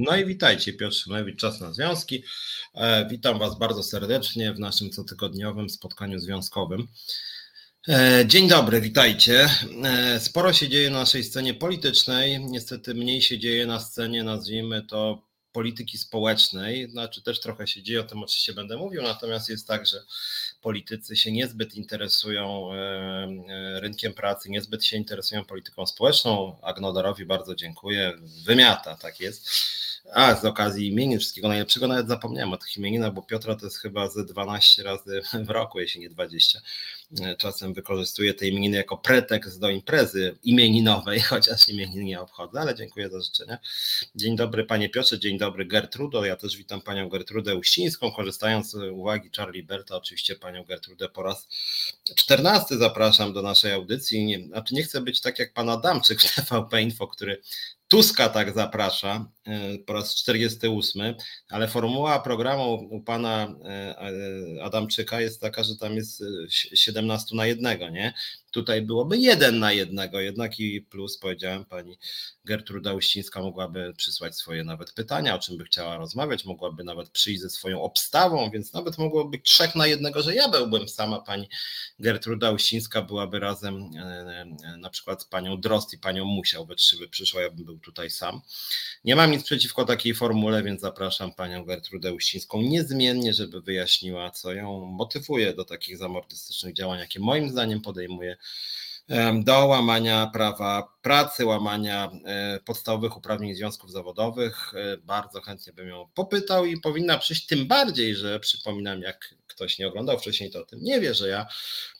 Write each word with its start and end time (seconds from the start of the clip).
No 0.00 0.16
i 0.16 0.26
witajcie, 0.26 0.72
Piotr 0.72 0.96
Szymlewicz, 0.96 1.40
Czas 1.40 1.60
na 1.60 1.72
Związki. 1.72 2.24
E, 2.74 3.08
witam 3.08 3.38
Was 3.38 3.58
bardzo 3.58 3.82
serdecznie 3.82 4.52
w 4.52 4.58
naszym 4.58 4.90
cotygodniowym 4.90 5.70
spotkaniu 5.70 6.18
związkowym. 6.18 6.88
E, 7.88 8.24
dzień 8.26 8.48
dobry, 8.48 8.80
witajcie. 8.80 9.50
E, 9.84 10.20
sporo 10.20 10.52
się 10.52 10.68
dzieje 10.68 10.90
na 10.90 10.98
naszej 10.98 11.24
scenie 11.24 11.54
politycznej, 11.54 12.44
niestety 12.44 12.94
mniej 12.94 13.22
się 13.22 13.38
dzieje 13.38 13.66
na 13.66 13.80
scenie, 13.80 14.24
nazwijmy 14.24 14.82
to 14.82 15.22
polityki 15.52 15.98
społecznej, 15.98 16.90
znaczy 16.90 17.22
też 17.22 17.40
trochę 17.40 17.66
się 17.66 17.82
dzieje, 17.82 18.00
o 18.00 18.04
tym 18.04 18.22
oczywiście 18.22 18.52
będę 18.52 18.76
mówił, 18.76 19.02
natomiast 19.02 19.48
jest 19.48 19.68
tak, 19.68 19.86
że 19.86 20.02
politycy 20.60 21.16
się 21.16 21.32
niezbyt 21.32 21.74
interesują 21.74 22.70
rynkiem 23.74 24.14
pracy, 24.14 24.50
niezbyt 24.50 24.84
się 24.84 24.96
interesują 24.96 25.44
polityką 25.44 25.86
społeczną. 25.86 26.56
Agnodorowi 26.62 27.26
bardzo 27.26 27.54
dziękuję, 27.54 28.12
wymiata, 28.44 28.96
tak 28.96 29.20
jest. 29.20 29.50
A, 30.12 30.34
z 30.34 30.44
okazji 30.44 30.88
imienin, 30.88 31.18
wszystkiego 31.18 31.48
najlepszego, 31.48 31.88
nawet 31.88 32.08
zapomniałem 32.08 32.52
o 32.52 32.56
tych 32.56 32.76
imieninach, 32.76 33.12
bo 33.12 33.22
Piotra 33.22 33.54
to 33.54 33.66
jest 33.66 33.78
chyba 33.78 34.08
ze 34.08 34.24
12 34.24 34.82
razy 34.82 35.22
w 35.46 35.50
roku, 35.50 35.80
jeśli 35.80 36.00
nie 36.00 36.10
20. 36.10 36.60
Czasem 37.38 37.74
wykorzystuję 37.74 38.34
te 38.34 38.48
imieniny 38.48 38.76
jako 38.76 38.96
pretekst 38.96 39.60
do 39.60 39.70
imprezy 39.70 40.38
imieninowej, 40.42 41.20
chociaż 41.30 41.68
imienin 41.68 42.04
nie 42.04 42.20
obchodzę, 42.20 42.60
ale 42.60 42.74
dziękuję 42.74 43.08
za 43.08 43.20
życzenia. 43.20 43.58
Dzień 44.14 44.36
dobry 44.36 44.64
panie 44.64 44.88
Piotrze, 44.88 45.18
dzień 45.18 45.38
dobry 45.38 45.66
Gertrudo, 45.66 46.24
ja 46.24 46.36
też 46.36 46.56
witam 46.56 46.80
panią 46.80 47.08
Gertrudę 47.08 47.56
Uścińską, 47.56 48.12
korzystając 48.12 48.70
z 48.70 48.74
uwagi 48.74 49.30
Charlie 49.36 49.62
Berta, 49.62 49.96
oczywiście 49.96 50.36
panią 50.36 50.64
Gertrudę 50.64 51.08
po 51.08 51.22
raz 51.22 51.48
14 52.16 52.76
zapraszam 52.76 53.32
do 53.32 53.42
naszej 53.42 53.72
audycji. 53.72 54.24
Nie, 54.24 54.46
znaczy 54.46 54.74
nie 54.74 54.82
chcę 54.82 55.00
być 55.00 55.20
tak 55.20 55.38
jak 55.38 55.52
pan 55.52 55.68
Adamczyk 55.68 56.20
w 56.20 56.34
TVP 56.34 56.82
Info, 56.82 57.06
który 57.06 57.42
Tuska 57.90 58.28
tak 58.28 58.54
zaprasza 58.54 59.26
e, 59.46 59.78
po 59.78 59.92
raz 59.92 60.14
48, 60.14 61.14
ale 61.48 61.68
formuła 61.68 62.20
programu 62.20 62.74
u 62.90 63.00
pana 63.00 63.54
e, 63.64 63.68
e, 64.58 64.62
Adamczyka 64.62 65.20
jest 65.20 65.40
taka, 65.40 65.64
że 65.64 65.76
tam 65.76 65.94
jest 65.94 66.24
17 66.74 67.36
na 67.36 67.46
jednego, 67.46 67.88
nie? 67.88 68.14
Tutaj 68.50 68.82
byłoby 68.82 69.18
jeden 69.18 69.58
na 69.58 69.72
jednego, 69.72 70.20
jednak 70.20 70.60
i 70.60 70.80
plus 70.80 71.18
powiedziałem 71.18 71.64
pani 71.64 71.98
Gertruda 72.44 72.94
Uścińska 72.94 73.42
mogłaby 73.42 73.94
przysłać 73.96 74.36
swoje 74.36 74.64
nawet 74.64 74.92
pytania, 74.92 75.34
o 75.34 75.38
czym 75.38 75.56
by 75.56 75.64
chciała 75.64 75.96
rozmawiać, 75.96 76.44
mogłaby 76.44 76.84
nawet 76.84 77.10
przyjść 77.10 77.40
ze 77.40 77.50
swoją 77.50 77.82
obstawą, 77.82 78.50
więc 78.50 78.72
nawet 78.72 78.98
mogłoby 78.98 79.30
być 79.30 79.46
trzech 79.46 79.74
na 79.74 79.86
jednego, 79.86 80.22
że 80.22 80.34
ja 80.34 80.48
byłbym 80.48 80.88
sama, 80.88 81.20
pani 81.20 81.48
Gertruda 81.98 82.50
Uścińska 82.50 83.02
byłaby 83.02 83.40
razem 83.40 83.90
na 84.78 84.90
przykład 84.90 85.22
z 85.22 85.24
panią 85.24 85.60
Drost 85.60 85.92
i 85.92 85.98
panią 85.98 86.24
Musiał, 86.24 86.66
we 86.66 86.74
trzy 86.74 86.96
by 86.98 87.08
przyszła, 87.08 87.42
ja 87.42 87.50
bym 87.50 87.64
był 87.64 87.78
tutaj 87.78 88.10
sam. 88.10 88.40
Nie 89.04 89.16
mam 89.16 89.30
nic 89.30 89.44
przeciwko 89.44 89.84
takiej 89.84 90.14
formule, 90.14 90.62
więc 90.62 90.80
zapraszam 90.80 91.32
panią 91.32 91.64
Gertrudę 91.64 92.12
Uścińską 92.12 92.62
niezmiennie, 92.62 93.34
żeby 93.34 93.60
wyjaśniła, 93.60 94.30
co 94.30 94.52
ją 94.52 94.84
motywuje 94.84 95.54
do 95.54 95.64
takich 95.64 95.96
zamordystycznych 95.96 96.74
działań, 96.74 96.98
jakie 96.98 97.20
moim 97.20 97.50
zdaniem 97.50 97.80
podejmuje 97.80 98.36
do 99.44 99.66
łamania 99.66 100.30
prawa 100.32 100.94
pracy, 101.02 101.46
łamania 101.46 102.10
e, 102.24 102.60
podstawowych 102.64 103.16
uprawnień 103.16 103.54
związków 103.54 103.90
zawodowych. 103.92 104.74
E, 104.74 104.96
bardzo 104.96 105.40
chętnie 105.40 105.72
bym 105.72 105.88
ją 105.88 106.08
popytał 106.14 106.64
i 106.64 106.80
powinna 106.80 107.18
przyjść, 107.18 107.46
tym 107.46 107.66
bardziej, 107.66 108.16
że 108.16 108.40
przypominam, 108.40 109.00
jak 109.00 109.34
ktoś 109.46 109.78
nie 109.78 109.88
oglądał 109.88 110.18
wcześniej, 110.18 110.50
to 110.50 110.60
o 110.60 110.64
tym 110.64 110.82
nie 110.82 111.00
wie, 111.00 111.14
że 111.14 111.28
ja 111.28 111.46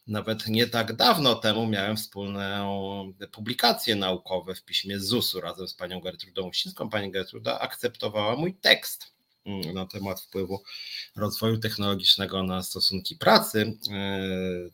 nawet 0.06 0.46
nie 0.46 0.66
tak 0.66 0.96
dawno 0.96 1.34
temu 1.34 1.66
miałem 1.66 1.96
wspólną 1.96 3.12
publikację 3.32 3.96
naukową 3.96 4.54
w 4.54 4.64
piśmie 4.64 5.00
ZUS-u 5.00 5.40
razem 5.40 5.68
z 5.68 5.74
panią 5.74 6.00
Gertrudą 6.00 6.48
Uścińską. 6.48 6.90
Pani 6.90 7.10
Gertruda 7.10 7.60
akceptowała 7.60 8.36
mój 8.36 8.54
tekst 8.54 9.19
na 9.74 9.86
temat 9.86 10.20
wpływu 10.20 10.62
rozwoju 11.16 11.58
technologicznego 11.58 12.42
na 12.42 12.62
stosunki 12.62 13.16
pracy. 13.16 13.78
E, 13.90 14.20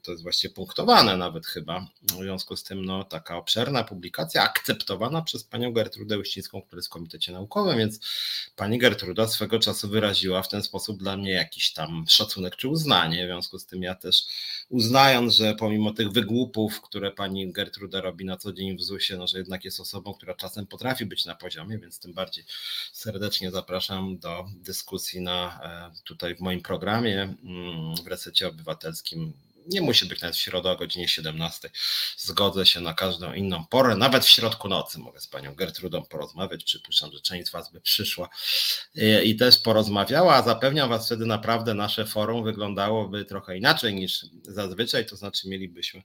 to 0.03 0.11
jest 0.11 0.23
właśnie 0.23 0.50
punktowane 0.50 1.17
nawet 1.17 1.46
chyba. 1.46 1.86
W 2.02 2.23
związku 2.23 2.57
z 2.57 2.64
tym 2.64 2.85
no, 2.85 3.05
taka 3.05 3.36
obszerna 3.36 3.85
publikacja 3.85 4.42
akceptowana 4.42 5.23
przez 5.23 5.45
panią 5.45 5.73
Gertrudę 5.73 6.18
Uścińską, 6.18 6.63
która 6.63 6.79
jest 6.79 6.89
w 6.89 6.90
Komitecie 6.90 7.33
Naukowym, 7.33 7.79
więc 7.79 8.01
pani 8.57 8.79
Gertruda 8.79 9.29
swego 9.29 9.58
czasu 9.58 9.89
wyraziła 9.89 10.42
w 10.42 10.48
ten 10.48 10.63
sposób 10.63 10.98
dla 10.98 11.17
mnie 11.17 11.30
jakiś 11.30 11.73
tam 11.73 12.05
szacunek 12.08 12.57
czy 12.57 12.69
uznanie. 12.69 13.24
W 13.24 13.29
związku 13.29 13.58
z 13.58 13.67
tym 13.67 13.83
ja 13.83 13.95
też 13.95 14.23
uznając, 14.69 15.35
że 15.35 15.55
pomimo 15.55 15.92
tych 15.92 16.13
wygłupów, 16.13 16.80
które 16.80 17.11
pani 17.11 17.52
Gertruda 17.52 18.01
robi 18.01 18.24
na 18.24 18.36
co 18.36 18.52
dzień 18.52 18.77
w 18.77 18.83
ZUS-ie, 18.83 19.19
no, 19.19 19.27
że 19.27 19.39
jednak 19.39 19.64
jest 19.64 19.80
osobą, 19.80 20.14
która 20.14 20.35
czasem 20.35 20.67
potrafi 20.67 21.07
być 21.07 21.24
na 21.24 21.35
poziomie, 21.35 21.79
więc 21.79 22.01
tym 22.01 22.13
bardziej 22.13 22.45
serdecznie 22.92 23.51
zapraszam 23.51 24.19
do 24.19 24.46
dyskusji 24.62 25.20
na, 25.20 25.61
e, 25.62 26.05
tutaj 26.05 26.36
w 26.36 26.40
moim 26.40 26.62
programie 26.62 27.22
mm, 27.22 27.96
w 28.05 28.06
resecie 28.06 28.48
obywatelskim 28.48 29.33
nie 29.68 29.80
musi 29.80 30.06
być 30.06 30.20
nawet 30.20 30.36
w 30.36 30.40
środę 30.40 30.70
o 30.70 30.77
godzinie 30.77 31.08
17. 31.08 31.70
Zgodzę 32.17 32.66
się 32.66 32.80
na 32.80 32.95
każdą 32.95 33.33
inną 33.33 33.64
porę, 33.64 33.96
nawet 33.96 34.24
w 34.24 34.28
środku 34.28 34.68
nocy 34.68 34.98
mogę 34.98 35.20
z 35.20 35.27
panią 35.27 35.55
Gertrudą 35.55 36.02
porozmawiać. 36.02 36.64
Przypuszczam, 36.64 37.12
że 37.12 37.20
część 37.20 37.48
z 37.48 37.50
was 37.50 37.72
by 37.72 37.80
przyszła 37.80 38.28
i 39.24 39.36
też 39.36 39.58
porozmawiała, 39.58 40.34
a 40.34 40.42
zapewniam 40.42 40.89
was 40.89 41.06
wtedy 41.06 41.27
naprawdę 41.27 41.74
nasze 41.74 42.06
forum 42.06 42.45
wyglądało 42.45 43.11
trochę 43.28 43.58
inaczej 43.58 43.95
niż 43.95 44.27
zazwyczaj, 44.42 45.06
to 45.06 45.16
znaczy 45.16 45.48
mielibyśmy 45.48 46.02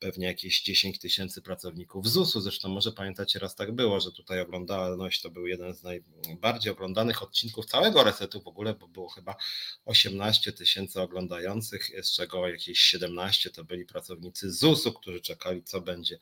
pewnie 0.00 0.26
jakieś 0.26 0.62
10 0.62 0.98
tysięcy 0.98 1.42
pracowników 1.42 2.08
ZUS-u. 2.08 2.40
Zresztą 2.40 2.68
może 2.68 2.92
pamiętacie, 2.92 3.38
raz 3.38 3.54
tak 3.54 3.72
było, 3.72 4.00
że 4.00 4.12
tutaj 4.12 4.40
oglądalność 4.40 5.20
to 5.20 5.30
był 5.30 5.46
jeden 5.46 5.74
z 5.74 5.82
najbardziej 5.82 6.72
oglądanych 6.72 7.22
odcinków 7.22 7.66
całego 7.66 8.04
resetu 8.04 8.40
w 8.42 8.46
ogóle, 8.46 8.74
bo 8.74 8.88
było 8.88 9.08
chyba 9.08 9.36
18 9.84 10.52
tysięcy 10.52 11.00
oglądających, 11.00 11.90
z 12.02 12.12
czego 12.12 12.48
jakieś 12.48 12.78
17 12.78 13.50
to 13.50 13.64
byli 13.64 13.86
pracownicy 13.86 14.52
ZUS-u, 14.52 14.92
którzy 14.92 15.20
czekali, 15.20 15.62
co 15.62 15.80
będzie 15.80 16.18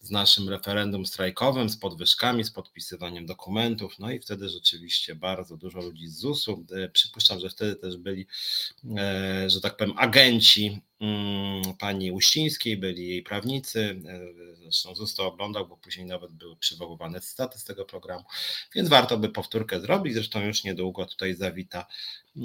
z 0.00 0.10
naszym 0.10 0.48
referendum 0.48 1.06
strajkowym, 1.06 1.68
z 1.68 1.76
podwyżkami, 1.76 2.44
z 2.44 2.50
podpisywaniem 2.50 3.26
dokumentów. 3.26 3.98
No 3.98 4.10
i 4.10 4.20
wtedy 4.20 4.48
rzeczywiście 4.48 5.14
bardzo 5.14 5.56
dużo 5.56 5.80
ludzi 5.80 6.08
z 6.08 6.18
ZUS-u. 6.18 6.66
E, 6.72 6.88
przypuszczam, 6.88 7.40
że 7.40 7.50
wtedy 7.50 7.76
też 7.76 7.96
byli, 7.96 8.26
e, 8.98 9.50
że 9.50 9.60
tak 9.60 9.76
powiem, 9.76 9.94
agenci 9.98 10.80
pani 11.78 12.12
Uścińskiej, 12.12 12.76
byli 12.76 13.08
jej 13.08 13.22
prawnicy. 13.22 14.00
E, 14.06 14.20
zresztą 14.62 14.94
ZUS 14.94 15.14
to 15.14 15.26
oglądał, 15.26 15.68
bo 15.68 15.76
później 15.76 16.06
nawet 16.06 16.32
były 16.32 16.56
przywoływane 16.56 17.20
cytaty 17.20 17.58
z 17.58 17.64
tego 17.64 17.84
programu, 17.84 18.24
więc 18.74 18.88
warto 18.88 19.18
by 19.18 19.28
powtórkę 19.28 19.80
zrobić. 19.80 20.14
Zresztą 20.14 20.40
już 20.40 20.64
niedługo 20.64 21.06
tutaj 21.06 21.34
zawita 21.34 21.86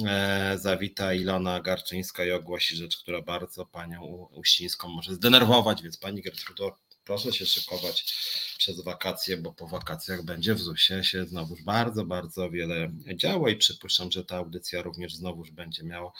E, 0.07 0.57
zawita 0.57 1.13
Ilona 1.13 1.61
Garczyńska 1.61 2.25
i 2.25 2.31
ogłosi 2.31 2.75
rzecz, 2.75 2.97
która 2.97 3.21
bardzo 3.21 3.65
panią 3.65 4.27
Uścińską 4.31 4.89
może 4.89 5.13
zdenerwować, 5.13 5.81
więc 5.81 5.97
pani 5.97 6.21
Gertrudo, 6.21 6.75
proszę 7.05 7.33
się 7.33 7.45
szykować 7.45 8.13
przez 8.57 8.83
wakacje, 8.83 9.37
bo 9.37 9.53
po 9.53 9.67
wakacjach 9.67 10.23
będzie 10.23 10.55
w 10.55 10.61
ZUS-ie 10.61 11.03
się 11.03 11.25
znowuż 11.25 11.63
bardzo, 11.63 12.05
bardzo 12.05 12.49
wiele 12.49 12.91
działo 13.15 13.49
i 13.49 13.55
przypuszczam, 13.55 14.11
że 14.11 14.25
ta 14.25 14.35
audycja 14.35 14.81
również 14.81 15.15
znowuż 15.15 15.51
będzie 15.51 15.83
miała 15.83 16.11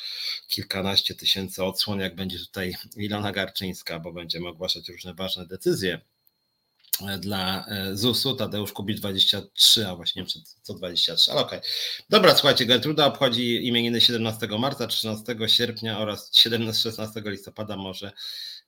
kilkanaście 0.48 1.16
tysięcy 1.16 1.64
odsłon, 1.64 2.00
jak 2.00 2.16
będzie 2.16 2.40
tutaj 2.40 2.76
Ilona 2.98 3.32
Garczyńska, 3.32 4.00
bo 4.00 4.14
będziemy 4.14 4.48
ogłaszać 4.48 4.90
różne 4.90 5.14
ważne 5.14 5.48
decyzje 5.48 6.02
dla 7.20 7.66
e, 7.68 7.98
ZUS-u, 7.98 8.36
Tadeusz 8.36 8.74
Kubicz 8.74 9.00
23, 9.00 9.88
a 9.88 9.96
właśnie 9.96 10.26
co 10.62 10.74
23, 10.74 11.32
ale 11.32 11.42
okej. 11.42 11.60
Okay. 11.60 11.72
Dobra, 12.10 12.36
słuchajcie, 12.36 12.66
Gertruda 12.66 13.06
obchodzi 13.06 13.68
imieniny 13.68 14.02
17 14.02 14.48
marca, 14.60 14.88
13 14.88 15.36
sierpnia 15.48 16.00
oraz 16.00 16.32
17-16 16.32 17.30
listopada 17.30 17.78
może 17.78 18.12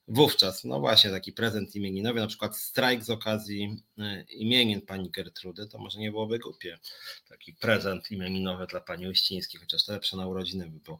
wówczas, 0.08 0.64
no 0.64 0.80
właśnie 0.80 1.10
taki 1.10 1.34
prezent 1.34 1.76
imieninowy, 1.76 2.20
na 2.20 2.28
przykład 2.28 2.58
strajk 2.58 3.04
z 3.04 3.10
okazji 3.10 3.84
e, 3.98 4.22
imienin 4.22 4.82
pani 4.82 5.10
Gertrudy, 5.10 5.68
to 5.68 5.78
może 5.78 6.00
nie 6.00 6.12
byłoby 6.12 6.40
głupie, 6.40 6.80
taki 7.30 7.54
prezent 7.54 8.12
imieninowy 8.12 8.68
dla 8.68 8.80
pani 8.80 9.08
Uścińskiej, 9.08 9.60
chociaż 9.62 9.86
to 9.86 9.92
lepsze 9.92 10.18
na 10.18 10.28
urodziny 10.28 10.68
by 10.68 10.80
było. 10.80 11.00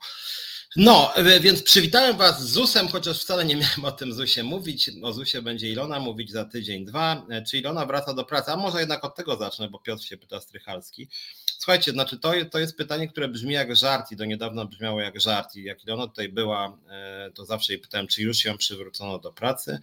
No, 0.76 1.14
więc 1.42 1.64
przywitałem 1.64 2.18
Was 2.18 2.44
z 2.44 2.52
ZUS-em, 2.52 2.88
chociaż 2.88 3.22
wcale 3.22 3.46
nie 3.46 3.56
miałem 3.56 3.86
o 3.86 3.92
tym 3.92 4.14
ZUS-ie 4.14 4.44
mówić. 4.44 4.92
O 5.04 5.14
ZUS-ie 5.14 5.42
będzie 5.42 5.72
Ilona 5.72 6.00
mówić 6.00 6.32
za 6.32 6.46
tydzień, 6.46 6.86
dwa. 6.86 7.26
E, 7.30 7.44
czy 7.44 7.58
Ilona 7.58 7.86
wraca 7.86 8.14
do 8.14 8.24
pracy? 8.24 8.52
A 8.52 8.56
może 8.56 8.80
jednak 8.80 9.06
od 9.06 9.16
tego 9.16 9.38
zacznę, 9.38 9.70
bo 9.70 9.80
Piotr 9.80 10.04
się 10.04 10.18
pyta 10.18 10.42
Strychalski. 10.42 11.10
Słuchajcie, 11.58 11.92
znaczy 11.92 12.20
to, 12.20 12.34
to 12.52 12.60
jest 12.60 12.78
pytanie, 12.78 13.08
które 13.08 13.28
brzmi 13.28 13.54
jak 13.54 13.76
żart 13.76 14.12
i 14.12 14.16
do 14.16 14.26
niedawna 14.26 14.66
brzmiało 14.66 15.02
jak 15.02 15.22
żart. 15.22 15.56
I 15.56 15.64
jak 15.64 15.84
Ilona 15.84 16.08
tutaj 16.08 16.30
była, 16.30 16.78
e, 16.90 17.32
to 17.34 17.46
zawsze 17.46 17.74
jej 17.74 17.82
pytałem, 17.82 18.08
czy 18.08 18.22
już 18.22 18.46
ją 18.46 18.58
przywrócono 18.58 19.20
do 19.20 19.34
pracy. 19.34 19.80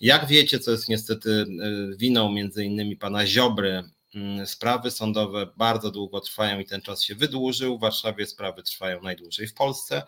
Jak 0.00 0.26
wiecie, 0.26 0.58
co 0.58 0.70
jest 0.70 0.88
niestety 0.88 1.30
e, 1.30 1.96
winą 1.96 2.32
między 2.32 2.64
innymi 2.64 2.96
pana 2.96 3.26
Ziobry, 3.26 3.84
sprawy 4.46 4.90
sądowe 4.90 5.46
bardzo 5.56 5.90
długo 5.90 6.20
trwają 6.20 6.60
i 6.60 6.64
ten 6.64 6.80
czas 6.80 7.02
się 7.02 7.14
wydłużył. 7.14 7.78
W 7.78 7.80
Warszawie 7.80 8.26
sprawy 8.26 8.62
trwają 8.62 9.02
najdłużej 9.02 9.46
w 9.46 9.54
Polsce. 9.54 10.02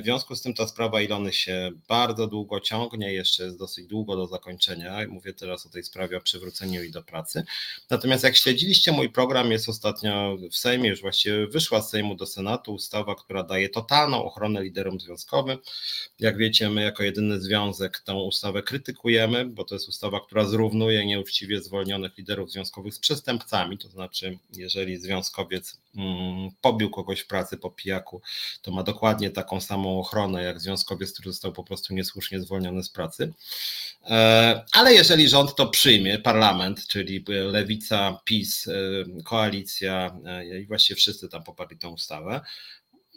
W 0.00 0.04
związku 0.04 0.36
z 0.36 0.42
tym 0.42 0.54
ta 0.54 0.66
sprawa 0.66 1.00
Ilony 1.00 1.32
się 1.32 1.70
bardzo 1.88 2.26
długo 2.26 2.60
ciągnie, 2.60 3.12
jeszcze 3.12 3.44
jest 3.44 3.58
dosyć 3.58 3.86
długo 3.86 4.16
do 4.16 4.26
zakończenia. 4.26 4.98
Mówię 5.08 5.34
teraz 5.34 5.66
o 5.66 5.68
tej 5.68 5.84
sprawie 5.84 6.16
o 6.16 6.20
przywróceniu 6.20 6.82
jej 6.82 6.90
do 6.90 7.02
pracy. 7.02 7.44
Natomiast 7.90 8.24
jak 8.24 8.36
śledziliście 8.36 8.92
mój 8.92 9.10
program, 9.10 9.52
jest 9.52 9.68
ostatnio 9.68 10.36
w 10.50 10.56
Sejmie, 10.56 10.88
już 10.88 11.00
właściwie 11.00 11.46
wyszła 11.46 11.82
z 11.82 11.90
Sejmu 11.90 12.14
do 12.14 12.26
Senatu 12.26 12.74
ustawa, 12.74 13.14
która 13.14 13.42
daje 13.42 13.68
totalną 13.68 14.24
ochronę 14.24 14.62
liderom 14.62 15.00
związkowym. 15.00 15.58
Jak 16.20 16.36
wiecie, 16.36 16.70
my 16.70 16.82
jako 16.82 17.02
jedyny 17.02 17.40
związek 17.40 17.98
tę 17.98 18.14
ustawę 18.14 18.62
krytykujemy, 18.62 19.44
bo 19.44 19.64
to 19.64 19.74
jest 19.74 19.88
ustawa, 19.88 20.20
która 20.20 20.44
zrównuje 20.44 21.06
nieuczciwie 21.06 21.60
zwolnionych 21.60 22.18
liderów 22.18 22.50
związkowych 22.50 22.59
z 22.64 22.98
przestępcami. 22.98 23.78
To 23.78 23.88
znaczy, 23.88 24.38
jeżeli 24.52 24.96
związkowiec 24.96 25.78
mm, 25.96 26.50
pobił 26.60 26.90
kogoś 26.90 27.20
w 27.20 27.26
pracy 27.26 27.56
po 27.56 27.70
pijaku, 27.70 28.22
to 28.62 28.70
ma 28.70 28.82
dokładnie 28.82 29.30
taką 29.30 29.60
samą 29.60 30.00
ochronę 30.00 30.42
jak 30.42 30.60
związkowiec, 30.60 31.12
który 31.12 31.32
został 31.32 31.52
po 31.52 31.64
prostu 31.64 31.94
niesłusznie 31.94 32.40
zwolniony 32.40 32.82
z 32.82 32.88
pracy. 32.88 33.32
E, 34.06 34.64
ale 34.72 34.94
jeżeli 34.94 35.28
rząd 35.28 35.56
to 35.56 35.66
przyjmie, 35.66 36.18
parlament, 36.18 36.86
czyli 36.86 37.24
lewica, 37.28 38.20
PiS, 38.24 38.68
e, 38.68 38.72
koalicja 39.24 40.16
e, 40.26 40.60
i 40.60 40.66
właściwie 40.66 40.96
wszyscy 40.96 41.28
tam 41.28 41.42
poparli 41.42 41.78
tę 41.78 41.88
ustawę, 41.88 42.40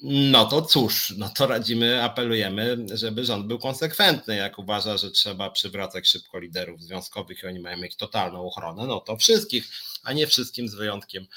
no 0.04 0.46
to 0.46 0.62
cóż, 0.62 1.14
no 1.18 1.30
to 1.30 1.48
radzimy, 1.48 2.04
apelujemy, 2.04 2.78
żeby 2.94 3.26
rząd 3.26 3.48
był 3.48 3.60
konsekwentny. 3.60 4.36
Jak 4.36 4.60
uważa, 4.60 4.98
że 4.98 5.12
trzeba 5.12 5.50
przywracać 5.50 6.08
szybko 6.08 6.40
liderów 6.40 6.82
związkowych 6.82 7.44
i 7.44 7.48
oni 7.48 7.60
mają 7.60 7.78
mieć 7.78 7.96
totalną 7.96 8.46
ochronę, 8.46 8.88
no 8.88 9.00
to 9.00 9.18
wszystkich, 9.18 9.70
a 10.04 10.14
nie 10.14 10.28
wszystkim 10.28 10.70
z 10.70 10.76
wyjątkiem 10.76 11.28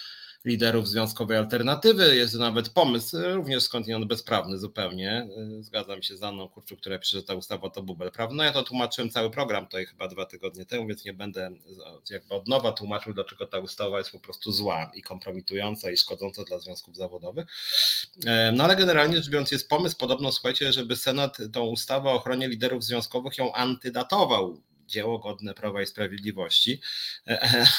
liderów 0.47 0.89
Związkowej 0.89 1.39
Alternatywy. 1.39 2.17
Jest 2.17 2.35
nawet 2.35 2.69
pomysł, 2.69 3.17
również 3.23 3.63
skądinąd 3.63 4.05
bezprawny 4.05 4.59
zupełnie. 4.59 5.29
Zgadzam 5.61 6.03
się 6.03 6.17
z 6.17 6.23
Anną 6.23 6.49
Kurczuk, 6.49 6.81
która 6.81 6.99
pisze, 6.99 7.17
że 7.17 7.23
ta 7.23 7.35
ustawa 7.35 7.71
to 7.71 7.83
bubel 7.83 8.11
prawny. 8.11 8.37
No 8.37 8.45
ja 8.45 8.53
to 8.53 8.63
tłumaczyłem 8.63 9.11
cały 9.11 9.31
program 9.31 9.67
tutaj 9.67 9.87
chyba 9.87 10.09
dwa 10.09 10.27
tygodnie 10.27 10.67
temu, 10.67 10.87
więc 10.87 11.05
nie 11.05 11.13
będę 11.13 11.51
jakby 12.11 12.35
od 12.35 12.49
nowa 12.49 12.73
tłumaczył, 12.73 13.15
dlaczego 13.15 13.47
ta 13.47 13.59
ustawa 13.59 13.99
jest 13.99 14.11
po 14.11 14.21
prostu 14.21 14.53
zła 14.53 14.91
i 14.95 15.03
kompromitująca 15.03 15.91
i 15.91 15.97
szkodząca 15.97 16.45
dla 16.45 16.59
związków 16.59 16.97
zawodowych. 16.97 17.47
No 18.53 18.65
ale 18.65 18.77
generalnie 18.77 19.17
rzecz 19.17 19.31
biorąc 19.31 19.51
jest 19.51 19.69
pomysł 19.69 19.97
podobno, 19.97 20.33
słuchajcie, 20.33 20.73
żeby 20.73 20.97
Senat 20.97 21.39
tą 21.53 21.65
ustawę 21.67 22.11
o 22.11 22.13
ochronie 22.13 22.49
liderów 22.49 22.85
związkowych 22.85 23.39
ją 23.39 23.53
antydatował 23.53 24.61
dzieło 24.87 25.19
godne 25.19 25.55
Prawa 25.55 25.83
i 25.83 25.87
Sprawiedliwości, 25.87 26.81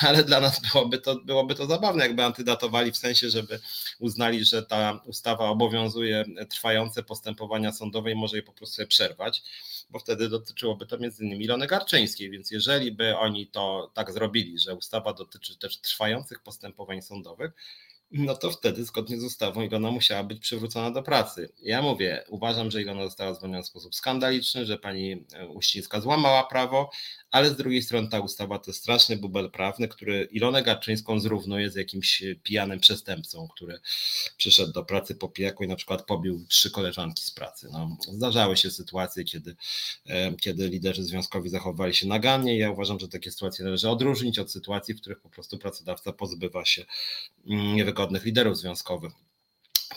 ale 0.07 0.23
dla 0.23 0.39
nas 0.39 0.61
byłoby 0.71 0.97
to, 0.97 1.15
byłoby 1.15 1.55
to 1.55 1.65
zabawne, 1.65 2.03
jakby 2.03 2.23
antydatowali 2.23 2.91
w 2.91 2.97
sensie, 2.97 3.29
żeby 3.29 3.59
uznali, 3.99 4.45
że 4.45 4.63
ta 4.63 5.01
ustawa 5.05 5.49
obowiązuje 5.49 6.25
trwające 6.49 7.03
postępowania 7.03 7.71
sądowe 7.71 8.11
i 8.11 8.15
może 8.15 8.37
je 8.37 8.43
po 8.43 8.53
prostu 8.53 8.87
przerwać 8.87 9.43
bo 9.89 9.99
wtedy 9.99 10.29
dotyczyłoby 10.29 10.85
to 10.85 10.97
między 10.97 11.23
innymi 11.23 11.45
Ilony 11.45 11.67
Garczyńskiej, 11.67 12.29
więc 12.29 12.51
jeżeli 12.51 12.91
by 12.91 13.17
oni 13.17 13.47
to 13.47 13.91
tak 13.93 14.11
zrobili, 14.11 14.59
że 14.59 14.75
ustawa 14.75 15.13
dotyczy 15.13 15.57
też 15.57 15.77
trwających 15.77 16.39
postępowań 16.39 17.01
sądowych, 17.01 17.51
no 18.11 18.35
to 18.35 18.51
wtedy 18.51 18.85
zgodnie 18.85 19.19
z 19.19 19.23
ustawą 19.23 19.61
Ilona 19.61 19.91
musiała 19.91 20.23
być 20.23 20.39
przywrócona 20.39 20.91
do 20.91 21.03
pracy. 21.03 21.49
Ja 21.61 21.81
mówię, 21.81 22.23
uważam, 22.29 22.71
że 22.71 22.81
Ilona 22.81 23.05
została 23.05 23.33
zwolniona 23.33 23.63
w 23.63 23.67
sposób 23.67 23.95
skandaliczny, 23.95 24.65
że 24.65 24.77
pani 24.77 25.25
Uścińska 25.49 26.01
złamała 26.01 26.43
prawo, 26.43 26.89
ale 27.31 27.49
z 27.49 27.55
drugiej 27.55 27.81
strony 27.81 28.07
ta 28.09 28.19
ustawa 28.19 28.59
to 28.59 28.73
straszny 28.73 29.17
bubel 29.17 29.51
prawny, 29.51 29.87
który 29.87 30.27
Ilonę 30.31 30.63
Garczyńską 30.63 31.19
zrównuje 31.19 31.69
z 31.69 31.75
jakimś 31.75 32.23
pijanym 32.43 32.79
przestępcą, 32.79 33.47
który 33.47 33.79
przyszedł 34.37 34.71
do 34.71 34.83
pracy 34.83 35.15
po 35.15 35.29
pijaku 35.29 35.63
i 35.63 35.67
na 35.67 35.75
przykład 35.75 36.05
pobił 36.05 36.45
trzy 36.49 36.71
koleżanki 36.71 37.23
z 37.23 37.31
pracy. 37.31 37.67
No, 37.71 37.97
zdarzały 38.11 38.57
się 38.57 38.71
sytuacje, 38.71 39.23
kiedy, 39.23 39.55
kiedy 40.41 40.67
liderzy 40.67 41.03
związkowi 41.03 41.49
zachowywali 41.49 41.93
się 41.93 42.07
nagannie. 42.07 42.57
Ja 42.57 42.71
uważam, 42.71 42.99
że 42.99 43.07
takie 43.07 43.31
sytuacje 43.31 43.65
należy 43.65 43.89
odróżnić 43.89 44.39
od 44.39 44.51
sytuacji, 44.51 44.93
w 44.93 45.01
których 45.01 45.19
po 45.19 45.29
prostu 45.29 45.57
pracodawca 45.57 46.13
pozbywa 46.13 46.65
się 46.65 46.85
mm, 47.47 47.77
niewygodnych 47.97 48.25
liderów 48.25 48.57
związkowych. 48.57 49.26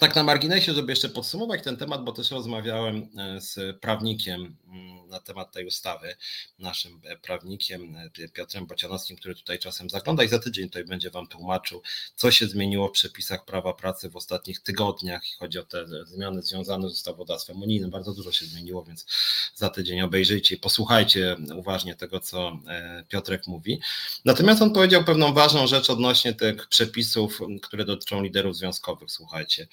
Tak 0.01 0.17
na 0.17 0.23
marginesie, 0.23 0.75
żeby 0.75 0.93
jeszcze 0.93 1.09
podsumować 1.09 1.63
ten 1.63 1.77
temat, 1.77 2.05
bo 2.05 2.13
też 2.13 2.31
rozmawiałem 2.31 3.09
e, 3.19 3.41
z 3.41 3.81
prawnikiem 3.81 4.57
mm, 4.67 5.09
na 5.09 5.21
temat 5.21 5.53
tej 5.53 5.67
ustawy, 5.67 6.17
naszym 6.59 7.01
e, 7.05 7.17
prawnikiem 7.17 7.97
e, 7.97 8.29
Piotrem 8.29 8.67
Bocianowskim, 8.67 9.17
który 9.17 9.35
tutaj 9.35 9.59
czasem 9.59 9.91
zagląda 9.91 10.25
i 10.25 10.29
za 10.29 10.39
tydzień 10.39 10.67
tutaj 10.67 10.85
będzie 10.85 11.11
Wam 11.11 11.27
tłumaczył, 11.27 11.83
co 12.17 12.31
się 12.31 12.47
zmieniło 12.47 12.89
w 12.89 12.93
przepisach 12.93 13.45
prawa 13.45 13.73
pracy 13.73 14.11
w 14.11 14.17
ostatnich 14.17 14.61
tygodniach, 14.61 15.31
i 15.31 15.37
chodzi 15.39 15.59
o 15.59 15.63
te 15.63 15.87
zmiany 16.07 16.43
związane 16.43 16.91
z 16.91 16.93
ustawodawstwem 16.93 17.63
unijnym. 17.63 17.91
Bardzo 17.91 18.15
dużo 18.15 18.33
się 18.33 18.47
zmieniło, 18.47 18.85
więc 18.85 19.07
za 19.55 19.71
tydzień 19.71 20.01
obejrzyjcie 20.01 20.55
i 20.55 20.59
posłuchajcie 20.59 21.37
uważnie 21.57 21.95
tego, 21.95 22.21
co 22.21 22.59
Piotrek 23.09 23.47
mówi. 23.47 23.81
Natomiast 24.25 24.63
on 24.63 24.73
powiedział 24.73 25.05
pewną 25.05 25.33
ważną 25.33 25.67
rzecz 25.67 25.91
odnośnie 25.91 26.35
tych 26.35 26.69
przepisów, 26.69 27.41
które 27.63 27.85
dotyczą 27.85 28.23
liderów 28.23 28.57
związkowych. 28.57 29.11
Słuchajcie. 29.11 29.67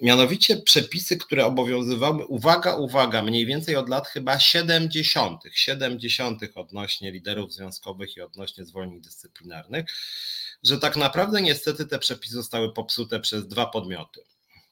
Mianowicie 0.00 0.56
przepisy, 0.56 1.16
które 1.16 1.46
obowiązywały, 1.46 2.26
uwaga, 2.26 2.76
uwaga, 2.76 3.22
mniej 3.22 3.46
więcej 3.46 3.76
od 3.76 3.88
lat 3.88 4.08
chyba 4.08 4.38
70., 4.38 5.42
70. 5.52 6.40
odnośnie 6.54 7.12
liderów 7.12 7.52
związkowych 7.52 8.16
i 8.16 8.20
odnośnie 8.20 8.64
zwolnień 8.64 9.00
dyscyplinarnych, 9.00 9.84
że 10.62 10.78
tak 10.78 10.96
naprawdę 10.96 11.42
niestety 11.42 11.86
te 11.86 11.98
przepisy 11.98 12.34
zostały 12.34 12.72
popsute 12.72 13.20
przez 13.20 13.48
dwa 13.48 13.66
podmioty. 13.66 14.20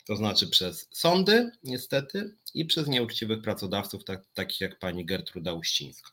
To 0.07 0.17
znaczy 0.17 0.49
przez 0.49 0.89
sądy, 0.93 1.51
niestety, 1.65 2.35
i 2.55 2.65
przez 2.65 2.87
nieuczciwych 2.87 3.43
pracodawców, 3.43 4.05
tak, 4.05 4.23
takich 4.35 4.61
jak 4.61 4.79
pani 4.79 5.05
Gertruda 5.05 5.53
Uścińska. 5.53 6.11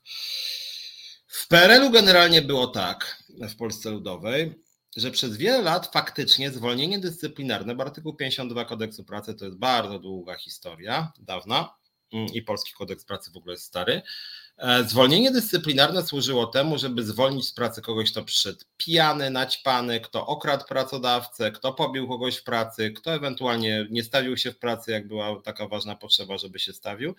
W 1.27 1.48
PRL-u 1.48 1.92
generalnie 1.92 2.42
było 2.42 2.68
tak, 2.68 3.24
w 3.30 3.56
Polsce 3.56 3.92
Ludowej, 3.92 4.56
że 4.98 5.12
przez 5.12 5.38
wiele 5.38 5.62
lat 5.62 5.92
faktycznie 5.94 6.52
zwolnienie 6.52 7.00
dyscyplinarne, 7.00 7.76
bo 7.76 7.84
artykuł 7.84 8.14
52 8.14 8.66
kodeksu 8.66 9.04
pracy 9.04 9.34
to 9.34 9.46
jest 9.46 9.58
bardzo 9.58 10.00
długa 10.00 10.38
historia, 10.38 11.12
dawna 11.20 11.76
mm, 12.14 12.28
i 12.34 12.42
polski 12.42 12.74
kodeks 12.74 13.06
pracy 13.06 13.32
w 13.32 13.38
ogóle 13.38 13.54
jest 13.54 13.66
stary. 13.66 14.02
E, 14.58 14.84
zwolnienie 14.84 15.32
dyscyplinarne 15.32 16.04
służyło 16.04 16.48
temu, 16.48 16.78
żeby 16.78 17.04
zwolnić 17.04 17.48
z 17.48 17.54
pracy 17.54 17.82
kogoś, 17.82 18.12
kto 18.12 18.24
przyszedł 18.24 18.60
pijany, 18.78 19.30
naćpany, 19.30 20.00
kto 20.00 20.28
okradł 20.28 20.66
pracodawcę, 20.66 21.52
kto 21.52 21.74
pobił 21.74 22.08
kogoś 22.08 22.38
w 22.38 22.44
pracy, 22.44 22.92
kto 22.92 23.14
ewentualnie 23.14 23.88
nie 23.90 24.04
stawił 24.04 24.38
się 24.38 24.52
w 24.52 24.60
pracy, 24.60 24.92
jak 24.92 25.08
była 25.08 25.42
taka 25.42 25.68
ważna 25.68 25.96
potrzeba, 25.96 26.38
żeby 26.38 26.60
się 26.60 26.74
stawił. 26.74 27.16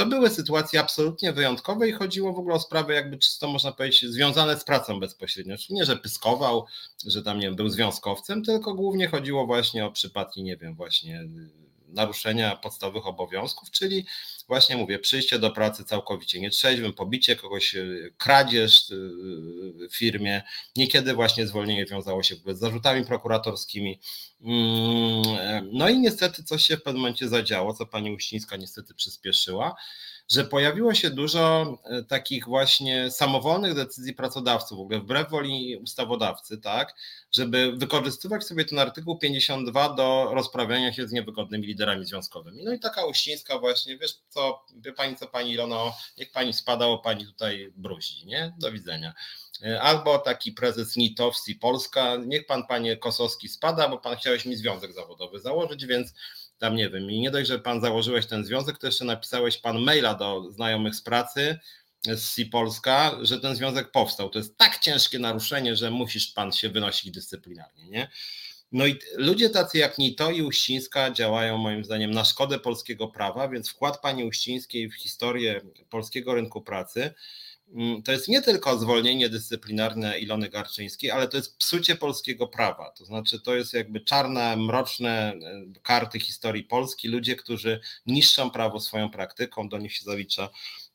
To 0.00 0.06
były 0.06 0.30
sytuacje 0.30 0.80
absolutnie 0.80 1.32
wyjątkowe 1.32 1.88
i 1.88 1.92
chodziło 1.92 2.32
w 2.32 2.38
ogóle 2.38 2.54
o 2.54 2.60
sprawy 2.60 2.94
jakby 2.94 3.18
czysto 3.18 3.48
można 3.48 3.72
powiedzieć 3.72 4.10
związane 4.10 4.58
z 4.58 4.64
pracą 4.64 5.00
bezpośrednio. 5.00 5.58
Czyli 5.58 5.74
nie, 5.74 5.84
że 5.84 5.96
pyskował, 5.96 6.66
że 7.06 7.22
tam 7.22 7.38
nie 7.38 7.46
wiem, 7.46 7.56
był 7.56 7.68
związkowcem, 7.68 8.44
tylko 8.44 8.74
głównie 8.74 9.08
chodziło 9.08 9.46
właśnie 9.46 9.86
o 9.86 9.92
przypadki, 9.92 10.42
nie 10.42 10.56
wiem, 10.56 10.74
właśnie 10.74 11.24
naruszenia 11.92 12.56
podstawowych 12.56 13.06
obowiązków, 13.06 13.70
czyli 13.70 14.06
właśnie 14.48 14.76
mówię, 14.76 14.98
przyjście 14.98 15.38
do 15.38 15.50
pracy 15.50 15.84
całkowicie 15.84 16.40
nietrzeźwym, 16.40 16.92
pobicie 16.92 17.36
kogoś, 17.36 17.74
y, 17.74 18.14
kradzież 18.18 18.90
y, 18.90 18.94
w 19.90 19.96
firmie, 19.96 20.42
niekiedy 20.76 21.14
właśnie 21.14 21.46
zwolnienie 21.46 21.86
wiązało 21.86 22.22
się 22.22 22.34
z 22.34 22.58
zarzutami 22.58 23.04
prokuratorskimi. 23.04 24.00
Mm, 24.40 25.68
no 25.72 25.88
i 25.88 25.98
niestety 25.98 26.44
coś 26.44 26.66
się 26.66 26.76
w 26.76 26.82
pewnym 26.82 27.02
momencie 27.02 27.28
zadziało, 27.28 27.74
co 27.74 27.86
pani 27.86 28.12
Uścińska 28.12 28.56
niestety 28.56 28.94
przyspieszyła 28.94 29.76
że 30.30 30.44
pojawiło 30.44 30.94
się 30.94 31.10
dużo 31.10 31.76
e, 31.84 32.02
takich 32.02 32.44
właśnie 32.46 33.10
samowolnych 33.10 33.74
decyzji 33.74 34.14
pracodawców, 34.14 34.78
w 34.78 34.80
ogóle 34.80 35.00
wbrew 35.00 35.30
woli 35.30 35.76
ustawodawcy, 35.76 36.58
tak, 36.58 36.94
żeby 37.32 37.72
wykorzystywać 37.76 38.44
sobie 38.44 38.64
ten 38.64 38.78
artykuł 38.78 39.18
52 39.18 39.88
do 39.94 40.30
rozprawiania 40.32 40.92
się 40.92 41.08
z 41.08 41.12
niewygodnymi 41.12 41.66
liderami 41.66 42.06
związkowymi. 42.06 42.64
No 42.64 42.72
i 42.72 42.78
taka 42.78 43.04
Uścińska 43.04 43.58
właśnie, 43.58 43.98
wiesz 43.98 44.14
co, 44.28 44.64
wie 44.76 44.92
pani 44.92 45.16
co 45.16 45.26
pani 45.26 45.52
Ilono, 45.52 45.92
niech 46.18 46.32
pani 46.32 46.52
spada, 46.52 46.86
o 46.86 46.98
pani 46.98 47.26
tutaj 47.26 47.72
bruzi, 47.76 48.26
nie? 48.26 48.54
Do 48.58 48.72
widzenia. 48.72 49.14
E, 49.64 49.80
albo 49.80 50.18
taki 50.18 50.52
prezes 50.52 50.96
Nitowski 50.96 51.54
Polska, 51.54 52.16
niech 52.26 52.46
pan 52.46 52.66
panie 52.66 52.96
Kosowski 52.96 53.48
spada, 53.48 53.88
bo 53.88 53.98
pan 53.98 54.16
chciałeś 54.16 54.44
mi 54.44 54.56
związek 54.56 54.92
zawodowy 54.92 55.40
założyć, 55.40 55.86
więc 55.86 56.14
tam 56.60 56.76
nie 56.76 56.90
wiem, 56.90 57.10
i 57.10 57.20
nie 57.20 57.30
dość, 57.30 57.48
że 57.48 57.58
pan 57.58 57.80
założyłeś 57.80 58.26
ten 58.26 58.44
związek, 58.44 58.78
to 58.78 58.86
jeszcze 58.86 59.04
napisałeś 59.04 59.58
pan 59.58 59.78
maila 59.78 60.14
do 60.14 60.50
znajomych 60.50 60.94
z 60.94 61.02
pracy 61.02 61.58
z 62.06 62.34
Si 62.34 62.46
Polska, 62.46 63.16
że 63.22 63.40
ten 63.40 63.56
związek 63.56 63.90
powstał. 63.90 64.30
To 64.30 64.38
jest 64.38 64.56
tak 64.56 64.78
ciężkie 64.78 65.18
naruszenie, 65.18 65.76
że 65.76 65.90
musisz 65.90 66.26
pan 66.32 66.52
się 66.52 66.68
wynosić 66.68 67.10
dyscyplinarnie, 67.10 67.88
nie? 67.88 68.08
No 68.72 68.86
i 68.86 68.98
ludzie 69.16 69.50
tacy 69.50 69.78
jak 69.78 69.98
Nito 69.98 70.30
i 70.30 70.42
Uścińska 70.42 71.10
działają 71.10 71.58
moim 71.58 71.84
zdaniem 71.84 72.10
na 72.10 72.24
szkodę 72.24 72.58
polskiego 72.58 73.08
prawa, 73.08 73.48
więc 73.48 73.70
wkład 73.70 74.00
pani 74.00 74.24
Uścińskiej 74.24 74.88
w 74.88 74.94
historię 74.94 75.60
polskiego 75.90 76.34
rynku 76.34 76.62
pracy 76.62 77.14
to 78.04 78.12
jest 78.12 78.28
nie 78.28 78.42
tylko 78.42 78.78
zwolnienie 78.78 79.28
dyscyplinarne 79.28 80.18
Ilony 80.18 80.48
Garczyńskiej, 80.48 81.10
ale 81.10 81.28
to 81.28 81.36
jest 81.36 81.58
psucie 81.58 81.96
polskiego 81.96 82.48
prawa. 82.48 82.90
To 82.90 83.04
znaczy, 83.04 83.40
to 83.40 83.54
jest 83.54 83.74
jakby 83.74 84.00
czarne, 84.00 84.56
mroczne 84.56 85.10
e, 85.10 85.80
karty 85.82 86.20
historii 86.20 86.64
Polski, 86.64 87.08
ludzie, 87.08 87.36
którzy 87.36 87.80
niszczą 88.06 88.50
prawo 88.50 88.80
swoją 88.80 89.10
praktyką, 89.10 89.68
do 89.68 89.78
nich 89.78 89.92
się 89.92 90.04
zalicza 90.04 90.48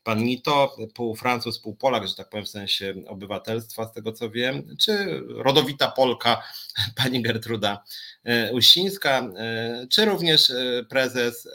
pan 0.04 0.24
Nito, 0.24 0.76
pół 0.94 1.16
Francuz, 1.16 1.60
pół 1.60 1.76
Polak, 1.76 2.08
że 2.08 2.16
tak 2.16 2.30
powiem 2.30 2.46
w 2.46 2.50
sensie 2.50 2.94
obywatelstwa, 3.08 3.86
z 3.86 3.94
tego 3.94 4.12
co 4.12 4.30
wiem, 4.30 4.76
czy 4.80 5.22
rodowita 5.28 5.92
Polka, 5.92 6.44
pani 7.04 7.22
Gertruda 7.22 7.84
e, 8.24 8.54
Uścińska, 8.54 9.20
e, 9.20 9.88
czy 9.90 10.06
również 10.06 10.52
prezes 10.90 11.48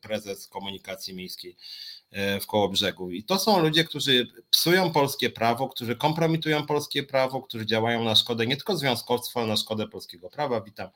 prezes 0.00 0.48
komunikacji 0.48 1.14
miejskiej 1.14 1.56
E, 2.10 2.40
w 2.40 2.46
Kołobrzegu. 2.46 3.10
I 3.10 3.22
to 3.22 3.38
są 3.38 3.62
ludzie, 3.62 3.84
którzy 3.84 4.26
psują 4.50 4.92
polskie 4.92 5.30
prawo, 5.30 5.68
którzy 5.68 5.96
kompromitują 5.96 6.66
polskie 6.66 7.02
prawo, 7.02 7.42
którzy 7.42 7.66
działają 7.66 8.04
na 8.04 8.14
szkodę 8.14 8.46
nie 8.46 8.56
tylko 8.56 8.76
związkowstwa, 8.76 9.40
ale 9.40 9.48
na 9.48 9.56
szkodę 9.56 9.88
polskiego 9.88 10.30
prawa. 10.30 10.60
Witam 10.60 10.88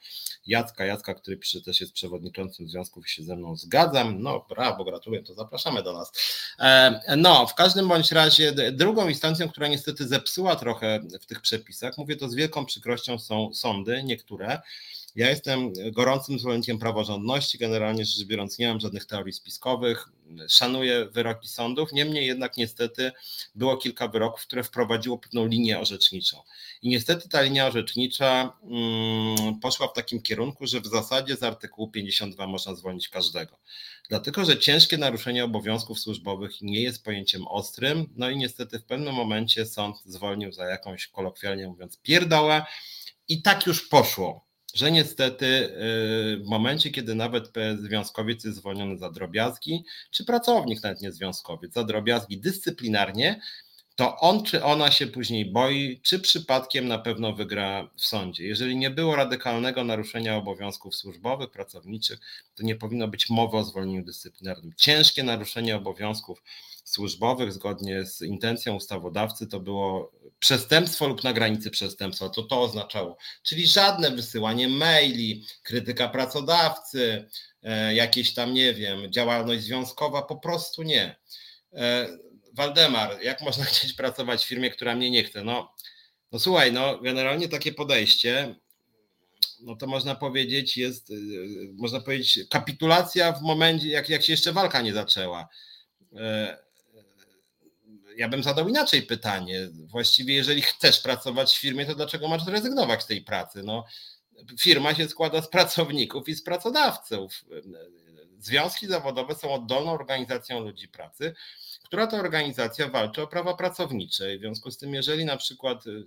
Jacka, 0.46 0.84
Jacka, 0.84 1.14
który 1.14 1.36
pisze 1.36 1.60
też 1.60 1.80
jest 1.80 1.92
przewodniczącym 1.92 2.68
związków 2.68 3.06
i 3.06 3.10
się 3.10 3.22
ze 3.22 3.36
mną 3.36 3.56
zgadzam. 3.56 4.22
No 4.22 4.46
brawo, 4.48 4.84
gratuluję, 4.84 5.22
to 5.22 5.34
zapraszamy 5.34 5.82
do 5.82 5.92
nas. 5.92 6.12
E, 6.58 7.16
no, 7.16 7.46
w 7.46 7.54
każdym 7.54 7.88
bądź 7.88 8.12
razie 8.12 8.52
drugą 8.72 9.08
instancją, 9.08 9.48
która 9.48 9.68
niestety 9.68 10.08
zepsuła 10.08 10.56
trochę 10.56 11.00
w 11.20 11.26
tych 11.26 11.40
przepisach, 11.40 11.98
mówię 11.98 12.16
to 12.16 12.28
z 12.28 12.34
wielką 12.34 12.66
przykrością, 12.66 13.18
są 13.18 13.54
sądy, 13.54 14.02
niektóre, 14.02 14.60
ja 15.14 15.30
jestem 15.30 15.72
gorącym 15.92 16.38
zwolennikiem 16.38 16.78
praworządności, 16.78 17.58
generalnie 17.58 18.04
rzecz 18.04 18.26
biorąc 18.26 18.58
nie 18.58 18.68
mam 18.68 18.80
żadnych 18.80 19.04
teorii 19.04 19.32
spiskowych, 19.32 20.08
szanuję 20.48 21.06
wyroki 21.06 21.48
sądów, 21.48 21.92
niemniej 21.92 22.26
jednak 22.26 22.56
niestety 22.56 23.12
było 23.54 23.76
kilka 23.76 24.08
wyroków, 24.08 24.42
które 24.42 24.64
wprowadziło 24.64 25.18
pewną 25.18 25.46
linię 25.46 25.80
orzeczniczą. 25.80 26.42
I 26.82 26.88
niestety 26.88 27.28
ta 27.28 27.42
linia 27.42 27.66
orzecznicza 27.66 28.58
mm, 28.62 29.60
poszła 29.60 29.88
w 29.88 29.92
takim 29.92 30.22
kierunku, 30.22 30.66
że 30.66 30.80
w 30.80 30.86
zasadzie 30.86 31.36
z 31.36 31.42
artykułu 31.42 31.90
52 31.90 32.46
można 32.46 32.74
zwolnić 32.74 33.08
każdego. 33.08 33.58
Dlatego, 34.08 34.44
że 34.44 34.58
ciężkie 34.58 34.98
naruszenie 34.98 35.44
obowiązków 35.44 36.00
służbowych 36.00 36.62
nie 36.62 36.82
jest 36.82 37.04
pojęciem 37.04 37.46
ostrym, 37.46 38.06
no 38.16 38.30
i 38.30 38.36
niestety 38.36 38.78
w 38.78 38.84
pewnym 38.84 39.14
momencie 39.14 39.66
sąd 39.66 39.96
zwolnił 40.04 40.52
za 40.52 40.64
jakąś 40.64 41.06
kolokwialnie 41.06 41.68
mówiąc 41.68 41.98
pierdołę 42.02 42.64
i 43.28 43.42
tak 43.42 43.66
już 43.66 43.88
poszło 43.88 44.43
że 44.74 44.92
niestety 44.92 45.46
y, 45.46 45.70
w 46.36 46.46
momencie, 46.46 46.90
kiedy 46.90 47.14
nawet 47.14 47.52
związkowiec 47.76 48.44
jest 48.44 48.56
zwolniony 48.56 48.98
za 48.98 49.10
drobiazgi, 49.10 49.84
czy 50.10 50.24
pracownik 50.24 50.82
nawet 50.82 51.00
nie 51.00 51.12
związkowiec, 51.12 51.72
za 51.72 51.84
drobiazgi 51.84 52.38
dyscyplinarnie, 52.38 53.40
to 53.96 54.18
on 54.18 54.42
czy 54.42 54.64
ona 54.64 54.90
się 54.90 55.06
później 55.06 55.52
boi, 55.52 56.00
czy 56.02 56.18
przypadkiem 56.18 56.88
na 56.88 56.98
pewno 56.98 57.32
wygra 57.32 57.90
w 57.96 58.04
sądzie. 58.04 58.44
Jeżeli 58.44 58.76
nie 58.76 58.90
było 58.90 59.16
radykalnego 59.16 59.84
naruszenia 59.84 60.36
obowiązków 60.36 60.96
służbowych, 60.96 61.50
pracowniczych, 61.50 62.18
to 62.54 62.62
nie 62.62 62.76
powinno 62.76 63.08
być 63.08 63.30
mowy 63.30 63.56
o 63.56 63.64
zwolnieniu 63.64 64.04
dyscyplinarnym. 64.04 64.72
Ciężkie 64.76 65.22
naruszenie 65.22 65.76
obowiązków 65.76 66.42
służbowych 66.84 67.52
zgodnie 67.52 68.06
z 68.06 68.22
intencją 68.22 68.74
ustawodawcy 68.74 69.46
to 69.46 69.60
było 69.60 70.12
przestępstwo 70.38 71.08
lub 71.08 71.24
na 71.24 71.32
granicy 71.32 71.70
przestępstwa, 71.70 72.28
to 72.28 72.42
to 72.42 72.62
oznaczało. 72.62 73.16
Czyli 73.42 73.66
żadne 73.66 74.10
wysyłanie 74.10 74.68
maili, 74.68 75.46
krytyka 75.62 76.08
pracodawcy, 76.08 77.28
e, 77.62 77.94
jakieś 77.94 78.34
tam, 78.34 78.54
nie 78.54 78.74
wiem, 78.74 79.12
działalność 79.12 79.62
związkowa, 79.62 80.22
po 80.22 80.36
prostu 80.36 80.82
nie. 80.82 81.16
E, 81.72 82.08
Waldemar, 82.52 83.22
jak 83.22 83.40
można 83.40 83.64
chcieć 83.70 83.92
pracować 83.92 84.44
w 84.44 84.48
firmie, 84.48 84.70
która 84.70 84.94
mnie 84.94 85.10
nie 85.10 85.24
chce? 85.24 85.44
No, 85.44 85.72
no 86.32 86.38
słuchaj, 86.38 86.72
no 86.72 86.98
generalnie 86.98 87.48
takie 87.48 87.72
podejście, 87.72 88.54
no 89.60 89.76
to 89.76 89.86
można 89.86 90.14
powiedzieć 90.14 90.76
jest, 90.76 91.10
e, 91.10 91.14
można 91.74 92.00
powiedzieć 92.00 92.38
kapitulacja 92.50 93.32
w 93.32 93.42
momencie, 93.42 93.88
jak, 93.88 94.08
jak 94.08 94.22
się 94.22 94.32
jeszcze 94.32 94.52
walka 94.52 94.82
nie 94.82 94.92
zaczęła 94.92 95.48
ja 98.16 98.28
bym 98.28 98.42
zadał 98.42 98.68
inaczej 98.68 99.02
pytanie. 99.02 99.68
Właściwie, 99.72 100.34
jeżeli 100.34 100.62
chcesz 100.62 101.00
pracować 101.00 101.52
w 101.52 101.60
firmie, 101.60 101.86
to 101.86 101.94
dlaczego 101.94 102.28
masz 102.28 102.44
zrezygnować 102.44 103.02
z 103.02 103.06
tej 103.06 103.22
pracy? 103.22 103.62
No, 103.62 103.84
firma 104.60 104.94
się 104.94 105.08
składa 105.08 105.42
z 105.42 105.48
pracowników 105.48 106.28
i 106.28 106.34
z 106.34 106.42
pracodawców. 106.42 107.44
Związki 108.38 108.86
zawodowe 108.86 109.34
są 109.34 109.54
oddolną 109.54 109.92
organizacją 109.92 110.60
ludzi 110.60 110.88
pracy, 110.88 111.34
która 111.84 112.06
to 112.06 112.16
organizacja 112.16 112.88
walczy 112.88 113.22
o 113.22 113.26
prawa 113.26 113.54
pracownicze. 113.54 114.36
W 114.36 114.40
związku 114.40 114.70
z 114.70 114.78
tym, 114.78 114.94
jeżeli 114.94 115.24
na 115.24 115.36
przykład 115.36 115.86
y, 115.86 116.04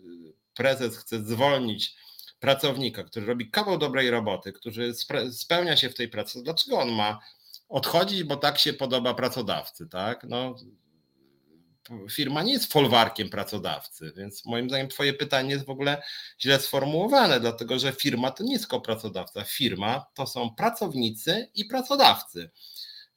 prezes 0.53 0.97
chce 0.97 1.23
zwolnić 1.23 1.95
pracownika, 2.39 3.03
który 3.03 3.25
robi 3.25 3.49
kawał 3.49 3.77
dobrej 3.77 4.09
roboty, 4.09 4.53
który 4.53 4.93
spełnia 5.31 5.77
się 5.77 5.89
w 5.89 5.95
tej 5.95 6.09
pracy, 6.09 6.43
dlaczego 6.43 6.79
on 6.79 6.91
ma 6.91 7.19
odchodzić, 7.69 8.23
bo 8.23 8.35
tak 8.35 8.57
się 8.57 8.73
podoba 8.73 9.13
pracodawcy, 9.13 9.87
tak? 9.87 10.23
No, 10.23 10.55
firma 12.11 12.43
nie 12.43 12.53
jest 12.53 12.73
folwarkiem 12.73 13.29
pracodawcy, 13.29 14.13
więc 14.17 14.45
moim 14.45 14.69
zdaniem 14.69 14.87
twoje 14.87 15.13
pytanie 15.13 15.51
jest 15.51 15.65
w 15.65 15.69
ogóle 15.69 16.01
źle 16.39 16.59
sformułowane, 16.59 17.39
dlatego 17.39 17.79
że 17.79 17.91
firma 17.91 18.31
to 18.31 18.43
nie 18.43 18.53
jest 18.53 18.63
tylko 18.63 18.81
pracodawca, 18.81 19.43
firma 19.43 20.05
to 20.13 20.27
są 20.27 20.55
pracownicy 20.55 21.49
i 21.55 21.65
pracodawcy. 21.65 22.49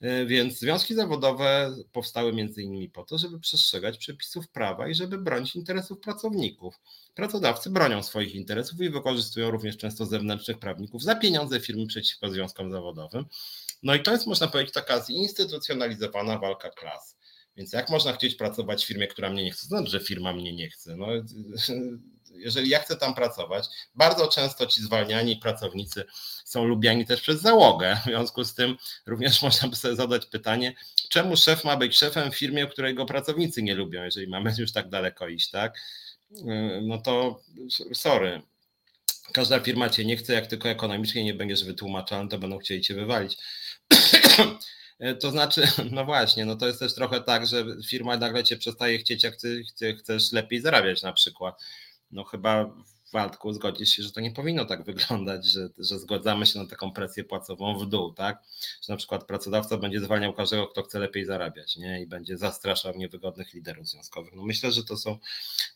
E, 0.01 0.27
więc 0.27 0.59
związki 0.59 0.95
zawodowe 0.95 1.77
powstały 1.93 2.33
między 2.33 2.63
innymi 2.63 2.89
po 2.89 3.05
to, 3.05 3.19
żeby 3.19 3.41
przestrzegać 3.41 3.99
przepisów 3.99 4.49
prawa 4.49 4.89
i 4.89 4.95
żeby 4.95 5.19
bronić 5.19 5.57
interesów 5.57 6.01
pracowników. 6.01 6.75
Pracodawcy 7.15 7.71
bronią 7.71 8.03
swoich 8.03 8.35
interesów 8.35 8.81
i 8.81 8.91
wykorzystują 8.91 9.51
również 9.51 9.77
często 9.77 10.07
zewnętrznych 10.07 10.59
prawników 10.59 11.03
za 11.03 11.15
pieniądze 11.15 11.61
firmy 11.61 11.87
przeciwko 11.87 12.31
związkom 12.31 12.73
zawodowym. 12.73 13.25
No 13.83 13.95
i 13.95 14.03
to 14.03 14.13
jest, 14.13 14.27
można 14.27 14.49
powiedzieć, 14.49 14.75
taka 14.75 15.01
zinstytucjonalizowana 15.01 16.39
walka 16.39 16.71
klas. 16.71 17.17
Więc 17.57 17.73
jak 17.73 17.91
można 17.91 18.13
chcieć 18.13 18.35
pracować 18.35 18.85
w 18.85 18.87
firmie, 18.87 19.07
która 19.07 19.31
mnie 19.31 19.45
nie 19.45 19.51
chce? 19.51 19.67
Znaczy, 19.67 19.91
że 19.91 20.01
firma 20.01 20.33
mnie 20.33 20.53
nie 20.53 20.71
chce. 20.71 20.97
No, 20.97 21.07
jeżeli 22.35 22.69
ja 22.69 22.79
chcę 22.79 22.97
tam 22.97 23.15
pracować, 23.15 23.67
bardzo 23.95 24.29
często 24.29 24.67
ci 24.67 24.83
zwalniani 24.83 25.37
pracownicy 25.37 26.05
są 26.45 26.65
lubiani 26.65 27.07
też 27.07 27.21
przez 27.21 27.41
załogę. 27.41 27.97
W 28.03 28.05
związku 28.05 28.45
z 28.45 28.55
tym 28.55 28.77
również 29.07 29.43
można 29.43 29.69
by 29.69 29.77
sobie 29.77 29.97
zadać 29.97 30.27
pytanie, 30.27 30.75
czemu 31.09 31.37
szef 31.37 31.65
ma 31.65 31.77
być 31.77 31.99
szefem 31.99 32.33
w 32.33 32.39
firmie, 32.39 32.67
której 32.67 32.95
go 32.95 33.07
pracownicy 33.07 33.63
nie 33.63 33.75
lubią, 33.75 34.03
jeżeli 34.03 34.29
mamy 34.29 34.55
już 34.59 34.73
tak 34.73 34.89
daleko 34.89 35.29
iść, 35.29 35.51
tak? 35.51 35.75
No 36.83 36.99
to 36.99 37.41
sorry. 37.95 38.43
Każda 39.33 39.61
firma 39.61 39.91
cię 39.91 40.05
nie 40.05 40.17
chce, 40.17 40.33
jak 40.33 40.47
tylko 40.47 40.69
ekonomicznie 40.69 41.25
nie 41.25 41.35
będziesz 41.35 41.65
wytłumaczony, 41.65 42.29
to 42.29 42.39
będą 42.39 42.59
chcieli 42.59 42.81
cię 42.81 42.95
wywalić. 42.95 43.37
E, 45.01 45.15
to 45.15 45.31
znaczy, 45.31 45.63
no 45.93 46.05
właśnie, 46.05 46.45
no 46.45 46.57
to 46.57 46.67
jest 46.67 46.79
też 46.79 46.95
trochę 46.95 47.21
tak, 47.21 47.47
że 47.47 47.65
firma 47.89 48.17
nagle 48.17 48.45
cię 48.45 48.57
przestaje 48.57 48.99
chcieć, 48.99 49.25
jak 49.25 49.37
ty 49.37 49.65
chcesz 49.99 50.33
lepiej 50.33 50.61
zarabiać 50.61 51.03
na 51.03 51.13
przykład. 51.13 51.63
No 52.11 52.25
chyba 52.25 52.75
Waldku 53.13 53.53
zgodzisz 53.53 53.91
się, 53.91 54.03
że 54.03 54.13
to 54.13 54.21
nie 54.21 54.31
powinno 54.31 54.65
tak 54.65 54.85
wyglądać, 54.85 55.47
że, 55.47 55.69
że 55.79 55.99
zgodzamy 55.99 56.47
się 56.47 56.59
na 56.59 56.67
taką 56.67 56.93
presję 56.93 57.25
płacową 57.25 57.79
w 57.79 57.87
dół, 57.87 58.13
tak? 58.13 58.43
Że 58.83 58.93
na 58.93 58.97
przykład 58.97 59.25
pracodawca 59.25 59.77
będzie 59.77 60.01
zwalniał 60.01 60.33
każdego, 60.33 60.67
kto 60.67 60.83
chce 60.83 60.99
lepiej 60.99 61.25
zarabiać, 61.25 61.77
nie? 61.77 62.03
I 62.03 62.07
będzie 62.07 62.39
zastraszał 62.39 62.97
niewygodnych 62.97 63.55
liderów 63.55 63.89
związkowych. 63.89 64.33
No 64.37 64.43
myślę, 64.43 64.73
że 64.73 64.85
to 64.85 64.97
są 64.97 65.19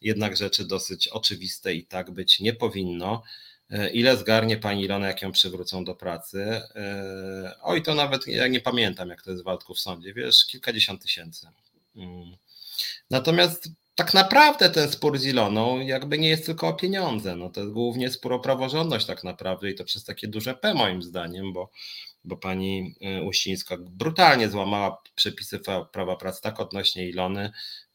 jednak 0.01 0.37
rzeczy 0.37 0.65
dosyć 0.65 1.09
oczywiste 1.09 1.75
i 1.75 1.87
tak 1.87 2.11
być 2.11 2.41
nie 2.41 2.53
powinno. 2.53 3.23
E, 3.71 3.91
ile 3.91 4.17
zgarnie 4.17 4.57
pani 4.57 4.85
Ilona, 4.85 5.07
jak 5.07 5.23
ją 5.23 5.33
przywrócą 5.33 5.85
do 5.85 5.95
pracy? 5.95 6.43
E, 6.75 7.55
oj, 7.63 7.83
to 7.83 7.95
nawet 7.95 8.27
ja 8.27 8.49
nie 8.49 8.61
pamiętam, 8.61 9.09
jak 9.09 9.23
to 9.23 9.31
jest 9.31 9.45
w 9.45 9.75
w 9.75 9.79
sądzie, 9.81 10.15
wiesz, 10.15 10.47
kilkadziesiąt 10.47 11.03
tysięcy. 11.03 11.47
Mm. 11.97 12.37
Natomiast 13.11 13.69
tak 13.95 14.15
naprawdę 14.15 14.71
ten 14.71 14.91
spór 14.91 15.19
z 15.19 15.25
Iloną 15.25 15.81
jakby 15.81 16.19
nie 16.19 16.29
jest 16.29 16.47
tylko 16.47 16.69
o 16.69 16.75
pieniądze, 16.75 17.37
no 17.37 17.51
to 17.51 17.61
jest 17.61 17.73
głównie 17.73 18.11
spór 18.11 18.33
o 18.33 18.39
praworządność 18.39 19.07
tak 19.07 19.25
naprawdę 19.25 19.71
i 19.71 19.75
to 19.75 19.85
przez 19.85 20.05
takie 20.05 20.29
duże 20.29 20.55
P 20.55 20.75
moim 20.75 21.03
zdaniem, 21.03 21.53
bo, 21.53 21.71
bo 22.25 22.37
pani 22.37 22.95
e, 23.01 23.23
Uścińska 23.23 23.77
brutalnie 23.81 24.49
złamała 24.49 25.03
przepisy 25.15 25.61
prawa 25.93 26.17
pracy 26.17 26.43
tak 26.43 26.61
odnośnie 26.61 27.09
Ilony, 27.09 27.51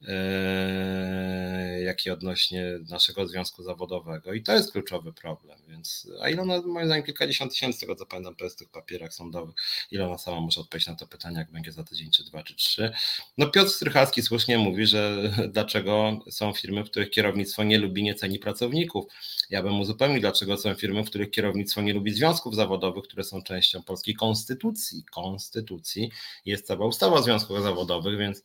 E, 0.08 1.82
jak 1.84 2.06
i 2.06 2.10
odnośnie 2.10 2.66
naszego 2.90 3.28
związku 3.28 3.64
zawodowego. 3.64 4.34
I 4.34 4.44
to 4.44 4.54
jest 4.54 4.72
kluczowy 4.72 5.14
problem. 5.14 5.60
Więc, 5.68 6.08
a 6.22 6.30
ile 6.30 6.42
ona, 6.42 6.62
moim 6.62 6.86
zdaniem, 6.86 7.06
kilkadziesiąt 7.06 7.52
tysięcy, 7.52 7.80
tego 7.80 7.96
co 7.96 8.06
pamiętam, 8.06 8.36
to 8.36 8.44
jest 8.44 8.56
w 8.56 8.60
tych 8.60 8.70
papierach 8.70 9.14
sądowych. 9.14 9.56
Ile 9.92 10.06
ona 10.08 10.18
sama 10.18 10.42
może 10.42 10.62
odpowiedzieć 10.62 10.88
na 10.88 10.96
to 10.96 11.08
pytanie, 11.08 11.38
jak 11.38 11.52
będzie 11.52 11.72
za 11.72 11.84
tydzień, 11.84 12.12
czy 12.12 12.24
dwa, 12.24 12.44
czy 12.44 12.56
trzy. 12.56 12.92
No 13.38 13.50
Piotr 13.50 13.70
Strychalski 13.70 14.22
słusznie 14.22 14.58
mówi, 14.58 14.86
że 14.86 15.32
dlaczego 15.54 16.20
są 16.30 16.54
firmy, 16.54 16.84
w 16.84 16.90
których 16.90 17.10
kierownictwo 17.10 17.64
nie 17.64 17.78
lubi, 17.78 18.04
nie 18.04 18.16
ceni 18.16 18.40
pracowników. 18.40 19.06
Ja 19.50 19.64
bym 19.64 19.80
uzupełnił, 19.80 20.22
dlaczego 20.22 20.58
są 20.58 20.76
firmy, 20.76 21.04
w 21.04 21.10
których 21.10 21.32
kierownictwo 21.32 21.82
nie 21.82 21.94
lubi 21.94 22.12
związków 22.12 22.56
zawodowych, 22.56 23.04
które 23.04 23.24
są 23.24 23.44
częścią 23.44 23.84
polskiej 23.84 24.16
konstytucji, 24.20 25.04
konstytucji 25.12 26.12
jest 26.46 26.68
cała 26.68 26.86
ustawa 26.86 27.18
o 27.18 27.24
związkach 27.24 27.62
zawodowych, 27.62 28.18
więc 28.18 28.44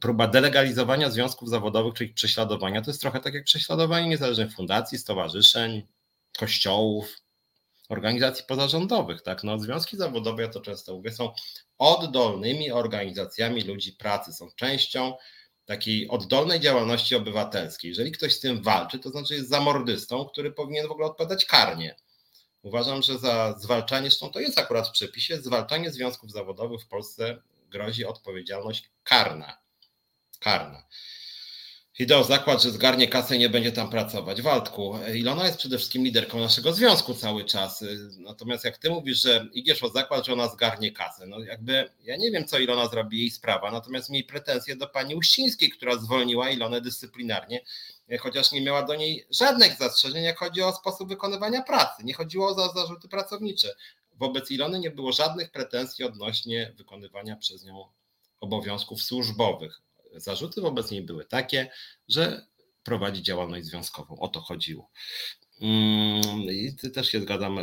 próba 0.00 0.28
delegalizowania 0.28 1.10
związków 1.10 1.48
zawodowych, 1.48 1.94
czyli 1.94 2.14
prześladowania, 2.14 2.82
to 2.82 2.90
jest 2.90 3.00
trochę 3.00 3.20
tak 3.20 3.34
jak 3.34 3.44
prześladowanie 3.44 4.08
niezależnych 4.08 4.52
fundacji, 4.52 4.98
stowarzyszeń, 4.98 5.86
kościołów, 6.38 7.16
organizacji 7.88 8.44
pozarządowych. 8.48 9.22
Tak? 9.22 9.44
No, 9.44 9.58
związki 9.58 9.96
zawodowe, 9.96 10.42
ja 10.42 10.48
to 10.48 10.60
często 10.60 10.94
mówię, 10.94 11.12
są 11.12 11.32
oddolnymi 11.78 12.70
organizacjami 12.70 13.62
ludzi 13.62 13.92
pracy, 13.92 14.32
są 14.32 14.48
częścią 14.56 15.14
takiej 15.64 16.08
oddolnej 16.08 16.60
działalności 16.60 17.14
obywatelskiej. 17.14 17.88
Jeżeli 17.88 18.12
ktoś 18.12 18.32
z 18.32 18.40
tym 18.40 18.62
walczy, 18.62 18.98
to 18.98 19.10
znaczy 19.10 19.34
jest 19.34 19.48
zamordystą, 19.48 20.24
który 20.24 20.52
powinien 20.52 20.88
w 20.88 20.90
ogóle 20.90 21.06
odpowiadać 21.06 21.44
karnie. 21.44 21.96
Uważam, 22.62 23.02
że 23.02 23.18
za 23.18 23.58
zwalczanie, 23.58 24.10
zresztą 24.10 24.30
to 24.30 24.40
jest 24.40 24.58
akurat 24.58 24.88
w 24.88 24.92
przepisie, 24.92 25.36
zwalczanie 25.36 25.90
związków 25.90 26.30
zawodowych 26.30 26.80
w 26.82 26.88
Polsce 26.88 27.42
grozi 27.70 28.04
odpowiedzialność 28.04 28.90
karna. 29.04 29.58
Karna. 30.40 30.86
Idę 31.98 32.24
zakład, 32.24 32.62
że 32.62 32.70
zgarnie 32.70 33.08
kasę 33.08 33.36
i 33.36 33.38
nie 33.38 33.48
będzie 33.48 33.72
tam 33.72 33.90
pracować. 33.90 34.42
Waldku, 34.42 34.98
Ilona 35.14 35.46
jest 35.46 35.58
przede 35.58 35.78
wszystkim 35.78 36.04
liderką 36.04 36.40
naszego 36.40 36.72
związku 36.72 37.14
cały 37.14 37.44
czas. 37.44 37.84
Natomiast 38.18 38.64
jak 38.64 38.78
ty 38.78 38.90
mówisz, 38.90 39.22
że 39.22 39.46
idziesz 39.52 39.82
o 39.82 39.88
zakład, 39.88 40.26
że 40.26 40.32
ona 40.32 40.48
zgarnie 40.48 40.92
kasę, 40.92 41.26
no 41.26 41.40
jakby 41.40 41.90
ja 42.02 42.16
nie 42.16 42.30
wiem, 42.30 42.44
co 42.44 42.58
Ilona 42.58 42.88
zrobi 42.88 43.18
jej 43.18 43.30
sprawa, 43.30 43.70
natomiast 43.70 44.10
miej 44.10 44.24
pretensje 44.24 44.76
do 44.76 44.86
pani 44.86 45.14
Uścińskiej, 45.14 45.70
która 45.70 45.96
zwolniła 45.96 46.50
Ilonę 46.50 46.80
dyscyplinarnie, 46.80 47.60
chociaż 48.20 48.52
nie 48.52 48.62
miała 48.62 48.82
do 48.82 48.94
niej 48.94 49.26
żadnych 49.30 49.78
zastrzeżeń, 49.78 50.24
jak 50.24 50.38
chodzi 50.38 50.62
o 50.62 50.72
sposób 50.72 51.08
wykonywania 51.08 51.62
pracy. 51.62 52.04
Nie 52.04 52.14
chodziło 52.14 52.48
o 52.48 52.72
zarzuty 52.72 53.08
pracownicze. 53.08 53.74
Wobec 54.14 54.50
Ilony 54.50 54.78
nie 54.78 54.90
było 54.90 55.12
żadnych 55.12 55.50
pretensji 55.50 56.04
odnośnie 56.04 56.72
wykonywania 56.76 57.36
przez 57.36 57.64
nią 57.64 57.84
obowiązków 58.40 59.02
służbowych 59.02 59.80
zarzuty 60.16 60.60
wobec 60.60 60.90
niej 60.90 61.02
były 61.02 61.24
takie, 61.24 61.70
że 62.08 62.46
prowadzi 62.84 63.22
działalność 63.22 63.66
związkową. 63.66 64.18
O 64.18 64.28
to 64.28 64.40
chodziło. 64.40 64.90
Mm, 65.60 66.42
I 66.50 66.76
też 66.94 67.08
się 67.08 67.20
zgadzam. 67.20 67.58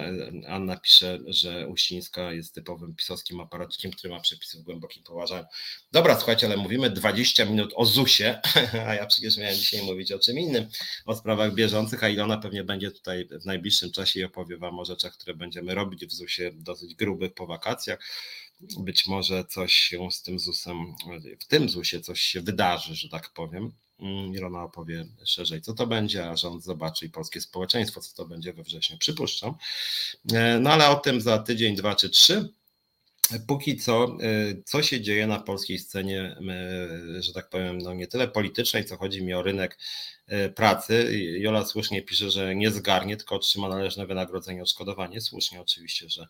Anna 0.47 0.77
pisze, 0.77 1.19
że 1.27 1.67
Uścińska 1.67 2.33
jest 2.33 2.53
typowym 2.53 2.95
pisowskim 2.95 3.39
aparacikiem, 3.39 3.91
który 3.91 4.13
ma 4.13 4.19
przepisy 4.19 4.57
w 4.57 4.61
głębokim 4.61 5.03
poważaniu. 5.03 5.45
Dobra, 5.91 6.15
słuchajcie, 6.15 6.47
ale 6.47 6.57
mówimy 6.57 6.89
20 6.89 7.45
minut 7.45 7.73
o 7.75 7.85
ZUS-ie, 7.85 8.41
a 8.87 8.95
ja 8.95 9.05
przecież 9.05 9.37
miałem 9.37 9.55
dzisiaj 9.55 9.81
mówić 9.81 10.11
o 10.11 10.19
czym 10.19 10.39
innym, 10.39 10.67
o 11.05 11.15
sprawach 11.15 11.53
bieżących, 11.53 12.03
a 12.03 12.09
Ilona 12.09 12.37
pewnie 12.37 12.63
będzie 12.63 12.91
tutaj 12.91 13.27
w 13.41 13.45
najbliższym 13.45 13.91
czasie 13.91 14.19
i 14.19 14.23
opowie 14.23 14.57
Wam 14.57 14.79
o 14.79 14.85
rzeczach, 14.85 15.13
które 15.13 15.33
będziemy 15.33 15.75
robić 15.75 16.05
w 16.05 16.11
ZUS-ie 16.11 16.51
dosyć 16.53 16.95
grubych 16.95 17.33
po 17.33 17.47
wakacjach 17.47 17.99
być 18.79 19.07
może 19.07 19.45
coś 19.45 19.73
się 19.73 20.11
z 20.11 20.21
tym 20.21 20.39
ZUS-em, 20.39 20.95
w 21.39 21.45
tym 21.45 21.69
ZUS-ie 21.69 22.01
coś 22.01 22.21
się 22.21 22.41
wydarzy, 22.41 22.95
że 22.95 23.09
tak 23.09 23.29
powiem. 23.29 23.71
Mm, 23.99 24.35
Ilona 24.35 24.63
opowie 24.63 25.05
szerzej, 25.25 25.61
co 25.61 25.73
to 25.73 25.87
będzie, 25.87 26.29
a 26.29 26.37
rząd 26.37 26.63
zobaczy 26.63 27.05
i 27.05 27.09
polskie 27.09 27.41
społeczeństwo, 27.41 28.01
co 28.01 28.15
to 28.15 28.25
będzie 28.25 28.53
we 28.53 28.63
wrześniu, 28.63 28.97
przypuszczam. 28.97 29.53
E, 30.33 30.59
no 30.59 30.69
ale 30.69 30.89
o 30.89 30.95
tym 30.95 31.21
za 31.21 31.39
tydzień, 31.39 31.75
dwa 31.75 31.95
czy 31.95 32.09
trzy. 32.09 32.49
Póki 33.47 33.77
co, 33.77 34.17
e, 34.21 34.61
co 34.65 34.83
się 34.83 35.01
dzieje 35.01 35.27
na 35.27 35.39
polskiej 35.39 35.79
scenie, 35.79 36.35
że 37.19 37.33
tak 37.33 37.49
powiem, 37.49 37.77
no 37.77 37.93
nie 37.93 38.07
tyle 38.07 38.27
politycznej, 38.27 38.85
co 38.85 38.97
chodzi 38.97 39.23
mi 39.23 39.33
o 39.33 39.43
rynek 39.43 39.77
E, 40.18 40.18
pracy. 40.55 41.19
Jola 41.39 41.65
słusznie 41.65 42.01
pisze, 42.01 42.31
że 42.31 42.55
nie 42.55 42.71
zgarnie, 42.71 43.17
tylko 43.17 43.35
otrzyma 43.35 43.69
należne 43.69 44.07
wynagrodzenie, 44.07 44.61
odszkodowanie. 44.61 45.21
Słusznie 45.21 45.61
oczywiście, 45.61 46.09
że, 46.09 46.27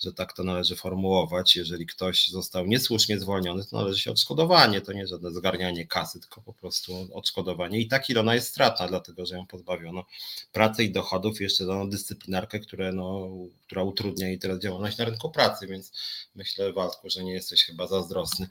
że 0.00 0.12
tak 0.12 0.32
to 0.32 0.44
należy 0.44 0.76
formułować. 0.76 1.56
Jeżeli 1.56 1.86
ktoś 1.86 2.28
został 2.28 2.66
niesłusznie 2.66 3.20
zwolniony, 3.20 3.64
to 3.64 3.76
należy 3.76 4.00
się 4.00 4.10
odszkodowanie. 4.10 4.80
To 4.80 4.92
nie 4.92 5.06
żadne 5.06 5.30
zgarnianie 5.30 5.86
kasy, 5.86 6.20
tylko 6.20 6.40
po 6.40 6.52
prostu 6.52 7.08
odszkodowanie. 7.12 7.80
I 7.80 7.88
tak 7.88 8.10
Ilona 8.10 8.34
jest 8.34 8.48
stratna, 8.48 8.88
dlatego 8.88 9.26
że 9.26 9.36
ją 9.36 9.46
pozbawiono 9.46 10.04
pracy 10.52 10.84
i 10.84 10.90
dochodów. 10.92 11.40
Jeszcze 11.40 11.66
dano 11.66 11.86
dyscyplinarkę, 11.86 12.60
które, 12.60 12.92
no, 12.92 13.28
która 13.66 13.82
utrudnia 13.82 14.28
jej 14.28 14.38
teraz 14.38 14.58
działalność 14.58 14.98
na 14.98 15.04
rynku 15.04 15.30
pracy, 15.30 15.66
więc 15.66 15.92
myślę, 16.34 16.72
Waldku, 16.72 17.10
że 17.10 17.24
nie 17.24 17.32
jesteś 17.32 17.64
chyba 17.64 17.86
zazdrosny 17.86 18.48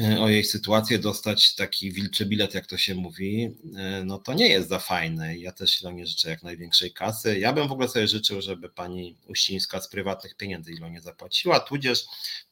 e, 0.00 0.20
o 0.20 0.28
jej 0.28 0.44
sytuację. 0.44 0.98
Dostać 0.98 1.54
taki 1.54 1.92
wilczy 1.92 2.26
bilet, 2.26 2.54
jak 2.54 2.66
to 2.66 2.76
się 2.78 2.94
mówi, 2.94 3.56
e, 3.76 4.04
no 4.04 4.15
no 4.16 4.22
to 4.22 4.34
nie 4.34 4.48
jest 4.48 4.68
za 4.68 4.78
fajne. 4.78 5.38
Ja 5.38 5.52
też 5.52 5.80
Ilonie 5.80 6.06
życzę 6.06 6.30
jak 6.30 6.42
największej 6.42 6.92
kasy. 6.92 7.38
Ja 7.38 7.52
bym 7.52 7.68
w 7.68 7.72
ogóle 7.72 7.88
sobie 7.88 8.08
życzył, 8.08 8.40
żeby 8.40 8.68
pani 8.68 9.16
Uścińska 9.28 9.80
z 9.80 9.88
prywatnych 9.88 10.36
pieniędzy 10.36 10.72
Ilonie 10.72 11.00
zapłaciła, 11.00 11.60
tudzież 11.60 12.04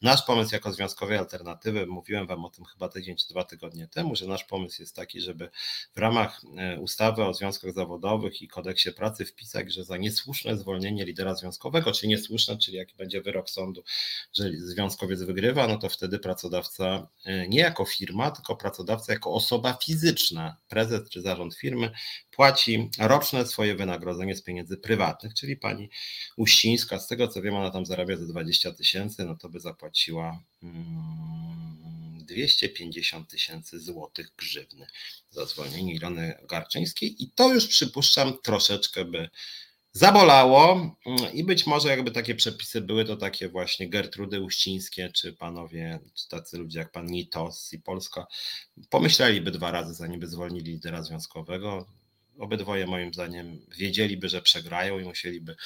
nasz 0.03 0.23
pomysł 0.23 0.55
jako 0.55 0.73
związkowej 0.73 1.19
alternatywy, 1.19 1.87
mówiłem 1.87 2.27
wam 2.27 2.45
o 2.45 2.51
tym 2.51 2.65
chyba 2.65 2.89
tydzień 2.89 3.17
czy 3.17 3.29
dwa 3.29 3.45
tygodnie 3.45 3.89
temu, 3.89 4.17
że 4.17 4.27
nasz 4.27 4.45
pomysł 4.45 4.83
jest 4.83 4.97
taki, 4.97 5.21
żeby 5.21 5.51
w 5.95 5.99
ramach 5.99 6.41
e, 6.57 6.81
ustawy 6.81 7.25
o 7.25 7.35
związkach 7.35 7.73
zawodowych 7.73 8.43
i 8.43 8.49
kodeksie 8.49 8.93
pracy 8.93 9.25
wpisać, 9.25 9.73
że 9.73 9.85
za 9.85 9.97
niesłuszne 9.97 10.57
zwolnienie 10.57 11.05
lidera 11.05 11.35
związkowego, 11.35 11.93
czy 11.93 12.09
niesłuszne, 12.09 12.59
czyli 12.59 12.77
jaki 12.77 12.97
będzie 12.97 13.23
wyrok 13.23 13.51
sądu, 13.51 13.85
że 14.33 14.51
związkowiec 14.53 15.23
wygrywa, 15.23 15.67
no 15.67 15.79
to 15.79 15.89
wtedy 15.89 16.19
pracodawca 16.19 17.09
e, 17.25 17.49
nie 17.49 17.61
jako 17.61 17.85
firma, 17.85 18.31
tylko 18.31 18.57
pracodawca 18.57 19.13
jako 19.13 19.33
osoba 19.33 19.79
fizyczna, 19.85 20.57
prezes 20.69 21.09
czy 21.09 21.23
zarząd 21.23 21.54
firmy 21.55 21.91
płaci 22.31 22.91
roczne 22.99 23.47
swoje 23.47 23.75
wynagrodzenie 23.75 24.37
z 24.37 24.43
pieniędzy 24.43 24.77
prywatnych, 24.77 25.35
czyli 25.35 25.57
pani 25.57 25.91
Uścińska, 26.37 26.99
z 26.99 27.07
tego 27.07 27.29
co 27.29 27.43
wiem, 27.43 27.55
ona 27.55 27.71
tam 27.71 27.87
zarabia 27.87 28.17
ze 28.17 28.27
20 28.27 28.73
tysięcy, 28.73 29.25
no 29.25 29.37
to 29.37 29.49
by 29.49 29.61
zapłaciła 29.61 30.43
250 32.25 33.21
mm, 33.21 33.27
tysięcy 33.27 33.81
złotych 33.81 34.33
grzywny 34.37 34.87
za 35.31 35.47
zwolnienie 35.47 35.95
Ilony 35.95 36.35
Garczyńskiej. 36.49 37.23
I 37.23 37.31
to 37.31 37.55
już 37.55 37.67
przypuszczam 37.67 38.39
troszeczkę 38.43 39.05
by 39.05 39.29
zabolało 39.95 40.97
i 41.33 41.45
być 41.45 41.67
może 41.67 41.89
jakby 41.89 42.11
takie 42.11 42.35
przepisy 42.35 42.81
były, 42.81 43.05
to 43.05 43.17
takie 43.17 43.49
właśnie 43.49 43.89
Gertrudy 43.89 44.41
Uścińskie, 44.41 45.11
czy 45.13 45.33
panowie, 45.33 45.99
czy 46.15 46.29
tacy 46.29 46.59
ludzie 46.59 46.79
jak 46.79 46.93
pan 46.93 47.07
Nitos 47.07 47.73
i 47.73 47.79
Polska, 47.79 48.27
pomyśleliby 48.91 49.51
dwa 49.51 49.71
razy, 49.71 49.95
zanim 49.95 50.21
by 50.21 50.27
zwolnili 50.27 50.73
lidera 50.73 51.03
związkowego. 51.03 51.87
Obydwoje 52.39 52.87
moim 52.87 53.15
zdaniem 53.15 53.61
wiedzieliby, 53.79 54.29
że 54.29 54.43
przegrają 54.43 54.99
i 54.99 55.05
musieliby 55.05 55.57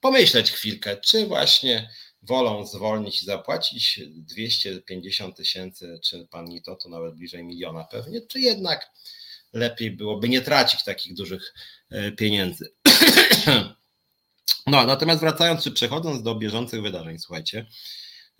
pomyśleć 0.00 0.50
chwilkę, 0.50 0.96
czy 0.96 1.26
właśnie 1.26 1.90
wolą 2.22 2.66
zwolnić 2.66 3.22
i 3.22 3.24
zapłacić 3.24 4.00
250 4.08 5.36
tysięcy, 5.36 5.98
czy 6.04 6.26
pan 6.30 6.44
Nito 6.44 6.76
to 6.76 6.88
nawet 6.88 7.14
bliżej 7.14 7.44
miliona 7.44 7.84
pewnie, 7.84 8.20
czy 8.20 8.40
jednak 8.40 8.90
lepiej 9.52 9.90
byłoby 9.90 10.28
nie 10.28 10.40
tracić 10.40 10.84
takich 10.84 11.14
dużych 11.14 11.54
e, 11.90 12.12
pieniędzy. 12.12 12.72
No, 14.66 14.86
natomiast 14.86 15.20
wracając 15.20 15.64
czy 15.64 15.70
przechodząc 15.70 16.22
do 16.22 16.34
bieżących 16.34 16.82
wydarzeń, 16.82 17.18
słuchajcie. 17.18 17.66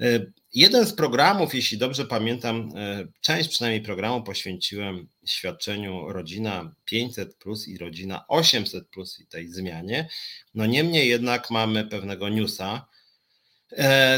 E, 0.01 0.33
jeden 0.55 0.87
z 0.87 0.93
programów, 0.93 1.55
jeśli 1.55 1.79
dobrze 1.79 2.05
pamiętam, 2.05 2.73
e, 2.77 3.09
część 3.21 3.49
przynajmniej 3.49 3.83
programu 3.83 4.23
poświęciłem 4.23 5.09
świadczeniu 5.27 6.13
rodzina 6.13 6.75
500 6.85 7.35
plus 7.35 7.69
i 7.69 7.79
rodzina 7.79 8.25
800 8.29 8.89
plus 8.89 9.21
i 9.21 9.27
tej 9.27 9.49
zmianie. 9.49 10.09
No 10.55 10.67
niemniej 10.67 11.09
jednak 11.09 11.51
mamy 11.51 11.85
pewnego 11.85 12.29
newsa, 12.29 12.87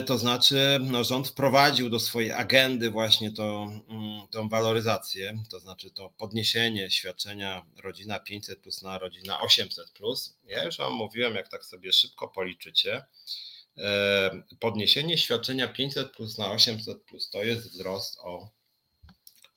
to 0.07 0.19
znaczy, 0.19 0.79
no, 0.81 1.05
rząd 1.05 1.29
wprowadził 1.29 1.91
do 1.91 2.01
swojej 2.01 2.33
agendy 2.33 2.91
właśnie 2.91 3.33
to, 3.33 3.69
mm, 3.89 4.29
tą 4.31 4.49
waloryzację, 4.49 5.43
to 5.51 5.61
znaczy 5.61 5.91
to 5.91 6.11
podniesienie 6.19 6.91
świadczenia 6.91 7.67
rodzina 7.83 8.21
500 8.21 8.61
plus 8.61 8.83
na 8.83 8.99
rodzina 8.99 9.41
800 9.41 9.91
plus. 9.91 10.37
Ja 10.45 10.65
już 10.65 10.77
Wam 10.79 10.93
mówiłem, 10.93 11.35
jak 11.35 11.49
tak 11.49 11.65
sobie 11.65 11.93
szybko 11.93 12.29
policzycie. 12.29 13.05
E, 13.79 14.43
podniesienie 14.61 15.19
świadczenia 15.19 15.69
500 15.69 16.13
plus 16.13 16.39
na 16.39 16.51
800 16.51 17.03
plus 17.03 17.31
to 17.31 17.43
jest 17.43 17.71
wzrost 17.71 18.19
o 18.23 18.49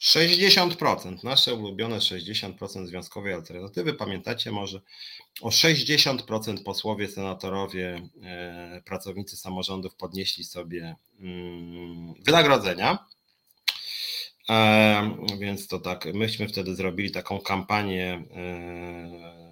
60%, 0.04 1.24
nasze 1.24 1.54
ulubione 1.54 1.98
60% 1.98 2.86
związkowej 2.86 3.34
alternatywy. 3.34 3.94
Pamiętacie 3.94 4.52
może 4.52 4.82
o 5.42 5.50
60% 5.50 6.64
posłowie, 6.64 7.08
senatorowie, 7.08 8.10
e, 8.24 8.82
pracownicy 8.86 9.38
samorządów 9.38 9.96
podnieśli 9.96 10.44
sobie 10.44 10.96
mm, 11.20 12.14
wynagrodzenia. 12.14 13.06
E, 14.50 15.18
więc 15.40 15.68
to 15.68 15.80
tak, 15.80 16.06
myśmy 16.14 16.48
wtedy 16.48 16.76
zrobili 16.76 17.12
taką 17.12 17.40
kampanię 17.40 18.24
e, 18.36 19.44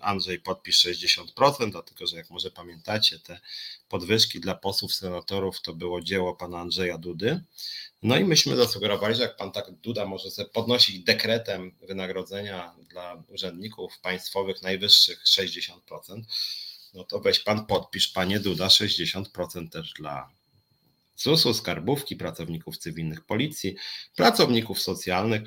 Andrzej 0.00 0.40
podpisz 0.40 0.86
60%, 0.86 1.70
dlatego 1.70 2.06
że 2.06 2.16
jak 2.16 2.30
może 2.30 2.50
pamiętacie, 2.50 3.18
te 3.18 3.40
podwyżki 3.88 4.40
dla 4.40 4.54
posłów, 4.54 4.94
senatorów 4.94 5.60
to 5.62 5.74
było 5.74 6.00
dzieło 6.00 6.34
pana 6.34 6.58
Andrzeja 6.58 6.98
Dudy. 6.98 7.40
No 8.02 8.16
i 8.16 8.24
myśmy 8.24 8.56
zasugerowali, 8.56 9.14
że 9.14 9.22
jak 9.22 9.36
pan 9.36 9.52
tak 9.52 9.70
Duda 9.70 10.06
może 10.06 10.30
sobie 10.30 10.48
podnosić 10.48 11.04
dekretem 11.04 11.72
wynagrodzenia 11.80 12.74
dla 12.90 13.22
urzędników 13.28 13.98
państwowych 13.98 14.62
najwyższych 14.62 15.24
60%, 15.24 15.70
no 16.94 17.04
to 17.04 17.20
weź 17.20 17.40
pan 17.40 17.66
podpisz, 17.66 18.08
panie 18.08 18.40
Duda, 18.40 18.66
60% 18.66 19.68
też 19.68 19.92
dla 19.92 20.30
ZUS-u, 21.16 21.54
skarbówki, 21.54 22.16
pracowników 22.16 22.78
cywilnych 22.78 23.24
policji, 23.24 23.76
pracowników 24.16 24.80
socjalnych 24.80 25.42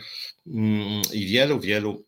mm, 0.48 1.02
i 1.14 1.26
wielu, 1.26 1.60
wielu 1.60 2.06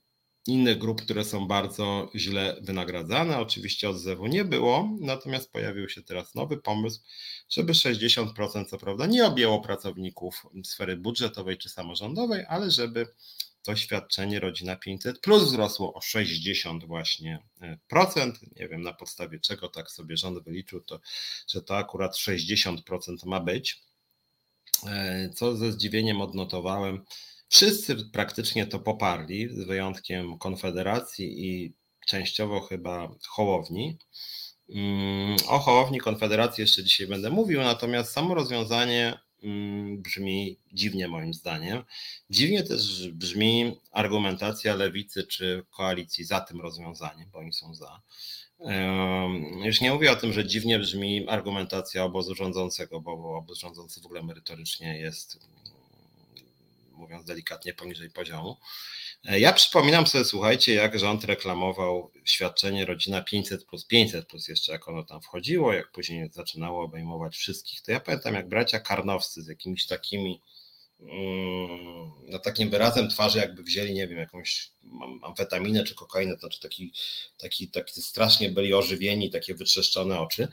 innych 0.47 0.77
grup, 0.77 1.01
które 1.01 1.23
są 1.23 1.47
bardzo 1.47 2.11
źle 2.15 2.57
wynagradzane. 2.61 3.37
Oczywiście 3.39 3.89
odzewu 3.89 4.27
nie 4.27 4.45
było, 4.45 4.89
natomiast 4.99 5.51
pojawił 5.51 5.89
się 5.89 6.03
teraz 6.03 6.35
nowy 6.35 6.57
pomysł, 6.57 7.01
żeby 7.49 7.73
60% 7.73 8.65
co 8.65 8.77
prawda 8.77 9.05
nie 9.05 9.25
objęło 9.25 9.61
pracowników 9.61 10.45
sfery 10.63 10.97
budżetowej 10.97 11.57
czy 11.57 11.69
samorządowej, 11.69 12.45
ale 12.47 12.71
żeby 12.71 13.07
to 13.65 13.75
świadczenie 13.75 14.39
Rodzina 14.39 14.75
500 14.75 15.19
plus 15.19 15.43
wzrosło 15.43 15.93
o 15.93 16.01
60 16.01 16.85
właśnie 16.85 17.39
e, 17.61 17.77
procent. 17.87 18.39
Nie 18.55 18.67
wiem 18.67 18.81
na 18.81 18.93
podstawie 18.93 19.39
czego 19.39 19.69
tak 19.69 19.91
sobie 19.91 20.17
rząd 20.17 20.43
wyliczył, 20.43 20.81
to, 20.81 20.99
że 21.47 21.61
to 21.61 21.77
akurat 21.77 22.15
60% 22.15 23.25
ma 23.25 23.39
być. 23.39 23.81
E, 24.87 25.29
co 25.35 25.55
ze 25.55 25.71
zdziwieniem 25.71 26.21
odnotowałem, 26.21 27.05
wszyscy 27.49 27.95
praktycznie 28.11 28.67
to 28.67 28.79
poparli, 28.79 29.49
z 29.49 29.63
wyjątkiem 29.63 30.37
Konfederacji 30.37 31.47
i 31.47 31.73
częściowo 32.07 32.61
chyba 32.61 33.15
Hołowni. 33.27 33.97
Mm, 34.69 35.37
o 35.47 35.59
Hołowni 35.59 35.99
Konfederacji 35.99 36.61
jeszcze 36.61 36.83
dzisiaj 36.83 37.07
będę 37.07 37.29
mówił, 37.29 37.61
natomiast 37.61 38.11
samo 38.11 38.35
rozwiązanie 38.35 39.25
Mm, 39.45 40.01
brzmi 40.01 40.59
dziwnie 40.73 41.07
moim 41.07 41.33
zdaniem. 41.33 41.83
Dziwnie 42.29 42.63
też 42.63 43.09
brzmi 43.09 43.75
argumentacja 43.91 44.75
lewicy 44.75 45.23
czy 45.23 45.65
koalicji 45.69 46.23
za 46.23 46.41
tym 46.41 46.61
rozwiązaniem, 46.61 47.29
bo 47.31 47.39
oni 47.39 47.53
są 47.53 47.75
za. 47.75 48.01
Już 49.63 49.81
nie 49.81 49.93
mówię 49.93 50.11
o 50.11 50.15
tym, 50.15 50.33
że 50.33 50.45
dziwnie 50.45 50.79
brzmi 50.79 51.29
argumentacja 51.29 52.03
obozu 52.03 52.35
rządzącego, 52.35 53.01
bo 53.01 53.37
obóz 53.37 53.59
rządzący 53.59 54.01
w 54.01 54.05
ogóle 54.05 54.23
merytorycznie 54.23 54.99
jest, 54.99 55.39
mówiąc 57.05 57.25
delikatnie, 57.25 57.73
poniżej 57.73 58.09
poziomu. 58.09 58.57
E, 59.25 59.39
ja 59.39 59.53
przypominam 59.53 60.07
sobie, 60.07 60.25
słuchajcie, 60.25 60.73
jak 60.73 60.99
rząd 60.99 61.23
reklamował 61.23 62.11
świadczenie 62.25 62.85
rodzina 62.85 63.21
500 63.21 63.65
plus 63.65 63.85
500 63.85 64.27
plus 64.27 64.47
jeszcze 64.47 64.71
jak 64.71 64.87
ono 64.87 65.03
tam 65.03 65.21
wchodziło, 65.21 65.73
jak 65.73 65.91
później 65.91 66.29
zaczynało 66.31 66.83
obejmować 66.83 67.35
wszystkich. 67.35 67.81
To 67.81 67.91
ja 67.91 67.99
pamiętam, 67.99 68.33
jak 68.33 68.49
bracia 68.49 68.79
Karnowscy 68.79 69.41
z 69.41 69.47
jakimiś 69.47 69.87
takimi 69.87 70.41
mm, 70.99 72.11
no 72.27 72.39
takim 72.39 72.69
wyrazem 72.69 73.09
twarzy, 73.09 73.39
jakby 73.39 73.63
wzięli, 73.63 73.93
nie 73.93 74.07
wiem, 74.07 74.17
jakąś 74.17 74.71
amfetaminę 75.21 75.83
czy 75.83 75.95
kokainę, 75.95 76.33
to 76.33 76.39
znaczy 76.39 76.59
taki, 76.59 76.93
taki, 77.37 77.67
taki 77.67 78.01
strasznie 78.01 78.49
byli 78.49 78.73
ożywieni, 78.73 79.29
takie 79.29 79.55
wytrzeszczone 79.55 80.19
oczy. 80.19 80.47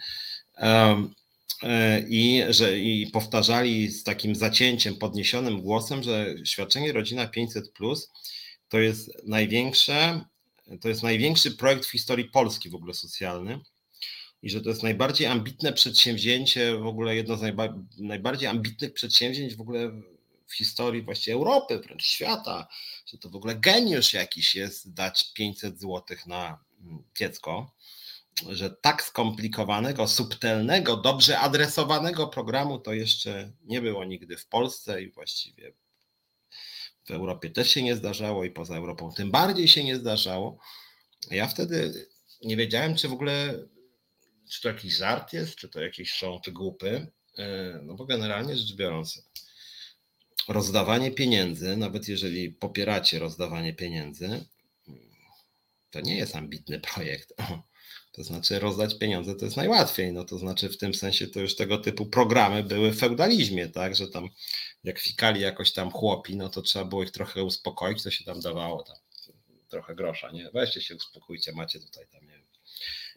I, 2.08 2.42
że, 2.48 2.78
I 2.78 3.06
powtarzali 3.06 3.90
z 3.90 4.04
takim 4.04 4.34
zacięciem, 4.34 4.96
podniesionym 4.96 5.60
głosem, 5.60 6.02
że 6.02 6.34
świadczenie 6.44 6.92
rodzina 6.92 7.26
500 7.26 7.72
plus 7.72 8.10
to 8.68 8.78
jest 8.78 9.10
największe, 9.26 10.24
to 10.80 10.88
jest 10.88 11.02
największy 11.02 11.50
projekt 11.50 11.84
w 11.84 11.90
historii 11.90 12.24
Polski 12.24 12.70
w 12.70 12.74
ogóle 12.74 12.94
socjalny 12.94 13.60
i 14.42 14.50
że 14.50 14.60
to 14.60 14.68
jest 14.68 14.82
najbardziej 14.82 15.26
ambitne 15.26 15.72
przedsięwzięcie, 15.72 16.76
w 16.76 16.86
ogóle 16.86 17.16
jedno 17.16 17.36
z 17.36 17.42
najba, 17.42 17.74
najbardziej 17.98 18.48
ambitnych 18.48 18.92
przedsięwzięć 18.92 19.54
w 19.54 19.60
ogóle 19.60 20.02
w 20.46 20.54
historii 20.54 21.02
właściwie 21.02 21.34
Europy, 21.34 21.78
wręcz 21.78 22.02
świata, 22.02 22.68
że 23.06 23.18
to 23.18 23.30
w 23.30 23.36
ogóle 23.36 23.56
geniusz 23.56 24.12
jakiś 24.12 24.54
jest 24.54 24.94
dać 24.94 25.32
500 25.32 25.80
zł 25.80 26.16
na 26.26 26.58
mm, 26.80 27.02
dziecko, 27.18 27.74
że 28.48 28.70
tak 28.70 29.02
skomplikowanego, 29.02 30.08
subtelnego, 30.08 30.96
dobrze 30.96 31.38
adresowanego 31.38 32.26
programu 32.26 32.78
to 32.78 32.92
jeszcze 32.92 33.52
nie 33.64 33.80
było 33.80 34.04
nigdy 34.04 34.36
w 34.36 34.46
Polsce 34.46 35.02
i 35.02 35.10
właściwie 35.10 35.72
w 37.04 37.10
Europie 37.10 37.50
też 37.50 37.70
się 37.70 37.82
nie 37.82 37.96
zdarzało 37.96 38.44
i 38.44 38.50
poza 38.50 38.76
Europą 38.76 39.12
tym 39.12 39.30
bardziej 39.30 39.68
się 39.68 39.84
nie 39.84 39.96
zdarzało. 39.96 40.58
Ja 41.30 41.46
wtedy 41.46 42.06
nie 42.44 42.56
wiedziałem, 42.56 42.96
czy 42.96 43.08
w 43.08 43.12
ogóle, 43.12 43.64
czy 44.50 44.62
to 44.62 44.68
jakiś 44.68 44.96
żart 44.96 45.32
jest, 45.32 45.56
czy 45.56 45.68
to 45.68 45.80
jakieś 45.80 46.12
są 46.12 46.40
głupy, 46.52 47.06
e, 47.38 47.80
no 47.82 47.94
bo 47.94 48.06
generalnie 48.06 48.56
rzecz 48.56 48.74
biorąc, 48.74 49.22
rozdawanie 50.48 51.10
pieniędzy, 51.10 51.76
nawet 51.76 52.08
jeżeli 52.08 52.50
popieracie 52.50 53.18
rozdawanie 53.18 53.74
pieniędzy, 53.74 54.44
to 55.90 56.00
nie 56.00 56.16
jest 56.16 56.36
ambitny 56.36 56.80
projekt. 56.80 57.34
To 58.12 58.24
znaczy 58.24 58.58
rozdać 58.58 58.98
pieniądze 58.98 59.34
to 59.34 59.44
jest 59.44 59.56
najłatwiej. 59.56 60.12
No 60.12 60.24
to 60.24 60.38
znaczy 60.38 60.68
w 60.68 60.78
tym 60.78 60.94
sensie 60.94 61.26
to 61.26 61.40
już 61.40 61.56
tego 61.56 61.78
typu 61.78 62.06
programy 62.06 62.62
były 62.64 62.92
w 62.92 62.98
feudalizmie, 62.98 63.68
tak, 63.68 63.96
że 63.96 64.08
tam 64.08 64.28
jak 64.84 64.98
fikali 64.98 65.40
jakoś 65.40 65.72
tam 65.72 65.90
chłopi, 65.90 66.36
no 66.36 66.48
to 66.48 66.62
trzeba 66.62 66.84
było 66.84 67.02
ich 67.02 67.10
trochę 67.10 67.44
uspokoić, 67.44 68.02
to 68.02 68.10
się 68.10 68.24
tam 68.24 68.40
dawało 68.40 68.82
tam 68.82 68.96
trochę 69.72 69.94
grosza, 69.94 70.30
nie? 70.30 70.50
Weźcie 70.54 70.80
się 70.80 70.96
uspokójcie, 70.96 71.52
macie 71.52 71.80
tutaj 71.80 72.06
tam, 72.12 72.26
nie 72.26 72.32
wiem, 72.32 72.46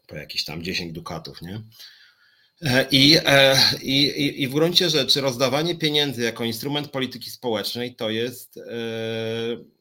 po 0.07 0.15
jakieś 0.15 0.45
tam 0.45 0.63
10 0.63 0.93
dukatów, 0.93 1.41
nie? 1.41 1.61
E, 2.61 2.87
I, 2.91 3.17
e, 3.25 3.57
i, 3.81 4.41
I 4.43 4.47
w 4.47 4.51
gruncie 4.51 4.89
rzeczy 4.89 5.21
rozdawanie 5.21 5.75
pieniędzy 5.75 6.23
jako 6.23 6.43
instrument 6.43 6.87
polityki 6.87 7.31
społecznej 7.31 7.95
to 7.95 8.09
jest 8.09 8.57
e, 8.57 8.61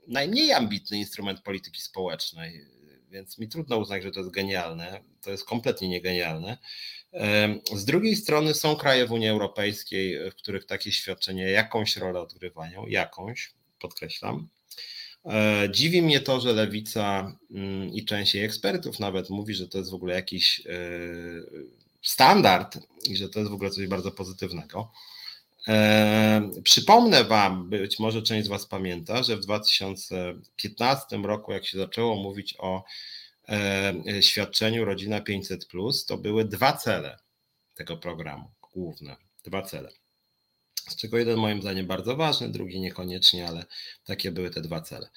najmniej 0.08 0.52
ambitny 0.52 0.98
instrument 0.98 1.40
polityki 1.40 1.80
społecznej 1.80 2.66
więc 3.14 3.38
mi 3.38 3.48
trudno 3.48 3.78
uznać, 3.78 4.02
że 4.02 4.10
to 4.10 4.20
jest 4.20 4.30
genialne. 4.30 5.00
To 5.22 5.30
jest 5.30 5.44
kompletnie 5.44 5.88
niegenialne. 5.88 6.58
Z 7.74 7.84
drugiej 7.84 8.16
strony 8.16 8.54
są 8.54 8.76
kraje 8.76 9.06
w 9.06 9.12
Unii 9.12 9.28
Europejskiej, 9.28 10.30
w 10.30 10.34
których 10.34 10.66
takie 10.66 10.92
świadczenia 10.92 11.48
jakąś 11.48 11.96
rolę 11.96 12.20
odgrywają, 12.20 12.86
jakąś, 12.86 13.52
podkreślam. 13.80 14.48
E, 15.24 15.68
dziwi 15.70 16.02
mnie 16.02 16.20
to, 16.20 16.40
że 16.40 16.52
lewica 16.52 17.36
mm, 17.50 17.92
i 17.92 18.04
część 18.04 18.34
jej 18.34 18.44
ekspertów 18.44 19.00
nawet 19.00 19.30
mówi, 19.30 19.54
że 19.54 19.68
to 19.68 19.78
jest 19.78 19.90
w 19.90 19.94
ogóle 19.94 20.14
jakiś 20.14 20.62
e, 20.66 20.70
standard 22.02 22.78
i 23.08 23.16
że 23.16 23.28
to 23.28 23.38
jest 23.38 23.50
w 23.50 23.54
ogóle 23.54 23.70
coś 23.70 23.86
bardzo 23.86 24.10
pozytywnego. 24.10 24.92
E, 25.68 26.50
przypomnę 26.64 27.24
Wam, 27.24 27.68
być 27.70 27.98
może 27.98 28.22
część 28.22 28.46
z 28.46 28.48
Was 28.48 28.66
pamięta, 28.66 29.22
że 29.22 29.36
w 29.36 29.40
2015 29.40 31.16
roku, 31.16 31.52
jak 31.52 31.66
się 31.66 31.78
zaczęło 31.78 32.16
mówić 32.16 32.54
o 32.58 32.84
e, 33.48 33.94
świadczeniu 34.22 34.84
Rodzina 34.84 35.20
500, 35.20 35.66
to 36.08 36.16
były 36.16 36.44
dwa 36.44 36.72
cele 36.72 37.18
tego 37.74 37.96
programu, 37.96 38.50
główne, 38.72 39.16
dwa 39.44 39.62
cele. 39.62 39.90
Z 40.88 40.96
czego 40.96 41.18
jeden 41.18 41.38
moim 41.38 41.60
zdaniem 41.60 41.86
bardzo 41.86 42.16
ważny, 42.16 42.48
drugi 42.48 42.80
niekoniecznie, 42.80 43.48
ale 43.48 43.64
takie 44.04 44.32
były 44.32 44.50
te 44.50 44.60
dwa 44.60 44.80
cele. 44.80 45.10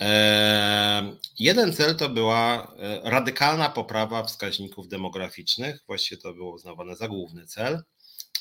E, 0.00 1.16
jeden 1.38 1.72
cel 1.72 1.96
to 1.96 2.08
była 2.08 2.74
radykalna 3.02 3.68
poprawa 3.68 4.24
wskaźników 4.24 4.88
demograficznych, 4.88 5.84
właściwie 5.86 6.22
to 6.22 6.34
było 6.34 6.54
uznawane 6.54 6.96
za 6.96 7.08
główny 7.08 7.46
cel 7.46 7.82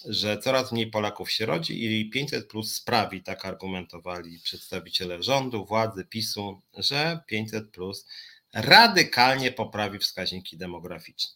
że 0.07 0.37
coraz 0.37 0.71
mniej 0.71 0.91
Polaków 0.91 1.31
się 1.31 1.45
rodzi 1.45 1.99
i 2.01 2.09
500 2.09 2.47
plus 2.47 2.73
sprawi, 2.73 3.23
tak 3.23 3.45
argumentowali 3.45 4.39
przedstawiciele 4.39 5.23
rządu, 5.23 5.65
władzy, 5.65 6.05
PiSu, 6.05 6.61
że 6.77 7.19
500 7.27 7.71
plus 7.71 8.05
radykalnie 8.53 9.51
poprawi 9.51 9.99
wskaźniki 9.99 10.57
demograficzne. 10.57 11.35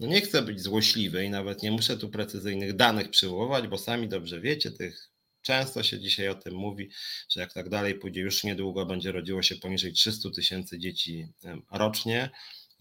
No 0.00 0.06
nie 0.06 0.20
chcę 0.20 0.42
być 0.42 0.60
złośliwy 0.60 1.24
i 1.24 1.30
nawet 1.30 1.62
nie 1.62 1.70
muszę 1.70 1.96
tu 1.96 2.08
precyzyjnych 2.08 2.76
danych 2.76 3.10
przywoływać, 3.10 3.68
bo 3.68 3.78
sami 3.78 4.08
dobrze 4.08 4.40
wiecie, 4.40 4.70
tych 4.70 5.10
często 5.42 5.82
się 5.82 6.00
dzisiaj 6.00 6.28
o 6.28 6.34
tym 6.34 6.54
mówi, 6.54 6.90
że 7.28 7.40
jak 7.40 7.52
tak 7.52 7.68
dalej 7.68 7.94
pójdzie, 7.94 8.20
już 8.20 8.44
niedługo 8.44 8.86
będzie 8.86 9.12
rodziło 9.12 9.42
się 9.42 9.56
poniżej 9.56 9.92
300 9.92 10.30
tysięcy 10.30 10.78
dzieci 10.78 11.28
rocznie 11.70 12.30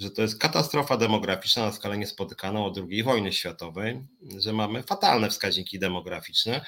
że 0.03 0.11
to 0.11 0.21
jest 0.21 0.39
katastrofa 0.39 0.97
demograficzna 0.97 1.65
na 1.65 1.71
skalę 1.71 1.97
niespotykaną 1.97 2.65
od 2.65 2.77
II 2.77 3.03
wojny 3.03 3.33
światowej, 3.33 4.01
że 4.37 4.53
mamy 4.53 4.83
fatalne 4.83 5.29
wskaźniki 5.29 5.79
demograficzne 5.79 6.65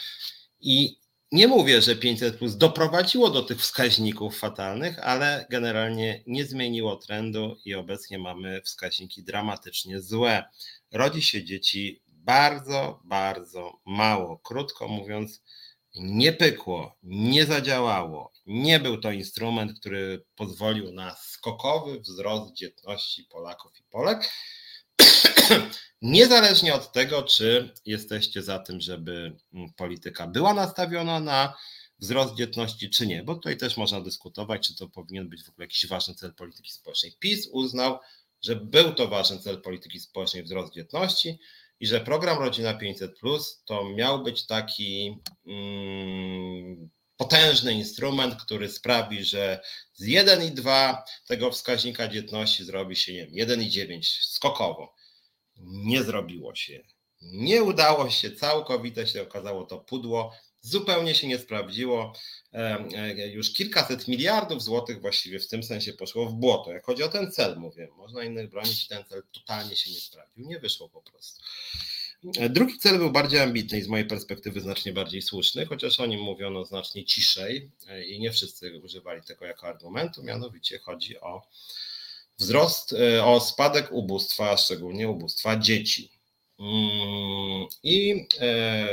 i 0.60 0.98
nie 1.32 1.48
mówię, 1.48 1.82
że 1.82 1.96
500 1.96 2.38
plus 2.38 2.58
doprowadziło 2.58 3.30
do 3.30 3.44
tych 3.44 3.60
wskaźników 3.60 4.40
fatalnych, 4.40 5.00
ale 5.00 5.46
generalnie 5.50 6.24
nie 6.28 6.46
zmieniło 6.46 6.96
trendu 6.96 7.58
i 7.66 7.76
obecnie 7.76 8.20
mamy 8.20 8.62
wskaźniki 8.62 9.24
dramatycznie 9.24 10.02
złe. 10.02 10.44
Rodzi 10.92 11.22
się 11.22 11.44
dzieci 11.44 12.02
bardzo, 12.08 13.00
bardzo 13.04 13.80
mało. 13.86 14.38
Krótko 14.38 14.88
mówiąc, 14.88 15.42
nie 15.96 16.34
pykło, 16.34 16.96
nie 17.04 17.46
zadziałało. 17.46 18.32
Nie 18.46 18.80
był 18.80 18.98
to 18.98 19.12
instrument, 19.12 19.80
który 19.80 20.26
pozwolił 20.36 20.92
na 20.92 21.16
skokowy 21.16 22.00
wzrost 22.00 22.54
dzietności 22.54 23.24
Polaków 23.24 23.80
i 23.80 23.84
Polek. 23.84 24.32
Niezależnie 26.02 26.76
od 26.76 26.92
tego, 26.92 27.24
czy 27.24 27.74
jesteście 27.86 28.44
za 28.44 28.60
tym, 28.60 28.82
żeby 28.82 29.38
polityka 29.76 30.28
była 30.28 30.54
nastawiona 30.54 31.20
na 31.20 31.54
wzrost 32.00 32.36
dzietności, 32.36 32.90
czy 32.90 33.08
nie, 33.08 33.24
bo 33.24 33.36
tutaj 33.36 33.58
też 33.58 33.78
można 33.78 34.02
dyskutować, 34.02 34.68
czy 34.68 34.76
to 34.76 34.90
powinien 34.90 35.30
być 35.30 35.44
w 35.44 35.50
ogóle 35.50 35.66
jakiś 35.66 35.88
ważny 35.88 36.16
cel 36.16 36.34
polityki 36.34 36.72
społecznej. 36.72 37.16
PiS 37.20 37.50
uznał, 37.52 38.00
że 38.42 38.56
był 38.56 38.94
to 38.94 39.08
ważny 39.08 39.40
cel 39.40 39.62
polityki 39.62 40.00
społecznej 40.00 40.44
wzrost 40.44 40.74
dzietności 40.74 41.40
i 41.80 41.88
że 41.88 42.02
program 42.02 42.38
Rodzina 42.40 42.74
500 42.74 43.20
to 43.66 43.90
miał 43.90 44.24
być 44.24 44.46
taki 44.46 45.18
mm, 45.46 46.90
potężny 47.18 47.74
instrument, 47.74 48.36
który 48.42 48.70
sprawi, 48.70 49.24
że 49.24 49.60
z 49.94 50.06
1,2 50.06 50.98
tego 51.28 51.52
wskaźnika 51.52 52.08
dzietności 52.08 52.66
zrobi 52.66 52.96
się, 52.96 53.14
nie 53.14 53.28
wiem, 53.28 53.60
1,9 53.60 54.02
skokowo. 54.22 54.94
Nie 55.58 56.04
zrobiło 56.04 56.56
się. 56.56 56.84
Nie 57.22 57.64
udało 57.64 58.10
się, 58.10 58.32
całkowite 58.32 59.08
się 59.08 59.22
okazało 59.22 59.64
to 59.66 59.80
pudło, 59.80 60.34
zupełnie 60.62 61.16
się 61.16 61.28
nie 61.28 61.40
sprawdziło. 61.40 62.14
E, 62.54 63.28
już 63.28 63.54
kilkaset 63.54 64.08
miliardów 64.08 64.64
złotych 64.64 65.02
właściwie 65.02 65.40
w 65.40 65.48
tym 65.48 65.64
sensie 65.64 65.94
poszło 65.94 66.26
w 66.26 66.34
błoto. 66.34 66.72
Jak 66.72 66.86
chodzi 66.86 67.04
o 67.04 67.08
ten 67.08 67.32
cel, 67.32 67.58
mówię, 67.58 67.88
można 67.98 68.24
innych 68.24 68.50
bronić, 68.50 68.88
ten 68.88 69.04
cel 69.06 69.24
totalnie 69.32 69.76
się 69.76 69.92
nie 69.92 70.00
sprawdził, 70.00 70.48
nie 70.48 70.60
wyszło 70.60 70.90
po 70.90 71.02
prostu. 71.02 71.42
E, 72.38 72.50
drugi 72.50 72.80
cel 72.80 72.98
był 72.98 73.12
bardziej 73.12 73.40
ambitny 73.40 73.78
i 73.78 73.82
z 73.82 73.88
mojej 73.88 74.08
perspektywy 74.08 74.62
znacznie 74.62 74.94
bardziej 74.94 75.22
słuszny, 75.22 75.66
chociaż 75.66 76.00
o 76.00 76.06
nim 76.06 76.22
mówiono 76.22 76.66
znacznie 76.66 77.06
ciszej 77.06 77.72
e, 77.88 78.06
i 78.06 78.20
nie 78.20 78.32
wszyscy 78.32 78.80
używali 78.84 79.22
tego 79.22 79.46
jako 79.46 79.68
argumentu, 79.68 80.24
mianowicie 80.24 80.80
chodzi 80.80 81.20
o 81.20 81.48
wzrost, 82.40 82.96
o 83.24 83.40
spadek 83.40 83.92
ubóstwa, 83.92 84.58
szczególnie 84.58 85.10
ubóstwa 85.10 85.58
dzieci. 85.58 86.12
Mm, 86.60 87.68
I 87.84 88.28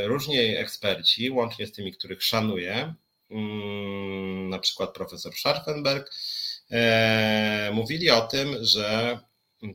różni 0.04 0.38
eksperci, 0.38 1.30
łącznie 1.30 1.66
z 1.66 1.72
tymi, 1.72 1.92
których 1.92 2.22
szanuję, 2.22 2.94
Mm, 3.32 4.48
na 4.48 4.58
przykład 4.58 4.94
profesor 4.94 5.32
Scharfenberg, 5.34 6.10
e, 6.70 7.70
mówili 7.72 8.10
o 8.10 8.20
tym, 8.20 8.56
że 8.60 9.18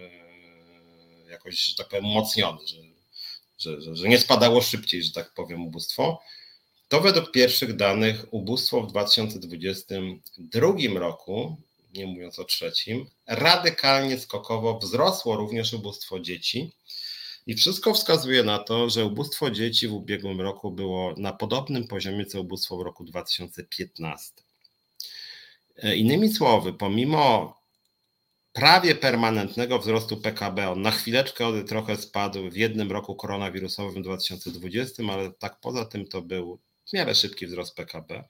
jakoś, 1.31 1.59
że 1.59 1.75
tak 1.75 1.89
powiem, 1.89 2.05
umocniony, 2.05 2.67
że 2.67 2.98
że, 3.59 3.81
że, 3.81 3.97
że 3.97 4.09
nie 4.09 4.19
spadało 4.19 4.61
szybciej, 4.61 5.03
że 5.03 5.13
tak 5.13 5.35
powiem, 5.35 5.67
ubóstwo, 5.67 6.21
to 6.89 7.01
według 7.01 7.31
pierwszych 7.31 7.77
danych 7.77 8.27
ubóstwo 8.31 8.83
w 8.83 8.87
2022 8.87 10.73
roku, 10.95 11.57
nie 11.95 12.07
mówiąc 12.07 12.39
o 12.39 12.45
trzecim, 12.45 13.07
radykalnie 13.27 14.19
skokowo 14.19 14.79
wzrosło 14.79 15.37
również 15.37 15.73
ubóstwo 15.73 16.21
dzieci. 16.21 16.73
I 17.47 17.55
wszystko 17.55 17.95
wskazuje 17.95 18.43
na 18.43 18.59
to, 18.59 18.91
że 18.91 19.05
ubóstwo 19.05 19.51
dzieci 19.51 19.89
w 19.89 19.93
ubiegłym 19.93 20.41
roku 20.41 20.71
było 20.71 21.15
na 21.17 21.33
podobnym 21.33 21.87
poziomie 21.87 22.27
co 22.27 22.41
ubóstwo 22.41 22.77
w 22.77 22.83
roku 22.83 23.05
2015. 23.05 24.33
E, 25.77 25.97
innymi 25.97 26.35
słowy, 26.35 26.73
pomimo 26.73 27.58
prawie 28.53 28.95
permanentnego 28.95 29.79
wzrostu 29.79 30.17
PKB. 30.17 30.71
On 30.71 30.83
na 30.83 30.91
chwileczkę 30.91 31.65
trochę 31.65 31.97
spadł 31.97 32.51
w 32.51 32.57
jednym 32.57 32.93
roku 32.93 33.17
koronawirusowym 33.17 34.03
2020, 34.03 35.03
ale 35.13 35.31
tak 35.33 35.61
poza 35.61 35.85
tym 35.85 36.07
to 36.07 36.23
był 36.23 36.61
w 36.89 36.93
miarę 36.93 37.15
szybki 37.15 37.47
wzrost 37.47 37.75
PKB. 37.75 38.25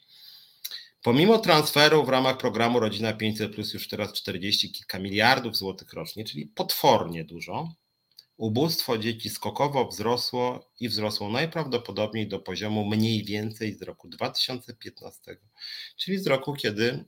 Pomimo 1.03 1.39
transferu 1.39 2.05
w 2.05 2.09
ramach 2.09 2.39
programu 2.39 2.81
Rodzina 2.81 3.13
500 3.13 3.55
plus 3.55 3.75
już 3.75 3.89
teraz 3.89 4.13
40 4.13 4.73
kilka 4.73 4.99
miliardów 4.99 5.57
złotych 5.57 5.93
rocznie, 5.93 6.25
czyli 6.25 6.47
potwornie 6.47 7.25
dużo, 7.25 7.69
ubóstwo 8.37 8.99
dzieci 8.99 9.31
skokowo 9.31 9.89
wzrosło 9.89 10.71
i 10.81 10.89
wzrosło 10.89 11.29
najprawdopodobniej 11.29 12.29
do 12.29 12.39
poziomu 12.39 12.85
mniej 12.85 13.25
więcej 13.25 13.75
z 13.75 13.83
roku 13.83 14.09
2015, 14.09 15.37
czyli 15.97 16.19
z 16.19 16.27
roku, 16.27 16.55
kiedy 16.55 17.05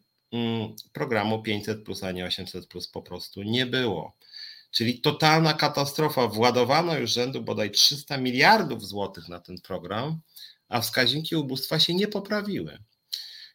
programu 0.93 1.43
500, 1.43 1.85
plus, 1.85 2.03
a 2.03 2.13
nie 2.13 2.25
800 2.25 2.67
plus 2.67 2.89
po 2.89 3.03
prostu 3.03 3.43
nie 3.43 3.67
było. 3.67 4.17
Czyli 4.71 5.01
totalna 5.01 5.55
katastrofa. 5.55 6.29
Władowano 6.29 6.99
już 6.99 7.13
rzędu 7.13 7.43
bodaj 7.43 7.71
300 7.71 8.17
miliardów 8.17 8.87
złotych 8.87 9.29
na 9.29 9.41
ten 9.41 9.61
program, 9.61 10.21
a 10.69 10.81
wskaźniki 10.81 11.37
ubóstwa 11.37 11.79
się 11.79 11.95
nie 11.95 12.09
poprawiły. 12.09 12.79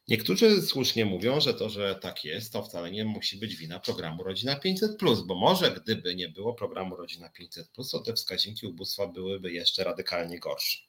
Niektórzy 0.07 0.61
słusznie 0.61 1.05
mówią, 1.05 1.41
że 1.41 1.53
to, 1.53 1.69
że 1.69 1.95
tak 1.95 2.25
jest, 2.25 2.53
to 2.53 2.63
wcale 2.63 2.91
nie 2.91 3.05
musi 3.05 3.37
być 3.37 3.55
wina 3.55 3.79
programu 3.79 4.23
Rodzina 4.23 4.55
500, 4.55 4.91
bo 5.25 5.35
może 5.35 5.71
gdyby 5.71 6.15
nie 6.15 6.29
było 6.29 6.53
programu 6.53 6.95
Rodzina 6.95 7.29
500, 7.29 7.67
to 7.73 7.99
te 7.99 8.13
wskaźniki 8.13 8.67
ubóstwa 8.67 9.07
byłyby 9.07 9.51
jeszcze 9.51 9.83
radykalnie 9.83 10.39
gorsze. 10.39 10.79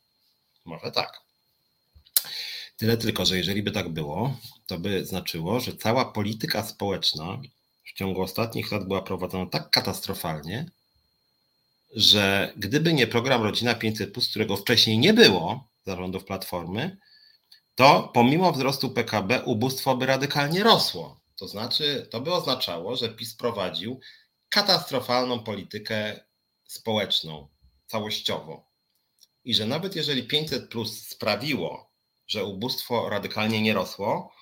Może 0.65 0.91
tak. 0.91 1.21
Tyle 2.77 2.97
tylko, 2.97 3.27
że 3.27 3.39
jeżeli 3.39 3.63
by 3.63 3.71
tak 3.71 3.89
było, 3.89 4.37
to 4.67 4.79
by 4.79 5.07
znaczyło, 5.07 5.61
że 5.61 5.77
cała 5.77 6.05
polityka 6.05 6.63
społeczna 6.63 7.39
w 7.85 7.93
ciągu 7.93 8.23
ostatnich 8.23 8.73
lat 8.73 8.85
była 8.85 9.03
prowadzona 9.03 9.47
tak 9.51 9.71
katastrofalnie, 9.71 10.71
że 11.95 12.53
gdyby 12.57 12.93
nie 12.93 13.07
program 13.07 13.43
Rodzina 13.43 13.75
500, 13.75 14.15
którego 14.31 14.57
wcześniej 14.57 14.99
nie 14.99 15.15
było 15.15 15.69
zarządów 15.85 16.25
Platformy, 16.25 16.97
to 17.75 18.11
pomimo 18.15 18.53
wzrostu 18.53 18.91
PKB 18.91 19.43
ubóstwo 19.43 19.97
by 19.97 20.07
radykalnie 20.07 20.63
rosło. 20.63 21.21
To 21.37 21.49
znaczy, 21.49 22.09
to 22.11 22.21
by 22.21 22.33
oznaczało, 22.33 22.97
że 22.97 23.09
PiS 23.09 23.35
prowadził 23.35 24.01
katastrofalną 24.49 25.45
politykę 25.45 26.21
społeczną, 26.65 27.49
całościowo. 27.87 28.67
I 29.45 29.55
że 29.55 29.67
nawet 29.67 29.97
jeżeli 29.97 30.23
500 30.23 30.69
plus 30.69 31.09
sprawiło, 31.09 31.91
że 32.27 32.45
ubóstwo 32.45 33.09
radykalnie 33.09 33.63
nie 33.63 33.75
rosło, 33.75 34.33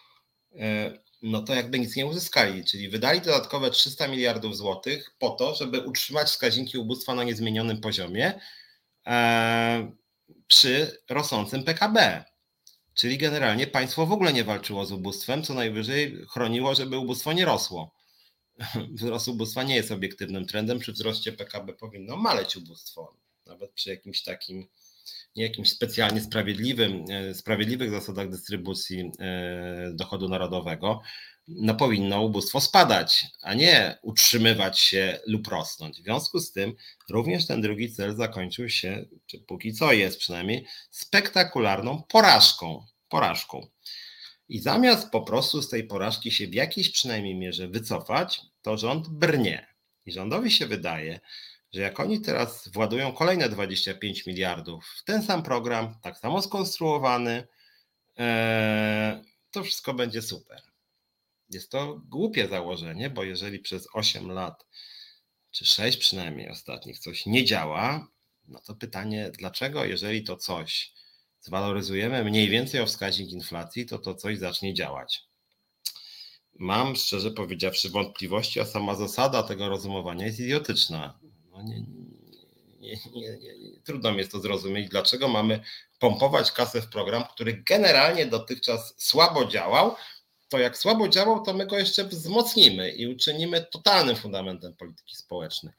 no 1.23 1.43
to 1.43 1.55
jakby 1.55 1.79
nic 1.79 1.97
nie 1.97 2.07
uzyskali, 2.07 2.65
czyli 2.65 2.89
wydali 2.89 3.21
dodatkowe 3.21 3.71
300 3.71 4.09
miliardów 4.09 4.57
złotych 4.57 5.15
po 5.19 5.31
to, 5.31 5.55
żeby 5.55 5.81
utrzymać 5.81 6.29
wskaźniki 6.29 6.79
ubóstwa 6.79 7.15
na 7.15 7.25
niezmienionym 7.25 7.81
poziomie 7.81 8.41
e, 9.07 9.93
przy 10.47 11.03
rosnącym 11.11 11.65
PKB. 11.65 12.25
Czyli 12.95 13.19
generalnie 13.19 13.67
państwo 13.67 14.07
w 14.07 14.13
ogóle 14.13 14.33
nie 14.33 14.45
walczyło 14.45 14.87
z 14.87 14.93
ubóstwem, 14.93 15.43
co 15.43 15.55
najwyżej 15.55 16.27
chroniło, 16.33 16.75
żeby 16.75 16.99
ubóstwo 16.99 17.33
nie 17.33 17.45
rosło. 17.45 17.95
Wzrost 18.97 19.29
ubóstwa 19.29 19.63
nie 19.63 19.75
jest 19.75 19.91
obiektywnym 19.91 20.47
trendem. 20.47 20.79
Przy 20.79 20.93
wzroście 20.93 21.33
PKB 21.33 21.73
powinno 21.73 22.17
maleć 22.17 22.57
ubóstwo, 22.57 23.17
nawet 23.47 23.73
przy 23.73 23.91
jakimś 23.91 24.23
takim 24.23 24.69
jakimś 25.37 25.71
specjalnie 25.71 26.21
sprawiedliwym, 26.21 27.05
e, 27.11 27.35
sprawiedliwych 27.35 27.91
zasadach 27.91 28.31
dystrybucji 28.31 29.11
e, 29.21 29.91
dochodu 29.95 30.29
narodowego, 30.29 31.01
no 31.49 31.75
powinno 31.75 32.23
ubóstwo 32.23 32.61
spadać, 32.61 33.27
a 33.43 33.55
nie 33.55 33.99
utrzymywać 34.03 34.81
się 34.81 35.19
lub 35.27 35.49
rosnąć. 35.49 36.01
W 36.01 36.03
związku 36.03 36.41
z 36.41 36.53
tym 36.53 36.75
również 37.11 37.47
ten 37.47 37.61
drugi 37.61 37.93
cel 37.93 38.17
zakończył 38.17 38.69
się, 38.69 39.05
czy 39.27 39.39
póki 39.39 39.73
co 39.73 39.93
jest 39.93 40.19
przynajmniej, 40.19 40.67
spektakularną 40.91 42.03
porażką. 42.09 42.85
porażką. 43.09 43.67
I 44.49 44.59
zamiast 44.59 45.11
po 45.11 45.23
prostu 45.23 45.63
z 45.63 45.69
tej 45.69 45.85
porażki 45.85 46.31
się 46.31 46.47
w 46.47 46.55
jakiejś 46.55 46.91
przynajmniej 46.91 47.35
mierze 47.35 47.69
wycofać, 47.69 48.41
to 48.63 48.77
rząd 48.77 49.09
brnie. 49.09 49.67
I 50.07 50.13
rządowi 50.13 50.51
się 50.51 50.67
wydaje, 50.67 51.21
że 51.75 51.81
jak 51.81 52.01
oni 52.01 52.21
teraz 52.21 52.69
władują 52.69 53.13
kolejne 53.13 53.49
25 53.49 54.27
miliardów 54.27 54.87
w 54.99 55.05
ten 55.05 55.23
sam 55.23 55.43
program, 55.43 55.95
tak 56.03 56.19
samo 56.19 56.43
skonstruowany, 56.43 57.47
e, 58.19 59.23
to 59.51 59.65
wszystko 59.65 59.95
będzie 59.95 60.23
super. 60.23 60.63
Jest 61.51 61.71
to 61.71 62.01
głupie 62.09 62.49
założenie, 62.49 63.11
bo 63.11 63.25
jeżeli 63.25 63.59
przez 63.59 63.89
8 63.95 64.31
lat, 64.31 64.67
czy 65.51 65.67
6 65.67 65.99
przynajmniej 65.99 66.49
ostatnich, 66.49 66.99
coś 66.99 67.27
nie 67.27 67.45
działa, 67.45 68.09
no 68.49 68.61
to 68.61 68.75
pytanie, 68.75 69.31
dlaczego, 69.39 69.85
jeżeli 69.85 70.25
to 70.25 70.37
coś 70.37 70.93
zwaloryzujemy 71.41 72.25
mniej 72.25 72.49
więcej 72.49 72.81
o 72.81 72.87
wskaźnik 72.87 73.31
inflacji, 73.31 73.87
to 73.87 73.99
to 73.99 74.15
coś 74.15 74.39
zacznie 74.39 74.75
działać. 74.75 75.23
Mam 76.59 76.97
szczerze 76.97 77.31
powiedziawszy 77.31 77.91
wątpliwości, 77.91 78.61
a 78.61 78.65
sama 78.65 78.95
zasada 78.95 79.43
tego 79.43 79.69
rozumowania 79.69 80.27
jest 80.27 80.41
idiotyczna. 80.41 81.19
No 81.55 81.63
nie, 81.63 81.81
nie, 82.81 82.97
nie, 83.15 83.81
trudno 83.85 84.13
mi 84.13 84.19
jest 84.19 84.33
to 84.33 84.41
zrozumieć, 84.41 84.89
dlaczego 84.89 85.29
mamy 85.29 85.61
pompować 85.99 86.53
kasę 86.53 86.83
w 86.83 86.89
program, 86.89 87.25
który 87.35 87.63
generalnie 87.69 88.27
dotychczas 88.27 88.95
słabo 88.97 89.45
działał, 89.45 89.95
to 90.49 90.59
jak 90.59 90.79
słabo 90.79 91.09
działał, 91.09 91.43
to 91.43 91.55
my 91.55 91.67
go 91.67 91.79
jeszcze 91.79 92.05
wzmocnimy 92.05 92.91
i 92.91 93.07
uczynimy 93.07 93.67
totalnym 93.73 94.17
fundamentem 94.17 94.77
polityki 94.77 95.17
społecznej. 95.17 95.73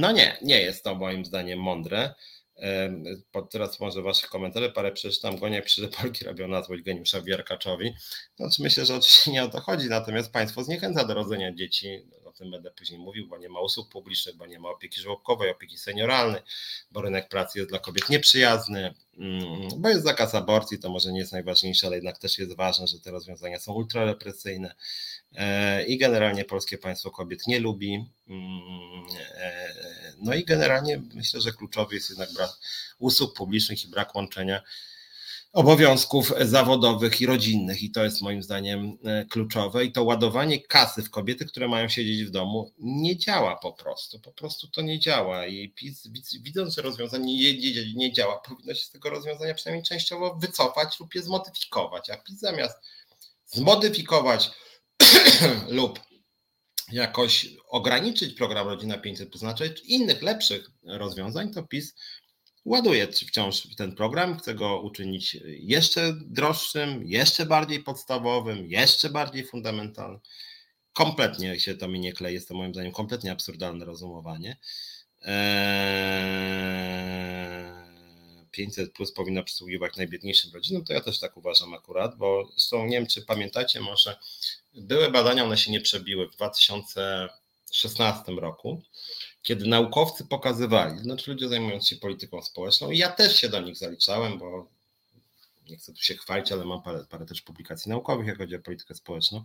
No 0.00 0.12
nie, 0.12 0.36
nie 0.42 0.60
jest 0.60 0.84
to 0.84 0.94
moim 0.94 1.24
zdaniem 1.24 1.58
mądre. 1.58 2.14
Teraz 3.50 3.80
może 3.80 4.02
wasze 4.02 4.26
komentarze 4.26 4.70
parę 4.70 4.92
przeczytam. 4.92 5.38
Gonia 5.38 5.62
pisze, 5.62 5.82
że 5.82 5.88
Polki 5.88 6.24
robią 6.24 6.48
na 6.48 6.62
złość 6.62 6.82
geniusza 6.82 7.20
Wierkaczowi. 7.22 7.94
Znaczy 8.36 8.62
myślę, 8.62 8.86
że 8.86 8.96
oczywiście 8.96 9.30
nie 9.30 9.44
o 9.44 9.48
to 9.48 9.60
chodzi, 9.60 9.88
natomiast 9.88 10.32
państwo 10.32 10.64
zniechęca 10.64 11.04
do 11.04 11.14
rodzenia 11.14 11.54
dzieci. 11.54 12.06
O 12.32 12.38
tym 12.38 12.50
będę 12.50 12.70
później 12.70 12.98
mówił, 12.98 13.28
bo 13.28 13.38
nie 13.38 13.48
ma 13.48 13.60
usług 13.60 13.88
publicznych, 13.88 14.36
bo 14.36 14.46
nie 14.46 14.58
ma 14.58 14.68
opieki 14.68 15.00
żłobkowej, 15.00 15.50
opieki 15.50 15.78
senioralnej, 15.78 16.40
bo 16.90 17.02
rynek 17.02 17.28
pracy 17.28 17.58
jest 17.58 17.70
dla 17.70 17.78
kobiet 17.78 18.08
nieprzyjazny, 18.08 18.94
mm, 19.18 19.68
bo 19.76 19.88
jest 19.88 20.04
zakaz 20.04 20.34
aborcji, 20.34 20.78
to 20.78 20.90
może 20.90 21.12
nie 21.12 21.18
jest 21.18 21.32
najważniejsze, 21.32 21.86
ale 21.86 21.96
jednak 21.96 22.18
też 22.18 22.38
jest 22.38 22.56
ważne, 22.56 22.86
że 22.86 23.00
te 23.00 23.10
rozwiązania 23.10 23.58
są 23.58 23.72
ultrarepresyjne 23.72 24.74
e, 25.34 25.84
i 25.84 25.98
generalnie 25.98 26.44
polskie 26.44 26.78
państwo 26.78 27.10
kobiet 27.10 27.46
nie 27.46 27.60
lubi. 27.60 28.04
Mm, 28.28 29.06
e, 29.34 29.74
no 30.18 30.34
i 30.34 30.44
generalnie 30.44 31.02
myślę, 31.14 31.40
że 31.40 31.52
kluczowy 31.52 31.94
jest 31.94 32.10
jednak 32.10 32.32
brak 32.32 32.50
usług 32.98 33.36
publicznych 33.36 33.84
i 33.84 33.88
brak 33.88 34.14
łączenia 34.14 34.62
obowiązków 35.52 36.32
zawodowych 36.40 37.20
i 37.20 37.26
rodzinnych 37.26 37.82
i 37.82 37.90
to 37.90 38.04
jest 38.04 38.22
moim 38.22 38.42
zdaniem 38.42 38.98
e, 39.04 39.24
kluczowe. 39.24 39.84
I 39.84 39.92
to 39.92 40.04
ładowanie 40.04 40.60
kasy 40.60 41.02
w 41.02 41.10
kobiety, 41.10 41.46
które 41.46 41.68
mają 41.68 41.88
siedzieć 41.88 42.24
w 42.24 42.30
domu 42.30 42.72
nie 42.78 43.16
działa 43.16 43.56
po 43.56 43.72
prostu, 43.72 44.20
po 44.20 44.32
prostu 44.32 44.68
to 44.68 44.82
nie 44.82 44.98
działa. 44.98 45.46
I 45.46 45.70
PiS 45.70 46.08
widząc, 46.42 46.74
że 46.74 46.82
rozwiązanie 46.82 47.36
nie, 47.36 47.94
nie, 47.94 48.12
działa, 48.12 48.38
powinno 48.38 48.74
się 48.74 48.84
z 48.84 48.90
tego 48.90 49.10
rozwiązania 49.10 49.54
przynajmniej 49.54 49.84
częściowo 49.84 50.34
wycofać 50.34 51.00
lub 51.00 51.14
je 51.14 51.22
zmodyfikować, 51.22 52.10
a 52.10 52.16
PiS 52.16 52.38
zamiast 52.38 52.78
zmodyfikować 53.46 54.50
lub 55.68 56.00
jakoś 56.92 57.46
ograniczyć 57.68 58.34
program 58.34 58.68
Rodzina 58.68 58.98
500, 58.98 59.32
to 59.32 59.38
znaczy 59.38 59.74
innych 59.84 60.22
lepszych 60.22 60.70
rozwiązań, 60.84 61.52
to 61.52 61.62
PiS 61.62 61.94
ładuje 62.64 63.06
wciąż 63.12 63.76
ten 63.76 63.94
program, 63.94 64.38
chce 64.38 64.54
go 64.54 64.80
uczynić 64.80 65.36
jeszcze 65.44 66.12
droższym, 66.26 67.06
jeszcze 67.06 67.46
bardziej 67.46 67.82
podstawowym, 67.82 68.70
jeszcze 68.70 69.10
bardziej 69.10 69.44
fundamentalnym. 69.44 70.20
Kompletnie 70.92 71.60
się 71.60 71.74
to 71.74 71.88
mi 71.88 72.00
nie 72.00 72.12
klei, 72.12 72.34
jest 72.34 72.48
to 72.48 72.54
moim 72.54 72.74
zdaniem 72.74 72.92
kompletnie 72.92 73.32
absurdalne 73.32 73.84
rozumowanie. 73.84 74.56
500 78.50 78.78
eee, 78.78 78.92
plus 78.92 79.12
powinno 79.12 79.44
przysługiwać 79.44 79.96
najbiedniejszym 79.96 80.50
rodzinom, 80.54 80.84
to 80.84 80.92
ja 80.92 81.00
też 81.00 81.20
tak 81.20 81.36
uważam 81.36 81.74
akurat, 81.74 82.16
bo 82.16 82.48
zresztą 82.56 82.86
nie 82.86 82.96
wiem, 82.96 83.06
czy 83.06 83.22
pamiętacie, 83.22 83.80
może 83.80 84.16
były 84.74 85.10
badania, 85.10 85.44
one 85.44 85.56
się 85.56 85.70
nie 85.70 85.80
przebiły 85.80 86.28
w 86.28 86.34
2016 86.34 88.32
roku 88.32 88.82
kiedy 89.42 89.66
naukowcy 89.66 90.24
pokazywali, 90.24 90.98
znaczy 90.98 91.30
ludzie 91.30 91.48
zajmujący 91.48 91.88
się 91.88 91.96
polityką 91.96 92.42
społeczną, 92.42 92.90
i 92.90 92.98
ja 92.98 93.08
też 93.08 93.36
się 93.36 93.48
do 93.48 93.60
nich 93.60 93.76
zaliczałem, 93.76 94.38
bo 94.38 94.68
nie 95.68 95.76
chcę 95.76 95.92
tu 95.92 96.02
się 96.02 96.14
chwalić, 96.14 96.52
ale 96.52 96.64
mam 96.64 96.82
parę, 96.82 97.04
parę 97.10 97.26
też 97.26 97.42
publikacji 97.42 97.90
naukowych, 97.90 98.26
jak 98.26 98.38
chodzi 98.38 98.56
o 98.56 98.60
politykę 98.60 98.94
społeczną. 98.94 99.44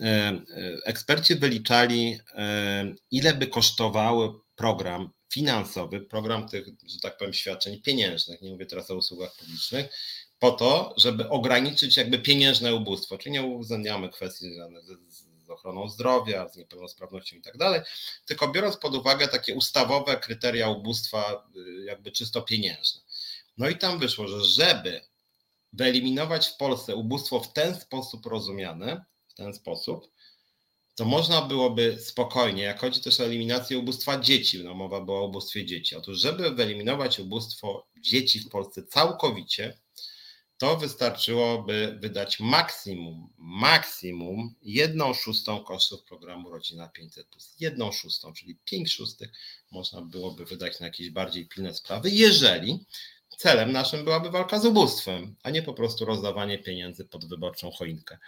E, 0.00 0.06
e, 0.06 0.42
eksperci 0.84 1.34
wyliczali, 1.34 2.18
e, 2.34 2.94
ile 3.10 3.34
by 3.34 3.46
kosztowały 3.46 4.32
program 4.56 5.10
finansowy, 5.32 6.00
program 6.00 6.48
tych, 6.48 6.66
że 6.66 7.00
tak 7.02 7.18
powiem, 7.18 7.34
świadczeń 7.34 7.82
pieniężnych, 7.82 8.42
nie 8.42 8.50
mówię 8.50 8.66
teraz 8.66 8.90
o 8.90 8.96
usługach 8.96 9.36
publicznych, 9.36 9.86
po 10.38 10.50
to, 10.50 10.94
żeby 10.98 11.28
ograniczyć 11.28 11.96
jakby 11.96 12.18
pieniężne 12.18 12.74
ubóstwo, 12.74 13.18
czyli 13.18 13.32
nie 13.32 13.42
uwzględniamy 13.42 14.08
kwestii 14.08 14.44
związanych 14.44 14.84
z 15.44 15.50
ochroną 15.50 15.88
zdrowia, 15.88 16.48
z 16.48 16.56
niepełnosprawnością 16.56 17.36
i 17.36 17.42
tak 17.42 17.56
dalej, 17.56 17.80
tylko 18.26 18.48
biorąc 18.48 18.76
pod 18.76 18.94
uwagę 18.94 19.28
takie 19.28 19.54
ustawowe 19.54 20.16
kryteria 20.16 20.68
ubóstwa, 20.68 21.48
y, 21.56 21.84
jakby 21.84 22.12
czysto 22.12 22.42
pieniężne. 22.42 23.00
No 23.58 23.68
i 23.68 23.78
tam 23.78 23.98
wyszło, 23.98 24.28
że 24.28 24.44
żeby 24.44 25.00
wyeliminować 25.72 26.48
w 26.48 26.56
Polsce 26.56 26.96
ubóstwo 26.96 27.40
w 27.40 27.52
ten 27.52 27.74
sposób 27.80 28.26
rozumiane, 28.26 29.04
w 29.28 29.34
ten 29.34 29.54
sposób, 29.54 30.10
to 30.94 31.04
można 31.04 31.42
byłoby 31.42 31.98
spokojnie, 32.00 32.62
jak 32.62 32.80
chodzi 32.80 33.00
też 33.00 33.20
o 33.20 33.24
eliminację 33.24 33.78
ubóstwa 33.78 34.20
dzieci, 34.20 34.64
no 34.64 34.74
mowa 34.74 35.00
była 35.00 35.20
o 35.20 35.24
ubóstwie 35.24 35.66
dzieci. 35.66 35.96
Otóż, 35.96 36.18
żeby 36.18 36.50
wyeliminować 36.50 37.20
ubóstwo 37.20 37.86
dzieci 38.00 38.40
w 38.40 38.48
Polsce 38.48 38.82
całkowicie, 38.82 39.78
to 40.58 40.76
wystarczyłoby 40.76 41.98
wydać 42.00 42.40
maksimum, 42.40 43.28
maksimum 43.38 44.54
jedną 44.62 45.14
szóstą 45.14 45.64
kosztów 45.64 46.04
programu 46.04 46.50
Rodzina 46.50 46.90
500+. 46.98 47.22
Jedną 47.60 47.92
szóstą, 47.92 48.32
czyli 48.32 48.58
5 48.64 48.92
szóstych 48.92 49.30
można 49.70 50.02
byłoby 50.02 50.44
wydać 50.44 50.80
na 50.80 50.86
jakieś 50.86 51.10
bardziej 51.10 51.48
pilne 51.48 51.74
sprawy, 51.74 52.10
jeżeli 52.10 52.84
celem 53.38 53.72
naszym 53.72 54.04
byłaby 54.04 54.30
walka 54.30 54.60
z 54.60 54.66
ubóstwem, 54.66 55.36
a 55.42 55.50
nie 55.50 55.62
po 55.62 55.74
prostu 55.74 56.04
rozdawanie 56.04 56.58
pieniędzy 56.58 57.04
pod 57.04 57.28
wyborczą 57.28 57.70
choinkę. 57.70 58.18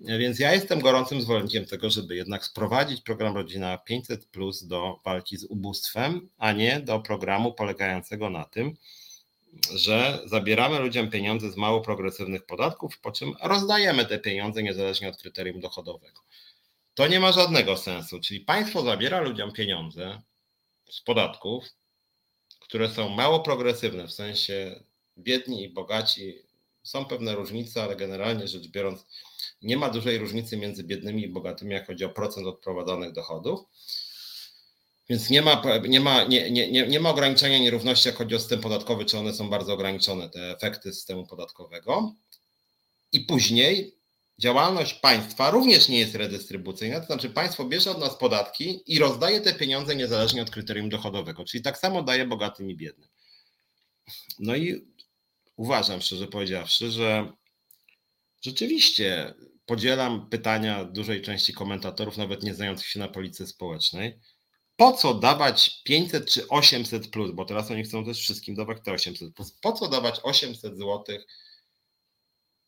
Więc 0.00 0.38
ja 0.38 0.54
jestem 0.54 0.80
gorącym 0.80 1.22
zwolennikiem 1.22 1.66
tego, 1.66 1.90
żeby 1.90 2.16
jednak 2.16 2.44
sprowadzić 2.44 3.00
program 3.00 3.34
Rodzina 3.34 3.78
500 3.78 4.26
Plus 4.26 4.66
do 4.66 5.00
walki 5.04 5.36
z 5.36 5.44
ubóstwem, 5.44 6.28
a 6.38 6.52
nie 6.52 6.80
do 6.80 7.00
programu 7.00 7.52
polegającego 7.52 8.30
na 8.30 8.44
tym, 8.44 8.76
że 9.74 10.20
zabieramy 10.24 10.78
ludziom 10.78 11.10
pieniądze 11.10 11.50
z 11.50 11.56
mało 11.56 11.80
progresywnych 11.80 12.46
podatków, 12.46 13.00
po 13.00 13.12
czym 13.12 13.34
rozdajemy 13.42 14.06
te 14.06 14.18
pieniądze 14.18 14.62
niezależnie 14.62 15.08
od 15.08 15.16
kryterium 15.16 15.60
dochodowego. 15.60 16.20
To 16.94 17.06
nie 17.06 17.20
ma 17.20 17.32
żadnego 17.32 17.76
sensu. 17.76 18.20
Czyli 18.20 18.40
państwo 18.40 18.82
zabiera 18.82 19.20
ludziom 19.20 19.52
pieniądze 19.52 20.22
z 20.90 21.00
podatków, 21.00 21.64
które 22.60 22.90
są 22.90 23.08
mało 23.08 23.40
progresywne, 23.40 24.06
w 24.06 24.12
sensie 24.12 24.84
biedni 25.18 25.64
i 25.64 25.68
bogaci. 25.68 26.34
Są 26.82 27.04
pewne 27.04 27.34
różnice, 27.34 27.82
ale 27.82 27.96
generalnie 27.96 28.48
rzecz 28.48 28.68
biorąc, 28.68 29.06
nie 29.62 29.76
ma 29.76 29.90
dużej 29.90 30.18
różnicy 30.18 30.56
między 30.56 30.84
biednymi 30.84 31.22
i 31.22 31.28
bogatymi, 31.28 31.72
jak 31.72 31.86
chodzi 31.86 32.04
o 32.04 32.08
procent 32.08 32.46
odprowadzanych 32.46 33.12
dochodów. 33.12 33.60
Więc 35.08 35.30
nie 35.30 35.42
ma, 35.42 35.62
nie, 35.88 36.00
ma, 36.00 36.24
nie, 36.24 36.50
nie, 36.50 36.86
nie 36.86 37.00
ma 37.00 37.10
ograniczenia 37.10 37.58
nierówności, 37.58 38.08
jak 38.08 38.16
chodzi 38.16 38.34
o 38.34 38.38
system 38.38 38.60
podatkowy, 38.60 39.04
czy 39.04 39.18
one 39.18 39.34
są 39.34 39.50
bardzo 39.50 39.72
ograniczone, 39.72 40.30
te 40.30 40.50
efekty 40.50 40.92
systemu 40.92 41.26
podatkowego. 41.26 42.14
I 43.12 43.20
później 43.20 43.96
działalność 44.38 44.94
państwa 44.94 45.50
również 45.50 45.88
nie 45.88 45.98
jest 45.98 46.14
redystrybucyjna, 46.14 47.00
to 47.00 47.06
znaczy 47.06 47.30
państwo 47.30 47.64
bierze 47.64 47.90
od 47.90 47.98
nas 47.98 48.16
podatki 48.16 48.82
i 48.86 48.98
rozdaje 48.98 49.40
te 49.40 49.54
pieniądze 49.54 49.96
niezależnie 49.96 50.42
od 50.42 50.50
kryterium 50.50 50.88
dochodowego, 50.88 51.44
czyli 51.44 51.62
tak 51.62 51.78
samo 51.78 52.02
daje 52.02 52.26
bogatym 52.26 52.70
i 52.70 52.76
biednym. 52.76 53.08
No 54.38 54.56
i 54.56 54.86
uważam, 55.56 56.00
szczerze 56.00 56.26
powiedziawszy, 56.26 56.90
że 56.90 57.32
rzeczywiście 58.42 59.34
podzielam 59.66 60.28
pytania 60.28 60.84
dużej 60.84 61.22
części 61.22 61.52
komentatorów, 61.52 62.16
nawet 62.16 62.42
nie 62.42 62.54
znających 62.54 62.86
się 62.86 62.98
na 62.98 63.08
polityce 63.08 63.46
społecznej 63.46 64.20
po 64.76 64.92
co 64.92 65.14
dawać 65.14 65.82
500 65.84 66.30
czy 66.30 66.48
800 66.48 67.08
plus, 67.08 67.30
bo 67.30 67.44
teraz 67.44 67.70
oni 67.70 67.84
chcą 67.84 68.04
też 68.04 68.20
wszystkim 68.20 68.54
dawać 68.54 68.78
te 68.84 68.92
800 68.92 69.34
plus. 69.34 69.52
Po 69.52 69.72
co 69.72 69.88
dawać 69.88 70.20
800 70.22 70.78
zł 70.78 71.04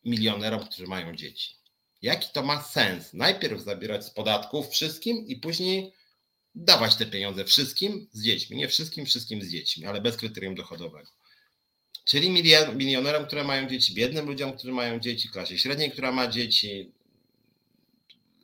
milionerom, 0.05 0.65
którzy 0.65 0.87
mają 0.87 1.15
dzieci? 1.15 1.55
Jaki 2.01 2.29
to 2.33 2.43
ma 2.43 2.61
sens? 2.61 3.13
Najpierw 3.13 3.61
zabierać 3.61 4.05
z 4.05 4.09
podatków 4.09 4.69
wszystkim 4.69 5.27
i 5.27 5.35
później 5.35 5.93
dawać 6.55 6.95
te 6.95 7.05
pieniądze 7.05 7.45
wszystkim 7.45 8.07
z 8.11 8.23
dziećmi. 8.23 8.57
Nie 8.57 8.67
wszystkim, 8.67 9.05
wszystkim 9.05 9.41
z 9.41 9.47
dziećmi, 9.47 9.85
ale 9.85 10.01
bez 10.01 10.17
kryterium 10.17 10.55
dochodowego. 10.55 11.09
Czyli 12.05 12.29
milionerom, 12.75 13.25
które 13.25 13.43
mają 13.43 13.69
dzieci, 13.69 13.93
biednym 13.93 14.25
ludziom, 14.25 14.53
którzy 14.53 14.73
mają 14.73 14.99
dzieci, 14.99 15.29
klasie 15.29 15.57
średniej, 15.57 15.91
która 15.91 16.11
ma 16.11 16.27
dzieci, 16.27 16.91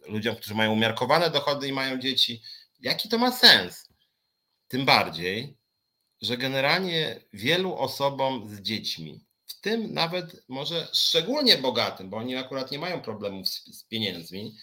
ludziom, 0.08 0.36
którzy 0.36 0.56
mają 0.56 0.72
umiarkowane 0.72 1.30
dochody 1.30 1.68
i 1.68 1.74
mają 1.74 2.00
dzieci. 2.00 2.42
Jaki 2.80 3.10
to 3.10 3.18
ma 3.18 3.32
sens? 3.32 3.90
Tym 4.68 4.86
bardziej, 4.86 5.58
że 6.22 6.38
generalnie 6.38 7.22
wielu 7.34 7.76
osobom 7.76 8.50
z 8.50 8.62
dziećmi, 8.62 9.26
w 9.46 9.62
tym 9.62 9.94
nawet 9.94 10.46
może 10.48 10.88
szczególnie 10.94 11.58
bogatym, 11.58 12.10
bo 12.10 12.18
oni 12.18 12.36
akurat 12.36 12.72
nie 12.72 12.80
mają 12.80 13.02
problemów 13.02 13.50
z, 13.50 13.84
pieniędzmi, 13.84 14.56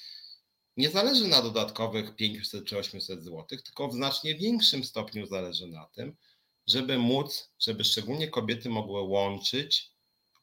nie 0.77 0.91
zależy 0.91 1.29
na 1.29 1.43
dodatkowych 1.43 2.17
500 2.17 2.65
czy 2.65 2.79
800 2.79 3.25
zł, 3.25 3.47
tylko 3.47 3.89
w 3.89 3.95
znacznie 3.95 4.35
większym 4.35 4.85
stopniu 4.85 5.27
zależy 5.27 5.67
na 5.67 5.87
tym, 5.87 6.17
żeby 6.67 6.99
móc, 6.99 7.53
żeby 7.59 7.85
szczególnie 7.85 8.29
kobiety 8.29 8.69
mogły 8.69 9.01
łączyć 9.01 9.91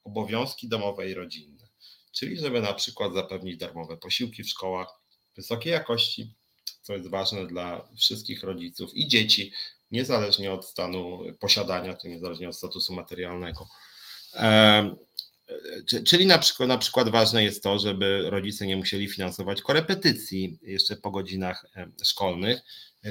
obowiązki 0.04 0.70
domowe 0.70 1.10
i 1.10 1.14
rodzinne. 1.14 1.68
Czyli 2.12 2.38
żeby 2.38 2.62
na 2.62 2.74
przykład 2.74 3.14
zapewnić 3.14 3.58
darmowe 3.58 3.98
posiłki 3.98 4.44
w 4.44 4.50
szkołach 4.50 4.88
wysokiej 5.36 5.72
jakości, 5.72 6.36
co 6.82 6.94
jest 6.94 7.10
ważne 7.10 7.48
dla 7.48 7.88
wszystkich 7.98 8.44
rodziców 8.44 8.94
i 8.94 9.08
dzieci, 9.08 9.52
niezależnie 9.92 10.52
od 10.52 10.66
stanu 10.66 11.24
posiadania, 11.40 11.94
to 11.94 12.08
niezależnie 12.08 12.50
od 12.50 12.56
statusu 12.56 12.94
materialnego. 12.94 13.68
Czyli 16.06 16.26
na 16.26 16.38
przykład, 16.38 16.70
na 16.70 16.78
przykład 16.78 17.10
ważne 17.10 17.44
jest 17.44 17.64
to, 17.64 17.80
żeby 17.80 18.30
rodzice 18.30 18.68
nie 18.68 18.78
musieli 18.78 19.08
finansować 19.08 19.62
korepetycji 19.62 20.60
jeszcze 20.62 20.96
po 20.96 21.12
godzinach 21.12 21.66
szkolnych, 22.04 22.62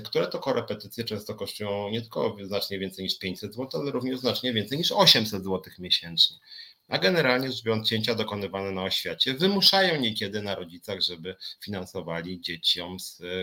które 0.05 0.27
to 0.27 0.39
korepetycje 0.39 1.05
często 1.05 1.35
kosztują 1.35 1.91
nie 1.91 2.01
tylko 2.01 2.37
znacznie 2.45 2.79
więcej 2.79 3.05
niż 3.05 3.19
500 3.19 3.55
zł, 3.55 3.81
ale 3.81 3.91
również 3.91 4.21
znacznie 4.21 4.53
więcej 4.53 4.79
niż 4.79 4.93
800 4.93 5.45
zł 5.45 5.63
miesięcznie. 5.79 6.37
A 6.89 6.99
generalnie 6.99 7.53
rzecz 7.53 7.63
biorąc, 7.63 7.89
cięcia 7.89 8.15
dokonywane 8.15 8.71
na 8.71 8.83
oświacie 8.83 9.35
wymuszają 9.35 10.01
niekiedy 10.01 10.43
na 10.43 10.55
rodzicach, 10.55 11.01
żeby 11.01 11.37
finansowali 11.61 12.41
dzieciom 12.41 12.97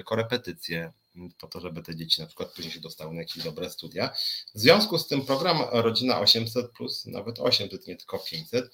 korepetycje 0.05 0.93
po 1.39 1.47
to, 1.47 1.59
żeby 1.59 1.83
te 1.83 1.95
dzieci 1.95 2.21
na 2.21 2.27
przykład 2.27 2.53
później 2.53 2.73
się 2.73 2.79
dostały 2.79 3.13
na 3.13 3.19
jakieś 3.19 3.43
dobre 3.43 3.69
studia. 3.69 4.09
W 4.55 4.59
związku 4.59 4.97
z 4.97 5.07
tym 5.07 5.25
program 5.25 5.57
Rodzina 5.71 6.19
800 6.19 6.71
plus, 6.71 7.05
nawet 7.05 7.39
800, 7.39 7.87
nie 7.87 7.95
tylko 7.95 8.19
500, 8.19 8.65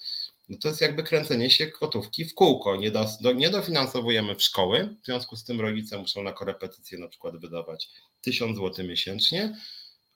no 0.48 0.58
to 0.58 0.68
jest 0.68 0.80
jakby 0.80 1.02
kręcenie 1.02 1.50
się 1.50 1.66
kotówki 1.66 2.24
w 2.24 2.34
kółko. 2.34 2.76
Nie, 2.76 2.90
do, 2.90 3.32
nie 3.32 3.50
dofinansowujemy 3.50 4.34
w 4.34 4.42
szkoły, 4.42 4.96
w 5.02 5.06
związku 5.06 5.36
z 5.36 5.44
tym 5.44 5.60
rodzice 5.60 5.98
muszą 5.98 6.22
na 6.22 6.32
korepetycje 6.32 6.98
na 6.98 7.08
przykład 7.08 7.36
wydawać 7.36 7.88
1000 8.20 8.58
zł 8.58 8.86
miesięcznie, 8.86 9.56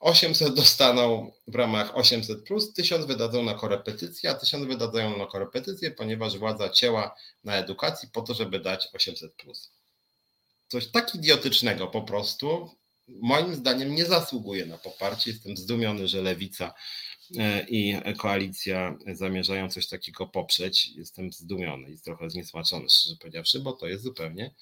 800 0.01 0.55
dostaną 0.55 1.33
w 1.47 1.55
ramach 1.55 1.97
800, 1.97 2.45
plus, 2.45 2.73
1000 2.73 3.07
wydadzą 3.07 3.43
na 3.43 3.55
korepetycje, 3.55 4.31
a 4.31 4.35
1000 4.35 4.67
wydadzą 4.67 5.19
na 5.19 5.27
korepetycje, 5.27 5.91
ponieważ 5.91 6.39
władza 6.39 6.69
cięła 6.69 7.15
na 7.45 7.57
edukacji 7.57 8.09
po 8.13 8.23
to, 8.23 8.35
żeby 8.35 8.61
dać 8.61 8.89
800. 8.93 9.33
Plus. 9.33 9.71
Coś 10.69 10.87
tak 10.87 11.15
idiotycznego 11.15 11.87
po 11.87 12.03
prostu, 12.03 12.71
moim 13.09 13.55
zdaniem, 13.55 13.95
nie 13.95 14.05
zasługuje 14.05 14.67
na 14.67 14.79
poparcie. 14.79 15.31
Jestem 15.31 15.57
zdumiony, 15.57 16.09
że 16.09 16.23
lewica 16.23 16.75
e, 17.39 17.67
i 17.69 17.97
koalicja 18.19 18.99
zamierzają 19.15 19.71
coś 19.71 19.89
takiego 19.89 20.27
poprzeć. 20.27 20.89
Jestem 20.89 21.33
zdumiony 21.33 21.91
i 21.91 22.01
trochę 22.01 22.31
zniesmaczony, 22.31 22.89
szczerze 22.89 23.17
powiedziawszy, 23.17 23.61
bo 23.61 23.73
to 23.73 23.87
jest 23.87 24.03
zupełnie 24.03 24.55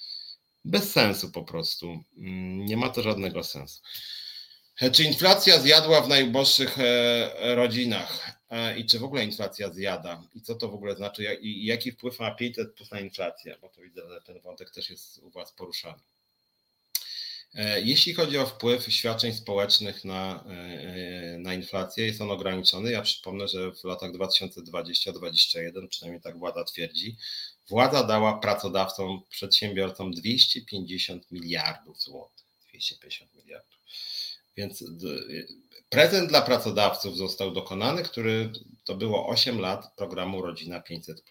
bez 0.64 0.92
sensu 0.92 1.30
po 1.30 1.42
prostu. 1.42 2.04
Mm, 2.16 2.66
nie 2.66 2.76
ma 2.76 2.88
to 2.88 3.02
żadnego 3.02 3.44
sensu. 3.44 3.82
E, 4.80 4.90
czy 4.90 5.04
inflacja 5.04 5.60
zjadła 5.60 6.00
w 6.00 6.08
najuboższych 6.08 6.78
e, 6.78 7.54
rodzinach? 7.54 8.40
E, 8.50 8.78
I 8.78 8.86
czy 8.86 8.98
w 8.98 9.04
ogóle 9.04 9.24
inflacja 9.24 9.70
zjada? 9.72 10.22
I 10.34 10.40
co 10.40 10.54
to 10.54 10.68
w 10.68 10.74
ogóle 10.74 10.96
znaczy? 10.96 11.38
I 11.40 11.66
jaki 11.66 11.92
wpływ 11.92 12.20
ma 12.20 12.30
500 12.30 12.74
plus 12.74 12.90
na 12.90 13.00
inflację? 13.00 13.56
Bo 13.60 13.68
to 13.68 13.80
widzę, 13.80 14.02
że 14.08 14.20
ten 14.20 14.40
wątek 14.40 14.70
też 14.70 14.90
jest 14.90 15.18
u 15.18 15.30
Was 15.30 15.52
poruszany. 15.52 15.98
Jeśli 17.82 18.14
chodzi 18.14 18.38
o 18.38 18.46
wpływ 18.46 18.92
świadczeń 18.92 19.32
społecznych 19.32 20.04
na, 20.04 20.44
na 21.38 21.54
inflację, 21.54 22.06
jest 22.06 22.20
on 22.20 22.30
ograniczony. 22.30 22.90
Ja 22.90 23.02
przypomnę, 23.02 23.48
że 23.48 23.72
w 23.72 23.84
latach 23.84 24.12
2020-2021, 24.12 25.88
przynajmniej 25.88 26.22
tak 26.22 26.38
władza 26.38 26.64
twierdzi, 26.64 27.16
władza 27.68 28.04
dała 28.04 28.38
pracodawcom, 28.38 29.22
przedsiębiorcom 29.30 30.12
250 30.12 31.30
miliardów 31.30 32.02
złotych. 32.02 32.46
250 32.68 33.33
miliardów. 33.33 33.33
Więc 34.56 34.84
prezent 35.88 36.28
dla 36.28 36.42
pracodawców 36.42 37.16
został 37.16 37.52
dokonany, 37.52 38.02
który 38.02 38.52
to 38.84 38.94
było 38.94 39.28
8 39.28 39.60
lat 39.60 39.96
programu 39.96 40.42
Rodzina 40.42 40.80
500. 40.80 41.22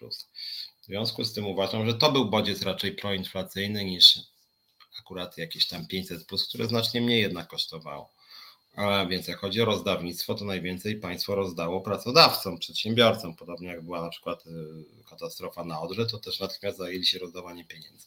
W 0.82 0.84
związku 0.86 1.24
z 1.24 1.32
tym 1.32 1.46
uważam, 1.46 1.86
że 1.86 1.94
to 1.94 2.12
był 2.12 2.30
bodziec 2.30 2.62
raczej 2.62 2.92
proinflacyjny 2.92 3.84
niż 3.84 4.18
akurat 5.00 5.38
jakieś 5.38 5.68
tam 5.68 5.86
500, 5.86 6.26
które 6.48 6.66
znacznie 6.66 7.00
mniej 7.00 7.20
jednak 7.20 7.48
kosztowało. 7.48 8.13
A 8.76 9.06
więc 9.06 9.28
jak 9.28 9.38
chodzi 9.38 9.62
o 9.62 9.64
rozdawnictwo, 9.64 10.34
to 10.34 10.44
najwięcej 10.44 10.96
państwo 10.96 11.34
rozdało 11.34 11.80
pracodawcom, 11.80 12.58
przedsiębiorcom. 12.58 13.36
Podobnie 13.36 13.68
jak 13.68 13.82
była 13.82 14.02
na 14.02 14.08
przykład 14.08 14.46
y, 14.46 14.50
katastrofa 15.10 15.64
na 15.64 15.80
Odrze, 15.80 16.06
to 16.06 16.18
też 16.18 16.40
natychmiast 16.40 16.78
zajęli 16.78 17.06
się 17.06 17.18
rozdawaniem 17.18 17.66
pieniędzy. 17.66 18.06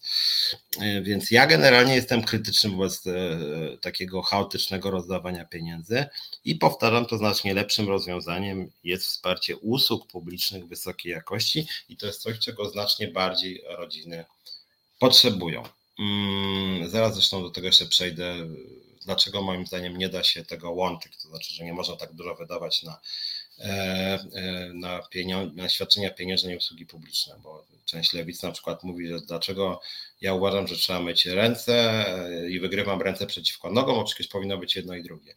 Y, 0.82 1.02
więc 1.02 1.32
ja 1.32 1.48
generalnie 1.48 1.96
jestem 1.96 2.24
krytyczny 2.24 2.70
wobec 2.70 3.06
y, 3.08 3.78
takiego 3.82 4.22
chaotycznego 4.22 4.92
rozdawania 4.92 5.46
pieniędzy 5.46 6.06
i 6.46 6.56
powtarzam, 6.56 7.06
to 7.06 7.18
znacznie 7.18 7.54
lepszym 7.54 7.88
rozwiązaniem 7.88 8.72
jest 8.84 9.06
wsparcie 9.06 9.58
usług 9.58 10.08
publicznych 10.08 10.68
wysokiej 10.68 11.12
jakości 11.12 11.68
i 11.90 11.98
to 11.98 12.08
jest 12.08 12.22
coś, 12.22 12.40
czego 12.40 12.70
znacznie 12.70 13.08
bardziej 13.08 13.64
rodziny 13.78 14.26
potrzebują. 15.00 15.64
Mm, 16.00 16.90
zaraz 16.90 17.14
zresztą 17.14 17.42
do 17.42 17.50
tego 17.50 17.68
jeszcze 17.68 17.86
przejdę 17.86 18.36
dlaczego 19.08 19.42
moim 19.42 19.68
zdaniem 19.68 19.98
nie 19.98 20.10
da 20.10 20.24
się 20.24 20.46
tego 20.46 20.72
łączyć, 20.72 21.18
to 21.18 21.28
znaczy, 21.28 21.54
że 21.54 21.66
nie 21.66 21.74
można 21.74 21.96
tak 21.96 22.14
dużo 22.14 22.36
wydawać 22.36 22.84
na, 22.84 23.00
e, 23.60 23.64
e, 24.36 24.72
na, 24.74 25.00
pieniądze, 25.00 25.56
na 25.56 25.70
świadczenia 25.70 26.10
pieniężne 26.12 26.54
i 26.54 26.58
usługi 26.58 26.86
publiczne, 26.86 27.36
bo 27.44 27.66
część 27.86 28.14
lewicy 28.14 28.46
na 28.46 28.52
przykład 28.52 28.84
mówi, 28.84 29.08
że 29.08 29.20
dlaczego 29.20 29.82
ja 30.22 30.34
uważam, 30.34 30.68
że 30.68 30.76
trzeba 30.76 31.00
myć 31.00 31.26
ręce 31.26 32.06
i 32.50 32.60
wygrywam 32.60 33.02
ręce 33.02 33.28
przeciwko 33.28 33.72
nogom, 33.72 34.06
przecież 34.06 34.28
powinno 34.28 34.58
być 34.58 34.76
jedno 34.76 34.96
i 34.96 35.04
drugie. 35.04 35.36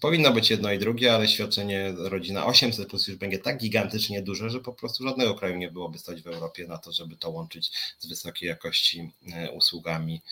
Powinno 0.00 0.32
być 0.32 0.50
jedno 0.50 0.72
i 0.72 0.78
drugie, 0.78 1.14
ale 1.14 1.28
świadczenie 1.28 1.92
rodzina 1.96 2.46
800 2.46 2.88
plus 2.88 3.08
już 3.08 3.16
będzie 3.16 3.38
tak 3.38 3.58
gigantycznie 3.58 4.22
duże, 4.22 4.50
że 4.50 4.60
po 4.60 4.72
prostu 4.72 5.04
żadnego 5.04 5.34
kraju 5.34 5.56
nie 5.56 5.70
byłoby 5.70 5.98
stać 5.98 6.22
w 6.22 6.26
Europie 6.26 6.66
na 6.66 6.78
to, 6.78 6.92
żeby 6.92 7.16
to 7.16 7.30
łączyć 7.30 7.72
z 7.98 8.06
wysokiej 8.06 8.48
jakości 8.48 9.10
e, 9.32 9.50
usługami 9.50 10.22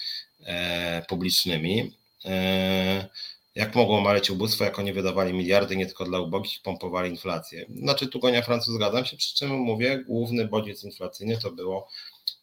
publicznymi. 1.08 2.01
E, 2.24 3.08
jak 3.54 3.74
mogło 3.74 4.00
maleć 4.00 4.30
ubóstwo, 4.30 4.64
jak 4.64 4.78
oni 4.78 4.92
wydawali 4.92 5.32
miliardy 5.32 5.76
nie 5.76 5.86
tylko 5.86 6.04
dla 6.04 6.20
ubogich, 6.20 6.62
pompowali 6.62 7.10
inflację. 7.10 7.66
Znaczy 7.76 8.06
tu 8.06 8.20
gonia 8.20 8.42
Francuz, 8.42 8.74
zgadzam 8.74 9.04
się, 9.04 9.16
przy 9.16 9.34
czym 9.34 9.50
mówię, 9.50 10.04
główny 10.06 10.48
bodziec 10.48 10.84
inflacyjny 10.84 11.38
to 11.38 11.50
było 11.50 11.88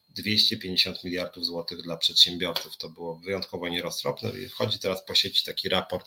250 0.10 1.04
miliardów 1.04 1.46
złotych 1.46 1.82
dla 1.82 1.98
przedsiębiorców. 1.98 2.78
To 2.78 2.90
było 2.90 3.16
wyjątkowo 3.16 3.70
nieroztropne. 3.70 4.32
Wchodzi 4.50 4.80
teraz 4.80 5.06
po 5.06 5.16
sieci 5.16 5.46
taki 5.46 5.70
raport 5.70 6.06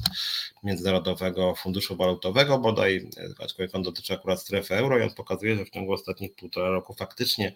Międzynarodowego 0.62 1.54
Funduszu 1.54 1.96
Walutowego, 1.96 2.58
bodaj, 2.58 3.10
aczkolwiek 3.38 3.74
on 3.74 3.82
dotyczy 3.82 4.14
akurat 4.14 4.40
strefy 4.40 4.74
euro 4.74 4.98
i 4.98 5.02
on 5.02 5.14
pokazuje, 5.14 5.56
że 5.56 5.64
w 5.64 5.70
ciągu 5.70 5.92
ostatnich 5.92 6.34
półtora 6.34 6.70
roku 6.70 6.94
faktycznie 6.94 7.52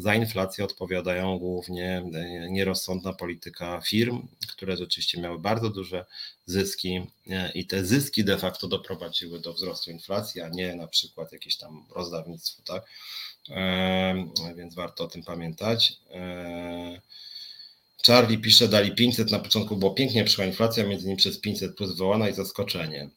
za 0.00 0.14
inflację 0.14 0.64
odpowiadają 0.64 1.38
głównie 1.38 2.04
e, 2.14 2.50
nierozsądna 2.50 3.12
polityka 3.12 3.80
firm, 3.80 4.28
które 4.48 4.76
rzeczywiście 4.76 5.20
miały 5.20 5.38
bardzo 5.38 5.70
duże 5.70 6.04
zyski 6.46 7.00
e, 7.30 7.52
i 7.52 7.66
te 7.66 7.84
zyski 7.84 8.24
de 8.24 8.38
facto 8.38 8.68
doprowadziły 8.68 9.40
do 9.40 9.52
wzrostu 9.52 9.90
inflacji, 9.90 10.40
a 10.40 10.48
nie 10.48 10.74
na 10.74 10.86
przykład 10.86 11.32
jakieś 11.32 11.56
tam 11.56 11.84
rozdawnictwo, 11.96 12.62
tak? 12.62 12.84
E, 13.50 14.28
więc 14.56 14.74
warto 14.74 15.04
o 15.04 15.08
tym 15.08 15.22
pamiętać. 15.22 15.92
Charlie 18.06 18.38
pisze, 18.38 18.68
dali 18.68 18.94
500, 18.94 19.30
na 19.30 19.38
początku 19.38 19.76
było 19.76 19.90
pięknie, 19.90 20.24
przyszła 20.24 20.44
inflacja, 20.44 20.84
między 20.84 21.04
innymi 21.04 21.18
przez 21.18 21.40
500 21.40 21.76
plus 21.76 21.90
wywołana 21.90 22.28
i 22.28 22.34
zaskoczenie. 22.34 23.10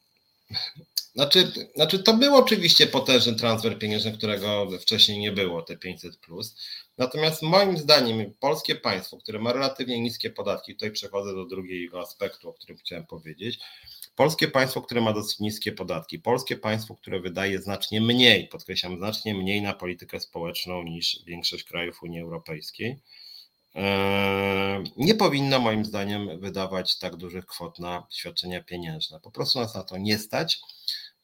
Znaczy, 1.15 1.51
znaczy, 1.75 2.03
to 2.03 2.13
był 2.13 2.35
oczywiście 2.35 2.87
potężny 2.87 3.35
transfer 3.35 3.79
pieniężny, 3.79 4.11
którego 4.11 4.67
wcześniej 4.79 5.19
nie 5.19 5.31
było, 5.31 5.61
te 5.61 5.77
500. 5.77 6.17
Plus. 6.17 6.55
Natomiast 6.97 7.41
moim 7.41 7.77
zdaniem 7.77 8.33
polskie 8.39 8.75
państwo, 8.75 9.17
które 9.17 9.39
ma 9.39 9.53
relatywnie 9.53 10.01
niskie 10.01 10.29
podatki, 10.29 10.73
tutaj 10.73 10.91
przechodzę 10.91 11.35
do 11.35 11.45
drugiego 11.45 12.01
aspektu, 12.01 12.49
o 12.49 12.53
którym 12.53 12.77
chciałem 12.77 13.05
powiedzieć. 13.05 13.59
Polskie 14.15 14.47
państwo, 14.47 14.81
które 14.81 15.01
ma 15.01 15.13
dosyć 15.13 15.39
niskie 15.39 15.71
podatki, 15.71 16.19
polskie 16.19 16.57
państwo, 16.57 16.95
które 16.95 17.19
wydaje 17.19 17.61
znacznie 17.61 18.01
mniej, 18.01 18.47
podkreślam, 18.47 18.97
znacznie 18.97 19.33
mniej 19.33 19.61
na 19.61 19.73
politykę 19.73 20.19
społeczną 20.19 20.83
niż 20.83 21.19
większość 21.25 21.63
krajów 21.63 22.03
Unii 22.03 22.21
Europejskiej 22.21 22.99
Eee, 23.75 24.83
nie 24.97 25.15
powinno 25.15 25.59
moim 25.59 25.85
zdaniem 25.85 26.39
wydawać 26.39 26.97
tak 26.97 27.15
dużych 27.15 27.45
kwot 27.45 27.79
na 27.79 28.07
świadczenia 28.11 28.63
pieniężne. 28.63 29.19
Po 29.19 29.31
prostu 29.31 29.59
nas 29.59 29.75
na 29.75 29.83
to 29.83 29.97
nie 29.97 30.19
stać. 30.19 30.61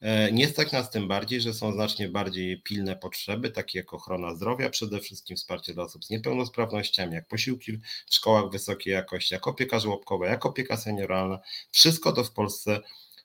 Eee, 0.02 0.34
nie 0.34 0.47
stać 0.47 0.72
nas 0.72 0.89
tym 0.91 1.08
bardziej, 1.08 1.41
że 1.41 1.54
są 1.54 1.72
znacznie 1.72 2.10
bardziej 2.10 2.62
pilne 2.62 2.95
potrzeby, 2.95 3.52
takie 3.52 3.80
jak 3.80 3.93
ochrona 3.93 4.36
zdrowia, 4.36 4.70
przede 4.70 5.00
wszystkim 5.00 5.38
wsparcie 5.38 5.74
dla 5.74 5.84
osób 5.84 6.06
z 6.06 6.10
niepełnosprawnościami, 6.10 7.14
jak 7.14 7.28
posiłki 7.28 7.78
w 8.10 8.16
szkołach 8.16 8.52
wysokiej 8.52 8.93
jakości, 8.93 9.34
jak 9.34 9.47
opieka 9.47 9.80
żłobkowa, 9.80 10.28
jak 10.28 10.45
opieka 10.45 10.78
senioralna. 10.78 11.39
Wszystko 11.72 12.12
to 12.12 12.24
w 12.24 12.32
Polsce 12.32 12.80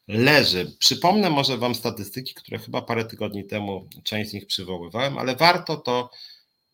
leży. 0.09 0.77
Przypomnę 0.79 1.31
może 1.31 1.59
Wam 1.59 1.75
statystyki, 1.75 2.35
które 2.35 2.59
chyba 2.59 2.83
parę 2.83 3.05
tygodni 3.05 3.45
temu 3.45 3.89
część 4.05 4.31
z 4.31 4.33
nich 4.33 4.47
przywoływałem, 4.47 5.19
ale 5.19 5.37
warto 5.37 5.77
to 5.77 6.11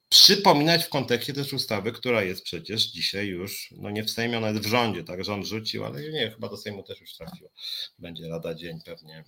przypominać 0.08 0.84
w 0.84 0.88
kontekście 0.88 1.32
też 1.32 1.52
ustawy, 1.52 1.92
która 1.92 2.22
jest 2.22 2.42
przecież 2.42 2.86
dzisiaj 2.86 3.26
już, 3.26 3.74
no 3.76 3.90
nie 3.90 4.04
w 4.04 4.10
Sejmie, 4.10 4.40
nawet 4.40 4.62
w 4.62 4.68
rządzie, 4.68 5.04
tak, 5.04 5.24
rząd 5.24 5.46
rzucił, 5.46 5.84
ale 5.84 6.10
nie, 6.10 6.30
chyba 6.30 6.48
do 6.48 6.56
Sejmu 6.56 6.82
też 6.82 7.00
już 7.00 7.14
trafiło. 7.14 7.50
Będzie 7.98 8.28
lada 8.28 8.54
dzień 8.54 8.80
pewnie 8.84 9.24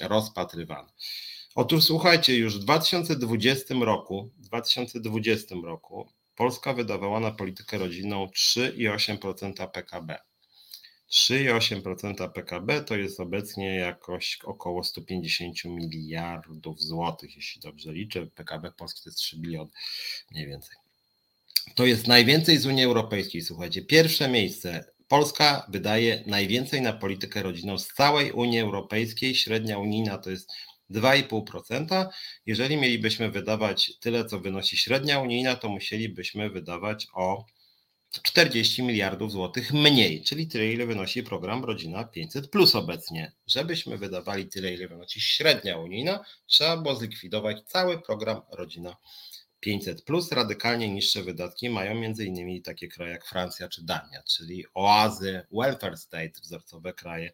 rozpatrywany. 0.00 0.88
Otóż 1.54 1.84
słuchajcie, 1.84 2.36
już 2.36 2.58
w 2.58 2.60
2020 2.60 3.74
roku, 3.80 4.30
2020 4.38 5.54
roku 5.64 6.08
Polska 6.36 6.74
wydawała 6.74 7.20
na 7.20 7.30
politykę 7.30 7.78
rodzinną 7.78 8.26
3,8% 8.26 9.70
PKB. 9.70 10.18
3,8% 11.10 12.32
PKB 12.32 12.84
to 12.84 12.96
jest 12.96 13.20
obecnie 13.20 13.76
jakoś 13.76 14.38
około 14.44 14.84
150 14.84 15.64
miliardów 15.64 16.82
złotych, 16.82 17.36
jeśli 17.36 17.60
dobrze 17.60 17.92
liczę. 17.92 18.26
PKB 18.26 18.72
Polski 18.72 19.02
to 19.02 19.08
jest 19.08 19.18
3 19.18 19.36
biliony 19.38 19.70
mniej 20.30 20.46
więcej. 20.46 20.76
To 21.74 21.86
jest 21.86 22.06
najwięcej 22.06 22.58
z 22.58 22.66
Unii 22.66 22.84
Europejskiej, 22.84 23.42
słuchajcie. 23.42 23.82
Pierwsze 23.82 24.28
miejsce. 24.28 24.95
Polska 25.08 25.66
wydaje 25.68 26.24
najwięcej 26.26 26.80
na 26.80 26.92
politykę 26.92 27.42
rodzinną 27.42 27.78
z 27.78 27.86
całej 27.88 28.32
Unii 28.32 28.60
Europejskiej. 28.60 29.34
Średnia 29.34 29.78
unijna 29.78 30.18
to 30.18 30.30
jest 30.30 30.52
2,5%. 30.90 32.08
Jeżeli 32.46 32.76
mielibyśmy 32.76 33.30
wydawać 33.30 33.92
tyle, 34.00 34.24
co 34.24 34.40
wynosi 34.40 34.76
średnia 34.76 35.20
unijna, 35.20 35.56
to 35.56 35.68
musielibyśmy 35.68 36.50
wydawać 36.50 37.06
o 37.14 37.44
40 38.22 38.82
miliardów 38.82 39.32
złotych 39.32 39.72
mniej, 39.72 40.22
czyli 40.22 40.48
tyle, 40.48 40.72
ile 40.72 40.86
wynosi 40.86 41.22
program 41.22 41.64
Rodzina 41.64 42.04
500 42.04 42.50
plus 42.50 42.74
obecnie. 42.74 43.32
Żebyśmy 43.46 43.98
wydawali 43.98 44.48
tyle, 44.48 44.74
ile 44.74 44.88
wynosi 44.88 45.20
średnia 45.20 45.78
unijna, 45.78 46.24
trzeba 46.46 46.76
było 46.76 46.94
zlikwidować 46.94 47.62
cały 47.66 48.02
program 48.02 48.40
Rodzina 48.52 48.90
500 48.90 49.35
plus. 50.06 50.32
Radykalnie 50.32 50.88
niższe 50.88 51.22
wydatki 51.22 51.70
mają 51.70 51.90
m.in. 51.90 52.62
takie 52.62 52.88
kraje 52.88 53.12
jak 53.12 53.26
Francja 53.26 53.68
czy 53.68 53.84
Dania, 53.84 54.22
czyli 54.22 54.64
oazy, 54.74 55.46
welfare 55.52 55.96
state, 55.96 56.40
wzorcowe 56.42 56.92
kraje, 56.92 57.32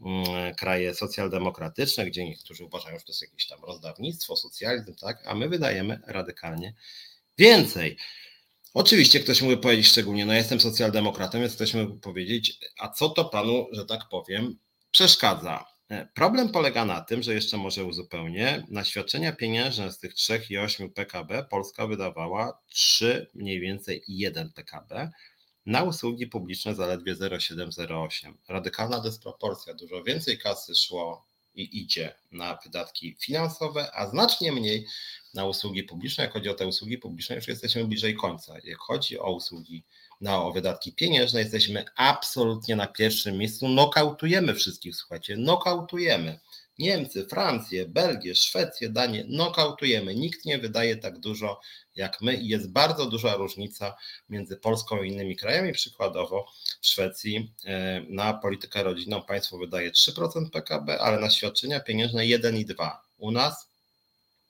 mm, 0.00 0.54
kraje 0.54 0.94
socjaldemokratyczne, 0.94 2.06
gdzie 2.06 2.24
niektórzy 2.24 2.64
uważają, 2.64 2.98
że 2.98 3.04
to 3.04 3.12
jest 3.12 3.22
jakieś 3.22 3.46
tam 3.46 3.64
rozdawnictwo, 3.64 4.36
socjalizm, 4.36 4.94
tak, 4.94 5.26
a 5.26 5.34
my 5.34 5.48
wydajemy 5.48 6.00
radykalnie 6.06 6.74
więcej. 7.38 7.96
Oczywiście 8.74 9.20
ktoś 9.20 9.42
mógłby 9.42 9.62
powiedzieć 9.62 9.86
szczególnie, 9.86 10.26
no 10.26 10.34
jestem 10.34 10.60
socjaldemokratem, 10.60 11.40
więc 11.40 11.54
ktoś 11.54 11.74
mógłby 11.74 12.00
powiedzieć, 12.00 12.58
a 12.78 12.88
co 12.88 13.08
to 13.08 13.24
panu, 13.24 13.66
że 13.72 13.86
tak 13.86 14.00
powiem, 14.10 14.58
przeszkadza? 14.90 15.75
E, 15.90 16.06
problem 16.14 16.48
polega 16.48 16.84
na 16.84 17.00
tym, 17.00 17.22
że 17.22 17.34
jeszcze 17.34 17.56
może 17.56 17.84
uzupełnię, 17.84 18.66
na 18.68 18.84
świadczenia 18.84 19.32
pieniężne 19.32 19.92
z 19.92 19.98
tych 19.98 20.14
3,8 20.14 20.88
PKB 20.88 21.44
Polska 21.44 21.86
wydawała 21.86 22.58
3 22.68 23.30
mniej 23.34 23.60
więcej 23.60 24.02
1 24.08 24.52
PKB, 24.52 25.10
na 25.66 25.82
usługi 25.82 26.26
publiczne 26.26 26.74
zaledwie 26.74 27.14
0,708. 27.14 28.38
Radykalna 28.48 29.00
dysproporcja, 29.00 29.74
dużo 29.74 30.02
więcej 30.02 30.38
kasy 30.38 30.74
szło 30.74 31.26
i 31.54 31.82
idzie 31.82 32.14
na 32.32 32.58
wydatki 32.64 33.16
finansowe, 33.20 33.90
a 33.94 34.06
znacznie 34.06 34.52
mniej 34.52 34.86
na 35.34 35.44
usługi 35.44 35.82
publiczne. 35.82 36.24
Jak 36.24 36.32
chodzi 36.32 36.48
o 36.48 36.54
te 36.54 36.66
usługi 36.66 36.98
publiczne, 36.98 37.36
już 37.36 37.48
jesteśmy 37.48 37.84
bliżej 37.84 38.14
końca. 38.14 38.54
Jak 38.64 38.78
chodzi 38.78 39.18
o 39.18 39.32
usługi, 39.32 39.84
na 40.20 40.42
o 40.42 40.52
wydatki 40.52 40.92
pieniężne, 40.92 41.40
jesteśmy 41.40 41.84
absolutnie 41.96 42.76
na 42.76 42.86
pierwszym 42.86 43.38
miejscu. 43.38 43.68
Nokautujemy 43.68 44.54
wszystkich, 44.54 44.96
słuchajcie, 44.96 45.36
nokautujemy. 45.36 46.40
Niemcy, 46.78 47.26
Francję, 47.26 47.88
Belgię, 47.88 48.34
Szwecję, 48.34 48.90
Danię 48.90 49.24
nokautujemy. 49.28 50.14
Nikt 50.14 50.44
nie 50.44 50.58
wydaje 50.58 50.96
tak 50.96 51.18
dużo 51.18 51.60
jak 51.94 52.20
my 52.20 52.34
i 52.34 52.48
jest 52.48 52.72
bardzo 52.72 53.06
duża 53.06 53.34
różnica 53.34 53.96
między 54.28 54.56
Polską 54.56 55.02
i 55.02 55.08
innymi 55.08 55.36
krajami. 55.36 55.72
Przykładowo 55.72 56.46
w 56.80 56.86
Szwecji 56.86 57.52
e, 57.64 58.02
na 58.08 58.34
politykę 58.34 58.82
rodzinną 58.82 59.22
państwo 59.22 59.58
wydaje 59.58 59.90
3% 59.90 60.50
PKB, 60.50 61.00
ale 61.00 61.20
na 61.20 61.30
świadczenia 61.30 61.80
pieniężne 61.80 62.22
1,2%. 62.22 62.90
U 63.18 63.30
nas 63.30 63.75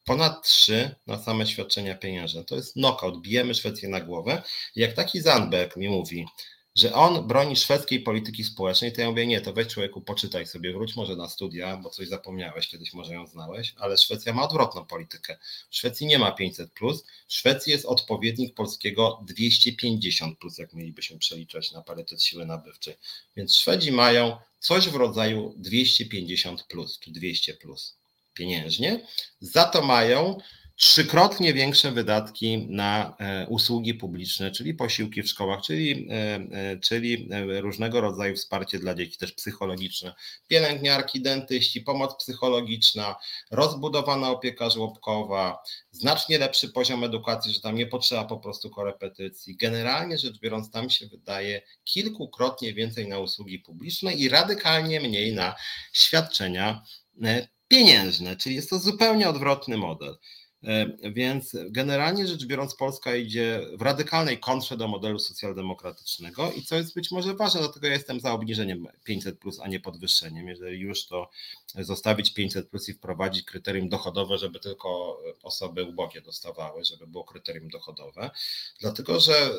ponad 0.07 0.49
3 0.49 0.95
na 1.07 1.23
same 1.23 1.47
świadczenia 1.47 1.95
pieniężne. 1.95 2.45
To 2.45 2.57
jest 2.57 2.73
knockout, 2.73 3.21
bijemy 3.21 3.55
Szwecję 3.55 3.89
na 3.89 4.01
głowę. 4.01 4.43
Jak 4.77 4.93
taki 4.93 5.21
Zandberg 5.21 5.77
mi 5.77 5.89
mówi, 5.89 6.27
że 6.77 6.95
on 6.95 7.27
broni 7.27 7.57
szwedzkiej 7.57 8.01
polityki 8.01 8.45
społecznej, 8.45 8.93
to 8.93 9.01
ja 9.01 9.11
mówię, 9.11 9.27
nie, 9.27 9.41
to 9.41 9.53
weź 9.53 9.67
człowieku, 9.67 10.01
poczytaj 10.01 10.47
sobie, 10.47 10.73
wróć 10.73 10.97
może 10.97 11.17
na 11.17 11.29
studia, 11.29 11.77
bo 11.77 11.91
coś 11.91 12.09
zapomniałeś, 12.09 12.69
kiedyś 12.69 12.93
może 12.93 13.15
ją 13.15 13.27
znałeś, 13.27 13.75
ale 13.79 13.99
Szwecja 13.99 14.33
ma 14.33 14.43
odwrotną 14.43 14.87
politykę. 14.87 15.39
W 15.71 15.77
Szwecji 15.77 16.07
nie 16.07 16.19
ma 16.19 16.31
500+, 16.31 16.69
plus. 16.69 17.05
w 17.29 17.35
Szwecji 17.35 17.73
jest 17.73 17.85
odpowiednik 17.85 18.55
polskiego 18.55 19.25
250+, 19.31 20.37
plus, 20.37 20.59
jak 20.59 20.75
mielibyśmy 20.75 21.19
przeliczać 21.19 21.73
na 21.73 21.83
parytet 21.83 22.23
siły 22.23 22.47
nabywczej. 22.47 22.97
Więc 23.37 23.57
Szwedzi 23.57 23.93
mają 23.93 24.37
coś 24.61 24.89
w 24.89 24.95
rodzaju 24.95 25.55
250+, 25.63 26.57
plus, 26.69 26.99
czy 26.99 27.11
200+. 27.11 27.57
Plus 27.57 27.97
pieniężnie, 28.37 29.07
za 29.41 29.65
to 29.65 29.83
mają 29.83 30.39
trzykrotnie 30.77 31.55
większe 31.55 31.93
wydatki 31.93 32.67
na 32.71 33.17
e, 33.19 33.47
usługi 33.47 33.95
publiczne, 33.95 34.51
czyli 34.51 34.75
posiłki 34.75 35.23
w 35.23 35.29
szkołach, 35.29 35.61
czyli, 35.63 36.09
e, 36.11 36.15
e, 36.15 36.79
czyli 36.79 37.29
różnego 37.61 38.01
rodzaju 38.01 38.37
wsparcie 38.37 38.79
dla 38.79 38.95
dzieci, 38.95 39.19
też 39.19 39.33
psychologiczne, 39.33 40.15
pielęgniarki, 40.49 41.23
dentyści, 41.23 41.81
pomoc 41.81 42.17
psychologiczna, 42.17 43.17
rozbudowana 43.51 44.31
opieka 44.31 44.71
żłobkowa, 44.71 45.59
znacznie 45.91 46.39
lepszy 46.39 46.69
poziom 46.69 47.05
edukacji, 47.05 47.53
że 47.53 47.61
tam 47.61 47.75
nie 47.75 47.87
potrzeba 47.87 48.25
po 48.25 48.37
prostu 48.37 48.71
korepetycji. 48.71 49.57
Generalnie 49.57 50.19
rzecz 50.19 50.39
biorąc, 50.39 50.71
tam 50.71 50.91
się 50.91 51.07
wydaje 51.07 51.63
kilkukrotnie 51.85 52.75
więcej 52.75 53.09
na 53.09 53.19
usługi 53.19 53.59
publiczne 53.59 54.15
i 54.15 54.29
radykalnie 54.29 55.01
mniej 55.01 55.35
na 55.35 55.55
świadczenia 55.93 56.83
pieniężne, 57.69 58.37
czyli 58.37 58.55
jest 58.55 58.71
to 58.71 58.79
zupełnie 58.79 59.29
odwrotny 59.29 59.77
model. 59.77 60.17
E, 60.65 61.11
więc 61.13 61.57
generalnie 61.71 62.27
rzecz 62.27 62.47
biorąc, 62.47 62.75
Polska 62.75 63.17
idzie 63.17 63.61
w 63.79 63.83
radykalnej 63.83 64.41
kontrze 64.41 64.77
do 64.77 64.89
modelu 64.89 65.19
socjaldemokratycznego 65.19 66.53
i 66.53 66.63
co 66.63 66.77
jest 66.77 66.95
być 66.95 67.11
może 67.11 67.35
ważne, 67.35 67.61
dlatego 67.61 67.87
ja 67.87 67.93
jestem 67.93 68.21
za 68.21 68.33
obniżeniem 68.33 68.87
500, 69.05 69.39
a 69.63 69.69
nie 69.69 69.81
podwyższeniem. 69.81 70.49
Jeżeli 70.49 70.81
już 70.81 71.07
to 71.07 71.31
zostawić 71.75 72.35
500 72.35 72.69
plus 72.69 72.89
i 72.89 72.93
wprowadzić 72.93 73.45
kryterium 73.45 73.89
dochodowe, 73.89 74.39
żeby 74.39 74.61
tylko 74.61 75.21
osoby 75.43 75.85
ubogie 75.85 76.21
dostawały, 76.21 76.85
żeby 76.85 77.07
było 77.07 77.25
kryterium 77.25 77.69
dochodowe, 77.69 78.31
dlatego 78.81 79.21
że 79.21 79.51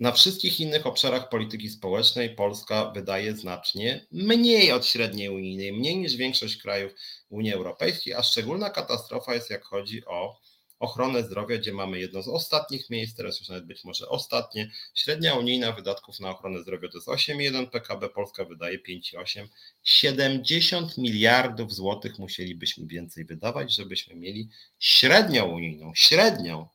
na 0.00 0.12
wszystkich 0.12 0.60
innych 0.60 0.86
obszarach 0.86 1.28
polityki 1.28 1.70
społecznej 1.70 2.34
Polska 2.34 2.90
wydaje 2.90 3.36
znacznie 3.36 4.06
mniej 4.12 4.72
od 4.72 4.86
średniej 4.86 5.28
unijnej, 5.28 5.72
mniej 5.72 5.96
niż 5.96 6.16
większość 6.16 6.56
krajów 6.56 6.92
Unii 7.28 7.52
Europejskiej, 7.52 8.14
a 8.14 8.22
szczególna 8.22 8.70
katastrofa 8.70 9.34
jest 9.34 9.50
jak 9.50 9.64
chodzi 9.64 10.04
o 10.06 10.40
ochronę 10.78 11.22
zdrowia, 11.22 11.58
gdzie 11.58 11.72
mamy 11.72 11.98
jedno 11.98 12.22
z 12.22 12.28
ostatnich 12.28 12.90
miejsc, 12.90 13.16
teraz 13.16 13.40
już 13.40 13.48
nawet 13.48 13.66
być 13.66 13.84
może 13.84 14.08
ostatnie. 14.08 14.70
Średnia 14.94 15.34
unijna 15.34 15.72
wydatków 15.72 16.20
na 16.20 16.30
ochronę 16.30 16.62
zdrowia 16.62 16.88
to 16.88 16.98
jest 16.98 17.08
8,1 17.08 17.70
PKB, 17.70 18.08
Polska 18.08 18.44
wydaje 18.44 18.78
5,8. 18.78 19.46
70 19.82 20.98
miliardów 20.98 21.74
złotych 21.74 22.18
musielibyśmy 22.18 22.86
więcej 22.86 23.24
wydawać, 23.24 23.74
żebyśmy 23.74 24.14
mieli 24.14 24.48
średnią 24.78 25.44
unijną, 25.44 25.92
średnią 25.94 26.68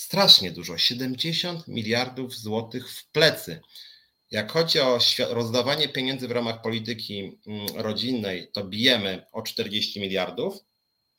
strasznie 0.00 0.50
dużo 0.50 0.78
70 0.78 1.68
miliardów 1.68 2.36
złotych 2.36 2.90
w 2.90 3.10
plecy. 3.10 3.60
Jak 4.30 4.52
chodzi 4.52 4.80
o 4.80 4.98
rozdawanie 5.28 5.88
pieniędzy 5.88 6.28
w 6.28 6.30
ramach 6.30 6.62
polityki 6.62 7.38
mm, 7.46 7.66
rodzinnej, 7.76 8.50
to 8.52 8.64
bijemy 8.64 9.26
o 9.32 9.42
40 9.42 10.00
miliardów 10.00 10.54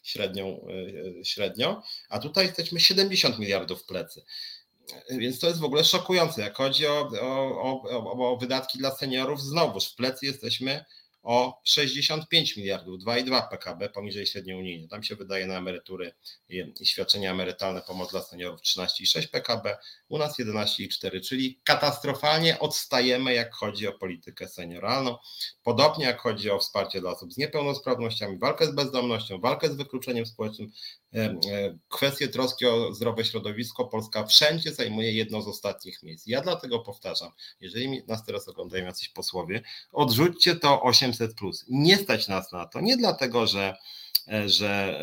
średnią, 0.01 0.67
y, 1.19 1.25
średnio, 1.25 1.84
a 2.09 2.19
tutaj 2.19 2.45
jesteśmy 2.45 2.79
70 2.79 3.39
miliardów 3.39 3.82
w 3.82 3.86
plecy. 3.86 4.21
Więc 5.09 5.39
to 5.39 5.47
jest 5.47 5.59
w 5.59 5.63
ogóle 5.63 5.84
szokujące. 5.84 6.41
Jak 6.41 6.57
chodzi 6.57 6.88
o, 6.88 7.11
o, 7.21 7.82
o, 7.84 8.34
o 8.34 8.38
wydatki 8.38 8.77
dla 8.77 8.95
seniorów, 8.95 9.41
znowuż 9.41 9.86
w 9.86 9.95
plecy 9.95 10.25
jesteśmy 10.25 10.86
o 11.24 11.61
65 11.63 12.57
miliardów, 12.57 12.99
2,2 12.99 13.49
PKB 13.49 13.89
poniżej 13.89 14.26
średniej 14.26 14.55
unijnej. 14.55 14.88
Tam 14.88 15.03
się 15.03 15.15
wydaje 15.15 15.47
na 15.47 15.57
emerytury 15.57 16.13
i 16.49 16.86
świadczenia 16.86 17.32
emerytalne 17.32 17.82
pomoc 17.82 18.11
dla 18.11 18.22
seniorów 18.22 18.61
13,6 18.61 19.28
PKB, 19.28 19.78
u 20.09 20.17
nas 20.17 20.39
11,4, 20.39 21.22
czyli 21.22 21.59
katastrofalnie 21.63 22.59
odstajemy, 22.59 23.34
jak 23.34 23.53
chodzi 23.53 23.88
o 23.88 23.93
politykę 23.93 24.47
senioralną. 24.47 25.17
Podobnie 25.63 26.05
jak 26.05 26.22
chodzi 26.22 26.49
o 26.49 26.59
wsparcie 26.59 27.01
dla 27.01 27.11
osób 27.11 27.34
z 27.34 27.38
niepełnosprawnościami, 27.38 28.38
walkę 28.38 28.67
z 28.67 28.76
bezdomnością, 28.76 29.39
walkę 29.39 29.69
z 29.69 29.76
wykluczeniem 29.76 30.26
społecznym, 30.26 30.72
kwestie 31.89 32.28
troski 32.28 32.66
o 32.66 32.93
zdrowe 32.93 33.26
środowisko, 33.26 33.86
Polska 33.86 34.26
wszędzie 34.26 34.74
zajmuje 34.74 35.12
jedno 35.12 35.41
z 35.41 35.47
ostatnich 35.47 36.03
miejsc. 36.03 36.28
Ja 36.28 36.41
dlatego 36.41 36.80
powtarzam, 36.80 37.32
jeżeli 37.62 38.03
nas 38.07 38.26
teraz 38.26 38.47
oglądają 38.47 38.86
jacyś 38.86 39.09
posłowie, 39.09 39.62
odrzućcie 39.91 40.55
to 40.55 40.82
800. 40.82 41.32
Nie 41.70 41.97
stać 41.97 42.28
nas 42.28 42.51
na 42.51 42.66
to, 42.66 42.82
nie 42.82 42.97
dlatego, 42.97 43.47
że 43.47 43.78
E, 44.28 44.49
że, 44.49 45.01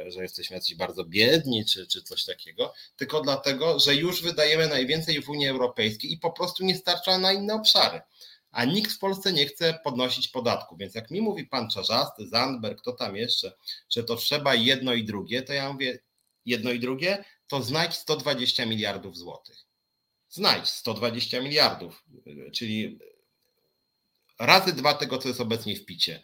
e, 0.00 0.10
że 0.10 0.22
jesteśmy 0.22 0.56
jacyś 0.56 0.74
bardzo 0.74 1.04
biedni 1.04 1.64
czy, 1.64 1.86
czy 1.86 2.02
coś 2.02 2.24
takiego, 2.24 2.74
tylko 2.96 3.20
dlatego, 3.20 3.78
że 3.78 3.94
już 3.94 4.22
wydajemy 4.22 4.68
najwięcej 4.68 5.22
w 5.22 5.28
Unii 5.28 5.48
Europejskiej 5.48 6.12
i 6.12 6.18
po 6.18 6.32
prostu 6.32 6.64
nie 6.64 6.76
starcza 6.76 7.18
na 7.18 7.32
inne 7.32 7.54
obszary. 7.54 8.00
A 8.52 8.64
nikt 8.64 8.92
w 8.92 8.98
Polsce 8.98 9.32
nie 9.32 9.46
chce 9.46 9.80
podnosić 9.84 10.28
podatku. 10.28 10.76
Więc 10.76 10.94
jak 10.94 11.10
mi 11.10 11.20
mówi 11.20 11.46
pan 11.46 11.70
Czarzasty, 11.70 12.28
Zandberg, 12.28 12.80
kto 12.80 12.92
tam 12.92 13.16
jeszcze, 13.16 13.52
że 13.90 14.04
to 14.04 14.16
trzeba 14.16 14.54
jedno 14.54 14.94
i 14.94 15.04
drugie, 15.04 15.42
to 15.42 15.52
ja 15.52 15.72
mówię, 15.72 15.98
jedno 16.46 16.70
i 16.70 16.80
drugie, 16.80 17.24
to 17.46 17.62
znajdź 17.62 17.94
120 17.94 18.66
miliardów 18.66 19.16
złotych. 19.18 19.56
Znajdź 20.28 20.68
120 20.68 21.40
miliardów, 21.40 22.04
czyli 22.52 22.98
razy 24.38 24.72
dwa 24.72 24.94
tego, 24.94 25.18
co 25.18 25.28
jest 25.28 25.40
obecnie 25.40 25.76
w 25.76 25.84
picie. 25.84 26.22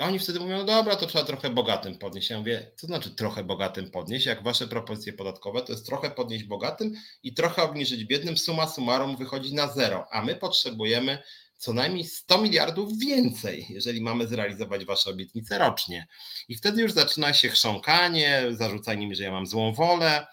A 0.00 0.06
oni 0.06 0.18
wtedy 0.18 0.40
mówią, 0.40 0.56
no 0.56 0.64
dobra, 0.64 0.96
to 0.96 1.06
trzeba 1.06 1.24
trochę 1.24 1.50
bogatym 1.50 1.98
podnieść. 1.98 2.30
Ja 2.30 2.38
mówię, 2.38 2.70
co 2.76 2.86
znaczy 2.86 3.10
trochę 3.10 3.44
bogatym 3.44 3.90
podnieść? 3.90 4.26
Jak 4.26 4.42
wasze 4.42 4.68
propozycje 4.68 5.12
podatkowe, 5.12 5.62
to 5.62 5.72
jest 5.72 5.86
trochę 5.86 6.10
podnieść 6.10 6.44
bogatym 6.44 6.92
i 7.22 7.34
trochę 7.34 7.62
obniżyć 7.62 8.04
biednym. 8.04 8.36
Suma 8.36 8.68
summarum 8.68 9.16
wychodzi 9.16 9.54
na 9.54 9.68
zero, 9.68 10.06
a 10.10 10.22
my 10.22 10.36
potrzebujemy 10.36 11.18
co 11.56 11.72
najmniej 11.72 12.04
100 12.04 12.42
miliardów 12.42 12.98
więcej, 12.98 13.66
jeżeli 13.70 14.00
mamy 14.00 14.26
zrealizować 14.26 14.84
wasze 14.84 15.10
obietnice 15.10 15.58
rocznie. 15.58 16.06
I 16.48 16.56
wtedy 16.56 16.82
już 16.82 16.92
zaczyna 16.92 17.32
się 17.32 17.48
chrząkanie, 17.48 18.42
zarzucanie 18.50 19.06
mi, 19.06 19.14
że 19.14 19.24
ja 19.24 19.32
mam 19.32 19.46
złą 19.46 19.72
wolę, 19.72 20.26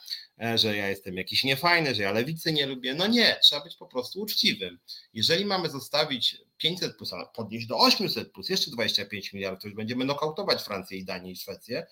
że 0.56 0.78
ja 0.78 0.90
jestem 0.90 1.18
jakiś 1.18 1.44
niefajny, 1.44 1.96
że 1.96 2.04
ja 2.04 2.12
lewicy 2.12 2.54
nie 2.54 2.66
lubię. 2.66 2.94
No 2.94 3.08
nie, 3.08 3.40
trzeba 3.44 3.64
być 3.64 3.76
po 3.76 3.88
prostu 3.88 4.22
uczciwym. 4.22 4.80
Jeżeli 5.14 5.46
mamy 5.46 5.70
zostawić 5.70 6.38
500 6.58 6.98
plus, 6.98 7.12
podnieść 7.36 7.68
do 7.68 7.78
800 7.78 8.32
plus, 8.32 8.50
jeszcze 8.50 8.72
25 8.72 9.34
miliardów, 9.34 9.62
to 9.62 9.68
już 9.68 9.76
będziemy 9.76 10.06
nokautować 10.06 10.62
Francję 10.62 10.98
i 10.98 11.06
Danię 11.06 11.32
i 11.32 11.36
Szwecję, 11.36 11.88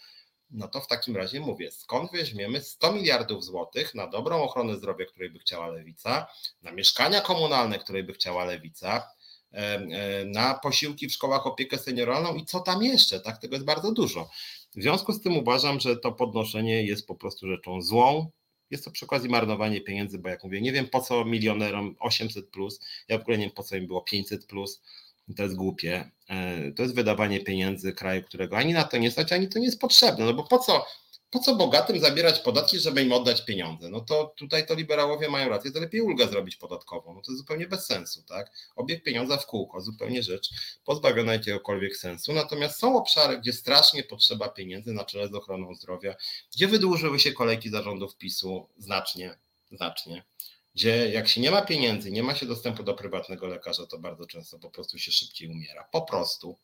no 0.52 0.68
to 0.68 0.82
w 0.82 0.88
takim 0.88 1.18
razie 1.18 1.40
mówię, 1.40 1.72
skąd 1.72 2.12
weźmiemy 2.12 2.62
100 2.62 2.92
miliardów 2.92 3.44
złotych 3.44 3.96
na 3.96 4.08
dobrą 4.08 4.44
ochronę 4.44 4.76
zdrowia, 4.76 5.06
której 5.06 5.30
by 5.30 5.40
chciała 5.40 5.68
lewica, 5.68 6.28
na 6.62 6.72
mieszkania 6.72 7.22
komunalne, 7.22 7.80
której 7.80 8.04
by 8.04 8.14
chciała 8.14 8.46
lewica, 8.46 9.10
e, 9.54 9.58
e, 9.58 10.26
na 10.26 10.54
posiłki 10.54 11.08
w 11.08 11.14
szkołach, 11.14 11.48
opiekę 11.48 11.78
senioralną 11.78 12.36
i 12.36 12.46
co 12.46 12.60
tam 12.60 12.84
jeszcze, 12.84 13.20
tak? 13.20 13.38
Tego 13.38 13.56
jest 13.56 13.66
bardzo 13.66 13.92
dużo. 13.92 14.30
W 14.76 14.82
związku 14.82 15.14
z 15.14 15.22
tym 15.22 15.38
uważam, 15.38 15.80
że 15.80 15.98
to 15.98 16.12
podnoszenie 16.12 16.84
jest 16.84 17.08
po 17.08 17.16
prostu 17.16 17.48
rzeczą 17.48 17.82
złą. 17.82 18.32
Jest 18.72 18.86
to 18.86 18.92
przy 18.92 19.06
okazji 19.06 19.30
marnowanie 19.30 19.82
pieniędzy, 19.82 20.20
bo 20.20 20.30
jak 20.30 20.44
mówię, 20.44 20.62
nie 20.62 20.72
wiem 20.72 20.88
po 20.88 21.02
co 21.02 21.26
milionerom 21.26 21.96
800, 22.00 22.50
plus, 22.50 22.80
ja 23.08 23.18
w 23.18 23.22
ogóle 23.22 23.38
nie 23.38 23.46
wiem 23.46 23.56
po 23.56 23.64
co 23.64 23.76
im 23.76 23.88
było 23.88 24.02
500. 24.02 24.46
Plus. 24.46 24.82
To 25.38 25.44
jest 25.44 25.56
głupie. 25.56 26.12
E, 26.30 26.72
to 26.72 26.84
jest 26.84 26.96
wydawanie 26.96 27.40
pieniędzy 27.40 27.94
kraju, 27.94 28.24
którego 28.24 28.58
ani 28.58 28.74
na 28.74 28.84
to 28.84 28.98
nie 28.98 29.12
stać, 29.12 29.32
ani 29.32 29.50
to 29.50 29.60
nie 29.60 29.66
jest 29.66 29.82
potrzebne. 29.82 30.26
No 30.26 30.34
bo 30.34 30.44
po 30.44 30.60
co 30.60 30.86
po 31.36 31.42
co 31.42 31.56
bogatym 31.56 32.00
zabierać 32.00 32.40
podatki, 32.40 32.80
żeby 32.80 33.04
im 33.04 33.14
oddać 33.14 33.46
pieniądze? 33.46 33.90
No 33.90 34.02
to 34.02 34.34
tutaj 34.38 34.68
to 34.68 34.74
liberałowie 34.74 35.30
mają 35.30 35.50
rację, 35.50 35.72
to 35.72 35.80
lepiej 35.80 36.02
ulgę 36.02 36.28
zrobić 36.28 36.56
podatkową. 36.56 37.14
No 37.14 37.22
to 37.22 37.32
jest 37.32 37.42
zupełnie 37.42 37.68
bez 37.68 37.86
sensu, 37.86 38.24
tak? 38.24 38.52
Obieg 38.76 39.04
pieniądza 39.04 39.38
w 39.38 39.46
kółko, 39.46 39.82
zupełnie 39.82 40.24
rzecz 40.24 40.50
pozbawiona 40.86 41.34
jakiegokolwiek 41.34 41.98
sensu. 41.98 42.34
Natomiast 42.34 42.80
są 42.80 42.98
obszary, 42.98 43.38
gdzie 43.38 43.54
strasznie 43.54 44.04
potrzeba 44.04 44.50
pieniędzy 44.50 44.94
na 44.94 45.06
czele 45.06 45.28
z 45.28 45.34
ochroną 45.34 45.76
zdrowia, 45.76 46.16
gdzie 46.56 46.68
wydłużyły 46.68 47.20
się 47.20 47.32
kolejki 47.32 47.70
zarządów 47.70 48.18
PiSu 48.18 48.70
znacznie, 48.78 49.38
znacznie 49.72 50.24
gdzie 50.76 51.10
jak 51.10 51.28
się 51.28 51.42
nie 51.42 51.52
ma 51.52 51.62
pieniędzy, 51.62 52.12
nie 52.12 52.24
ma 52.24 52.36
się 52.36 52.46
dostępu 52.46 52.84
do 52.84 52.94
prywatnego 52.94 53.48
lekarza, 53.48 53.86
to 53.86 53.98
bardzo 53.98 54.26
często 54.26 54.60
po 54.60 54.70
prostu 54.70 55.00
się 55.00 55.12
szybciej 55.12 55.50
umiera. 55.50 55.88
Po 55.92 56.02
prostu. 56.02 56.58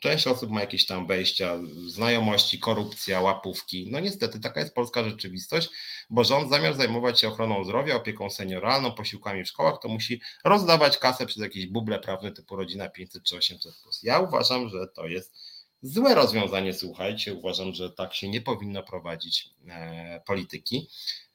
Część 0.00 0.26
osób 0.26 0.50
ma 0.50 0.60
jakieś 0.60 0.86
tam 0.86 1.06
wejścia, 1.06 1.58
znajomości, 1.86 2.58
korupcja, 2.58 3.20
łapówki. 3.20 3.88
No 3.90 4.00
niestety 4.00 4.40
taka 4.40 4.60
jest 4.60 4.74
polska 4.74 5.04
rzeczywistość, 5.04 5.68
bo 6.10 6.24
rząd 6.24 6.50
zamiast 6.50 6.78
zajmować 6.78 7.20
się 7.20 7.28
ochroną 7.28 7.64
zdrowia, 7.64 7.96
opieką 7.96 8.30
senioralną, 8.30 8.92
posiłkami 8.92 9.44
w 9.44 9.48
szkołach, 9.48 9.74
to 9.82 9.88
musi 9.88 10.20
rozdawać 10.44 10.98
kasę 10.98 11.26
przez 11.26 11.42
jakieś 11.42 11.66
buble 11.66 11.98
prawne 11.98 12.32
typu 12.32 12.56
rodzina 12.56 12.88
500 12.88 13.24
czy 13.24 13.36
800. 13.36 13.74
Ja 14.02 14.18
uważam, 14.18 14.68
że 14.68 14.86
to 14.94 15.06
jest 15.06 15.34
złe 15.82 16.14
rozwiązanie, 16.14 16.74
słuchajcie. 16.74 17.34
Uważam, 17.34 17.72
że 17.72 17.90
tak 17.90 18.14
się 18.14 18.28
nie 18.28 18.40
powinno 18.40 18.82
prowadzić 18.82 19.50
e, 19.68 20.22
polityki. 20.26 20.88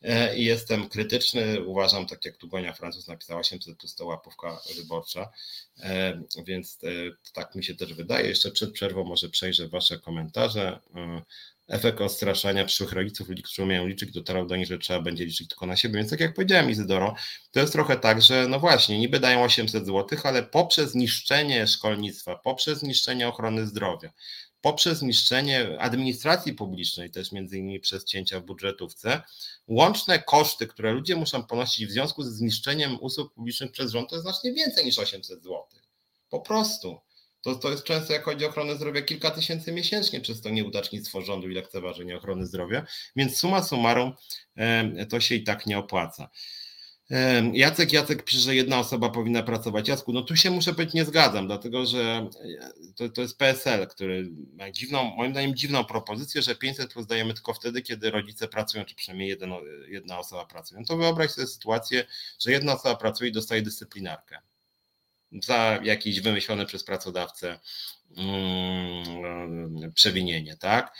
E, 0.06 0.38
i 0.38 0.46
jestem 0.46 0.90
krytyczny. 0.90 1.66
Uważam, 1.66 2.08
tak 2.08 2.26
jak 2.26 2.38
tu 2.38 2.48
Gonia 2.48 2.74
Francuz 2.74 3.08
napisała, 3.08 3.40
800 3.40 3.78
plus 3.78 3.96
to 3.96 4.06
łapówka 4.06 4.60
wyborcza, 4.76 5.30
e, 5.80 6.22
więc 6.46 6.80
e, 6.84 6.88
tak 7.34 7.56
mi 7.56 7.64
się 7.64 7.76
też 7.76 7.94
wydaje. 7.94 8.30
Jeszcze 8.30 8.52
przed 8.52 8.72
przerwą 8.72 9.04
może 9.04 9.30
przejrzę 9.30 9.68
Wasze 9.68 10.00
komentarze. 10.00 10.80
Efekt 11.68 12.02
odstraszania 12.02 12.66
przyszłych 12.66 12.92
rodziców, 12.92 13.28
którzy 13.44 13.64
umieją 13.64 13.88
liczyć, 13.88 14.12
dotarł 14.12 14.46
do 14.48 14.56
nich, 14.56 14.68
że 14.68 14.78
trzeba 14.78 15.02
będzie 15.02 15.26
liczyć 15.26 15.48
tylko 15.48 15.66
na 15.66 15.76
siebie. 15.76 15.96
Więc 15.96 16.10
tak 16.10 16.20
jak 16.20 16.34
powiedziałem 16.34 16.70
Izydoro, 16.70 17.16
to 17.52 17.60
jest 17.60 17.74
trochę 17.74 17.98
tak, 17.98 18.22
że 18.22 18.48
no 18.48 18.60
właśnie, 18.60 19.00
niby 19.00 19.20
dają 19.20 19.44
800 19.44 19.86
zł, 19.86 20.20
ale 20.24 20.44
poprzez 20.44 20.96
niszczenie 20.96 21.68
szkolnictwa, 21.68 22.36
poprzez 22.36 22.84
niszczenie 22.84 23.28
ochrony 23.28 23.68
zdrowia, 23.68 24.10
poprzez 24.66 25.02
niszczenie 25.02 25.80
administracji 25.80 26.54
publicznej, 26.54 27.12
też 27.12 27.32
między 27.32 27.58
innymi 27.58 27.80
przez 27.80 28.06
cięcia 28.06 28.40
w 28.40 28.44
budżetówce, 28.44 29.22
łączne 29.68 30.20
koszty, 30.20 30.68
które 30.68 30.92
ludzie 30.92 31.16
muszą 31.16 31.44
ponosić 31.44 31.88
w 31.88 31.92
związku 31.92 32.24
ze 32.24 32.32
zniszczeniem 32.32 32.98
usług 33.02 33.34
publicznych 33.34 33.72
przez 33.72 33.92
rząd, 33.92 34.10
to 34.10 34.16
jest 34.16 34.24
znacznie 34.24 34.54
więcej 34.54 34.86
niż 34.86 35.00
800 35.00 35.44
zł. 35.44 35.64
Po 36.30 36.40
prostu. 36.40 37.00
To, 37.42 37.56
to 37.56 37.72
jest 37.72 37.84
często, 37.84 38.14
jak 38.14 38.24
chodzi 38.24 38.46
o 38.46 38.50
ochronę 38.50 38.76
zdrowia, 38.76 39.02
kilka 39.02 39.32
tysięcy 39.32 39.72
miesięcznie 39.72 40.22
przez 40.22 40.42
to 40.42 40.50
nieudacznictwo 40.50 41.22
rządu 41.22 41.50
i 41.50 41.54
lekceważenie 41.54 42.18
ochrony 42.18 42.46
zdrowia, 42.46 42.86
więc 43.16 43.38
suma 43.38 43.64
summarum 43.64 44.14
to 45.10 45.20
się 45.20 45.36
i 45.36 45.44
tak 45.44 45.66
nie 45.66 45.78
opłaca. 45.78 46.30
Jacek 47.54 47.94
Jacek 47.94 48.24
pisze, 48.24 48.40
że 48.40 48.56
jedna 48.56 48.80
osoba 48.80 49.10
powinna 49.10 49.44
pracować. 49.44 49.88
Jacku, 49.88 50.14
no 50.14 50.22
tu 50.22 50.36
się 50.36 50.52
muszę 50.52 50.74
powiedzieć 50.74 50.94
nie 50.94 51.06
zgadzam, 51.06 51.48
dlatego 51.48 51.86
że 51.86 52.00
e, 52.00 52.94
to, 52.96 53.10
to 53.10 53.22
jest 53.22 53.38
PSL, 53.38 53.88
który 53.88 54.30
ma 54.54 54.72
dziwną, 54.72 55.04
moim 55.04 55.32
zdaniem 55.32 55.56
dziwną 55.56 55.84
propozycję, 55.84 56.42
że 56.42 56.56
500 56.56 56.94
plus 56.94 57.08
dajemy 57.08 57.34
tylko 57.34 57.54
wtedy, 57.54 57.82
kiedy 57.82 58.12
rodzice 58.12 58.48
pracują, 58.48 58.86
czy 58.86 58.96
przynajmniej 58.96 59.38
jedna, 59.88 60.20
osoba 60.20 60.46
pracuje. 60.46 60.80
No 60.82 60.88
to 60.88 60.98
wyobraź 60.98 61.32
sobie 61.32 61.48
sytuację, 61.48 62.06
że 62.40 62.52
jedna 62.52 62.74
osoba 62.74 62.96
pracuje 62.96 63.30
i 63.30 63.34
dostaje 63.34 63.62
dyscyplinarkę 63.62 64.40
za 65.44 65.80
jakieś 65.84 66.22
wymyślone 66.22 66.66
przez 66.66 66.84
pracodawcę 66.84 67.60
mm, 68.18 69.92
przewinienie, 69.94 70.58
tak? 70.58 70.98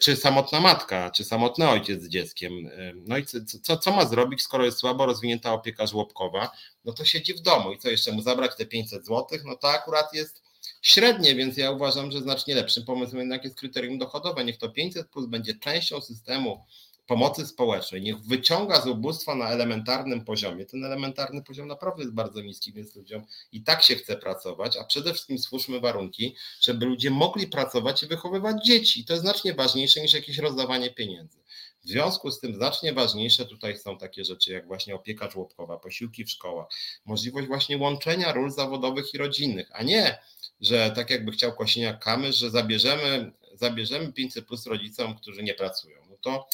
Czy 0.00 0.16
samotna 0.16 0.60
matka, 0.60 1.10
czy 1.10 1.24
samotny 1.24 1.68
ojciec 1.68 2.02
z 2.02 2.08
dzieckiem. 2.08 2.52
E, 2.66 2.92
no 2.96 3.18
i 3.18 3.24
co, 3.62 3.76
co 3.76 3.92
ma 3.92 4.06
zrobić, 4.06 4.42
skoro 4.42 4.64
jest 4.64 4.78
słabo 4.78 5.06
rozwinięta 5.06 5.52
opieka 5.52 5.86
żłobkowa? 5.86 6.50
No 6.84 6.92
to 6.92 7.04
siedzi 7.04 7.34
w 7.34 7.40
domu 7.40 7.72
i 7.72 7.78
co 7.78 7.90
jeszcze 7.90 8.12
mu 8.12 8.22
zabrać 8.22 8.56
te 8.56 8.66
500 8.66 9.06
zł? 9.06 9.38
No 9.44 9.56
to 9.56 9.70
akurat 9.70 10.14
jest 10.14 10.42
średnie, 10.82 11.34
więc 11.34 11.56
ja 11.56 11.70
uważam, 11.70 12.12
że 12.12 12.20
znacznie 12.20 12.54
lepszym 12.54 12.84
pomysłem 12.84 13.20
jednak 13.20 13.44
jest 13.44 13.56
kryterium 13.56 13.98
dochodowe. 13.98 14.44
Niech 14.44 14.58
to 14.58 14.68
500 14.68 15.08
plus 15.08 15.26
będzie 15.26 15.54
częścią 15.54 16.00
systemu 16.00 16.66
pomocy 17.06 17.46
społecznej, 17.46 18.02
niech 18.02 18.20
wyciąga 18.20 18.80
z 18.80 18.86
ubóstwa 18.86 19.34
na 19.34 19.48
elementarnym 19.48 20.24
poziomie. 20.24 20.66
Ten 20.66 20.84
elementarny 20.84 21.42
poziom 21.42 21.68
naprawdę 21.68 22.02
jest 22.02 22.14
bardzo 22.14 22.40
niski, 22.40 22.72
więc 22.72 22.96
ludziom 22.96 23.24
i 23.52 23.62
tak 23.62 23.82
się 23.82 23.96
chce 23.96 24.16
pracować, 24.16 24.76
a 24.76 24.84
przede 24.84 25.12
wszystkim 25.12 25.38
stwórzmy 25.38 25.80
warunki, 25.80 26.36
żeby 26.60 26.86
ludzie 26.86 27.10
mogli 27.10 27.46
pracować 27.46 28.02
i 28.02 28.06
wychowywać 28.06 28.64
dzieci. 28.64 29.04
To 29.04 29.12
jest 29.12 29.22
znacznie 29.22 29.54
ważniejsze 29.54 30.00
niż 30.00 30.14
jakieś 30.14 30.38
rozdawanie 30.38 30.90
pieniędzy. 30.90 31.38
W 31.84 31.88
związku 31.88 32.30
z 32.30 32.40
tym 32.40 32.54
znacznie 32.54 32.92
ważniejsze 32.92 33.46
tutaj 33.46 33.78
są 33.78 33.98
takie 33.98 34.24
rzeczy 34.24 34.52
jak 34.52 34.66
właśnie 34.66 34.94
opieka 34.94 35.30
żłobkowa, 35.30 35.78
posiłki 35.78 36.24
w 36.24 36.30
szkołach, 36.30 36.66
możliwość 37.04 37.48
właśnie 37.48 37.78
łączenia 37.78 38.32
ról 38.32 38.50
zawodowych 38.50 39.14
i 39.14 39.18
rodzinnych, 39.18 39.68
a 39.72 39.82
nie, 39.82 40.18
że 40.60 40.90
tak 40.90 41.10
jakby 41.10 41.32
chciał 41.32 41.52
Kosiniak 41.52 42.04
Kamysz, 42.04 42.36
że 42.36 42.50
zabierzemy, 42.50 43.32
zabierzemy 43.54 44.12
500 44.12 44.46
plus 44.46 44.66
rodzicom, 44.66 45.16
którzy 45.16 45.42
nie 45.42 45.54
pracują. 45.54 45.96
No 46.10 46.16
to 46.20 46.46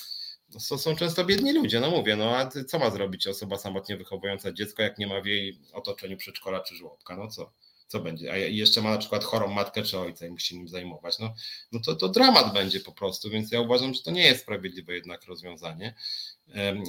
to 0.52 0.78
są 0.78 0.96
często 0.96 1.24
biedni 1.24 1.52
ludzie, 1.52 1.80
no 1.80 1.90
mówię, 1.90 2.16
no 2.16 2.36
a 2.36 2.46
co 2.46 2.78
ma 2.78 2.90
zrobić 2.90 3.26
osoba 3.26 3.58
samotnie 3.58 3.96
wychowująca 3.96 4.52
dziecko, 4.52 4.82
jak 4.82 4.98
nie 4.98 5.06
ma 5.06 5.20
w 5.20 5.26
jej 5.26 5.60
otoczeniu 5.72 6.16
przedszkola 6.16 6.60
czy 6.60 6.74
żłobka, 6.74 7.16
no 7.16 7.28
co? 7.28 7.52
co 7.88 8.00
będzie? 8.00 8.32
A 8.32 8.36
jeszcze 8.36 8.82
ma 8.82 8.90
na 8.90 8.98
przykład 8.98 9.24
chorą 9.24 9.48
matkę 9.48 9.82
czy 9.82 9.98
ojca 9.98 10.26
i 10.26 10.30
musi 10.30 10.58
nim 10.58 10.68
zajmować. 10.68 11.18
No, 11.18 11.34
no 11.72 11.80
to, 11.80 11.96
to 11.96 12.08
dramat 12.08 12.52
będzie 12.52 12.80
po 12.80 12.92
prostu, 12.92 13.30
więc 13.30 13.52
ja 13.52 13.60
uważam, 13.60 13.94
że 13.94 14.02
to 14.02 14.10
nie 14.10 14.22
jest 14.22 14.40
sprawiedliwe 14.40 14.94
jednak 14.94 15.24
rozwiązanie. 15.24 15.94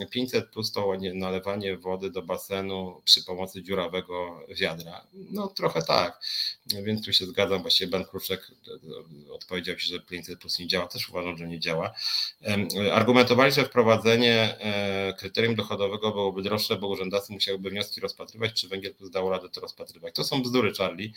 500 0.10 0.49
plus 0.49 0.72
to 0.72 0.93
nalewanie 1.14 1.78
wody 1.78 2.12
do 2.12 2.22
basenu 2.22 3.01
przy 3.05 3.24
pomocy 3.24 3.64
dziurawego 3.64 4.45
wiadra. 4.49 5.07
No 5.14 5.47
trochę 5.47 5.82
tak, 5.82 6.22
więc 6.84 7.05
tu 7.05 7.14
się 7.14 7.26
zgadzam. 7.26 7.62
Właściwie 7.62 7.91
Ben 7.91 8.05
Kruszek 8.05 8.51
e, 9.28 9.32
odpowiedział 9.32 9.80
się, 9.80 9.88
że 9.88 9.99
500 9.99 10.39
plus 10.39 10.60
nie 10.60 10.68
działa. 10.68 10.88
Też 10.88 11.10
uważam, 11.10 11.38
że 11.38 11.47
nie 11.47 11.60
działa. 11.60 11.93
Argumentowali, 12.91 13.51
że 13.51 13.66
wprowadzenie 13.66 14.57
e, 14.60 15.14
kryterium 15.18 15.55
dochodowego 15.55 16.12
byłoby 16.12 16.41
droższe, 16.41 16.76
bo 16.76 16.88
urzędnicy 16.88 17.34
musiałyby 17.34 17.70
wnioski 17.70 18.01
rozpatrywać, 18.01 18.53
czy 18.53 18.68
węgiel 18.68 18.95
plus 18.95 19.12
dało 19.12 19.30
radę 19.30 19.49
to 19.49 19.62
rozpatrywać. 19.62 20.16
To 20.16 20.24
są 20.24 20.41
bzdury, 20.41 20.74
Charlie. 20.74 21.12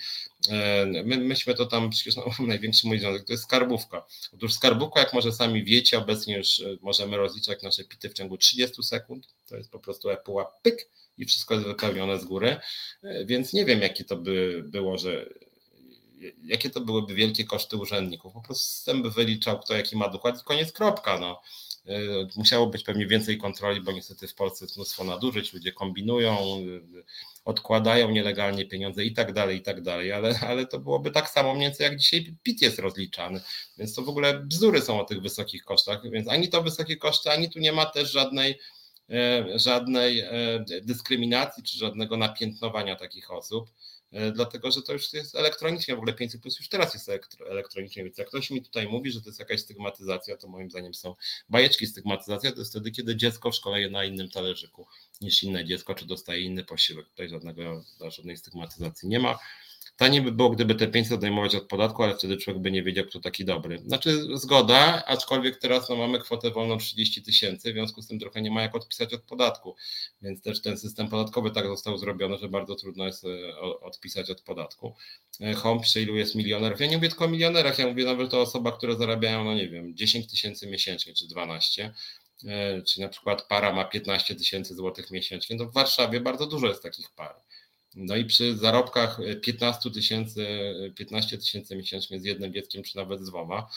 My, 1.04 1.16
myśmy 1.16 1.54
to 1.54 1.66
tam, 1.66 1.90
przecież 1.90 2.16
no, 2.16 2.24
największy 2.46 2.86
mój 2.86 2.98
związek 2.98 3.24
to 3.24 3.32
jest 3.32 3.42
skarbówka. 3.44 4.06
Otóż 4.34 4.52
skarbówka, 4.52 5.00
jak 5.00 5.12
może 5.12 5.32
sami 5.32 5.64
wiecie, 5.64 5.98
obecnie 5.98 6.36
już 6.36 6.60
e, 6.60 6.76
możemy 6.80 7.16
rozliczać 7.16 7.62
nasze 7.62 7.84
pity 7.84 8.08
w 8.08 8.12
ciągu 8.12 8.31
ciągu 8.32 8.38
30 8.38 8.82
sekund. 8.82 9.26
To 9.48 9.56
jest 9.56 9.70
po 9.70 9.78
prostu 9.78 10.10
epuła 10.10 10.44
pyk 10.62 10.88
i 11.18 11.24
wszystko 11.24 11.54
jest 11.54 11.66
wypełnione 11.66 12.18
z 12.18 12.24
góry. 12.24 12.56
E, 13.02 13.24
więc 13.24 13.52
nie 13.52 13.64
wiem, 13.64 13.80
jakie 13.80 14.04
to 14.04 14.16
by 14.16 14.62
było, 14.66 14.98
że 14.98 15.26
jakie 16.44 16.70
to 16.70 16.80
byłyby 16.80 17.14
wielkie 17.14 17.44
koszty 17.44 17.76
urzędników. 17.76 18.32
Po 18.32 18.40
prostu 18.40 18.64
system 18.64 19.02
by 19.02 19.10
wyliczał, 19.10 19.60
kto 19.60 19.74
jaki 19.74 19.96
ma 19.96 20.08
dokład 20.08 20.40
i 20.40 20.44
koniec 20.44 20.72
kropka. 20.72 21.18
No. 21.18 21.42
E, 21.86 21.94
musiało 22.36 22.66
być 22.66 22.84
pewnie 22.84 23.06
więcej 23.06 23.38
kontroli, 23.38 23.80
bo 23.80 23.92
niestety 23.92 24.28
w 24.28 24.34
Polsce 24.34 24.64
jest 24.64 24.76
mnóstwo 24.76 25.04
nadużyć, 25.04 25.52
ludzie 25.52 25.72
kombinują, 25.72 26.32
e, 26.32 27.02
odkładają 27.44 28.10
nielegalnie 28.10 28.66
pieniądze 28.66 29.04
i 29.04 29.12
tak 29.12 29.32
dalej, 29.32 29.58
i 29.58 29.62
tak 29.62 29.82
dalej, 29.82 30.12
ale, 30.12 30.38
ale 30.48 30.66
to 30.66 30.78
byłoby 30.78 31.10
tak 31.10 31.30
samo 31.30 31.54
mniej 31.54 31.68
więcej 31.68 31.84
jak 31.84 31.96
dzisiaj 31.96 32.34
PIT 32.42 32.62
jest 32.62 32.78
rozliczany, 32.78 33.40
więc 33.78 33.94
to 33.94 34.02
w 34.02 34.08
ogóle 34.08 34.40
bzdury 34.40 34.82
są 34.82 35.00
o 35.00 35.04
tych 35.04 35.22
wysokich 35.22 35.64
kosztach, 35.64 36.10
więc 36.10 36.28
ani 36.28 36.48
to 36.48 36.62
wysokie 36.62 36.96
koszty, 36.96 37.30
ani 37.30 37.50
tu 37.50 37.58
nie 37.58 37.72
ma 37.72 37.86
też 37.86 38.12
żadnej 38.12 38.58
e, 39.10 39.58
żadnej 39.58 40.24
dyskryminacji 40.82 41.62
czy 41.62 41.78
żadnego 41.78 42.16
napiętnowania 42.16 42.96
takich 42.96 43.30
osób. 43.30 43.70
E, 44.12 44.32
dlatego 44.32 44.70
że 44.70 44.82
to 44.82 44.92
już 44.92 45.12
jest 45.12 45.34
elektronicznie, 45.34 45.94
w 45.94 45.98
ogóle 45.98 46.12
500 46.12 46.42
plus 46.42 46.58
już 46.58 46.68
teraz 46.68 46.94
jest 46.94 47.10
elektronicznie, 47.50 48.04
więc 48.04 48.18
jak 48.18 48.28
ktoś 48.28 48.50
mi 48.50 48.62
tutaj 48.62 48.88
mówi, 48.88 49.12
że 49.12 49.20
to 49.20 49.28
jest 49.28 49.38
jakaś 49.38 49.60
stygmatyzacja, 49.60 50.36
to 50.36 50.48
moim 50.48 50.70
zdaniem 50.70 50.94
są 50.94 51.14
bajeczki. 51.48 51.86
Stygmatyzacja 51.86 52.52
to 52.52 52.58
jest 52.58 52.70
wtedy, 52.70 52.90
kiedy 52.90 53.16
dziecko 53.16 53.50
w 53.50 53.54
szkole 53.54 53.80
je 53.80 53.90
na 53.90 54.04
innym 54.04 54.30
talerzyku 54.30 54.86
niż 55.20 55.42
inne 55.42 55.64
dziecko, 55.64 55.94
czy 55.94 56.06
dostaje 56.06 56.40
inny 56.40 56.64
posiłek. 56.64 57.08
Tutaj 57.08 57.28
żadnego, 57.28 57.84
żadnej 58.00 58.36
stygmatyzacji 58.36 59.08
nie 59.08 59.18
ma. 59.18 59.38
Taniej 60.02 60.22
by 60.22 60.32
było, 60.32 60.50
gdyby 60.50 60.74
te 60.74 60.88
500 60.88 61.12
odejmować 61.12 61.54
od 61.54 61.64
podatku, 61.64 62.02
ale 62.02 62.14
wtedy 62.14 62.36
człowiek 62.36 62.62
by 62.62 62.70
nie 62.70 62.82
wiedział, 62.82 63.04
kto 63.04 63.20
taki 63.20 63.44
dobry. 63.44 63.78
Znaczy 63.86 64.36
zgoda, 64.36 65.04
aczkolwiek 65.06 65.56
teraz 65.56 65.88
no, 65.88 65.96
mamy 65.96 66.18
kwotę 66.18 66.50
wolną 66.50 66.78
30 66.78 67.22
tysięcy, 67.22 67.70
w 67.70 67.72
związku 67.72 68.02
z 68.02 68.08
tym 68.08 68.18
trochę 68.18 68.42
nie 68.42 68.50
ma 68.50 68.62
jak 68.62 68.74
odpisać 68.74 69.14
od 69.14 69.22
podatku, 69.22 69.76
więc 70.22 70.42
też 70.42 70.62
ten 70.62 70.78
system 70.78 71.08
podatkowy 71.08 71.50
tak 71.50 71.66
został 71.66 71.98
zrobiony, 71.98 72.38
że 72.38 72.48
bardzo 72.48 72.74
trudno 72.74 73.06
jest 73.06 73.24
e, 73.24 73.56
odpisać 73.60 74.30
od 74.30 74.40
podatku. 74.40 74.94
E, 75.40 75.54
Home 75.54 75.80
pisze, 75.80 76.02
ilu 76.02 76.16
jest 76.16 76.34
milionerów. 76.34 76.80
Ja 76.80 76.86
nie 76.86 76.96
mówię 76.96 77.08
tylko 77.08 77.24
o 77.24 77.28
milionerach, 77.28 77.78
ja 77.78 77.86
mówię 77.86 78.04
nawet 78.04 78.34
o 78.34 78.40
osobach, 78.40 78.76
które 78.76 78.96
zarabiają, 78.96 79.44
no 79.44 79.54
nie 79.54 79.68
wiem, 79.68 79.96
10 79.96 80.30
tysięcy 80.30 80.66
miesięcznie 80.66 81.14
czy 81.14 81.28
12 81.28 81.94
e, 82.46 82.82
czy 82.82 83.00
na 83.00 83.08
przykład 83.08 83.42
para 83.42 83.72
ma 83.72 83.84
15 83.84 84.34
tysięcy 84.34 84.74
złotych 84.74 85.10
miesięcznie, 85.10 85.58
to 85.58 85.66
w 85.66 85.72
Warszawie 85.72 86.20
bardzo 86.20 86.46
dużo 86.46 86.66
jest 86.66 86.82
takich 86.82 87.10
par. 87.10 87.34
No 87.94 88.16
i 88.16 88.24
przy 88.24 88.56
zarobkach 88.56 89.18
15 89.42 89.90
tysięcy, 89.90 90.46
15 90.96 91.38
tysięcy 91.38 91.76
miesięcznie 91.76 92.20
z 92.20 92.24
jednym 92.24 92.52
dzieckiem, 92.52 92.82
czy 92.82 92.96
nawet 92.96 93.20
z 93.20 93.28
dwoma, 93.28 93.68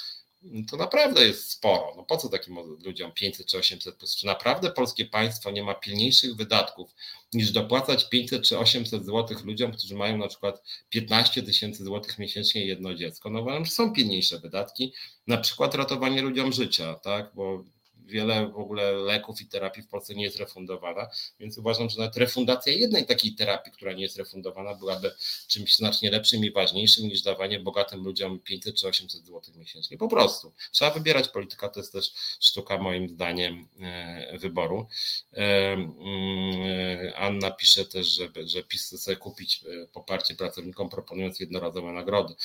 to 0.69 0.77
naprawdę 0.77 1.25
jest 1.25 1.51
sporo. 1.51 1.93
No 1.97 2.03
po 2.03 2.17
co 2.17 2.29
takim 2.29 2.57
ludziom 2.85 3.11
500 3.11 3.47
czy 3.47 3.57
800 3.57 3.95
plus? 3.95 4.15
Czy 4.15 4.25
naprawdę 4.25 4.71
polskie 4.71 5.05
państwo 5.05 5.51
nie 5.51 5.63
ma 5.63 5.73
pilniejszych 5.73 6.35
wydatków 6.35 6.95
niż 7.33 7.51
dopłacać 7.51 8.09
500 8.09 8.43
czy 8.43 8.59
800 8.59 9.05
złotych 9.05 9.45
ludziom, 9.45 9.71
którzy 9.71 9.95
mają 9.95 10.17
na 10.17 10.27
przykład 10.27 10.63
15 10.89 11.43
tysięcy 11.43 11.83
złotych 11.83 12.19
miesięcznie 12.19 12.65
jedno 12.65 12.95
dziecko? 12.95 13.29
No 13.29 13.65
że 13.65 13.71
są 13.71 13.93
pilniejsze 13.93 14.39
wydatki, 14.39 14.93
na 15.27 15.37
przykład 15.37 15.75
ratowanie 15.75 16.21
ludziom 16.21 16.53
życia, 16.53 16.93
tak? 16.93 17.31
Bo 17.35 17.63
wiele 18.05 18.47
w 18.47 18.57
ogóle 18.57 18.91
leków 18.91 19.41
i 19.41 19.45
terapii 19.45 19.83
w 19.83 19.87
Polsce 19.87 20.15
nie 20.15 20.23
jest 20.23 20.37
refundowana, 20.37 21.07
więc 21.39 21.57
uważam, 21.57 21.89
że 21.89 21.99
nawet 21.99 22.17
refundacja 22.17 22.73
jednej 22.73 23.05
takiej 23.05 23.35
terapii, 23.35 23.71
która 23.71 23.93
nie 23.93 24.03
jest 24.03 24.17
refundowana, 24.17 24.75
byłaby 24.75 25.11
czymś 25.47 25.75
znacznie 25.75 26.11
lepszym 26.11 26.45
i 26.45 26.51
ważniejszym 26.51 27.07
niż 27.07 27.21
dawanie 27.21 27.59
bogatym 27.59 28.03
ludziom 28.03 28.39
500 28.39 28.75
czy 28.75 28.87
800 28.87 29.25
zł 29.25 29.41
miesięcznie. 29.55 29.97
Po 29.97 30.07
prostu. 30.07 30.53
Trzeba 30.71 30.91
wybierać 30.91 31.27
polityka, 31.27 31.69
to 31.69 31.79
jest 31.79 31.93
też 31.93 32.13
sztuka 32.39 32.77
moim 32.77 33.09
zdaniem 33.09 33.67
e, 33.81 34.37
wyboru. 34.37 34.87
E, 35.33 35.73
mm, 35.73 37.13
Anna 37.15 37.51
pisze 37.51 37.85
też, 37.85 38.07
że, 38.07 38.29
że 38.45 38.63
PiS 38.63 38.95
chce 38.97 39.15
kupić 39.15 39.63
e, 39.63 39.87
poparcie 39.87 40.35
pracownikom 40.35 40.89
proponując 40.89 41.39
jednorazowe 41.39 41.91
nagrody. 41.91 42.35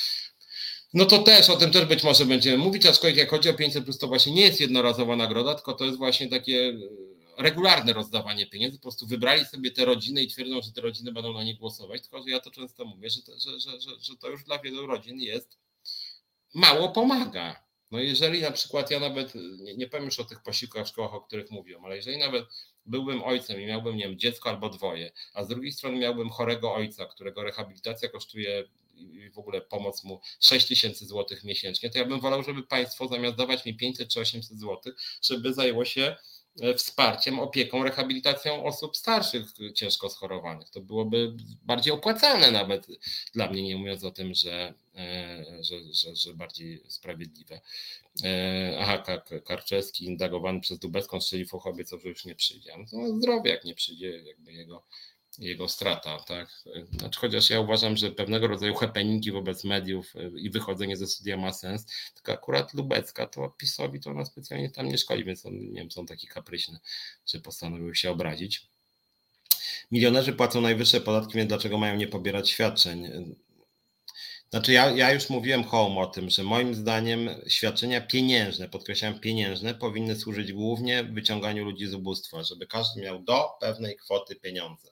No 0.95 1.05
to 1.05 1.19
też, 1.19 1.51
o 1.51 1.57
tym 1.57 1.71
też 1.71 1.85
być 1.85 2.03
może 2.03 2.27
będziemy 2.27 2.59
mówić, 2.59 2.87
aczkolwiek 2.87 3.19
jak 3.19 3.31
chodzi 3.31 3.49
o 3.49 3.55
500 3.55 3.85
plus 3.85 3.99
to 3.99 4.07
właśnie 4.07 4.33
nie 4.33 4.43
jest 4.43 4.61
jednorazowa 4.61 5.17
nagroda, 5.17 5.55
tylko 5.55 5.73
to 5.73 5.85
jest 5.85 5.99
właśnie 5.99 6.29
takie 6.29 6.69
e, 6.69 7.43
regularne 7.43 7.93
rozdawanie 7.93 8.47
pieniędzy, 8.47 8.79
po 8.79 8.83
prostu 8.83 9.07
wybrali 9.07 9.45
sobie 9.45 9.71
te 9.71 9.85
rodziny 9.85 10.23
i 10.23 10.29
twierdzą, 10.29 10.63
że 10.63 10.73
te 10.73 10.81
rodziny 10.81 11.13
będą 11.13 11.33
na 11.33 11.45
nie 11.45 11.55
głosować, 11.55 12.03
tylko 12.03 12.23
że 12.23 12.31
ja 12.31 12.41
to 12.41 12.51
często 12.51 12.85
mówię, 12.85 13.11
że, 13.11 13.23
to, 13.23 13.33
że, 13.39 13.61
że, 13.61 13.81
że, 13.81 13.91
że 14.01 14.17
to 14.17 14.29
już 14.29 14.45
dla 14.45 14.59
wielu 14.59 14.87
rodzin 14.87 15.21
jest 15.21 15.59
mało 16.55 16.89
pomaga. 16.89 17.65
No 17.91 17.99
jeżeli 17.99 18.43
na 18.43 18.51
przykład 18.51 18.91
ja 18.91 19.01
nawet, 19.01 19.33
nie, 19.35 19.77
nie 19.77 19.87
powiem 19.87 20.05
już 20.05 20.21
o 20.21 20.25
tych 20.25 20.43
posiłkach 20.43 20.87
w 20.87 20.89
szkołach, 20.89 21.15
o 21.15 21.21
których 21.21 21.51
mówiłem, 21.51 21.85
ale 21.85 21.97
jeżeli 21.97 22.19
nawet 22.19 22.45
byłbym 22.87 23.23
ojcem 23.23 23.61
i 23.61 23.67
miałbym, 23.67 23.97
nie 23.97 24.09
wiem, 24.09 24.19
dziecko 24.19 24.49
albo 24.49 24.69
dwoje, 24.69 25.13
a 25.35 25.45
z 25.45 25.49
drugiej 25.49 25.73
strony 25.73 25.99
miałbym 25.99 26.31
chorego 26.31 26.75
ojca, 26.75 27.07
którego 27.07 27.43
rehabilitacja 27.43 28.09
kosztuje 28.09 28.65
i 29.01 29.31
w 29.31 29.39
ogóle 29.39 29.61
pomoc 29.61 30.05
mu 30.05 30.21
6 30.41 30.67
tysięcy 30.67 31.07
złotych 31.07 31.45
miesięcznie, 31.45 31.91
to 31.91 31.99
ja 31.99 32.05
bym 32.05 32.21
wolał, 32.21 32.43
żeby 32.43 32.63
państwo 32.63 33.09
zamiast 33.09 33.37
dawać 33.37 33.65
mi 33.65 33.75
500 33.77 34.09
czy 34.09 34.21
800 34.21 34.59
złotych, 34.59 34.95
żeby 35.23 35.55
zajęło 35.55 35.85
się 35.85 36.17
e, 36.61 36.75
wsparciem, 36.75 37.41
opieką, 37.41 37.85
rehabilitacją 37.85 38.65
osób 38.65 38.97
starszych, 38.97 39.47
ciężko 39.75 40.11
schorowanych. 40.11 40.71
To 40.71 40.81
byłoby 40.81 41.37
bardziej 41.63 41.93
opłacalne 41.93 42.51
nawet 42.51 42.87
dla 43.35 43.51
mnie, 43.51 43.63
nie 43.63 43.77
mówiąc 43.77 44.05
o 44.05 44.11
tym, 44.11 44.35
że, 44.35 44.75
e, 44.95 45.45
że, 45.61 45.75
że, 45.93 46.17
że 46.17 46.35
bardziej 46.35 46.83
sprawiedliwe. 46.89 47.61
E, 48.25 48.77
aha, 48.81 49.23
Karczewski 49.45 50.05
indagowany 50.05 50.61
przez 50.61 50.79
Dubecką 50.79 51.21
strzeli 51.21 51.47
w 51.47 51.55
obiecał, 51.55 51.99
że 51.99 52.09
już 52.09 52.25
nie 52.25 52.35
przyjdzie. 52.35 52.73
No 52.93 53.17
zdrowie, 53.17 53.51
jak 53.51 53.65
nie 53.65 53.75
przyjdzie, 53.75 54.23
jakby 54.23 54.53
jego 54.53 54.85
jego 55.39 55.69
strata, 55.69 56.19
tak? 56.19 56.65
Znaczy, 56.99 57.21
chociaż 57.21 57.51
ja 57.51 57.61
uważam, 57.61 57.97
że 57.97 58.11
pewnego 58.11 58.47
rodzaju 58.47 58.75
happeningi 58.75 59.33
wobec 59.33 59.65
mediów 59.65 60.17
e, 60.17 60.31
i 60.39 60.51
wychodzenie 60.51 60.97
ze 60.97 61.07
studia 61.07 61.37
ma 61.37 61.53
sens, 61.53 61.87
tylko 62.15 62.33
akurat 62.33 62.75
Lubecka 62.75 63.27
to 63.27 63.49
PiSowi 63.49 64.01
to 64.01 64.11
ona 64.11 64.25
specjalnie 64.25 64.71
tam 64.71 64.89
nie 64.89 64.99
szkoli, 64.99 65.25
więc 65.25 65.47
on, 65.47 65.59
nie 65.59 65.81
wiem, 65.81 65.91
są 65.91 66.07
taki 66.07 66.27
kapryśny, 66.27 66.79
że 67.27 67.41
postanowił 67.41 67.95
się 67.95 68.11
obrazić. 68.11 68.67
Milionerzy 69.91 70.33
płacą 70.33 70.61
najwyższe 70.61 71.01
podatki, 71.01 71.35
więc 71.35 71.49
dlaczego 71.49 71.79
mają 71.79 71.97
nie 71.97 72.09
pobierać 72.09 72.51
świadczeń? 72.51 73.09
Znaczy, 74.51 74.73
ja, 74.73 74.91
ja 74.91 75.13
już 75.13 75.31
mówiłem 75.31 75.65
Home 75.65 76.01
o 76.01 76.07
tym, 76.07 76.31
że 76.31 76.43
moim 76.43 76.75
zdaniem 76.75 77.31
świadczenia 77.49 78.01
pieniężne, 78.01 78.69
podkreślam 78.69 79.21
pieniężne, 79.21 79.75
powinny 79.75 80.17
służyć 80.17 80.53
głównie 80.53 81.05
wyciąganiu 81.05 81.65
ludzi 81.65 81.87
z 81.87 81.95
ubóstwa, 81.95 82.43
żeby 82.43 82.67
każdy 82.67 83.01
miał 83.01 83.23
do 83.23 83.49
pewnej 83.61 83.97
kwoty 83.97 84.37
pieniądze. 84.37 84.89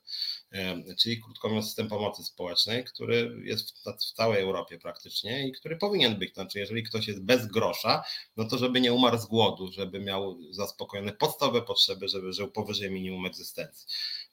Czyli 0.98 1.20
krótko 1.20 1.48
mówiąc, 1.48 1.66
system 1.66 1.88
pomocy 1.88 2.24
społecznej, 2.24 2.84
który 2.84 3.36
jest 3.44 3.70
w, 3.70 3.82
w 3.82 4.12
całej 4.12 4.42
Europie 4.42 4.78
praktycznie 4.78 5.48
i 5.48 5.52
który 5.52 5.76
powinien 5.76 6.18
być. 6.18 6.34
Znaczy, 6.34 6.58
jeżeli 6.58 6.82
ktoś 6.82 7.08
jest 7.08 7.24
bez 7.24 7.46
grosza, 7.46 8.04
no 8.36 8.44
to 8.44 8.58
żeby 8.58 8.80
nie 8.80 8.92
umarł 8.92 9.18
z 9.18 9.26
głodu, 9.26 9.72
żeby 9.72 10.00
miał 10.00 10.38
zaspokojone 10.50 11.12
podstawowe 11.12 11.62
potrzeby, 11.62 12.08
żeby 12.08 12.32
żył 12.32 12.50
powyżej 12.50 12.90
minimum 12.90 13.26
egzystencji. 13.26 13.86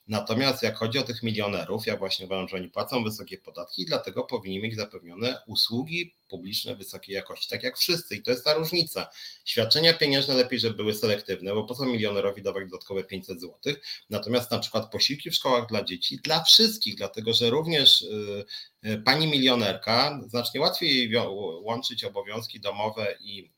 Natomiast 0.07 0.63
jak 0.63 0.75
chodzi 0.75 0.99
o 0.99 1.03
tych 1.03 1.23
milionerów, 1.23 1.85
ja 1.87 1.97
właśnie 1.97 2.25
uważam, 2.25 2.47
że 2.47 2.55
oni 2.55 2.69
płacą 2.69 3.03
wysokie 3.03 3.37
podatki 3.37 3.81
i 3.81 3.85
dlatego 3.85 4.23
powinni 4.23 4.59
mieć 4.59 4.75
zapewnione 4.75 5.41
usługi 5.47 6.15
publiczne 6.29 6.75
wysokiej 6.75 7.15
jakości, 7.15 7.49
tak 7.49 7.63
jak 7.63 7.77
wszyscy. 7.77 8.15
I 8.15 8.21
to 8.21 8.31
jest 8.31 8.45
ta 8.45 8.53
różnica. 8.53 9.07
Świadczenia 9.45 9.93
pieniężne 9.93 10.33
lepiej, 10.33 10.59
żeby 10.59 10.75
były 10.75 10.93
selektywne, 10.93 11.53
bo 11.53 11.63
po 11.63 11.75
co 11.75 11.85
milionerowi 11.85 12.41
dawać 12.41 12.69
dodatkowe 12.69 13.03
500 13.03 13.41
zł. 13.41 13.73
Natomiast 14.09 14.51
na 14.51 14.59
przykład 14.59 14.91
posiłki 14.91 15.29
w 15.29 15.35
szkołach 15.35 15.67
dla 15.67 15.83
dzieci, 15.83 16.19
dla 16.23 16.43
wszystkich, 16.43 16.95
dlatego 16.95 17.33
że 17.33 17.49
również 17.49 18.01
y, 18.01 18.45
y, 18.85 18.97
pani 18.97 19.27
milionerka 19.27 20.19
znacznie 20.27 20.61
łatwiej 20.61 21.15
łączyć 21.61 22.03
obowiązki 22.03 22.59
domowe 22.59 23.15
i 23.19 23.54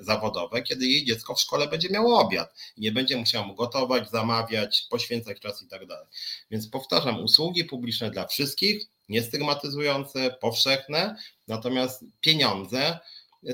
zawodowe, 0.00 0.62
kiedy 0.62 0.86
jej 0.86 1.04
dziecko 1.04 1.34
w 1.34 1.40
szkole 1.40 1.68
będzie 1.68 1.88
miało 1.88 2.20
obiad 2.20 2.54
i 2.76 2.80
nie 2.80 2.92
będzie 2.92 3.16
musiało 3.16 3.46
mu 3.46 3.54
gotować, 3.54 4.10
zamawiać, 4.10 4.86
poświęcać 4.90 5.40
czas 5.40 5.62
i 5.62 5.68
tak 5.68 5.86
dalej. 5.86 6.06
Więc 6.50 6.68
powtarzam, 6.68 7.24
usługi 7.24 7.64
publiczne 7.64 8.10
dla 8.10 8.26
wszystkich, 8.26 8.86
niestygmatyzujące, 9.08 10.36
powszechne, 10.40 11.16
natomiast 11.48 12.04
pieniądze 12.20 12.98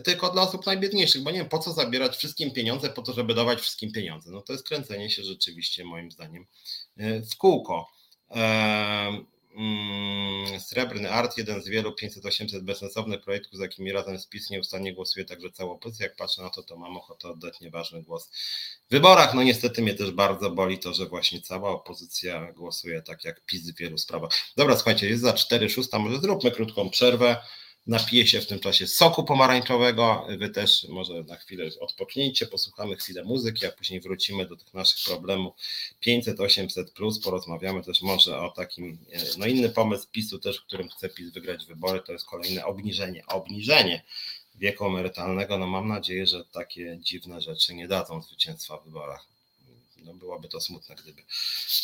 tylko 0.05 0.31
dla 0.31 0.43
osób 0.43 0.67
najbiedniejszych, 0.67 1.23
bo 1.23 1.31
nie 1.31 1.39
wiem, 1.39 1.49
po 1.49 1.59
co 1.59 1.73
zabierać 1.73 2.17
wszystkim 2.17 2.51
pieniądze, 2.51 2.91
po 2.91 3.03
to, 3.03 3.13
żeby 3.13 3.35
dawać 3.35 3.61
wszystkim 3.61 3.93
pieniądze. 3.93 4.31
No 4.31 4.43
to 4.43 4.53
jest 4.53 4.69
kręcenie 4.69 5.11
się 5.11 5.23
rzeczywiście, 5.23 5.85
moim 5.85 6.11
zdaniem, 6.11 6.47
w 7.33 7.37
kółko. 7.37 7.89
Mm, 9.55 10.61
Srebrny 10.61 11.11
Art, 11.11 11.39
jeden 11.39 11.63
z 11.63 11.69
wielu 11.69 11.91
500-800 11.91 12.61
bezsensownych 12.61 13.21
projektów, 13.21 13.59
z 13.59 13.61
jakimi 13.61 13.93
razem 13.93 14.19
z 14.19 14.27
PiS 14.27 14.51
nieustannie 14.51 14.95
głosuje 14.95 15.25
także 15.25 15.51
cała 15.51 15.73
opozycja. 15.73 16.07
Jak 16.07 16.17
patrzę 16.17 16.43
na 16.43 16.51
to, 16.51 16.63
to 16.63 16.77
mam 16.77 16.97
ochotę 16.97 17.29
oddać 17.29 17.61
nieważny 17.61 18.03
głos 18.03 18.31
w 18.89 18.91
wyborach. 18.91 19.35
No 19.35 19.43
niestety 19.43 19.83
mnie 19.83 19.95
też 19.95 20.11
bardzo 20.11 20.51
boli 20.51 20.79
to, 20.79 20.95
że 20.95 21.07
właśnie 21.07 21.41
cała 21.41 21.71
opozycja 21.71 22.53
głosuje 22.53 23.03
tak 23.03 23.25
jak 23.25 23.45
PiS 23.45 23.71
w 23.71 23.79
wielu 23.79 23.99
sprawach. 23.99 24.31
Dobra, 24.57 24.77
słuchajcie, 24.77 25.09
jest 25.09 25.23
za 25.23 25.33
4-6, 25.33 25.99
może 25.99 26.21
zróbmy 26.21 26.51
krótką 26.51 26.91
przerwę 26.91 27.37
napije 27.87 28.27
się 28.27 28.41
w 28.41 28.47
tym 28.47 28.61
czasie 28.61 28.87
soku 28.87 29.25
pomarańczowego. 29.25 30.27
Wy 30.39 30.49
też 30.49 30.87
może 30.89 31.23
na 31.23 31.37
chwilę 31.37 31.71
odpocznijcie, 31.81 32.47
posłuchamy 32.47 32.97
chwilę 32.97 33.25
muzyki, 33.25 33.67
a 33.67 33.73
później 33.73 34.01
wrócimy 34.01 34.47
do 34.47 34.57
tych 34.57 34.75
naszych 34.75 35.05
problemów 35.05 35.55
500, 36.01 36.41
800 36.41 36.91
plus. 36.91 37.21
Porozmawiamy 37.21 37.83
też 37.83 38.03
może 38.03 38.39
o 38.39 38.51
takim, 38.51 38.99
e, 39.13 39.21
no 39.39 39.47
inny 39.47 39.69
pomysł 39.69 40.07
PiSu 40.13 40.39
też, 40.39 40.59
w 40.59 40.67
którym 40.67 40.89
chce 40.89 41.09
PiS 41.09 41.31
wygrać 41.31 41.67
wybory, 41.67 42.01
to 42.01 42.13
jest 42.13 42.27
kolejne 42.27 42.65
obniżenie. 42.65 43.27
Obniżenie 43.27 44.03
wieku 44.55 44.87
emerytalnego. 44.87 45.59
No 45.59 45.67
mam 45.67 45.89
nadzieję, 45.89 46.27
że 46.27 46.45
takie 46.45 46.99
dziwne 47.01 47.41
rzeczy 47.41 47.75
nie 47.75 47.89
dadzą 47.89 48.23
zwycięstwa 48.23 48.77
w 48.77 48.85
wyborach. 48.85 49.27
No 50.05 50.15
byłoby 50.15 50.49
to 50.49 50.61
smutne, 50.61 50.95
gdyby, 50.95 51.23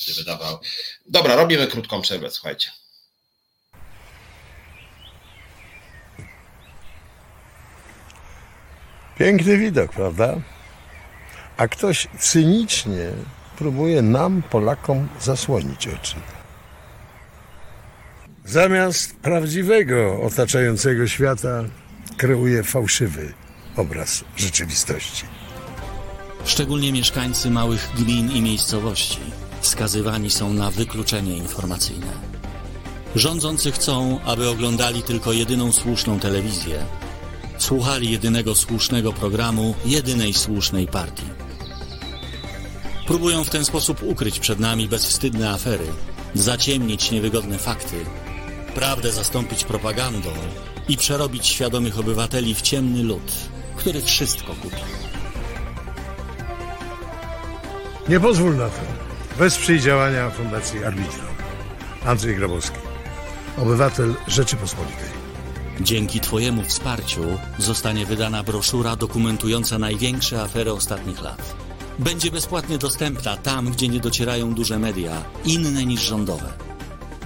gdyby 0.04 0.24
dawał. 0.24 0.58
Dobra, 1.06 1.36
robimy 1.36 1.66
krótką 1.66 2.02
przerwę, 2.02 2.30
słuchajcie. 2.30 2.70
Piękny 9.18 9.58
widok, 9.58 9.92
prawda? 9.92 10.36
A 11.56 11.68
ktoś 11.68 12.08
cynicznie 12.18 13.10
próbuje 13.56 14.02
nam, 14.02 14.42
Polakom, 14.50 15.08
zasłonić 15.20 15.88
oczy. 15.88 16.16
Zamiast 18.44 19.16
prawdziwego 19.16 20.22
otaczającego 20.22 21.06
świata 21.06 21.64
kreuje 22.16 22.62
fałszywy 22.62 23.32
obraz 23.76 24.24
rzeczywistości. 24.36 25.24
Szczególnie 26.44 26.92
mieszkańcy 26.92 27.50
małych 27.50 27.90
gmin 27.96 28.30
i 28.30 28.42
miejscowości 28.42 29.20
skazywani 29.60 30.30
są 30.30 30.52
na 30.52 30.70
wykluczenie 30.70 31.36
informacyjne. 31.36 32.12
Rządzący 33.14 33.72
chcą, 33.72 34.20
aby 34.24 34.48
oglądali 34.48 35.02
tylko 35.02 35.32
jedyną 35.32 35.72
słuszną 35.72 36.20
telewizję 36.20 36.84
Słuchali 37.58 38.10
jedynego 38.10 38.54
słusznego 38.54 39.12
programu, 39.12 39.74
jedynej 39.84 40.34
słusznej 40.34 40.86
partii. 40.86 41.26
Próbują 43.06 43.44
w 43.44 43.50
ten 43.50 43.64
sposób 43.64 44.02
ukryć 44.02 44.38
przed 44.38 44.60
nami 44.60 44.88
bezwstydne 44.88 45.50
afery, 45.50 45.86
zaciemnić 46.34 47.10
niewygodne 47.10 47.58
fakty, 47.58 47.96
prawdę 48.74 49.12
zastąpić 49.12 49.64
propagandą 49.64 50.28
i 50.88 50.96
przerobić 50.96 51.46
świadomych 51.46 51.98
obywateli 51.98 52.54
w 52.54 52.62
ciemny 52.62 53.02
lud, 53.02 53.32
który 53.76 54.02
wszystko 54.02 54.54
kupi. 54.54 54.82
Nie 58.08 58.20
pozwól 58.20 58.56
na 58.56 58.68
to. 58.68 58.80
Wesprzyj 59.38 59.80
działania 59.80 60.30
Fundacji 60.30 60.84
Arbitrum. 60.84 61.26
Andrzej 62.04 62.36
Grabowski, 62.36 62.78
obywatel 63.56 64.14
Rzeczypospolitej. 64.28 65.17
Dzięki 65.80 66.20
Twojemu 66.20 66.62
wsparciu 66.62 67.22
zostanie 67.58 68.06
wydana 68.06 68.42
broszura 68.42 68.96
dokumentująca 68.96 69.78
największe 69.78 70.42
afery 70.42 70.72
ostatnich 70.72 71.22
lat. 71.22 71.56
Będzie 71.98 72.30
bezpłatnie 72.30 72.78
dostępna 72.78 73.36
tam, 73.36 73.70
gdzie 73.70 73.88
nie 73.88 74.00
docierają 74.00 74.54
duże 74.54 74.78
media, 74.78 75.24
inne 75.44 75.86
niż 75.86 76.00
rządowe. 76.00 76.52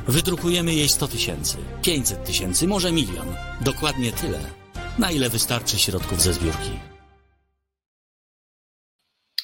Wydrukujemy 0.09 0.75
jej 0.75 0.89
100 0.89 1.09
tysięcy, 1.09 1.57
500 1.83 2.25
tysięcy, 2.25 2.69
może 2.69 2.93
milion. 2.93 3.27
Dokładnie 3.61 4.13
tyle, 4.13 4.41
na 4.99 5.11
ile 5.11 5.31
wystarczy 5.31 5.79
środków 5.79 6.23
ze 6.23 6.33
zbiórki. 6.33 6.92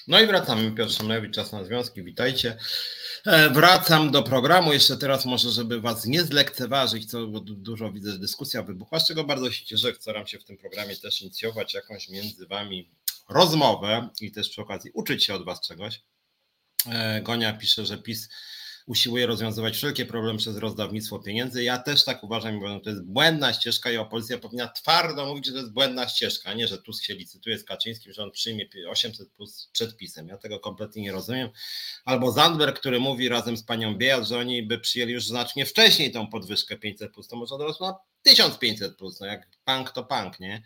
No 0.09 0.21
i 0.21 0.27
wracamy. 0.27 0.73
Piotr 0.73 0.93
Szamlewicz, 0.93 1.35
Czas 1.35 1.53
na 1.53 1.65
Związki. 1.65 2.03
Witajcie. 2.03 2.57
E, 3.27 3.51
wracam 3.51 4.11
do 4.11 4.23
programu. 4.23 4.73
Jeszcze 4.73 4.97
teraz 4.97 5.27
może, 5.27 5.51
żeby 5.51 5.81
Was 5.81 6.07
nie 6.07 6.23
zlekceważyć, 6.23 7.11
co 7.11 7.27
dużo 7.41 7.93
widzę, 7.93 8.19
dyskusja 8.19 8.63
wybuchła, 8.63 9.01
z 9.01 9.07
czego 9.07 9.25
bardzo 9.25 9.51
się 9.51 9.65
cieszę. 9.65 9.93
Staram 10.01 10.27
się 10.27 10.39
w 10.39 10.45
tym 10.45 10.57
programie 10.57 10.97
też 10.97 11.23
inicjować 11.23 11.75
jakąś 11.75 12.09
między 12.09 12.47
Wami 12.47 12.91
rozmowę 13.29 14.09
i 14.21 14.33
też 14.33 14.49
przy 14.49 14.63
okazji 14.63 14.91
uczyć 14.95 15.25
się 15.25 15.35
od 15.35 15.45
Was 15.45 15.61
czegoś. 15.61 16.03
E, 16.87 17.23
Gonia 17.23 17.53
pisze, 17.53 17.87
że 17.87 17.99
PiS 17.99 18.29
usiłuje 18.89 19.27
rozwiązywać 19.27 19.77
wszelkie 19.77 20.07
problemy 20.07 20.39
przez 20.39 20.57
rozdawnictwo 20.57 21.19
pieniędzy. 21.19 21.65
Ja 21.65 21.79
też 21.79 22.05
tak 22.05 22.25
uważam, 22.25 22.61
bo 22.61 22.81
to 22.81 22.91
jest 22.91 23.05
błędna 23.05 23.53
ścieżka 23.53 23.91
i 23.91 23.97
opozycja 23.97 24.39
powinna 24.39 24.69
twardo 24.69 25.27
mówić, 25.27 25.47
że 25.47 25.53
to 25.53 25.59
jest 25.59 25.73
błędna 25.73 26.09
ścieżka, 26.09 26.55
nie, 26.55 26.69
że 26.69 26.79
Tusk 26.79 27.05
się 27.05 27.15
licytuje 27.15 27.59
z 27.59 27.65
Kaczyńskim, 27.65 28.13
że 28.13 28.23
on 28.23 28.31
przyjmie 28.31 28.67
800 28.89 29.33
plus 29.33 29.71
przed 29.73 29.97
pisem. 29.97 30.29
Ja 30.29 30.39
tego 30.39 30.61
kompletnie 30.61 31.03
nie 31.03 31.13
rozumiem. 31.13 31.51
Albo 32.05 32.33
Zandberg, 32.33 32.79
który 32.81 33.01
mówi 33.01 33.29
razem 33.29 33.57
z 33.57 33.63
panią 33.63 33.95
Biejat, 33.95 34.29
że 34.29 34.39
oni 34.39 34.63
by 34.63 34.79
przyjęli 34.79 35.13
już 35.13 35.27
znacznie 35.27 35.67
wcześniej 35.67 36.11
tą 36.11 36.27
podwyżkę 36.27 36.77
500 36.77 37.13
plus, 37.13 37.29
to 37.29 37.37
może 37.37 37.55
od 37.55 37.63
razu 37.63 37.85
na 37.85 37.95
1500 38.23 38.97
plus, 38.97 39.21
no 39.21 39.27
jak 39.27 39.49
punk 39.65 39.91
to 39.91 40.05
punk, 40.05 40.41
nie? 40.41 40.63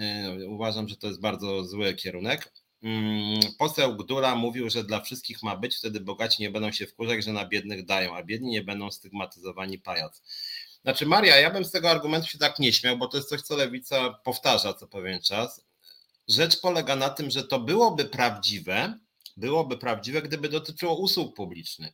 E, 0.00 0.36
uważam, 0.46 0.88
że 0.88 0.96
to 0.96 1.06
jest 1.06 1.20
bardzo 1.20 1.64
zły 1.64 1.94
kierunek. 1.94 2.52
Mm, 2.82 3.40
poseł 3.58 3.96
Gdura 3.96 4.34
mówił, 4.34 4.70
że 4.70 4.84
dla 4.84 5.00
wszystkich 5.00 5.42
ma 5.42 5.56
być, 5.56 5.76
wtedy 5.76 6.00
bogaci 6.00 6.42
nie 6.42 6.50
będą 6.50 6.72
się 6.72 6.86
wkurzać, 6.86 7.24
że 7.24 7.32
na 7.32 7.46
biednych 7.46 7.84
dają, 7.84 8.16
a 8.16 8.22
biedni 8.22 8.50
nie 8.50 8.62
będą 8.62 8.90
stygmatyzowani 8.90 9.78
pajac. 9.78 10.22
Znaczy 10.82 11.06
Maria, 11.06 11.36
ja 11.36 11.50
bym 11.50 11.64
z 11.64 11.70
tego 11.70 11.90
argumentu 11.90 12.26
się 12.26 12.38
tak 12.38 12.58
nie 12.58 12.72
śmiał, 12.72 12.98
bo 12.98 13.08
to 13.08 13.16
jest 13.16 13.28
coś, 13.28 13.40
co 13.42 13.56
lewica 13.56 14.10
powtarza 14.10 14.74
co 14.74 14.86
pewien 14.86 15.22
czas. 15.22 15.64
Rzecz 16.28 16.60
polega 16.60 16.96
na 16.96 17.10
tym, 17.10 17.30
że 17.30 17.44
to 17.44 17.60
byłoby 17.60 18.04
prawdziwe, 18.04 18.98
byłoby 19.36 19.78
prawdziwe, 19.78 20.22
gdyby 20.22 20.48
dotyczyło 20.48 20.96
usług 20.98 21.36
publicznych. 21.36 21.92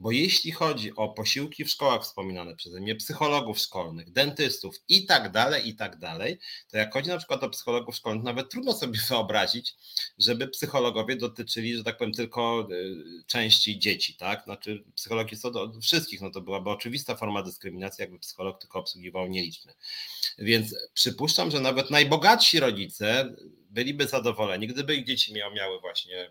Bo 0.00 0.10
jeśli 0.10 0.52
chodzi 0.52 0.96
o 0.96 1.08
posiłki 1.08 1.64
w 1.64 1.70
szkołach 1.70 2.02
wspominane 2.02 2.56
przeze 2.56 2.80
mnie, 2.80 2.96
psychologów 2.96 3.58
szkolnych, 3.58 4.10
dentystów 4.10 4.76
i 4.88 5.06
tak 5.06 5.32
dalej, 5.32 5.68
i 5.68 5.76
tak 5.76 5.98
dalej, 5.98 6.38
to 6.70 6.76
jak 6.76 6.92
chodzi 6.92 7.08
na 7.08 7.18
przykład 7.18 7.44
o 7.44 7.50
psychologów 7.50 7.96
szkolnych, 7.96 8.24
nawet 8.24 8.50
trudno 8.50 8.72
sobie 8.72 8.98
wyobrazić, 9.08 9.74
żeby 10.18 10.48
psychologowie 10.48 11.16
dotyczyli, 11.16 11.76
że 11.76 11.84
tak 11.84 11.98
powiem, 11.98 12.12
tylko 12.12 12.68
y, 12.72 13.24
części 13.26 13.78
dzieci, 13.78 14.14
tak? 14.16 14.44
Znaczy 14.44 14.84
psychologii 14.94 15.38
co 15.38 15.50
do 15.50 15.80
wszystkich, 15.80 16.20
no 16.20 16.30
to 16.30 16.40
byłaby 16.40 16.70
oczywista 16.70 17.16
forma 17.16 17.42
dyskryminacji, 17.42 18.02
jakby 18.02 18.18
psycholog 18.18 18.60
tylko 18.60 18.78
obsługiwał 18.78 19.28
nieliczne. 19.28 19.74
Więc 20.38 20.74
przypuszczam, 20.94 21.50
że 21.50 21.60
nawet 21.60 21.90
najbogatsi 21.90 22.60
rodzice 22.60 23.34
byliby 23.70 24.06
zadowoleni, 24.06 24.66
gdyby 24.66 24.96
ich 24.96 25.06
dzieci 25.06 25.34
miały 25.34 25.80
właśnie 25.80 26.30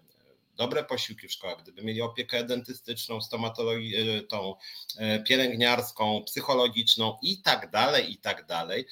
dobre 0.58 0.84
posiłki 0.84 1.28
w 1.28 1.32
szkołach, 1.32 1.62
gdyby 1.64 1.84
mieli 1.84 2.01
opiekę 2.01 2.43
dentystyczną, 2.43 3.22
stomatologię, 3.22 4.22
tą 4.22 4.55
e, 4.97 5.24
pielęgniarską, 5.24 6.24
psychologiczną 6.26 7.18
i 7.22 7.41
tak 7.41 7.72
dalej, 7.72 8.12
i 8.12 8.18
tak 8.18 8.45
dalej. 8.45 8.86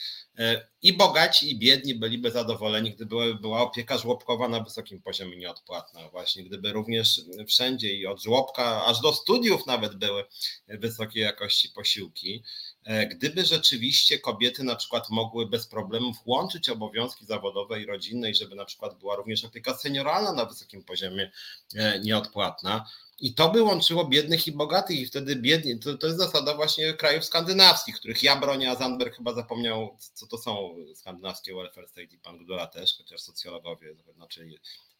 I 0.86 0.94
bogaci, 0.94 1.52
i 1.52 1.60
biedni 1.60 1.96
byliby 1.96 2.32
zadowoleni, 2.32 2.92
gdyby 2.92 3.36
była 3.36 3.62
opieka 3.62 3.98
żłobkowa 3.98 4.48
na 4.48 4.60
wysokim 4.60 5.02
poziomie 5.02 5.38
nieodpłatna. 5.38 6.10
Właśnie, 6.10 6.44
gdyby 6.44 6.74
również 6.74 7.22
wszędzie 7.48 7.94
i 7.94 8.08
od 8.08 8.22
żłobka 8.24 8.86
aż 8.86 9.02
do 9.02 9.14
studiów 9.14 9.66
nawet 9.68 9.96
były 9.96 10.24
wysokiej 10.68 11.24
jakości 11.24 11.70
posiłki. 11.70 12.44
E, 12.84 13.08
gdyby 13.08 13.46
rzeczywiście 13.46 14.20
kobiety 14.20 14.64
na 14.64 14.76
przykład 14.76 15.10
mogły 15.10 15.46
bez 15.50 15.68
problemów 15.68 16.18
łączyć 16.26 16.70
obowiązki 16.70 17.26
zawodowe 17.26 17.82
i 17.82 17.86
rodzinne 17.86 18.32
i 18.32 18.36
żeby 18.36 18.56
na 18.56 18.66
przykład 18.66 19.00
była 19.00 19.16
również 19.16 19.46
opieka 19.46 19.78
senioralna 19.78 20.34
na 20.34 20.46
wysokim 20.46 20.84
poziomie 20.84 21.32
e, 21.76 22.00
nieodpłatna, 22.00 22.86
I 23.20 23.34
to 23.34 23.50
by 23.50 23.64
łączyło 23.64 24.06
biednych 24.06 24.48
i 24.48 24.52
bogatych, 24.52 25.00
i 25.00 25.06
wtedy 25.06 25.36
biedni, 25.36 25.80
to, 25.80 25.98
to 25.98 26.08
jest 26.08 26.20
zasada 26.20 26.56
właśnie 26.56 26.94
krajów 26.94 27.26
skandynawskich, 27.26 27.96
których 27.96 28.24
ja 28.24 28.36
bronię, 28.36 28.72
a 28.72 28.76
Zandberg 28.76 29.16
chyba 29.16 29.34
zapomniał, 29.34 29.98
co 30.14 30.28
to 30.28 30.38
są 30.38 30.76
skandynawskie 30.96 31.56
welfare 31.56 31.88
state 31.88 32.16
i 32.16 32.18
pan 32.18 32.38
Gdula 32.38 32.68
też, 32.68 32.98
chociaż 32.98 33.22
socjologowie, 33.22 33.96
znaczy 34.16 34.50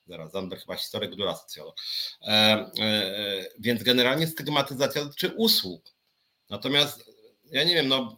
zaraz, 0.08 0.32
Zandberg 0.32 0.62
chyba 0.62 0.76
historyk, 0.76 1.12
Gdula 1.12 1.36
socjolog. 1.36 1.76
E, 2.22 2.32
e, 2.32 3.46
więc 3.60 3.84
generalnie 3.84 4.28
stygmatyzacja 4.28 5.04
dotyczy 5.04 5.34
usług. 5.38 5.96
Natomiast 6.50 7.06
ja 7.52 7.64
nie 7.64 7.76
wiem, 7.76 7.88
no 7.88 8.18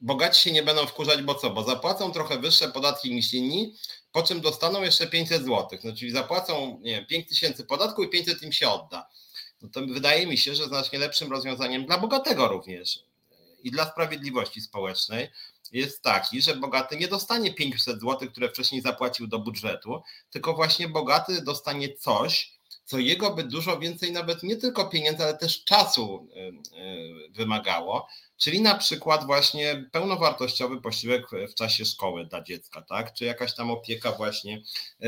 bogaci 0.00 0.42
się 0.42 0.52
nie 0.52 0.62
będą 0.62 0.86
wkurzać, 0.86 1.22
bo 1.22 1.34
co? 1.34 1.50
Bo 1.50 1.62
zapłacą 1.62 2.12
trochę 2.12 2.38
wyższe 2.38 2.68
podatki 2.68 3.14
niż 3.14 3.34
inni, 3.34 3.74
po 4.12 4.22
czym 4.22 4.40
dostaną 4.40 4.82
jeszcze 4.82 5.06
500 5.06 5.42
zł. 5.42 5.78
No, 5.84 5.96
czyli 5.96 6.10
zapłacą, 6.10 6.80
nie 6.82 6.92
wiem, 6.92 7.06
5 7.06 7.28
tysięcy 7.28 7.64
podatku 7.64 8.02
i 8.02 8.08
500 8.08 8.42
im 8.42 8.52
się 8.52 8.68
odda. 8.68 9.08
No 9.62 9.68
to 9.68 9.80
wydaje 9.86 10.26
mi 10.26 10.38
się, 10.38 10.54
że 10.54 10.66
znacznie 10.66 10.98
lepszym 10.98 11.30
rozwiązaniem 11.30 11.86
dla 11.86 11.98
bogatego 11.98 12.48
również 12.48 13.04
i 13.62 13.70
dla 13.70 13.90
sprawiedliwości 13.90 14.60
społecznej 14.60 15.28
jest 15.72 16.02
taki, 16.02 16.42
że 16.42 16.56
bogaty 16.56 16.96
nie 16.96 17.08
dostanie 17.08 17.54
500 17.54 18.00
zł, 18.00 18.28
które 18.30 18.48
wcześniej 18.48 18.82
zapłacił 18.82 19.26
do 19.26 19.38
budżetu, 19.38 20.02
tylko 20.30 20.54
właśnie 20.54 20.88
bogaty 20.88 21.42
dostanie 21.42 21.94
coś, 21.94 22.52
co 22.84 22.98
jego 22.98 23.34
by 23.34 23.44
dużo 23.44 23.78
więcej, 23.78 24.12
nawet 24.12 24.42
nie 24.42 24.56
tylko 24.56 24.88
pieniędzy, 24.88 25.22
ale 25.22 25.38
też 25.38 25.64
czasu 25.64 26.28
y, 26.36 26.40
y, 26.78 27.30
wymagało, 27.30 28.08
czyli 28.36 28.60
na 28.60 28.74
przykład 28.74 29.26
właśnie 29.26 29.88
pełnowartościowy 29.92 30.80
posiłek 30.80 31.26
w 31.50 31.54
czasie 31.54 31.84
szkoły 31.84 32.26
dla 32.26 32.42
dziecka, 32.42 32.82
tak? 32.82 33.14
Czy 33.14 33.24
jakaś 33.24 33.54
tam 33.54 33.70
opieka 33.70 34.12
właśnie 34.12 34.62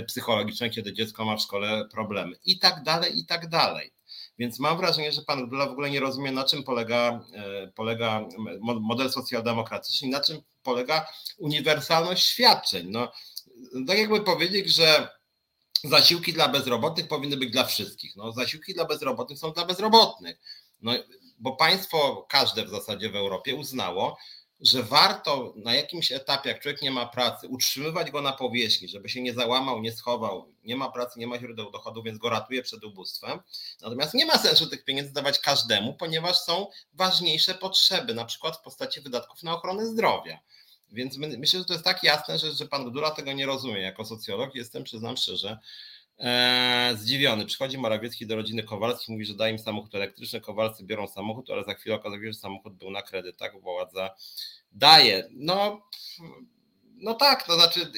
psychologiczna, 0.06 0.68
kiedy 0.68 0.92
dziecko 0.92 1.24
ma 1.24 1.36
w 1.36 1.40
szkole 1.40 1.88
problemy 1.92 2.36
i 2.44 2.58
tak 2.58 2.82
dalej, 2.82 3.18
i 3.18 3.26
tak 3.26 3.48
dalej. 3.48 3.92
Więc 4.38 4.58
mam 4.58 4.76
wrażenie, 4.76 5.12
że 5.12 5.22
pan 5.22 5.46
Gdula 5.46 5.66
w 5.66 5.72
ogóle 5.72 5.90
nie 5.90 6.00
rozumie, 6.00 6.32
na 6.32 6.44
czym 6.44 6.64
polega, 6.64 7.20
e, 7.34 7.66
polega 7.74 8.28
model 8.80 9.10
socjaldemokratyczny 9.10 10.08
na 10.08 10.20
czym 10.20 10.42
polega 10.62 11.06
uniwersalność 11.38 12.26
świadczeń. 12.26 12.86
No, 12.90 13.12
tak 13.86 13.98
jakby 13.98 14.20
powiedzieć, 14.20 14.74
że 14.74 15.08
zasiłki 15.84 16.32
dla 16.32 16.48
bezrobotnych 16.48 17.08
powinny 17.08 17.36
być 17.36 17.50
dla 17.50 17.64
wszystkich. 17.64 18.16
No, 18.16 18.32
zasiłki 18.32 18.74
dla 18.74 18.84
bezrobotnych 18.84 19.38
są 19.38 19.52
dla 19.52 19.64
bezrobotnych. 19.64 20.38
No, 20.82 20.92
bo 21.38 21.56
państwo, 21.56 22.26
każde 22.28 22.64
w 22.64 22.70
zasadzie 22.70 23.10
w 23.10 23.16
Europie 23.16 23.54
uznało, 23.54 24.16
że 24.64 24.82
warto 24.82 25.52
na 25.56 25.74
jakimś 25.74 26.12
etapie, 26.12 26.48
jak 26.48 26.60
człowiek 26.60 26.82
nie 26.82 26.90
ma 26.90 27.06
pracy, 27.06 27.48
utrzymywać 27.48 28.10
go 28.10 28.22
na 28.22 28.32
powierzchni, 28.32 28.88
żeby 28.88 29.08
się 29.08 29.22
nie 29.22 29.34
załamał, 29.34 29.80
nie 29.80 29.92
schował, 29.92 30.52
nie 30.64 30.76
ma 30.76 30.90
pracy, 30.90 31.18
nie 31.18 31.26
ma 31.26 31.38
źródeł 31.38 31.70
dochodu, 31.70 32.02
więc 32.02 32.18
go 32.18 32.28
ratuje 32.28 32.62
przed 32.62 32.84
ubóstwem. 32.84 33.40
Natomiast 33.82 34.14
nie 34.14 34.26
ma 34.26 34.38
sensu 34.38 34.66
tych 34.66 34.84
pieniędzy 34.84 35.12
dawać 35.12 35.38
każdemu, 35.38 35.94
ponieważ 35.94 36.38
są 36.38 36.66
ważniejsze 36.92 37.54
potrzeby, 37.54 38.14
na 38.14 38.24
przykład 38.24 38.56
w 38.56 38.60
postaci 38.60 39.00
wydatków 39.00 39.42
na 39.42 39.54
ochronę 39.54 39.86
zdrowia. 39.86 40.38
Więc 40.92 41.16
myślę, 41.16 41.58
że 41.58 41.64
to 41.64 41.72
jest 41.72 41.84
tak 41.84 42.02
jasne, 42.02 42.38
że, 42.38 42.52
że 42.52 42.66
pan 42.66 42.90
Gdula 42.90 43.10
tego 43.10 43.32
nie 43.32 43.46
rozumie. 43.46 43.80
Jako 43.80 44.04
socjolog 44.04 44.54
jestem, 44.54 44.84
przyznam 44.84 45.16
szczerze, 45.16 45.58
e, 46.18 46.92
zdziwiony. 46.96 47.46
Przychodzi 47.46 47.78
Morawiecki 47.78 48.26
do 48.26 48.36
rodziny 48.36 48.62
Kowalskich, 48.62 49.08
mówi, 49.08 49.24
że 49.24 49.34
daje 49.34 49.52
im 49.52 49.58
samochód 49.58 49.94
elektryczny. 49.94 50.40
Kowalscy 50.40 50.84
biorą 50.84 51.06
samochód, 51.06 51.50
ale 51.50 51.64
za 51.64 51.74
chwilę 51.74 51.96
okazuje 51.96 52.22
się, 52.22 52.32
że 52.32 52.38
samochód 52.38 52.74
był 52.74 52.90
na 52.90 53.02
kredyt, 53.02 53.36
tak? 53.36 53.60
Władza 53.60 54.14
daje. 54.72 55.28
No, 55.30 55.88
no 56.94 57.14
tak, 57.14 57.46
to 57.46 57.54
znaczy 57.54 57.92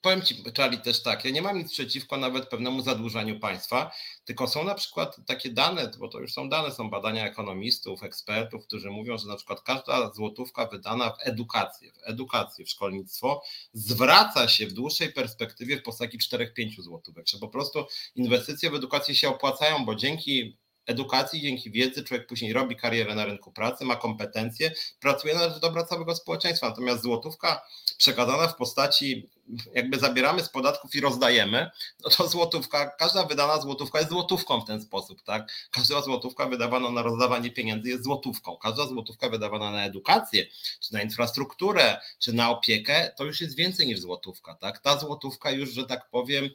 powiem 0.00 0.22
Ci, 0.22 0.44
Charlie, 0.56 0.78
też 0.78 1.02
tak, 1.02 1.24
ja 1.24 1.30
nie 1.30 1.42
mam 1.42 1.58
nic 1.58 1.72
przeciwko 1.72 2.16
nawet 2.16 2.48
pewnemu 2.48 2.82
zadłużaniu 2.82 3.40
państwa, 3.40 3.90
tylko 4.24 4.48
są 4.48 4.64
na 4.64 4.74
przykład 4.74 5.16
takie 5.26 5.50
dane, 5.50 5.90
bo 5.98 6.08
to 6.08 6.20
już 6.20 6.32
są 6.32 6.48
dane, 6.48 6.72
są 6.72 6.90
badania 6.90 7.26
ekonomistów, 7.26 8.02
ekspertów, 8.02 8.66
którzy 8.66 8.90
mówią, 8.90 9.18
że 9.18 9.28
na 9.28 9.36
przykład 9.36 9.62
każda 9.62 10.12
złotówka 10.12 10.66
wydana 10.66 11.10
w 11.10 11.16
edukację, 11.20 11.92
w 11.92 11.98
edukację, 12.02 12.64
w 12.64 12.70
szkolnictwo 12.70 13.42
zwraca 13.72 14.48
się 14.48 14.66
w 14.66 14.72
dłuższej 14.72 15.12
perspektywie 15.12 15.76
w 15.76 15.82
postaci 15.82 16.18
4-5 16.18 16.82
złotówek, 16.82 17.28
że 17.28 17.38
po 17.38 17.48
prostu 17.48 17.86
inwestycje 18.14 18.70
w 18.70 18.74
edukację 18.74 19.14
się 19.14 19.28
opłacają, 19.28 19.84
bo 19.84 19.94
dzięki 19.94 20.58
edukacji, 20.88 21.40
dzięki 21.40 21.70
wiedzy 21.70 22.04
człowiek 22.04 22.26
później 22.26 22.52
robi 22.52 22.76
karierę 22.76 23.14
na 23.14 23.24
rynku 23.24 23.52
pracy, 23.52 23.84
ma 23.84 23.96
kompetencje, 23.96 24.72
pracuje 25.00 25.34
na 25.34 25.48
rzecz 25.48 25.58
dobra 25.58 25.84
całego 25.84 26.14
społeczeństwa. 26.14 26.68
Natomiast 26.68 27.02
złotówka 27.02 27.62
przekazana 27.98 28.48
w 28.48 28.56
postaci, 28.56 29.28
jakby 29.74 29.98
zabieramy 29.98 30.42
z 30.42 30.48
podatków 30.48 30.94
i 30.94 31.00
rozdajemy, 31.00 31.70
no 32.04 32.10
to 32.10 32.28
złotówka, 32.28 32.90
każda 32.98 33.24
wydana 33.24 33.60
złotówka 33.60 33.98
jest 33.98 34.10
złotówką 34.10 34.60
w 34.60 34.66
ten 34.66 34.82
sposób, 34.82 35.22
tak? 35.22 35.52
Każda 35.70 36.02
złotówka 36.02 36.46
wydawana 36.46 36.90
na 36.90 37.02
rozdawanie 37.02 37.50
pieniędzy 37.50 37.88
jest 37.88 38.04
złotówką. 38.04 38.56
Każda 38.56 38.86
złotówka 38.86 39.28
wydawana 39.28 39.70
na 39.70 39.84
edukację, 39.84 40.46
czy 40.80 40.92
na 40.92 41.02
infrastrukturę, 41.02 42.00
czy 42.18 42.32
na 42.32 42.50
opiekę, 42.50 43.12
to 43.16 43.24
już 43.24 43.40
jest 43.40 43.56
więcej 43.56 43.86
niż 43.86 44.00
złotówka, 44.00 44.54
tak? 44.54 44.78
Ta 44.78 44.98
złotówka 44.98 45.50
już, 45.50 45.70
że 45.70 45.86
tak 45.86 46.10
powiem, 46.10 46.50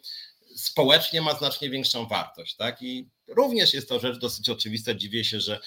społecznie 0.56 1.22
ma 1.22 1.34
znacznie 1.34 1.70
większą 1.70 2.06
wartość. 2.06 2.56
Tak? 2.56 2.82
I 2.82 3.08
również 3.28 3.74
jest 3.74 3.90
to 3.90 4.00
rzecz 4.00 4.18
dosyć 4.20 4.50
oczywista. 4.50 4.94
Dziwię 4.94 5.24
się, 5.24 5.40
że, 5.40 5.60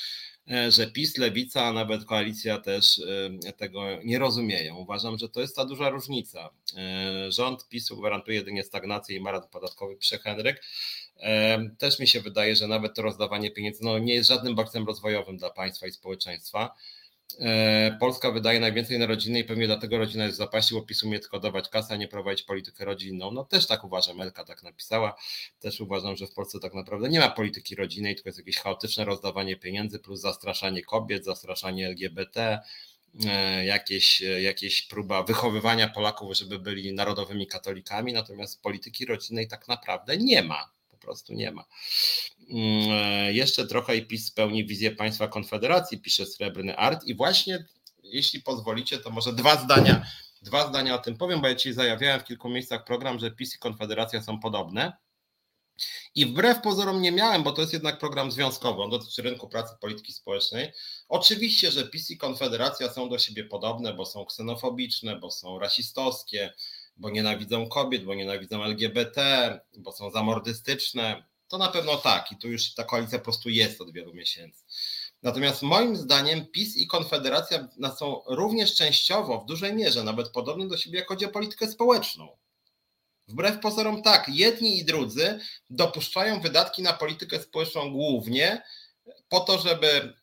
e, 0.51 0.71
że 0.71 0.87
PiS, 0.87 1.19
Lewica, 1.19 1.65
a 1.65 1.73
nawet 1.73 2.05
koalicja 2.05 2.59
też 2.59 3.01
e, 3.47 3.53
tego 3.53 4.03
nie 4.05 4.19
rozumieją. 4.19 4.77
Uważam, 4.77 5.19
że 5.19 5.29
to 5.29 5.41
jest 5.41 5.57
ta 5.57 5.65
duża 5.65 5.89
różnica. 5.91 6.51
E, 6.77 7.33
rząd 7.33 7.69
PiSu 7.69 7.97
gwarantuje 7.97 8.39
jedynie 8.39 8.65
stagnację 8.65 9.17
i 9.17 9.21
maraton 9.21 9.51
podatkowy, 9.51 9.97
pisze 9.97 10.19
Henryk. 10.19 10.63
Też 11.79 11.99
mi 11.99 12.09
się 12.09 12.21
wydaje, 12.21 12.57
że 12.57 12.69
nawet 12.69 12.95
to 12.95 13.03
rozdawanie 13.03 13.51
pieniędzy 13.51 13.85
no, 13.85 13.99
nie 13.99 14.15
jest 14.15 14.29
żadnym 14.29 14.55
bakcem 14.55 14.87
rozwojowym 14.87 15.37
dla 15.37 15.51
państwa 15.51 15.87
i 15.87 15.93
społeczeństwa. 15.93 16.75
E, 17.41 17.97
Polska 18.01 18.31
wydaje 18.31 18.61
najwięcej 18.61 18.99
na 18.99 19.07
rodzinę 19.07 19.39
i 19.39 19.45
pewnie 19.45 19.67
dlatego 19.67 19.99
rodzina 19.99 20.25
jest 20.25 20.37
w 20.37 20.39
zapaści, 20.39 20.75
bo 20.75 20.83
PiS 20.83 21.03
umie 21.03 21.21
tylko 21.21 21.41
dawać 21.41 21.69
kasę, 21.69 21.95
a 21.95 21.97
nie 21.97 22.09
prowadzić 22.09 22.47
politykę 22.47 22.85
rodzinną. 22.85 23.31
No 23.31 23.45
też 23.45 23.67
tak 23.67 23.85
uważam, 23.85 24.21
Elka 24.21 24.45
tak 24.45 24.63
napisała. 24.63 25.17
Też 25.61 25.81
uważam, 25.81 26.17
że 26.17 26.27
w 26.27 26.35
Polsce 26.35 26.61
tak 26.61 26.75
naprawdę 26.75 27.09
nie 27.09 27.21
ma 27.21 27.31
polityki 27.31 27.75
rodzinnej, 27.75 28.15
tylko 28.15 28.29
jest 28.29 28.39
jakieś 28.39 28.57
chaotyczne 28.57 29.05
rozdawanie 29.05 29.57
pieniędzy 29.57 29.99
plus 29.99 30.21
zastraszanie 30.21 30.83
kobiet, 30.83 31.25
zastraszanie 31.25 31.87
LGBT, 31.87 32.61
e, 33.27 33.65
jakieś, 33.65 34.21
jakieś 34.21 34.83
próba 34.83 35.23
wychowywania 35.23 35.89
Polaków, 35.89 36.37
żeby 36.37 36.59
byli 36.59 36.93
narodowymi 36.93 37.47
katolikami, 37.47 38.13
natomiast 38.13 38.63
polityki 38.63 39.07
rodzinnej 39.07 39.49
tak 39.49 39.69
naprawdę 39.69 40.17
nie 40.17 40.43
ma 40.43 40.77
prostu 41.07 41.35
nie 41.35 41.51
ma. 41.53 41.65
Mm, 42.51 42.91
e, 42.91 43.33
jeszcze 43.33 43.67
trochę 43.67 43.97
i 43.97 44.07
PiS 44.07 44.27
spełni 44.27 44.67
wizję 44.67 44.91
państwa 44.91 45.29
Konfederacji, 45.29 46.01
pisze 46.01 46.27
Srebrny 46.27 46.77
Art 46.77 47.05
i 47.05 47.15
właśnie, 47.15 47.65
jeśli 48.03 48.41
pozwolicie, 48.43 48.99
to 48.99 49.11
może 49.11 49.33
dwa 49.33 49.57
zdania, 49.57 50.07
dwa 50.43 50.69
zdania 50.69 50.95
o 50.95 50.99
tym 50.99 51.17
powiem, 51.17 51.41
bo 51.41 51.49
ja 51.49 51.55
dzisiaj 51.55 51.73
zajawiałem 51.73 52.21
w 52.21 52.25
kilku 52.25 52.49
miejscach 52.49 52.85
program, 52.85 53.19
że 53.19 53.31
PiS 53.31 53.55
i 53.55 53.59
Konfederacja 53.59 54.23
są 54.23 54.41
podobne. 54.41 54.93
I 56.15 56.27
wbrew 56.27 56.61
pozorom 56.61 57.03
nie 57.03 57.13
miałem, 57.13 57.43
bo 57.43 57.53
to 57.53 57.61
jest 57.61 57.73
jednak 57.73 57.99
program 57.99 58.33
związkowy, 58.33 58.83
on 58.83 58.91
dotyczy 58.91 59.23
rynku 59.23 59.49
pracy, 59.49 59.75
polityki 59.81 60.13
społecznej. 60.13 60.73
Oczywiście, 61.09 61.71
że 61.71 61.89
PiS 61.89 62.11
i 62.11 62.19
Konfederacja 62.19 62.93
są 62.93 63.09
do 63.09 63.19
siebie 63.19 63.45
podobne, 63.45 63.95
bo 63.95 64.07
są 64.07 64.25
ksenofobiczne, 64.25 65.17
bo 65.17 65.31
są 65.31 65.59
rasistowskie, 65.59 66.53
bo 66.97 67.11
nienawidzą 67.11 67.69
kobiet, 67.69 68.05
bo 68.05 68.15
nienawidzą 68.15 68.65
LGBT, 68.65 69.61
bo 69.79 69.93
są 69.93 70.11
zamordystyczne, 70.11 71.25
to 71.49 71.59
na 71.59 71.69
pewno 71.69 71.97
tak 71.97 72.33
i 72.33 72.37
tu 72.37 72.49
już 72.49 72.75
ta 72.75 72.85
koalicja 72.85 73.19
po 73.19 73.25
prostu 73.25 73.49
jest 73.49 73.81
od 73.81 73.93
wielu 73.93 74.15
miesięcy. 74.15 74.65
Natomiast 75.23 75.63
moim 75.63 75.97
zdaniem 75.97 76.47
PiS 76.47 76.77
i 76.77 76.87
Konfederacja 76.87 77.69
są 77.99 78.23
również 78.27 78.75
częściowo, 78.75 79.41
w 79.41 79.47
dużej 79.47 79.75
mierze, 79.75 80.05
nawet 80.05 80.29
podobne 80.29 80.69
do 80.69 80.77
siebie, 80.77 80.99
jak 80.99 81.09
chodzi 81.09 81.25
o 81.25 81.29
politykę 81.29 81.71
społeczną. 81.71 82.37
Wbrew 83.29 83.61
pozorom 83.61 84.03
tak, 84.03 84.29
jedni 84.29 84.79
i 84.79 84.85
drudzy 84.85 85.39
dopuszczają 85.71 86.41
wydatki 86.41 86.83
na 86.83 86.93
politykę 86.93 87.43
społeczną 87.43 87.93
głównie 87.93 88.63
po 89.29 89.41
to, 89.41 89.59
żeby 89.59 90.15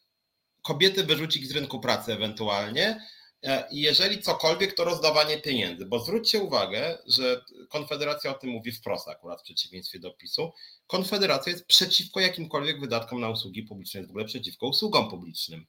kobiety 0.62 1.04
wyrzucić 1.04 1.48
z 1.48 1.52
rynku 1.52 1.80
pracy 1.80 2.14
ewentualnie, 2.14 3.08
E, 3.44 3.68
jeżeli 3.72 4.22
cokolwiek, 4.22 4.74
to 4.74 4.84
rozdawanie 4.84 5.38
pieniędzy, 5.38 5.86
bo 5.86 6.00
zwróćcie 6.00 6.40
uwagę, 6.40 6.98
że 7.08 7.42
Konfederacja 7.70 8.32
o 8.32 8.34
tym 8.34 8.50
mówi 8.50 8.72
wprost 8.72 9.08
akurat 9.08 9.40
w 9.42 9.44
przeciwieństwie 9.44 10.00
do 10.00 10.12
PiSu. 10.12 10.52
Konfederacja 10.88 11.52
jest 11.52 11.66
przeciwko 11.66 12.20
jakimkolwiek 12.20 12.80
wydatkom 12.80 13.22
na 13.22 13.30
usługi 13.30 13.64
publiczne, 13.64 14.00
jest 14.00 14.10
w 14.10 14.12
ogóle 14.12 14.26
przeciwko 14.26 14.68
usługom 14.68 15.10
publicznym. 15.10 15.66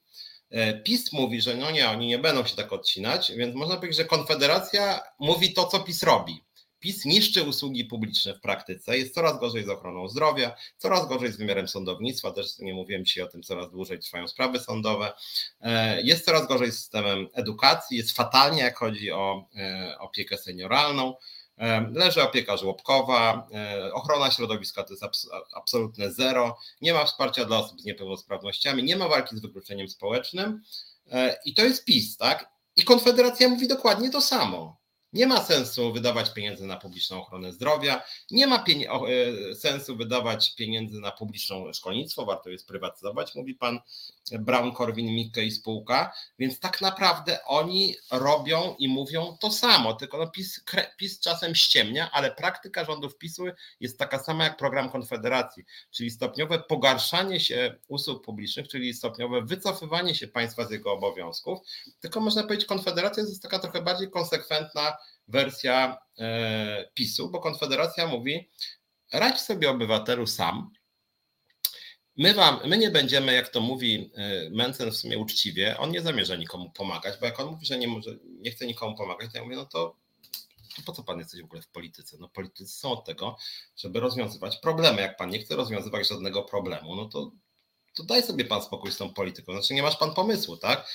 E, 0.51 0.81
PiS 0.81 1.13
mówi, 1.13 1.41
że 1.41 1.57
no 1.57 1.71
nie, 1.71 1.91
oni 1.91 2.07
nie 2.07 2.19
będą 2.19 2.47
się 2.47 2.57
tak 2.57 2.73
odcinać, 2.73 3.33
więc 3.33 3.55
można 3.55 3.77
powiedzieć, 3.77 3.97
że 3.97 4.05
Konfederacja 4.05 5.01
mówi 5.19 5.53
to, 5.53 5.67
co 5.67 5.81
PiS 5.81 6.03
robi. 6.03 6.44
PiS 6.85 7.05
niszczy 7.05 7.43
usługi 7.43 7.85
publiczne 7.85 8.35
w 8.35 8.41
praktyce, 8.41 8.99
jest 8.99 9.15
coraz 9.15 9.39
gorzej 9.41 9.65
z 9.65 9.69
ochroną 9.69 10.09
zdrowia, 10.09 10.57
coraz 10.79 11.09
gorzej 11.09 11.33
z 11.33 11.37
wymiarem 11.37 11.69
sądownictwa, 11.69 12.33
też 12.33 12.59
nie 12.59 12.75
mówiłem 12.75 13.05
dzisiaj 13.05 13.25
o 13.25 13.27
tym, 13.27 13.43
coraz 13.43 13.71
dłużej 13.71 13.99
trwają 13.99 14.29
sprawy 14.29 14.61
sądowe, 14.61 15.13
e, 15.61 16.03
jest 16.03 16.25
coraz 16.25 16.47
gorzej 16.47 16.73
z 16.73 16.79
systemem 16.79 17.29
edukacji, 17.33 17.97
jest 17.97 18.17
fatalnie, 18.17 18.63
jak 18.63 18.79
chodzi 18.79 19.13
o 19.13 19.49
e, 19.57 19.97
opiekę 19.99 20.39
senioralną, 20.39 21.15
Leży 21.93 22.23
opieka 22.23 22.57
żłobkowa, 22.57 23.49
ochrona 23.93 24.31
środowiska 24.31 24.85
to 24.85 24.93
jest 24.93 25.05
absolutne 25.55 26.13
zero, 26.13 26.59
nie 26.81 26.95
ma 26.95 27.05
wsparcia 27.05 27.45
dla 27.45 27.59
osób 27.59 27.81
z 27.81 27.85
niepełnosprawnościami, 27.85 28.83
nie 28.83 28.97
ma 28.97 29.09
walki 29.09 29.37
z 29.37 29.41
wykluczeniem 29.41 29.89
społecznym 29.89 30.63
i 31.45 31.55
to 31.55 31.65
jest 31.65 31.85
PiS, 31.85 32.17
tak? 32.17 32.51
I 32.77 32.85
Konfederacja 32.85 33.49
mówi 33.49 33.69
dokładnie 33.69 34.11
to 34.11 34.21
samo. 34.21 34.84
Nie 35.15 35.27
ma 35.27 35.45
sensu 35.45 35.93
wydawać 35.93 36.33
pieniędzy 36.33 36.67
na 36.67 36.77
publiczną 36.77 37.23
ochronę 37.23 37.53
zdrowia, 37.53 38.03
nie 38.31 38.47
ma 38.47 38.65
e, 38.65 39.55
sensu 39.55 39.97
wydawać 39.97 40.55
pieniędzy 40.55 41.01
na 41.01 41.11
publiczną 41.11 41.73
szkolnictwo, 41.73 42.25
warto 42.25 42.51
je 42.51 42.59
sprywatyzować, 42.59 43.35
mówi 43.35 43.55
pan 43.55 43.81
Brown, 44.33 44.73
Korwin, 44.73 45.07
Mikke 45.07 45.45
i 45.45 45.51
spółka, 45.51 46.13
więc 46.39 46.61
tak 46.61 46.81
naprawdę 46.81 47.45
oni 47.45 47.97
robią 48.11 48.75
i 48.79 48.89
mówią 48.89 49.37
to 49.41 49.51
samo, 49.51 49.95
tylko 49.95 50.19
no 50.19 50.27
PiS, 50.27 50.65
PiS 50.97 51.21
czasem 51.21 51.55
ściemnia, 51.55 52.11
ale 52.13 52.31
praktyka 52.31 52.85
rządów 52.85 53.19
PiSu 53.19 53.45
jest 53.81 53.99
taka 53.99 54.19
sama 54.19 54.45
jak 54.45 54.57
program 54.57 54.91
Konfederacji, 54.91 55.65
czyli 55.91 56.11
stopniowe 56.11 56.59
pogarszanie 56.59 57.41
się 57.41 57.75
usług 57.89 58.25
publicznych, 58.25 58.69
czyli 58.69 58.95
stopniowe 58.95 59.43
wycofywanie 59.43 60.15
się 60.15 60.29
państwa 60.29 60.65
z 60.65 60.71
jego 60.71 60.93
obowiązków, 60.93 61.59
tylko 62.01 62.21
można 62.21 62.43
powiedzieć 62.43 62.67
Konfederacja 62.67 63.23
jest 63.23 63.43
taka 63.43 63.59
trochę 63.59 63.83
bardziej 63.83 64.11
konsekwentna 64.11 64.97
wersja 65.29 65.99
e, 66.19 66.91
PiSu, 66.95 67.31
bo 67.31 67.41
Konfederacja 67.41 68.07
mówi 68.07 68.51
radź 69.13 69.41
sobie 69.41 69.71
obywatelu 69.71 70.27
sam, 70.27 70.71
My, 72.17 72.35
wam, 72.35 72.61
my 72.65 72.79
nie 72.79 72.91
będziemy, 72.91 73.35
jak 73.35 73.49
to 73.49 73.61
mówi 73.61 74.11
e, 74.15 74.51
Mencen 74.51 74.91
w 74.91 74.97
sumie 74.97 75.19
uczciwie, 75.19 75.79
on 75.79 75.91
nie 75.91 76.03
zamierza 76.03 76.37
nikomu 76.37 76.71
pomagać, 76.71 77.21
bo 77.21 77.27
jak 77.27 77.41
on 77.41 77.47
mówi, 77.47 77.67
że 77.67 77.79
nie, 77.79 77.89
może, 77.89 78.17
nie 78.25 78.51
chce 78.51 78.67
nikomu 78.67 78.97
pomagać, 78.97 79.33
to 79.33 79.39
ja 79.39 79.45
mówię, 79.45 79.57
no 79.57 79.67
to, 79.67 79.97
to 80.77 80.83
po 80.87 80.93
co 80.93 81.03
pan 81.03 81.19
jesteś 81.19 81.41
w 81.41 81.45
ogóle 81.45 81.63
w 81.63 81.69
polityce? 81.69 82.17
No 82.21 82.29
politycy 82.29 82.73
są 82.73 82.93
od 82.93 83.05
tego, 83.05 83.37
żeby 83.77 84.01
rozwiązywać 84.01 84.57
problemy. 84.57 85.03
Jak 85.03 85.17
pan 85.17 85.31
nie 85.31 85.39
chce 85.39 85.57
rozwiązywać 85.57 86.09
żadnego 86.09 86.43
problemu, 86.43 86.97
no 86.97 87.09
to, 87.09 87.33
to 87.95 88.05
daj 88.05 88.23
sobie 88.23 88.45
pan 88.45 88.63
spokój 88.63 88.93
z 88.93 88.97
tą 88.97 89.15
polityką. 89.15 89.53
Znaczy 89.53 89.75
nie 89.75 89.83
masz 89.83 89.97
pan 89.97 90.15
pomysłu, 90.15 90.57
tak? 90.57 90.91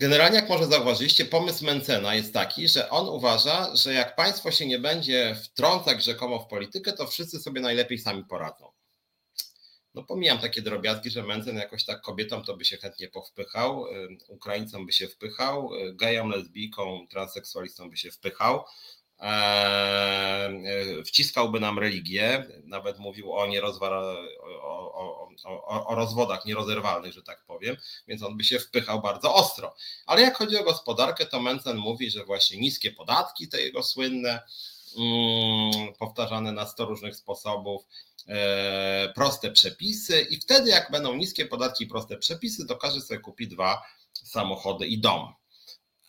Generalnie, 0.00 0.36
jak 0.36 0.48
może 0.48 0.66
zauważyliście, 0.66 1.24
pomysł 1.24 1.64
Mencena 1.64 2.14
jest 2.14 2.34
taki, 2.34 2.68
że 2.68 2.90
on 2.90 3.08
uważa, 3.08 3.76
że 3.76 3.94
jak 3.94 4.16
państwo 4.16 4.50
się 4.50 4.66
nie 4.66 4.78
będzie 4.78 5.36
wtrącać 5.44 6.04
rzekomo 6.04 6.38
w 6.38 6.46
politykę, 6.46 6.92
to 6.92 7.06
wszyscy 7.06 7.40
sobie 7.40 7.60
najlepiej 7.60 7.98
sami 7.98 8.24
poradzą. 8.24 8.72
No 9.94 10.04
pomijam 10.04 10.38
takie 10.38 10.62
drobiazgi, 10.62 11.10
że 11.10 11.22
Mencen 11.22 11.56
jakoś 11.56 11.84
tak 11.84 12.00
kobietom 12.00 12.44
to 12.44 12.56
by 12.56 12.64
się 12.64 12.76
chętnie 12.76 13.08
powpychał, 13.08 13.84
Ukraińcom 14.28 14.86
by 14.86 14.92
się 14.92 15.08
wpychał, 15.08 15.74
y, 15.74 15.94
gejom, 15.94 16.30
lesbijkom, 16.30 17.08
transseksualistom 17.08 17.90
by 17.90 17.96
się 17.96 18.10
wpychał, 18.10 18.64
wciskałby 21.06 21.60
nam 21.60 21.78
religię, 21.78 22.46
nawet 22.64 22.98
mówił 22.98 23.32
o, 23.32 23.46
o, 23.46 24.94
o, 24.94 25.28
o, 25.44 25.86
o 25.86 25.94
rozwodach 25.94 26.44
nierozerwalnych, 26.44 27.12
że 27.12 27.22
tak 27.22 27.44
powiem, 27.46 27.76
więc 28.08 28.22
on 28.22 28.36
by 28.36 28.44
się 28.44 28.58
wpychał 28.58 29.02
bardzo 29.02 29.34
ostro. 29.34 29.74
Ale 30.06 30.22
jak 30.22 30.36
chodzi 30.36 30.58
o 30.58 30.64
gospodarkę, 30.64 31.26
to 31.26 31.40
Mencen 31.40 31.76
mówi, 31.76 32.10
że 32.10 32.24
właśnie 32.24 32.58
niskie 32.58 32.90
podatki, 32.90 33.48
te 33.48 33.62
jego 33.62 33.82
słynne, 33.82 34.42
mm, 34.98 35.94
powtarzane 35.98 36.52
na 36.52 36.66
100 36.66 36.84
różnych 36.84 37.16
sposobów, 37.16 37.84
E, 38.28 39.12
proste 39.14 39.50
przepisy 39.50 40.20
i 40.20 40.36
wtedy 40.36 40.70
jak 40.70 40.90
będą 40.90 41.14
niskie 41.14 41.46
podatki 41.46 41.84
i 41.84 41.86
proste 41.86 42.16
przepisy, 42.16 42.66
to 42.66 42.76
każdy 42.76 43.00
sobie 43.00 43.20
kupi 43.20 43.48
dwa 43.48 43.82
samochody 44.12 44.86
i 44.86 45.00
dom. 45.00 45.34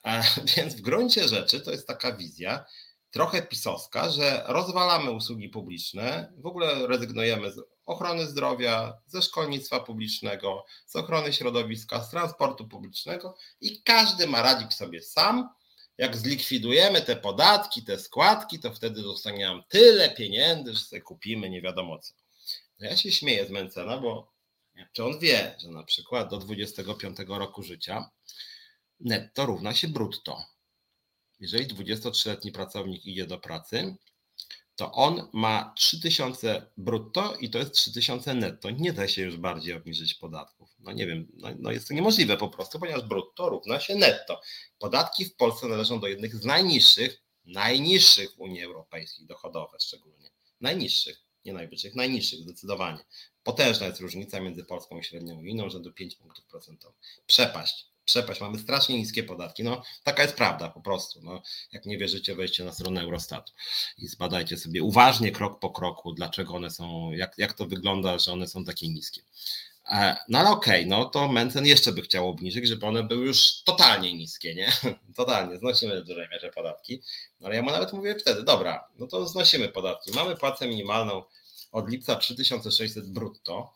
E, 0.06 0.24
więc 0.58 0.76
w 0.76 0.82
gruncie 0.82 1.28
rzeczy 1.28 1.62
to 1.62 1.72
jest 1.72 1.88
taka 1.88 2.12
wizja 2.12 2.66
trochę 3.12 3.42
pisowska, 3.42 4.10
że 4.10 4.44
rozwalamy 4.48 5.12
usługi 5.12 5.50
publiczne, 5.50 6.34
w 6.38 6.46
ogóle 6.46 6.88
rezygnujemy 6.88 7.52
z 7.52 7.60
ochrony 7.86 8.28
zdrowia, 8.28 8.98
ze 9.08 9.22
szkolnictwa 9.22 9.80
publicznego, 9.80 10.66
z 10.86 10.96
ochrony 10.96 11.34
środowiska, 11.34 12.04
z 12.04 12.10
transportu 12.10 12.68
publicznego 12.68 13.36
i 13.62 13.84
każdy 13.84 14.28
ma 14.28 14.42
radzić 14.42 14.74
sobie 14.74 15.02
sam 15.02 15.50
jak 15.98 16.18
zlikwidujemy 16.18 17.02
te 17.02 17.16
podatki, 17.16 17.84
te 17.84 18.00
składki, 18.00 18.60
to 18.60 18.74
wtedy 18.74 19.02
dostaniemy 19.02 19.64
tyle 19.70 20.10
pieniędzy, 20.10 20.74
że 20.74 20.80
sobie 20.80 21.02
kupimy 21.02 21.50
nie 21.50 21.62
wiadomo 21.62 22.00
co. 22.00 22.14
No 22.80 22.88
ja 22.88 22.98
się 22.98 23.12
śmieję 23.12 23.46
z 23.46 23.50
Mencena, 23.50 23.98
bo 23.98 24.32
czy 24.94 25.04
on 25.04 25.20
wie, 25.20 25.56
że 25.60 25.70
na 25.70 25.84
przykład 25.84 26.30
do 26.30 26.38
25 26.38 27.18
roku 27.28 27.64
życia 27.64 28.10
netto 29.00 29.46
równa 29.46 29.74
się 29.74 29.88
brutto. 29.88 30.46
Jeżeli 31.42 31.68
23-letni 31.68 32.52
pracownik 32.52 33.06
idzie 33.06 33.28
do 33.28 33.38
pracy, 33.38 33.96
to 34.76 34.92
on 34.92 35.30
ma 35.34 35.74
3000 35.78 36.72
brutto 36.78 37.36
i 37.36 37.50
to 37.50 37.60
jest 37.60 37.74
3000 37.74 38.34
netto. 38.34 38.70
Nie 38.70 38.94
da 38.94 39.08
się 39.08 39.22
już 39.22 39.38
bardziej 39.38 39.74
obniżyć 39.74 40.14
podatków. 40.14 40.70
No 40.80 40.92
nie 40.92 41.08
wiem, 41.08 41.28
no, 41.34 41.50
no, 41.60 41.72
jest 41.72 41.88
to 41.88 41.94
niemożliwe 41.94 42.38
po 42.38 42.50
prostu, 42.50 42.80
ponieważ 42.80 43.04
brutto 43.04 43.50
równa 43.50 43.80
się 43.80 43.96
netto. 43.96 44.42
Podatki 44.80 45.26
w 45.26 45.36
Polsce 45.36 45.68
należą 45.68 46.00
do 46.00 46.08
jednych 46.08 46.36
z 46.36 46.46
najniższych, 46.46 47.22
najniższych 47.46 48.36
w 48.36 48.40
Unii 48.40 48.64
Europejskiej, 48.64 49.26
dochodowe 49.26 49.80
szczególnie. 49.80 50.30
Najniższych, 50.62 51.22
nie 51.46 51.54
najwyższych, 51.54 51.96
najniższych 51.96 52.40
zdecydowanie. 52.40 53.00
Potężna 53.44 53.88
jest 53.88 54.00
różnica 54.00 54.40
między 54.40 54.64
Polską 54.64 55.00
i 55.00 55.04
średnią 55.04 55.36
unijną, 55.36 55.70
do 55.70 55.92
5 55.92 56.16
punktów 56.16 56.46
procentowych. 56.46 57.00
Przepaść 57.28 57.91
przepaść, 58.06 58.42
mamy 58.42 58.60
strasznie 58.60 58.98
niskie 58.98 59.24
podatki. 59.24 59.64
No, 59.64 59.84
taka 60.04 60.24
jest 60.24 60.36
prawda 60.36 60.70
po 60.70 60.82
prostu. 60.82 61.22
No, 61.24 61.42
jak 61.72 61.86
nie 61.86 61.98
wierzycie, 61.98 62.36
wejdźcie 62.36 62.64
na 62.64 62.72
stronę 62.72 63.02
Eurostatu 63.02 63.54
i 63.98 64.08
zbadajcie 64.08 64.58
sobie 64.58 64.84
uważnie, 64.84 65.32
krok 65.32 65.60
po 65.60 65.70
kroku, 65.70 66.14
dlaczego 66.14 66.54
one 66.54 66.72
są, 66.72 67.12
jak, 67.12 67.34
jak 67.38 67.54
to 67.54 67.66
wygląda, 67.66 68.20
że 68.20 68.32
one 68.32 68.48
są 68.48 68.64
takie 68.64 68.90
niskie. 68.90 69.22
E, 69.92 70.16
no 70.30 70.40
ale 70.40 70.50
okej, 70.50 70.86
okay, 70.86 70.90
no 70.90 71.06
to 71.06 71.28
Mencen 71.28 71.66
jeszcze 71.66 71.92
by 71.92 72.02
chciał 72.02 72.30
obniżyć, 72.30 72.68
żeby 72.68 72.86
one 72.86 73.04
były 73.04 73.26
już 73.26 73.64
totalnie 73.64 74.14
niskie, 74.14 74.56
nie? 74.56 74.72
Totalnie, 75.16 75.58
znosimy 75.58 76.02
w 76.02 76.06
dużej 76.06 76.28
mierze 76.32 76.50
podatki. 76.50 77.02
No 77.40 77.48
ale 77.48 77.56
ja 77.56 77.62
mu 77.62 77.72
nawet 77.72 77.94
mówię 77.94 78.16
wtedy, 78.16 78.44
dobra, 78.44 78.88
no 79.00 79.08
to 79.08 79.28
znosimy 79.28 79.70
podatki. 79.70 80.12
Mamy 80.12 80.36
płacę 80.36 80.68
minimalną 80.68 81.24
od 81.72 81.90
lipca 81.90 82.16
3600 82.16 83.10
brutto. 83.10 83.74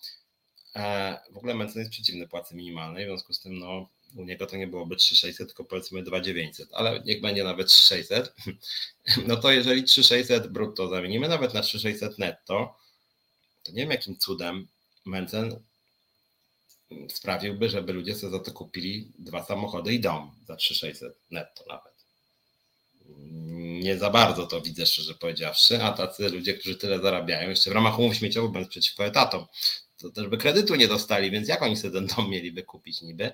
E, 0.76 1.18
w 1.32 1.38
ogóle 1.38 1.54
Mencen 1.54 1.80
jest 1.80 1.92
przeciwny 1.92 2.28
płacy 2.28 2.56
minimalnej, 2.56 3.06
w 3.06 3.08
związku 3.08 3.34
z 3.34 3.40
tym 3.40 3.60
no, 3.60 3.90
u 4.16 4.24
niego 4.24 4.48
to 4.48 4.58
nie 4.58 4.68
byłoby 4.68 4.96
3600, 4.96 5.48
tylko 5.48 5.64
powiedzmy 5.64 6.04
2900, 6.04 6.70
ale 6.74 7.02
niech 7.06 7.22
będzie 7.22 7.44
nawet 7.44 7.68
3600, 7.68 8.36
no 9.28 9.38
to 9.38 9.52
jeżeli 9.52 9.84
3600 9.84 10.48
brutto 10.52 10.88
zamienimy 10.90 11.28
nawet 11.28 11.54
na 11.54 11.62
3600 11.62 12.20
netto, 12.20 12.78
to 13.64 13.72
nie 13.72 13.82
wiem 13.82 13.92
jakim 13.92 14.18
cudem 14.18 14.68
Mencen 15.06 15.60
sprawiłby, 17.10 17.70
żeby 17.70 17.94
ludzie 17.94 18.16
sobie 18.16 18.32
za 18.32 18.40
to 18.40 18.52
kupili 18.52 19.12
dwa 19.20 19.44
samochody 19.44 19.94
i 19.94 20.00
dom 20.00 20.32
za 20.48 20.56
3600 20.56 21.18
netto 21.32 21.66
nawet. 21.70 21.96
Nie 23.82 23.98
za 23.98 24.10
bardzo 24.10 24.48
to 24.48 24.62
widzę, 24.62 24.86
szczerze 24.86 25.14
powiedziawszy, 25.14 25.84
a 25.84 25.92
tacy 25.92 26.30
ludzie, 26.30 26.54
którzy 26.54 26.76
tyle 26.76 27.00
zarabiają, 27.00 27.50
jeszcze 27.50 27.70
w 27.70 27.74
ramach 27.74 28.00
umów 28.00 28.16
śmieciowych, 28.16 28.52
będąc 28.52 28.72
przeciwko 28.72 29.06
etatom, 29.06 29.46
to 30.10 30.22
też 30.22 30.28
by 30.28 30.38
kredytu 30.38 30.76
nie 30.76 30.88
dostali, 30.88 31.32
więc 31.32 31.48
jak 31.48 31.62
oni 31.62 31.78
sobie 31.78 31.94
ten 31.94 32.08
dom 32.08 32.30
mieliby 32.30 32.64
kupić 32.64 33.02
niby? 33.02 33.32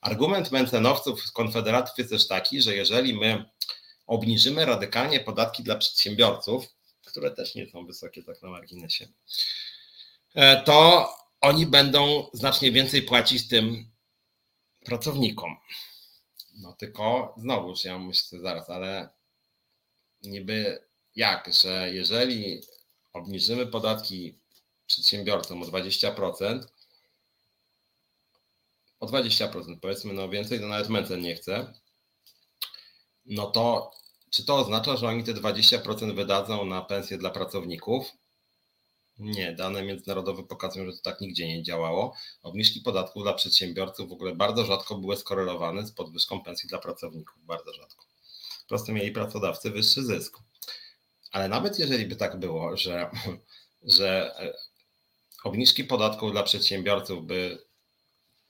Argument 0.00 0.50
mencenowców 0.50 1.22
z 1.22 1.30
Konfederatów 1.30 1.98
jest 1.98 2.10
też 2.10 2.28
taki, 2.28 2.62
że 2.62 2.74
jeżeli 2.74 3.14
my 3.14 3.44
obniżymy 4.06 4.64
radykalnie 4.64 5.20
podatki 5.20 5.62
dla 5.62 5.76
przedsiębiorców, 5.76 6.66
które 7.04 7.30
też 7.30 7.54
nie 7.54 7.70
są 7.70 7.86
wysokie 7.86 8.22
tak 8.22 8.42
na 8.42 8.50
marginesie, 8.50 9.08
e, 10.34 10.62
to 10.62 11.08
oni 11.40 11.66
będą 11.66 12.26
znacznie 12.32 12.72
więcej 12.72 13.02
płacić 13.02 13.48
tym 13.48 13.90
pracownikom. 14.84 15.56
No 16.54 16.72
tylko 16.72 17.34
znowuż 17.38 17.84
ja 17.84 17.98
myślę 17.98 18.40
zaraz, 18.40 18.70
ale 18.70 19.08
niby 20.22 20.84
jak, 21.16 21.50
że 21.62 21.90
jeżeli 21.92 22.62
obniżymy 23.12 23.66
podatki 23.66 24.39
przedsiębiorcom 24.90 25.62
o 25.62 25.66
20%, 25.66 26.60
o 29.00 29.06
20% 29.06 29.80
powiedzmy, 29.80 30.12
no 30.12 30.28
więcej, 30.28 30.60
to 30.60 30.68
nawet 30.68 30.88
Mencen 30.88 31.20
nie 31.20 31.34
chce, 31.34 31.74
no 33.26 33.50
to 33.50 33.90
czy 34.30 34.44
to 34.44 34.56
oznacza, 34.56 34.96
że 34.96 35.08
oni 35.08 35.24
te 35.24 35.34
20% 35.34 36.14
wydadzą 36.14 36.64
na 36.64 36.82
pensje 36.82 37.18
dla 37.18 37.30
pracowników? 37.30 38.12
Nie, 39.18 39.52
dane 39.52 39.82
międzynarodowe 39.82 40.42
pokazują, 40.42 40.86
że 40.86 40.92
to 40.92 41.02
tak 41.02 41.20
nigdzie 41.20 41.48
nie 41.48 41.62
działało. 41.62 42.14
Obniżki 42.42 42.80
podatków 42.80 43.22
dla 43.22 43.34
przedsiębiorców 43.34 44.08
w 44.08 44.12
ogóle 44.12 44.34
bardzo 44.34 44.64
rzadko 44.64 44.94
były 44.98 45.16
skorelowane 45.16 45.86
z 45.86 45.92
podwyżką 45.92 46.42
pensji 46.42 46.68
dla 46.68 46.78
pracowników, 46.78 47.44
bardzo 47.44 47.72
rzadko. 47.72 48.06
Po 48.62 48.68
prostu 48.68 48.92
mieli 48.92 49.12
pracodawcy 49.12 49.70
wyższy 49.70 50.04
zysk. 50.04 50.38
Ale 51.32 51.48
nawet 51.48 51.78
jeżeli 51.78 52.06
by 52.06 52.16
tak 52.16 52.40
było, 52.40 52.76
że, 52.76 53.10
że 53.82 54.34
obniżki 55.44 55.84
podatków 55.84 56.32
dla 56.32 56.42
przedsiębiorców 56.42 57.26
by 57.26 57.58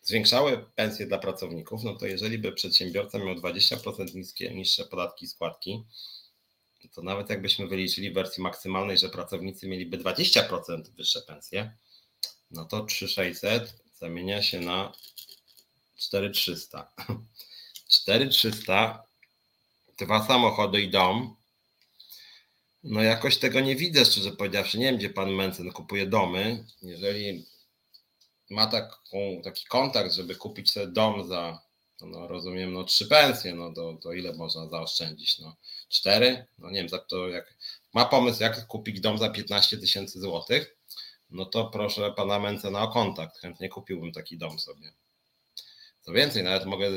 zwiększały 0.03 0.65
pensje 0.75 1.07
dla 1.07 1.19
pracowników, 1.19 1.85
no 1.85 1.95
to 1.95 2.07
jeżeli 2.07 2.39
by 2.39 2.53
przedsiębiorca 2.53 3.19
miał 3.19 3.35
20% 3.35 4.15
niskie, 4.15 4.55
niższe 4.55 4.85
podatki 4.85 5.25
i 5.25 5.29
składki, 5.29 5.85
to 6.95 7.03
nawet 7.03 7.31
jakbyśmy 7.31 7.67
wyliczyli 7.67 8.11
w 8.11 8.15
wersji 8.15 8.43
maksymalnej, 8.43 8.99
że 8.99 9.09
pracownicy 9.09 9.69
mieliby 9.69 9.99
20% 9.99 10.83
wyższe 10.97 11.23
pensje, 11.23 11.73
no 12.51 12.65
to 12.65 12.85
3600 12.85 13.83
zamienia 13.99 14.43
się 14.43 14.61
na 14.61 14.93
4300. 15.97 16.93
4300, 17.89 19.03
dwa 19.99 20.27
samochody 20.27 20.83
i 20.83 20.91
dom. 20.91 21.37
No 22.83 23.03
jakoś 23.03 23.39
tego 23.39 23.61
nie 23.61 23.77
widzę, 23.77 24.05
szczerze 24.05 24.33
powiedziawszy. 24.33 24.79
Nie 24.79 24.85
wiem, 24.85 24.97
gdzie 24.97 25.11
pan 25.11 25.33
Mencen 25.33 25.73
kupuje 25.73 26.07
domy. 26.07 26.65
Jeżeli 26.83 27.47
ma 28.51 28.67
taką, 28.67 29.41
taki 29.45 29.67
kontakt, 29.67 30.13
żeby 30.13 30.35
kupić 30.35 30.71
sobie 30.71 30.87
dom 30.87 31.29
za, 31.29 31.63
no 32.01 32.29
rozumiem, 32.29 32.73
no 32.73 32.85
trzy 32.85 33.07
pensje, 33.07 33.55
no 33.55 33.73
to, 33.73 33.99
to 34.03 34.13
ile 34.13 34.33
można 34.33 34.69
zaoszczędzić? 34.69 35.39
No 35.39 35.57
cztery? 35.89 36.47
No 36.59 36.71
nie 36.71 36.85
wiem, 36.85 37.01
to 37.09 37.29
jak 37.29 37.55
ma 37.95 38.05
pomysł, 38.05 38.43
jak 38.43 38.67
kupić 38.67 39.01
dom 39.01 39.19
za 39.19 39.31
15 39.31 39.79
tysięcy 39.79 40.21
złotych, 40.21 40.77
no 41.31 41.45
to 41.45 41.65
proszę 41.65 42.13
pana 42.17 42.39
Mencena 42.39 42.83
o 42.83 42.89
kontakt. 42.89 43.39
Chętnie 43.39 43.69
kupiłbym 43.69 44.13
taki 44.13 44.39
dom 44.39 44.59
sobie. 44.59 44.93
Co 46.01 46.13
więcej, 46.13 46.43
nawet 46.43 46.67
mogę, 46.67 46.91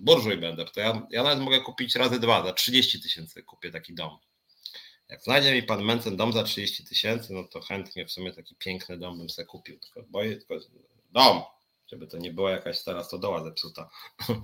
burżuj 0.00 0.36
będę, 0.36 0.64
to 0.64 0.80
ja, 0.80 1.06
ja 1.10 1.22
nawet 1.22 1.40
mogę 1.40 1.60
kupić 1.60 1.94
razy 1.94 2.20
dwa, 2.20 2.44
za 2.44 2.52
30 2.52 3.02
tysięcy 3.02 3.42
kupię 3.42 3.70
taki 3.70 3.94
dom. 3.94 4.18
Jak 5.08 5.22
znajdzie 5.22 5.54
mi 5.54 5.62
pan 5.62 5.84
Mencen 5.84 6.16
dom 6.16 6.32
za 6.32 6.42
30 6.42 6.84
tysięcy, 6.84 7.32
no 7.32 7.44
to 7.44 7.60
chętnie 7.60 8.06
w 8.06 8.12
sumie 8.12 8.32
taki 8.32 8.54
piękny 8.54 8.98
dom 8.98 9.18
bym 9.18 9.30
sobie 9.30 9.46
kupił. 9.46 9.78
Tylko 9.78 10.02
boję, 10.02 10.36
tylko 10.36 10.54
dom, 11.12 11.42
żeby 11.86 12.06
to 12.06 12.18
nie 12.18 12.32
była 12.32 12.50
jakaś 12.50 12.78
stara 12.78 13.04
stodoła 13.04 13.44
zepsuta. 13.44 13.90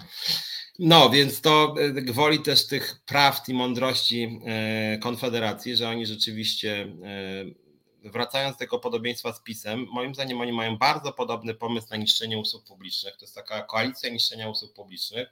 No, 0.78 1.10
więc 1.10 1.40
to 1.40 1.74
e, 1.78 1.92
gwoli 1.92 2.38
też 2.38 2.66
tych 2.66 3.00
prawd 3.06 3.48
i 3.48 3.54
mądrości 3.54 4.40
e, 4.46 4.98
Konfederacji, 4.98 5.76
że 5.76 5.88
oni 5.88 6.06
rzeczywiście 6.06 6.96
e, 7.04 7.44
wracając 8.04 8.54
do 8.54 8.58
tego 8.58 8.78
podobieństwa 8.78 9.32
z 9.32 9.42
PiSem, 9.42 9.86
moim 9.92 10.14
zdaniem 10.14 10.40
oni 10.40 10.52
mają 10.52 10.76
bardzo 10.78 11.12
podobny 11.12 11.54
pomysł 11.54 11.86
na 11.90 11.96
niszczenie 11.96 12.38
usług 12.38 12.64
publicznych. 12.64 13.16
To 13.16 13.24
jest 13.24 13.34
taka 13.34 13.62
koalicja 13.62 14.10
niszczenia 14.10 14.48
usług 14.48 14.72
publicznych 14.72 15.28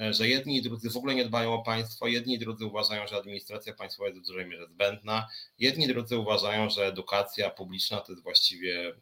E, 0.00 0.12
że 0.12 0.28
jedni 0.28 0.56
i 0.56 0.62
drudzy 0.62 0.90
w 0.90 0.96
ogóle 0.96 1.14
nie 1.14 1.24
dbają 1.24 1.54
o 1.54 1.62
państwo, 1.62 2.06
jedni 2.06 2.34
i 2.34 2.38
drudzy 2.38 2.66
uważają, 2.66 3.06
że 3.06 3.16
administracja 3.16 3.74
państwowa 3.74 4.08
jest 4.08 4.20
w 4.20 4.26
dużej 4.26 4.46
mierze 4.46 4.66
zbędna, 4.66 5.28
jedni 5.58 5.84
i 5.84 5.88
drudzy 5.88 6.18
uważają, 6.18 6.70
że 6.70 6.86
edukacja 6.86 7.50
publiczna 7.50 8.00
to 8.00 8.12
jest 8.12 8.22
właściwie 8.22 8.94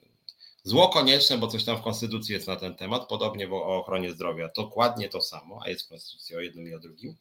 zło 0.67 0.89
konieczne, 0.89 1.39
bo 1.39 1.47
coś 1.47 1.65
tam 1.65 1.77
w 1.77 1.83
Konstytucji 1.83 2.35
jest 2.35 2.47
na 2.47 2.57
ten 2.57 2.75
temat, 2.75 3.09
podobnie 3.09 3.51
o 3.51 3.79
ochronie 3.81 4.13
zdrowia. 4.13 4.49
Dokładnie 4.57 5.09
to 5.09 5.21
samo, 5.21 5.61
a 5.65 5.69
jest 5.69 5.87
w 5.87 5.89
Konstytucji 5.89 6.37
o 6.37 6.41
jednym 6.41 6.69
i 6.69 6.75
o 6.75 6.79
drugim. 6.79 7.17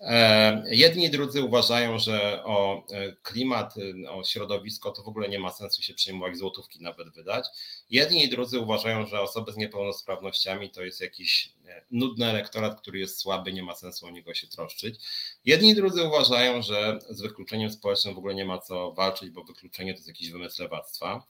E, 0.00 0.62
jedni 0.70 1.04
i 1.04 1.10
drudzy 1.10 1.42
uważają, 1.42 1.98
że 1.98 2.44
o 2.44 2.86
e, 2.90 3.12
klimat, 3.22 3.74
o 4.10 4.24
środowisko 4.24 4.90
to 4.90 5.02
w 5.02 5.08
ogóle 5.08 5.28
nie 5.28 5.38
ma 5.38 5.52
sensu 5.52 5.82
się 5.82 5.94
przejmować, 5.94 6.36
złotówki 6.36 6.82
nawet 6.82 7.10
wydać. 7.14 7.44
Jedni 7.90 8.24
i 8.24 8.28
drudzy 8.28 8.60
uważają, 8.60 9.06
że 9.06 9.20
osoby 9.20 9.52
z 9.52 9.56
niepełnosprawnościami 9.56 10.70
to 10.70 10.82
jest 10.82 11.00
jakiś 11.00 11.52
e, 11.66 11.84
nudny 11.90 12.26
elektorat, 12.26 12.80
który 12.80 12.98
jest 12.98 13.18
słaby, 13.18 13.52
nie 13.52 13.62
ma 13.62 13.74
sensu 13.74 14.06
o 14.06 14.10
niego 14.10 14.34
się 14.34 14.46
troszczyć. 14.46 15.00
Jedni 15.44 15.70
i 15.70 15.74
drudzy 15.74 16.02
uważają, 16.02 16.62
że 16.62 16.98
z 17.10 17.20
wykluczeniem 17.20 17.70
społecznym 17.70 18.14
w 18.14 18.18
ogóle 18.18 18.34
nie 18.34 18.44
ma 18.44 18.58
co 18.58 18.92
walczyć, 18.92 19.30
bo 19.30 19.44
wykluczenie 19.44 19.92
to 19.92 19.98
jest 19.98 20.08
jakiś 20.08 20.30
wymysł 20.30 20.62
lewactwa. 20.62 21.26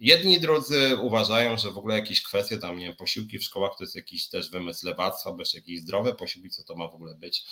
Jedni 0.00 0.34
i 0.34 0.40
drudzy 0.40 0.96
uważają, 1.02 1.56
że 1.56 1.70
w 1.70 1.78
ogóle 1.78 1.94
jakieś 1.94 2.22
kwestie 2.22 2.58
tam, 2.58 2.78
nie 2.78 2.86
wiem, 2.86 2.96
posiłki 2.96 3.38
w 3.38 3.44
szkołach 3.44 3.72
to 3.78 3.84
jest 3.84 3.96
jakiś 3.96 4.28
też 4.28 4.50
wymysł 4.50 4.86
lewactwa, 4.86 5.32
bez 5.32 5.54
jakieś 5.54 5.80
zdrowe 5.80 6.14
posiłki, 6.14 6.50
co 6.50 6.64
to 6.64 6.76
ma 6.76 6.88
w 6.88 6.94
ogóle 6.94 7.14
być. 7.14 7.44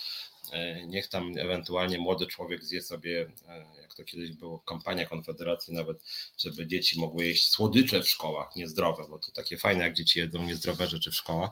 E, 0.51 0.87
niech 0.87 1.07
tam 1.07 1.31
ewentualnie 1.37 1.97
młody 1.97 2.27
człowiek 2.27 2.63
zje 2.63 2.81
sobie, 2.81 3.31
e, 3.47 3.65
jak 3.81 3.93
to 3.93 4.03
kiedyś 4.03 4.31
było, 4.31 4.59
kampania 4.59 5.05
Konfederacji 5.05 5.73
nawet, 5.73 5.97
żeby 6.37 6.67
dzieci 6.67 6.99
mogły 6.99 7.25
jeść 7.25 7.49
słodycze 7.49 8.03
w 8.03 8.09
szkołach, 8.09 8.55
niezdrowe, 8.55 9.03
bo 9.09 9.19
to 9.19 9.31
takie 9.31 9.57
fajne, 9.57 9.83
jak 9.83 9.93
dzieci 9.93 10.19
jedzą 10.19 10.43
niezdrowe 10.43 10.87
rzeczy 10.87 11.11
w 11.11 11.15
szkołach, 11.15 11.49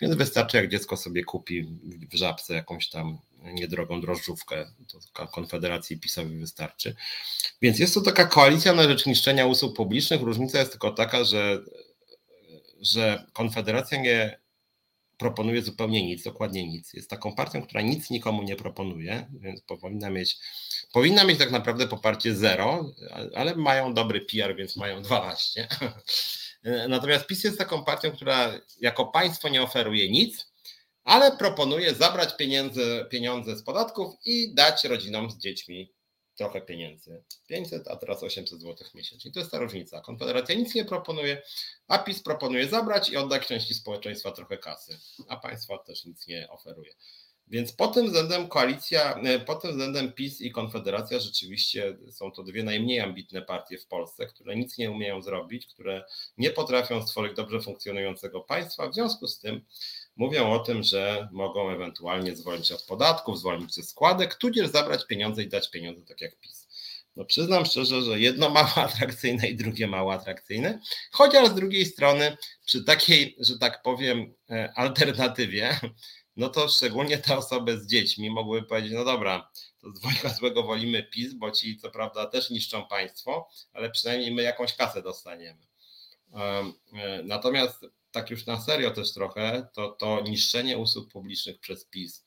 więc 0.00 0.14
wystarczy, 0.14 0.56
jak 0.56 0.70
dziecko 0.70 0.96
sobie 0.96 1.24
kupi 1.24 1.66
w 2.12 2.14
żabce 2.14 2.54
jakąś 2.54 2.88
tam 2.88 3.18
niedrogą 3.42 4.00
drożdżówkę, 4.00 4.70
to 5.14 5.26
Konfederacji 5.26 6.00
PiSowi 6.00 6.36
wystarczy. 6.36 6.94
Więc 7.62 7.78
jest 7.78 7.94
to 7.94 8.00
taka 8.00 8.24
koalicja 8.24 8.72
na 8.72 8.82
rzecz 8.82 9.06
niszczenia 9.06 9.46
usług 9.46 9.76
publicznych, 9.76 10.20
różnica 10.20 10.58
jest 10.58 10.70
tylko 10.70 10.90
taka, 10.90 11.24
że, 11.24 11.58
że 12.80 13.26
Konfederacja 13.32 14.00
nie 14.02 14.46
proponuje 15.18 15.62
zupełnie 15.62 16.06
nic, 16.06 16.22
dokładnie 16.22 16.68
nic. 16.68 16.94
Jest 16.94 17.10
taką 17.10 17.34
partią, 17.34 17.62
która 17.62 17.80
nic 17.80 18.10
nikomu 18.10 18.42
nie 18.42 18.56
proponuje, 18.56 19.26
więc 19.40 19.62
powinna 19.62 20.10
mieć, 20.10 20.38
powinna 20.92 21.24
mieć 21.24 21.38
tak 21.38 21.50
naprawdę 21.50 21.88
poparcie 21.88 22.34
zero, 22.34 22.92
ale 23.34 23.56
mają 23.56 23.94
dobry 23.94 24.20
PR, 24.20 24.56
więc 24.56 24.76
mają 24.76 25.02
12. 25.02 25.68
Natomiast 26.88 27.26
PiS 27.26 27.44
jest 27.44 27.58
taką 27.58 27.84
partią, 27.84 28.10
która 28.10 28.60
jako 28.80 29.06
państwo 29.06 29.48
nie 29.48 29.62
oferuje 29.62 30.10
nic, 30.10 30.46
ale 31.06 31.36
proponuje 31.36 31.94
zabrać 31.94 32.36
pieniądze, 32.36 33.04
pieniądze 33.10 33.56
z 33.56 33.62
podatków 33.62 34.14
i 34.24 34.54
dać 34.54 34.84
rodzinom 34.84 35.30
z 35.30 35.38
dziećmi 35.38 35.92
trochę 36.34 36.60
pieniędzy. 36.60 37.22
500, 37.46 37.88
a 37.88 37.96
teraz 37.96 38.22
800 38.22 38.60
zł 38.60 38.86
miesięcznie. 38.94 39.32
To 39.32 39.38
jest 39.38 39.50
ta 39.50 39.58
różnica. 39.58 40.00
Konfederacja 40.00 40.54
nic 40.54 40.74
nie 40.74 40.84
proponuje, 40.84 41.42
a 41.88 41.98
PiS 41.98 42.22
proponuje 42.22 42.68
zabrać 42.68 43.10
i 43.10 43.16
oddać 43.16 43.46
części 43.46 43.74
społeczeństwa 43.74 44.32
trochę 44.32 44.58
kasy, 44.58 44.98
a 45.28 45.36
państwa 45.36 45.78
też 45.78 46.04
nic 46.04 46.26
nie 46.26 46.48
oferuje. 46.50 46.92
Więc 47.48 47.72
pod 47.72 47.94
tym 47.94 48.06
względem 48.06 48.48
koalicja, 48.48 49.14
e, 49.14 49.40
pod 49.40 49.62
tym 49.62 49.70
względem 49.70 50.12
PiS 50.12 50.40
i 50.40 50.50
Konfederacja 50.50 51.18
rzeczywiście 51.18 51.96
są 52.10 52.32
to 52.32 52.42
dwie 52.42 52.64
najmniej 52.64 53.00
ambitne 53.00 53.42
partie 53.42 53.78
w 53.78 53.86
Polsce, 53.86 54.26
które 54.26 54.56
nic 54.56 54.78
nie 54.78 54.90
umieją 54.90 55.22
zrobić, 55.22 55.66
które 55.66 56.04
nie 56.38 56.50
potrafią 56.50 57.06
stworzyć 57.06 57.36
dobrze 57.36 57.60
funkcjonującego 57.60 58.40
państwa. 58.40 58.88
W 58.88 58.94
związku 58.94 59.28
z 59.28 59.38
tym 59.38 59.64
mówią 60.16 60.52
o 60.52 60.58
tym, 60.58 60.82
że 60.82 61.28
mogą 61.32 61.70
ewentualnie 61.70 62.36
zwolnić 62.36 62.72
od 62.72 62.82
podatków, 62.82 63.38
zwolnić 63.38 63.74
ze 63.74 63.82
składek, 63.82 64.34
tudzież 64.34 64.68
zabrać 64.68 65.06
pieniądze 65.06 65.42
i 65.42 65.48
dać 65.48 65.70
pieniądze, 65.70 66.02
tak 66.02 66.20
jak 66.20 66.40
PiS. 66.40 66.66
No 67.16 67.24
przyznam 67.24 67.66
szczerze, 67.66 68.02
że 68.02 68.20
jedno 68.20 68.50
mało 68.50 68.74
atrakcyjne 68.88 69.48
i 69.48 69.56
drugie 69.56 69.86
mało 69.86 70.12
atrakcyjne, 70.12 70.80
chociaż 71.12 71.48
z 71.48 71.54
drugiej 71.54 71.86
strony 71.86 72.36
przy 72.64 72.84
takiej, 72.84 73.36
że 73.40 73.58
tak 73.58 73.82
powiem, 73.82 74.34
e, 74.50 74.72
alternatywie, 74.76 75.80
no 76.36 76.48
to 76.48 76.68
szczególnie 76.68 77.18
te 77.18 77.36
osoby 77.36 77.80
z 77.80 77.86
dziećmi 77.86 78.30
mogłyby 78.30 78.66
powiedzieć, 78.66 78.92
no 78.92 79.04
dobra, 79.04 79.50
to 79.80 79.90
z 79.90 80.00
dwojga 80.00 80.28
złego 80.28 80.62
wolimy 80.62 81.02
PiS, 81.02 81.34
bo 81.34 81.50
ci 81.50 81.76
co 81.76 81.90
prawda 81.90 82.26
też 82.26 82.50
niszczą 82.50 82.86
państwo, 82.86 83.48
ale 83.72 83.90
przynajmniej 83.90 84.34
my 84.34 84.42
jakąś 84.42 84.74
kasę 84.74 85.02
dostaniemy. 85.02 85.66
E, 86.34 87.22
natomiast 87.24 87.86
tak 88.16 88.30
już 88.30 88.46
na 88.46 88.60
serio 88.60 88.90
też 88.90 89.12
trochę, 89.12 89.66
to, 89.72 89.88
to 89.88 90.20
niszczenie 90.20 90.78
usług 90.78 91.12
publicznych 91.12 91.60
przez 91.60 91.84
PiS 91.84 92.24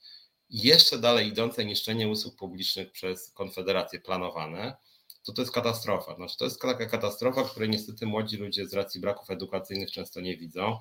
jeszcze 0.50 1.00
dalej 1.00 1.28
idące 1.28 1.66
niszczenie 1.66 2.08
usług 2.08 2.36
publicznych 2.36 2.92
przez 2.92 3.32
Konfederację 3.32 4.00
planowane, 4.00 4.78
to 5.24 5.34
to 5.34 5.42
jest 5.42 5.54
katastrofa. 5.54 6.16
Znaczy, 6.16 6.38
to 6.38 6.46
jest 6.46 6.62
taka 6.62 6.86
katastrofa, 6.86 7.44
której 7.44 7.70
niestety 7.70 8.06
młodzi 8.06 8.38
ludzie 8.38 8.68
z 8.68 8.74
racji 8.74 9.02
braków 9.02 9.30
edukacyjnych 9.30 9.92
często 9.92 10.22
nie 10.22 10.38
widzą, 10.38 10.78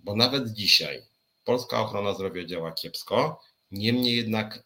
bo 0.00 0.16
nawet 0.16 0.52
dzisiaj 0.52 1.02
polska 1.44 1.80
ochrona 1.80 2.14
zdrowia 2.14 2.44
działa 2.44 2.72
kiepsko, 2.72 3.40
niemniej 3.70 4.16
jednak 4.16 4.62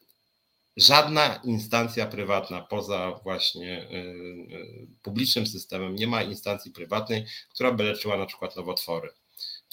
żadna 0.76 1.40
instancja 1.44 2.06
prywatna 2.06 2.60
poza 2.60 3.20
właśnie 3.22 3.82
y, 3.82 3.94
y, 3.94 4.86
publicznym 5.02 5.46
systemem 5.46 5.96
nie 5.96 6.06
ma 6.06 6.22
instancji 6.22 6.72
prywatnej, 6.72 7.26
która 7.50 7.72
by 7.72 7.84
leczyła 7.84 8.16
na 8.16 8.26
przykład 8.26 8.56
nowotwory 8.56 9.08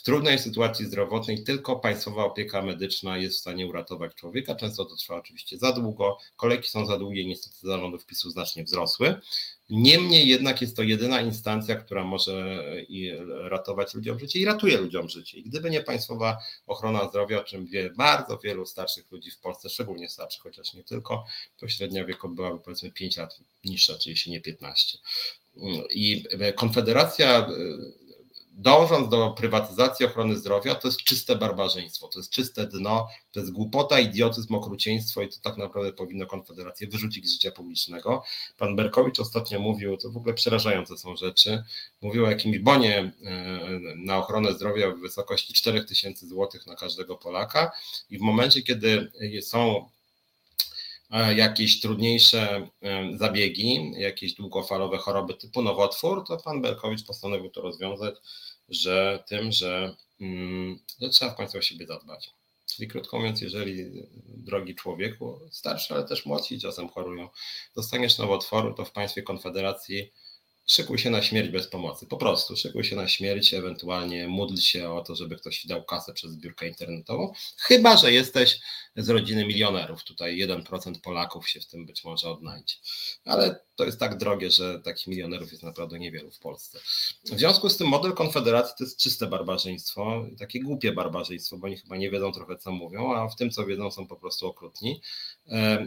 trudnej 0.07 0.39
sytuacji 0.39 0.85
zdrowotnej 0.85 1.43
tylko 1.43 1.75
państwowa 1.75 2.25
opieka 2.25 2.61
medyczna 2.61 3.17
jest 3.17 3.37
w 3.37 3.39
stanie 3.39 3.67
uratować 3.67 4.15
człowieka. 4.15 4.55
Często 4.55 4.85
to 4.85 4.95
trwa 4.95 5.15
oczywiście 5.15 5.57
za 5.57 5.71
długo, 5.71 6.17
kolejki 6.35 6.69
są 6.69 6.85
za 6.85 6.97
długie, 6.97 7.25
niestety 7.25 7.55
zarządów 7.63 8.05
PiSu 8.05 8.29
znacznie 8.29 8.63
wzrosły. 8.63 9.15
Niemniej 9.69 10.27
jednak 10.27 10.61
jest 10.61 10.75
to 10.75 10.83
jedyna 10.83 11.21
instancja, 11.21 11.75
która 11.75 12.03
może 12.03 12.63
ratować 13.27 13.93
ludziom 13.93 14.19
życie 14.19 14.39
i 14.39 14.45
ratuje 14.45 14.77
ludziom 14.77 15.09
życie. 15.09 15.37
I 15.37 15.43
gdyby 15.43 15.69
nie 15.69 15.81
państwowa 15.81 16.37
ochrona 16.67 17.09
zdrowia, 17.09 17.41
o 17.41 17.43
czym 17.43 17.65
wie 17.65 17.89
bardzo 17.89 18.37
wielu 18.37 18.65
starszych 18.65 19.11
ludzi 19.11 19.31
w 19.31 19.39
Polsce, 19.39 19.69
szczególnie 19.69 20.09
starszych, 20.09 20.43
chociaż 20.43 20.73
nie 20.73 20.83
tylko, 20.83 21.25
to 21.57 21.67
średnia 21.67 22.05
wieku 22.05 22.29
byłaby 22.29 22.59
powiedzmy 22.59 22.91
5 22.91 23.17
lat 23.17 23.39
niższa, 23.65 23.97
czyli 23.97 24.17
się 24.17 24.31
nie 24.31 24.41
15. 24.41 24.97
I 25.91 26.23
Konfederacja 26.55 27.49
dążąc 28.57 29.09
do 29.09 29.31
prywatyzacji 29.31 30.05
ochrony 30.05 30.37
zdrowia, 30.37 30.75
to 30.75 30.87
jest 30.87 31.03
czyste 31.03 31.35
barbarzyństwo, 31.35 32.07
to 32.07 32.19
jest 32.19 32.31
czyste 32.31 32.67
dno, 32.67 33.07
to 33.31 33.39
jest 33.39 33.51
głupota, 33.51 33.99
idiotyzm, 33.99 34.55
okrucieństwo 34.55 35.21
i 35.21 35.29
to 35.29 35.35
tak 35.41 35.57
naprawdę 35.57 35.93
powinno 35.93 36.25
Konfederację 36.25 36.87
wyrzucić 36.87 37.27
z 37.27 37.33
życia 37.33 37.51
publicznego. 37.51 38.23
Pan 38.57 38.75
Berkowicz 38.75 39.19
ostatnio 39.19 39.59
mówił, 39.59 39.97
to 39.97 40.09
w 40.11 40.17
ogóle 40.17 40.33
przerażające 40.33 40.97
są 40.97 41.15
rzeczy, 41.15 41.63
mówił 42.01 42.25
o 42.25 42.29
jakimś 42.29 42.59
bonie 42.59 43.11
e, 43.25 43.59
na 43.95 44.17
ochronę 44.17 44.53
zdrowia 44.53 44.91
w 44.91 44.99
wysokości 44.99 45.53
4000 45.53 46.27
zł 46.27 46.61
na 46.67 46.75
każdego 46.75 47.17
Polaka 47.17 47.71
i 48.09 48.17
w 48.17 48.21
momencie, 48.21 48.61
kiedy 48.61 49.11
są 49.41 49.89
jakieś 51.35 51.79
trudniejsze 51.81 52.69
e, 52.81 53.17
zabiegi, 53.17 53.91
jakieś 53.97 54.33
długofalowe 54.33 54.97
choroby 54.97 55.33
typu 55.33 55.61
nowotwór, 55.61 56.23
to 56.27 56.37
pan 56.37 56.61
Berkowicz 56.61 57.05
postanowił 57.05 57.49
to 57.49 57.61
rozwiązać, 57.61 58.15
że 58.69 59.23
tym, 59.27 59.51
że, 59.51 59.95
mm, 60.21 60.79
że 61.01 61.09
trzeba 61.09 61.31
w 61.31 61.35
końcu 61.35 61.57
o 61.57 61.61
siebie 61.61 61.85
zadbać. 61.85 62.31
Czyli 62.75 62.87
krótko 62.87 63.17
mówiąc, 63.17 63.41
jeżeli 63.41 63.85
drogi 64.25 64.75
człowieku, 64.75 65.39
starszy, 65.51 65.93
ale 65.93 66.03
też 66.03 66.25
młodsi 66.25 66.59
czasem 66.59 66.89
chorują, 66.89 67.29
dostaniesz 67.75 68.17
nowotworu, 68.17 68.73
to 68.73 68.85
w 68.85 68.91
państwie 68.91 69.21
Konfederacji 69.21 70.11
szykuj 70.67 70.97
się 70.97 71.09
na 71.09 71.21
śmierć 71.21 71.49
bez 71.49 71.67
pomocy. 71.67 72.07
Po 72.07 72.17
prostu 72.17 72.55
szykuj 72.55 72.83
się 72.83 72.95
na 72.95 73.07
śmierć, 73.07 73.53
ewentualnie 73.53 74.27
módl 74.27 74.55
się 74.55 74.91
o 74.91 75.01
to, 75.01 75.15
żeby 75.15 75.35
ktoś 75.35 75.65
dał 75.65 75.83
kasę 75.83 76.13
przez 76.13 76.31
zbiórkę 76.31 76.67
internetową. 76.67 77.33
Chyba, 77.57 77.97
że 77.97 78.11
jesteś 78.11 78.59
z 78.95 79.09
rodziny 79.09 79.47
milionerów. 79.47 80.03
Tutaj 80.03 80.37
1% 80.37 81.01
Polaków 81.01 81.49
się 81.49 81.59
w 81.59 81.67
tym 81.67 81.85
być 81.85 82.03
może 82.03 82.29
odnajdzie. 82.29 82.75
Ale 83.25 83.59
to 83.75 83.85
jest 83.85 83.99
tak 83.99 84.17
drogie, 84.17 84.51
że 84.51 84.79
takich 84.79 85.07
milionerów 85.07 85.51
jest 85.51 85.63
naprawdę 85.63 85.99
niewielu 85.99 86.31
w 86.31 86.39
Polsce. 86.39 86.79
W 87.23 87.39
związku 87.39 87.69
z 87.69 87.77
tym 87.77 87.87
model 87.87 88.13
Konfederacji 88.13 88.73
to 88.77 88.83
jest 88.83 88.99
czyste 88.99 89.27
barbarzyństwo, 89.27 90.25
takie 90.39 90.59
głupie 90.59 90.91
barbarzyństwo, 90.91 91.57
bo 91.57 91.67
oni 91.67 91.77
chyba 91.77 91.97
nie 91.97 92.09
wiedzą 92.09 92.31
trochę, 92.31 92.57
co 92.57 92.71
mówią, 92.71 93.13
a 93.15 93.29
w 93.29 93.35
tym, 93.35 93.51
co 93.51 93.65
wiedzą, 93.65 93.91
są 93.91 94.07
po 94.07 94.15
prostu 94.15 94.47
okrutni. 94.47 95.01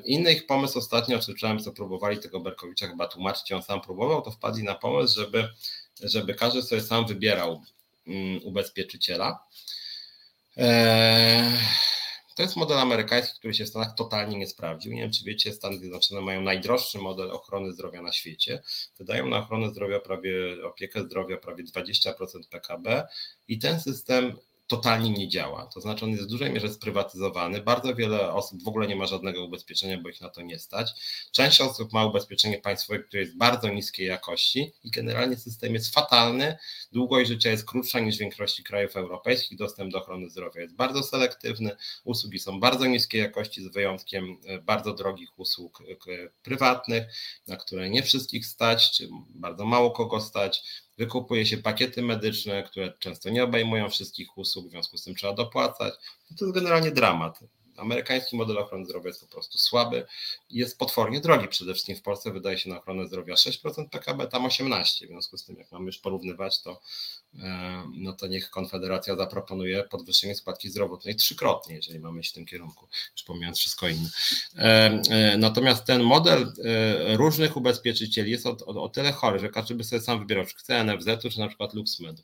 Inny 0.04 0.32
ich 0.32 0.46
pomysł 0.46 0.78
ostatnio, 0.78 1.22
słyszałem, 1.22 1.58
co 1.58 1.72
próbowali 1.72 2.18
tego 2.18 2.40
Berkowicza 2.40 2.86
chyba 2.86 3.06
tłumaczyć, 3.08 3.52
on 3.52 3.62
sam 3.62 3.80
próbował, 3.80 4.22
to 4.22 4.30
wpadli 4.30 4.62
na 4.62 4.74
pomysł, 4.74 5.20
żeby, 5.20 5.48
żeby 6.02 6.34
każdy 6.34 6.62
sobie 6.62 6.80
sam 6.80 7.06
wybierał 7.06 7.62
mm, 8.06 8.40
ubezpieczyciela. 8.44 9.44
To 12.36 12.42
jest 12.42 12.56
model 12.56 12.78
amerykański, 12.78 13.38
który 13.38 13.54
się 13.54 13.64
w 13.64 13.68
Stanach 13.68 13.94
totalnie 13.94 14.38
nie 14.38 14.46
sprawdził. 14.46 14.92
Nie 14.92 15.02
wiem, 15.02 15.10
czy 15.12 15.24
wiecie, 15.24 15.52
Stany 15.52 15.78
Zjednoczone 15.78 16.20
mają 16.20 16.40
najdroższy 16.40 16.98
model 16.98 17.30
ochrony 17.30 17.72
zdrowia 17.72 18.02
na 18.02 18.12
świecie. 18.12 18.62
Wydają 18.98 19.26
na 19.26 19.38
ochronę 19.38 19.70
zdrowia 19.70 20.00
prawie, 20.00 20.32
opiekę 20.64 21.02
zdrowia 21.02 21.36
prawie 21.36 21.64
20% 21.64 22.12
PKB 22.50 23.08
i 23.48 23.58
ten 23.58 23.80
system 23.80 24.36
totalnie 24.70 25.10
nie 25.10 25.28
działa. 25.28 25.66
To 25.66 25.80
znaczy 25.80 26.04
on 26.04 26.10
jest 26.10 26.22
w 26.22 26.26
dużej 26.26 26.52
mierze 26.52 26.68
sprywatyzowany. 26.68 27.62
Bardzo 27.62 27.94
wiele 27.94 28.32
osób 28.32 28.62
w 28.62 28.68
ogóle 28.68 28.88
nie 28.88 28.96
ma 28.96 29.06
żadnego 29.06 29.44
ubezpieczenia, 29.44 29.98
bo 29.98 30.08
ich 30.08 30.20
na 30.20 30.28
to 30.28 30.42
nie 30.42 30.58
stać. 30.58 30.92
Część 31.32 31.60
osób 31.60 31.92
ma 31.92 32.04
ubezpieczenie 32.04 32.58
państwowe, 32.58 33.00
które 33.00 33.22
jest 33.22 33.36
bardzo 33.36 33.68
niskiej 33.68 34.06
jakości 34.06 34.72
i 34.84 34.90
generalnie 34.90 35.36
system 35.36 35.74
jest 35.74 35.94
fatalny. 35.94 36.58
Długość 36.92 37.28
życia 37.28 37.50
jest 37.50 37.66
krótsza 37.66 38.00
niż 38.00 38.16
w 38.16 38.18
większości 38.18 38.64
krajów 38.64 38.96
europejskich. 38.96 39.58
Dostęp 39.58 39.92
do 39.92 39.98
ochrony 39.98 40.30
zdrowia 40.30 40.60
jest 40.60 40.74
bardzo 40.74 41.02
selektywny. 41.02 41.76
Usługi 42.04 42.38
są 42.38 42.60
bardzo 42.60 42.86
niskiej 42.86 43.20
jakości, 43.20 43.62
z 43.62 43.68
wyjątkiem 43.68 44.36
e, 44.46 44.58
bardzo 44.58 44.94
drogich 44.94 45.38
usług 45.38 45.80
e, 45.80 46.30
prywatnych, 46.42 47.04
na 47.46 47.56
które 47.56 47.90
nie 47.90 48.02
wszystkich 48.02 48.46
stać, 48.46 48.90
czy 48.90 49.08
bardzo 49.34 49.64
mało 49.64 49.90
kogo 49.90 50.20
stać 50.20 50.62
wykupuje 50.98 51.46
się 51.46 51.58
pakiety 51.58 52.02
medyczne, 52.02 52.62
które 52.62 52.92
często 52.98 53.30
nie 53.30 53.44
obejmują 53.44 53.88
wszystkich 53.88 54.38
usług, 54.38 54.66
w 54.66 54.70
związku 54.70 54.96
z 54.96 55.04
tym 55.04 55.14
trzeba 55.14 55.32
dopłacać. 55.32 55.94
To 56.38 56.44
jest 56.44 56.54
generalnie 56.54 56.90
dramat. 56.90 57.40
Amerykański 57.80 58.36
model 58.36 58.58
ochrony 58.58 58.84
zdrowia 58.84 59.08
jest 59.08 59.20
po 59.20 59.26
prostu 59.26 59.58
słaby 59.58 60.06
i 60.50 60.58
jest 60.58 60.78
potwornie 60.78 61.20
drogi. 61.20 61.48
Przede 61.48 61.72
wszystkim 61.72 61.96
w 61.96 62.02
Polsce 62.02 62.32
wydaje 62.32 62.58
się 62.58 62.70
na 62.70 62.78
ochronę 62.78 63.06
zdrowia 63.06 63.34
6% 63.34 63.88
PKB, 63.88 64.26
tam 64.26 64.42
18%. 64.46 65.04
W 65.04 65.08
związku 65.08 65.38
z 65.38 65.44
tym, 65.44 65.56
jak 65.56 65.72
mamy 65.72 65.86
już 65.86 65.98
porównywać, 65.98 66.62
to, 66.62 66.80
e, 67.38 67.84
no 67.94 68.12
to 68.12 68.26
niech 68.26 68.50
Konfederacja 68.50 69.16
zaproponuje 69.16 69.84
podwyższenie 69.84 70.34
składki 70.34 70.70
zdrowotnej 70.70 71.16
trzykrotnie, 71.16 71.76
jeżeli 71.76 71.98
mamy 71.98 72.20
iść 72.20 72.30
w 72.30 72.34
tym 72.34 72.46
kierunku, 72.46 72.88
już 73.12 73.22
pomijając 73.22 73.58
wszystko 73.58 73.88
inne. 73.88 74.10
E, 74.58 74.62
e, 75.10 75.36
natomiast 75.38 75.84
ten 75.84 76.02
model 76.02 76.52
różnych 77.16 77.56
ubezpieczycieli 77.56 78.30
jest 78.30 78.46
o, 78.46 78.56
o, 78.66 78.82
o 78.82 78.88
tyle 78.88 79.12
chory, 79.12 79.38
że 79.38 79.48
każdy 79.48 79.74
by 79.74 79.84
sobie 79.84 80.02
sam 80.02 80.18
wybierał, 80.18 80.46
czy 80.46 80.56
chce 80.56 80.84
NFZ-u, 80.84 81.30
czy 81.30 81.38
na 81.38 81.48
przykład 81.48 81.74
LuxMedu. 81.74 82.22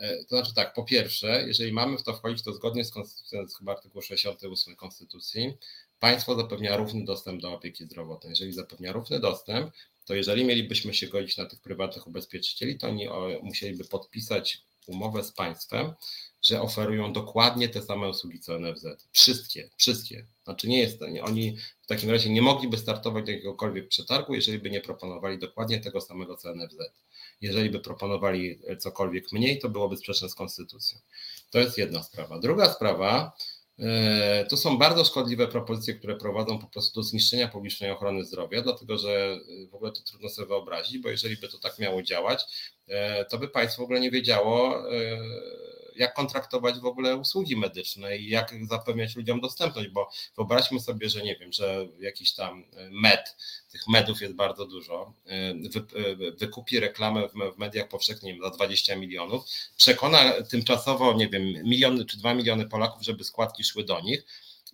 E, 0.00 0.24
to 0.24 0.36
znaczy 0.36 0.54
tak, 0.54 0.74
po 0.74 0.84
pierwsze, 0.84 1.44
jeżeli 1.46 1.72
mamy 1.72 1.98
w 1.98 2.02
to 2.02 2.14
wchodzić, 2.14 2.42
to 2.42 2.52
zgodnie 2.52 2.84
z 2.84 2.90
konstytucją, 2.90 3.40
jest 3.40 3.58
chyba 3.58 3.72
artykuł 3.72 4.02
68 4.02 4.76
Konstytucji, 4.76 5.54
państwo 6.00 6.34
zapewnia 6.34 6.76
równy 6.76 7.04
dostęp 7.04 7.42
do 7.42 7.52
opieki 7.52 7.84
zdrowotnej. 7.84 8.30
Jeżeli 8.30 8.52
zapewnia 8.52 8.92
równy 8.92 9.20
dostęp, 9.20 9.72
to 10.04 10.14
jeżeli 10.14 10.44
mielibyśmy 10.44 10.94
się 10.94 11.06
godzić 11.06 11.36
na 11.36 11.46
tych 11.46 11.60
prywatnych 11.60 12.06
ubezpieczycieli, 12.06 12.78
to 12.78 12.88
oni 12.88 13.08
musieliby 13.42 13.84
podpisać 13.84 14.62
umowę 14.86 15.24
z 15.24 15.32
państwem, 15.32 15.94
że 16.42 16.62
oferują 16.62 17.12
dokładnie 17.12 17.68
te 17.68 17.82
same 17.82 18.08
usługi 18.08 18.40
co 18.40 18.58
NFZ. 18.58 18.86
Wszystkie, 19.12 19.70
wszystkie. 19.76 20.26
Znaczy 20.44 20.68
nie 20.68 20.78
jest, 20.78 21.00
nie, 21.00 21.24
oni 21.24 21.56
w 21.82 21.86
takim 21.86 22.10
razie 22.10 22.30
nie 22.30 22.42
mogliby 22.42 22.78
startować 22.78 23.24
do 23.24 23.32
jakiegokolwiek 23.32 23.88
przetargu, 23.88 24.34
jeżeli 24.34 24.58
by 24.58 24.70
nie 24.70 24.80
proponowali 24.80 25.38
dokładnie 25.38 25.80
tego 25.80 26.00
samego 26.00 26.36
co 26.36 26.54
NFZ. 26.54 26.76
Jeżeli 27.40 27.70
by 27.70 27.80
proponowali 27.80 28.60
cokolwiek 28.78 29.32
mniej, 29.32 29.58
to 29.58 29.68
byłoby 29.68 29.96
sprzeczne 29.96 30.28
z 30.28 30.34
konstytucją. 30.34 30.98
To 31.50 31.58
jest 31.58 31.78
jedna 31.78 32.02
sprawa. 32.02 32.38
Druga 32.38 32.72
sprawa, 32.72 33.32
e, 33.78 34.46
to 34.50 34.56
są 34.56 34.78
bardzo 34.78 35.04
szkodliwe 35.04 35.48
propozycje, 35.48 35.94
które 35.94 36.16
prowadzą 36.16 36.58
po 36.58 36.66
prostu 36.66 37.00
do 37.00 37.02
zniszczenia 37.02 37.48
publicznej 37.48 37.90
ochrony 37.90 38.24
zdrowia, 38.24 38.62
dlatego 38.62 38.98
że 38.98 39.40
w 39.70 39.74
ogóle 39.74 39.92
to 39.92 40.00
trudno 40.02 40.28
sobie 40.28 40.48
wyobrazić, 40.48 40.98
bo 40.98 41.08
jeżeli 41.08 41.36
by 41.36 41.48
to 41.48 41.58
tak 41.58 41.78
miało 41.78 42.02
działać, 42.02 42.44
e, 42.88 43.24
to 43.24 43.38
by 43.38 43.48
państwo 43.48 43.82
w 43.82 43.84
ogóle 43.84 44.00
nie 44.00 44.10
wiedziało, 44.10 44.84
e, 44.92 45.18
jak 45.98 46.14
kontraktować 46.14 46.78
w 46.78 46.86
ogóle 46.86 47.16
usługi 47.16 47.56
medyczne 47.56 48.16
i 48.16 48.28
jak 48.28 48.54
zapewniać 48.68 49.16
ludziom 49.16 49.40
dostępność, 49.40 49.88
bo 49.88 50.10
wyobraźmy 50.36 50.80
sobie, 50.80 51.08
że 51.08 51.22
nie 51.22 51.36
wiem, 51.36 51.52
że 51.52 51.88
jakiś 52.00 52.34
tam 52.34 52.64
med, 52.90 53.36
tych 53.72 53.88
medów 53.88 54.20
jest 54.20 54.34
bardzo 54.34 54.66
dużo, 54.66 55.12
wy, 55.72 55.86
wykupi 56.36 56.80
reklamę 56.80 57.28
w 57.28 57.58
mediach 57.58 57.88
powszechnych 57.88 58.42
za 58.42 58.50
20 58.50 58.96
milionów, 58.96 59.44
przekona 59.76 60.32
tymczasowo, 60.42 61.14
nie 61.14 61.28
wiem, 61.28 61.42
miliony 61.42 62.04
czy 62.04 62.18
dwa 62.18 62.34
miliony 62.34 62.68
Polaków, 62.68 63.02
żeby 63.02 63.24
składki 63.24 63.64
szły 63.64 63.84
do 63.84 64.00
nich, 64.00 64.26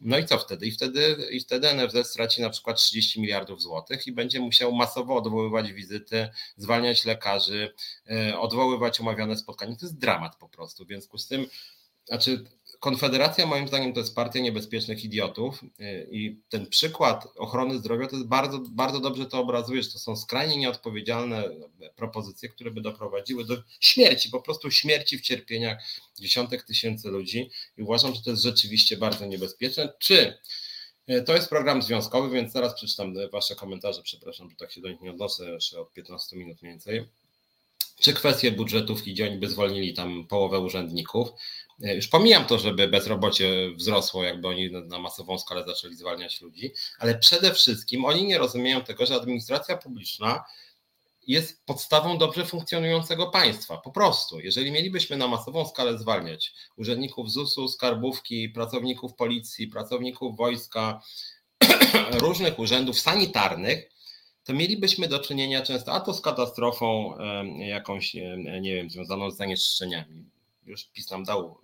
no 0.04 0.18
i 0.18 0.24
co 0.24 0.38
wtedy? 0.38 0.66
I 0.66 0.70
wtedy, 0.70 1.16
i 1.30 1.40
wtedy 1.40 1.68
NFZ 1.74 2.06
straci 2.06 2.42
na 2.42 2.50
przykład 2.50 2.76
30 2.76 3.20
miliardów 3.20 3.62
złotych 3.62 4.06
i 4.06 4.12
będzie 4.12 4.40
musiał 4.40 4.72
masowo 4.72 5.16
odwoływać 5.16 5.72
wizyty, 5.72 6.28
zwalniać 6.56 7.04
lekarzy, 7.04 7.74
e, 8.10 8.38
odwoływać 8.38 9.00
umawiane 9.00 9.36
spotkania. 9.36 9.76
To 9.76 9.86
jest 9.86 9.98
dramat 9.98 10.36
po 10.36 10.48
prostu. 10.48 10.84
W 10.84 10.88
związku 10.88 11.18
z 11.18 11.26
tym, 11.26 11.46
znaczy 12.04 12.44
Konfederacja 12.82 13.46
moim 13.46 13.68
zdaniem 13.68 13.92
to 13.92 14.00
jest 14.00 14.14
partia 14.14 14.40
niebezpiecznych 14.40 15.04
idiotów 15.04 15.62
y, 15.62 16.08
i 16.10 16.40
ten 16.48 16.66
przykład 16.66 17.28
ochrony 17.36 17.78
zdrowia 17.78 18.06
to 18.06 18.16
jest 18.16 18.28
bardzo, 18.28 18.58
bardzo 18.58 19.00
dobrze 19.00 19.26
to 19.26 19.38
obrazuje, 19.38 19.82
że 19.82 19.90
to 19.90 19.98
są 19.98 20.16
skrajnie 20.16 20.56
nieodpowiedzialne 20.56 21.44
propozycje, 21.96 22.48
które 22.48 22.70
by 22.70 22.80
doprowadziły 22.80 23.44
do 23.44 23.62
śmierci, 23.80 24.30
po 24.30 24.40
prostu 24.40 24.70
śmierci 24.70 25.18
w 25.18 25.20
cierpieniach 25.20 25.78
dziesiątek 26.20 26.62
tysięcy 26.62 27.08
ludzi 27.08 27.50
i 27.78 27.82
uważam, 27.82 28.14
że 28.14 28.22
to 28.22 28.30
jest 28.30 28.42
rzeczywiście 28.42 28.96
bardzo 28.96 29.26
niebezpieczne. 29.26 29.92
Czy 29.98 30.38
y, 31.10 31.22
to 31.22 31.34
jest 31.34 31.48
program 31.48 31.82
związkowy, 31.82 32.34
więc 32.34 32.52
zaraz 32.52 32.74
przeczytam 32.74 33.14
Wasze 33.32 33.54
komentarze, 33.54 34.02
przepraszam, 34.02 34.50
że 34.50 34.56
tak 34.56 34.72
się 34.72 34.80
do 34.80 34.88
nich 34.88 35.00
nie 35.00 35.10
odnoszę 35.10 35.50
jeszcze 35.50 35.80
od 35.80 35.92
15 35.92 36.36
minut 36.36 36.62
mniej 36.62 36.72
więcej. 36.72 37.08
Czy 38.00 38.12
kwestie 38.12 38.52
budżetówki, 38.52 39.12
gdzie 39.12 39.26
oni 39.26 39.38
by 39.38 39.48
zwolnili 39.48 39.94
tam 39.94 40.26
połowę 40.26 40.58
urzędników, 40.58 41.28
E, 41.28 41.61
już 41.78 42.08
pomijam 42.08 42.44
to, 42.44 42.58
żeby 42.58 42.88
bezrobocie 42.88 43.70
wzrosło, 43.74 44.24
jakby 44.24 44.48
oni 44.48 44.70
na 44.70 44.98
masową 44.98 45.38
skalę 45.38 45.64
zaczęli 45.66 45.96
zwalniać 45.96 46.40
ludzi, 46.40 46.72
ale 46.98 47.18
przede 47.18 47.54
wszystkim 47.54 48.04
oni 48.04 48.26
nie 48.26 48.38
rozumieją 48.38 48.82
tego, 48.82 49.06
że 49.06 49.14
administracja 49.14 49.76
publiczna 49.76 50.44
jest 51.26 51.66
podstawą 51.66 52.18
dobrze 52.18 52.46
funkcjonującego 52.46 53.26
państwa. 53.26 53.76
Po 53.76 53.90
prostu, 53.90 54.40
jeżeli 54.40 54.72
mielibyśmy 54.72 55.16
na 55.16 55.28
masową 55.28 55.66
skalę 55.66 55.98
zwalniać 55.98 56.54
urzędników 56.76 57.30
ZUS-u, 57.30 57.68
skarbówki, 57.68 58.48
pracowników 58.48 59.14
policji, 59.14 59.68
pracowników 59.68 60.36
wojska, 60.36 61.02
różnych 62.12 62.58
urzędów 62.58 63.00
sanitarnych, 63.00 63.88
to 64.44 64.52
mielibyśmy 64.52 65.08
do 65.08 65.18
czynienia 65.18 65.62
często 65.62 65.92
a 65.92 66.00
to 66.00 66.14
z 66.14 66.20
katastrofą 66.20 67.14
jakąś, 67.58 68.14
nie 68.60 68.74
wiem, 68.74 68.90
związaną 68.90 69.30
z 69.30 69.36
zanieczyszczeniami. 69.36 70.24
Już 70.66 70.84
PiS 70.84 71.10
nam 71.10 71.24
dał 71.24 71.58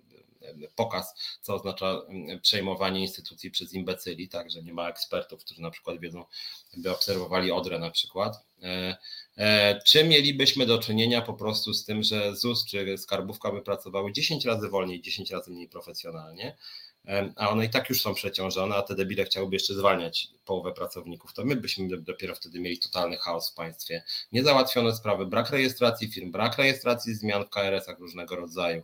pokaz, 0.75 1.15
co 1.41 1.55
oznacza 1.55 2.01
przejmowanie 2.41 3.01
instytucji 3.01 3.51
przez 3.51 3.73
imbecyli, 3.73 4.29
tak, 4.29 4.51
że 4.51 4.63
nie 4.63 4.73
ma 4.73 4.89
ekspertów, 4.89 5.43
którzy 5.43 5.61
na 5.61 5.71
przykład 5.71 5.99
wiedzą, 5.99 6.25
by 6.77 6.91
obserwowali 6.91 7.51
Odrę 7.51 7.79
na 7.79 7.91
przykład. 7.91 8.45
Czy 9.85 10.03
mielibyśmy 10.03 10.65
do 10.65 10.77
czynienia 10.77 11.21
po 11.21 11.33
prostu 11.33 11.73
z 11.73 11.85
tym, 11.85 12.03
że 12.03 12.35
ZUS 12.35 12.65
czy 12.65 12.97
skarbówka 12.97 13.51
by 13.51 13.61
pracowały 13.61 14.11
10 14.11 14.45
razy 14.45 14.69
wolniej, 14.69 15.01
10 15.01 15.31
razy 15.31 15.51
mniej 15.51 15.69
profesjonalnie? 15.69 16.57
A 17.35 17.49
one 17.49 17.65
i 17.65 17.69
tak 17.69 17.89
już 17.89 18.01
są 18.01 18.13
przeciążone, 18.13 18.75
a 18.75 18.81
te 18.81 18.95
debile 18.95 19.25
chciałyby 19.25 19.55
jeszcze 19.55 19.73
zwalniać 19.73 20.27
połowę 20.45 20.71
pracowników, 20.71 21.33
to 21.33 21.45
my 21.45 21.55
byśmy 21.55 22.01
dopiero 22.01 22.35
wtedy 22.35 22.59
mieli 22.59 22.79
totalny 22.79 23.17
chaos 23.17 23.51
w 23.51 23.53
państwie. 23.53 24.03
Niezałatwione 24.31 24.95
sprawy, 24.95 25.25
brak 25.25 25.49
rejestracji 25.49 26.11
firm, 26.11 26.31
brak 26.31 26.57
rejestracji 26.57 27.15
zmian 27.15 27.45
w 27.45 27.49
KRS-ach 27.49 27.99
różnego 27.99 28.35
rodzaju, 28.35 28.83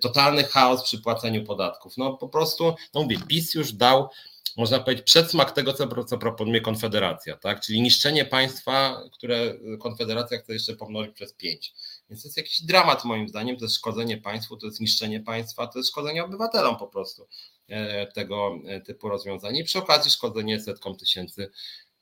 totalny 0.00 0.44
chaos 0.44 0.82
przy 0.82 0.98
płaceniu 0.98 1.44
podatków. 1.44 1.96
No 1.96 2.16
po 2.16 2.28
prostu, 2.28 2.74
no 2.94 3.02
mówię, 3.02 3.16
PiS 3.28 3.54
już 3.54 3.72
dał 3.72 4.08
można 4.56 4.80
powiedzieć, 4.80 5.04
przedsmak 5.04 5.52
tego, 5.52 5.72
co, 5.72 6.04
co 6.04 6.18
proponuje 6.18 6.60
Konfederacja, 6.60 7.36
tak? 7.36 7.60
czyli 7.60 7.80
niszczenie 7.80 8.24
państwa, 8.24 9.02
które 9.12 9.54
Konfederacja 9.80 10.38
chce 10.38 10.52
jeszcze 10.52 10.76
pomnożyć 10.76 11.14
przez 11.14 11.32
pięć. 11.32 11.74
Więc 12.10 12.22
to 12.22 12.28
jest 12.28 12.36
jakiś 12.36 12.62
dramat 12.62 13.04
moim 13.04 13.28
zdaniem, 13.28 13.56
to 13.56 13.64
jest 13.64 13.76
szkodzenie 13.76 14.18
państwu, 14.18 14.56
to 14.56 14.66
jest 14.66 14.80
niszczenie 14.80 15.20
państwa, 15.20 15.66
to 15.66 15.78
jest 15.78 15.90
szkodzenie 15.90 16.24
obywatelom 16.24 16.76
po 16.76 16.86
prostu 16.86 17.22
e, 17.22 17.26
tego 18.14 18.58
e, 18.66 18.80
typu 18.80 19.08
rozwiązań 19.08 19.56
i 19.56 19.64
przy 19.64 19.78
okazji 19.78 20.10
szkodzenie 20.10 20.60
setkom 20.60 20.96
tysięcy 20.96 21.50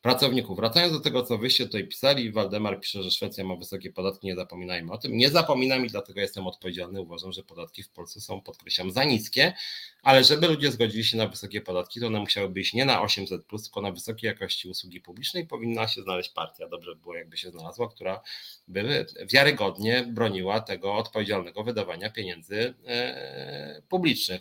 pracowników. 0.03 0.57
Wracając 0.57 0.93
do 0.93 1.01
tego, 1.01 1.23
co 1.23 1.39
wyście 1.39 1.67
tutaj 1.67 1.89
pisali, 1.89 2.33
Waldemar 2.33 2.81
pisze, 2.81 3.03
że 3.03 3.11
Szwecja 3.11 3.45
ma 3.45 3.57
wysokie 3.57 3.93
podatki, 3.93 4.27
nie 4.27 4.37
zapominajmy 4.37 4.93
o 4.93 4.99
tym. 4.99 5.17
Nie 5.17 5.31
zapominam 5.31 5.87
i 5.87 5.89
dlatego 5.89 6.21
jestem 6.21 6.47
odpowiedzialny. 6.47 7.01
Uważam, 7.01 7.33
że 7.33 7.43
podatki 7.43 7.83
w 7.83 7.91
Polsce 7.91 8.21
są, 8.21 8.41
podkreślam, 8.41 8.91
za 8.91 9.05
niskie, 9.05 9.53
ale 10.03 10.25
żeby 10.25 10.49
ludzie 10.49 10.73
zgodzili 10.73 11.05
się 11.05 11.17
na 11.17 11.27
wysokie 11.27 11.61
podatki, 11.61 12.01
to 12.01 12.07
one 12.07 12.21
musiałyby 12.21 12.61
iść 12.61 12.73
nie 12.73 12.85
na 12.85 13.03
800, 13.03 13.47
tylko 13.47 13.81
na 13.81 13.93
wysokiej 13.93 14.29
jakości 14.29 14.69
usługi 14.69 15.01
publicznej. 15.01 15.47
Powinna 15.47 15.89
się 15.89 16.03
znaleźć 16.03 16.31
partia, 16.31 16.69
dobrze 16.69 16.95
by 16.95 17.01
było, 17.01 17.15
jakby 17.15 17.37
się 17.37 17.51
znalazła, 17.51 17.89
która 17.89 18.21
by 18.69 19.07
wiarygodnie 19.33 20.05
broniła 20.09 20.61
tego 20.61 20.95
odpowiedzialnego 20.95 21.65
wydawania 21.65 22.11
pieniędzy 22.11 22.75
e, 22.87 23.83
publicznych. 23.89 24.41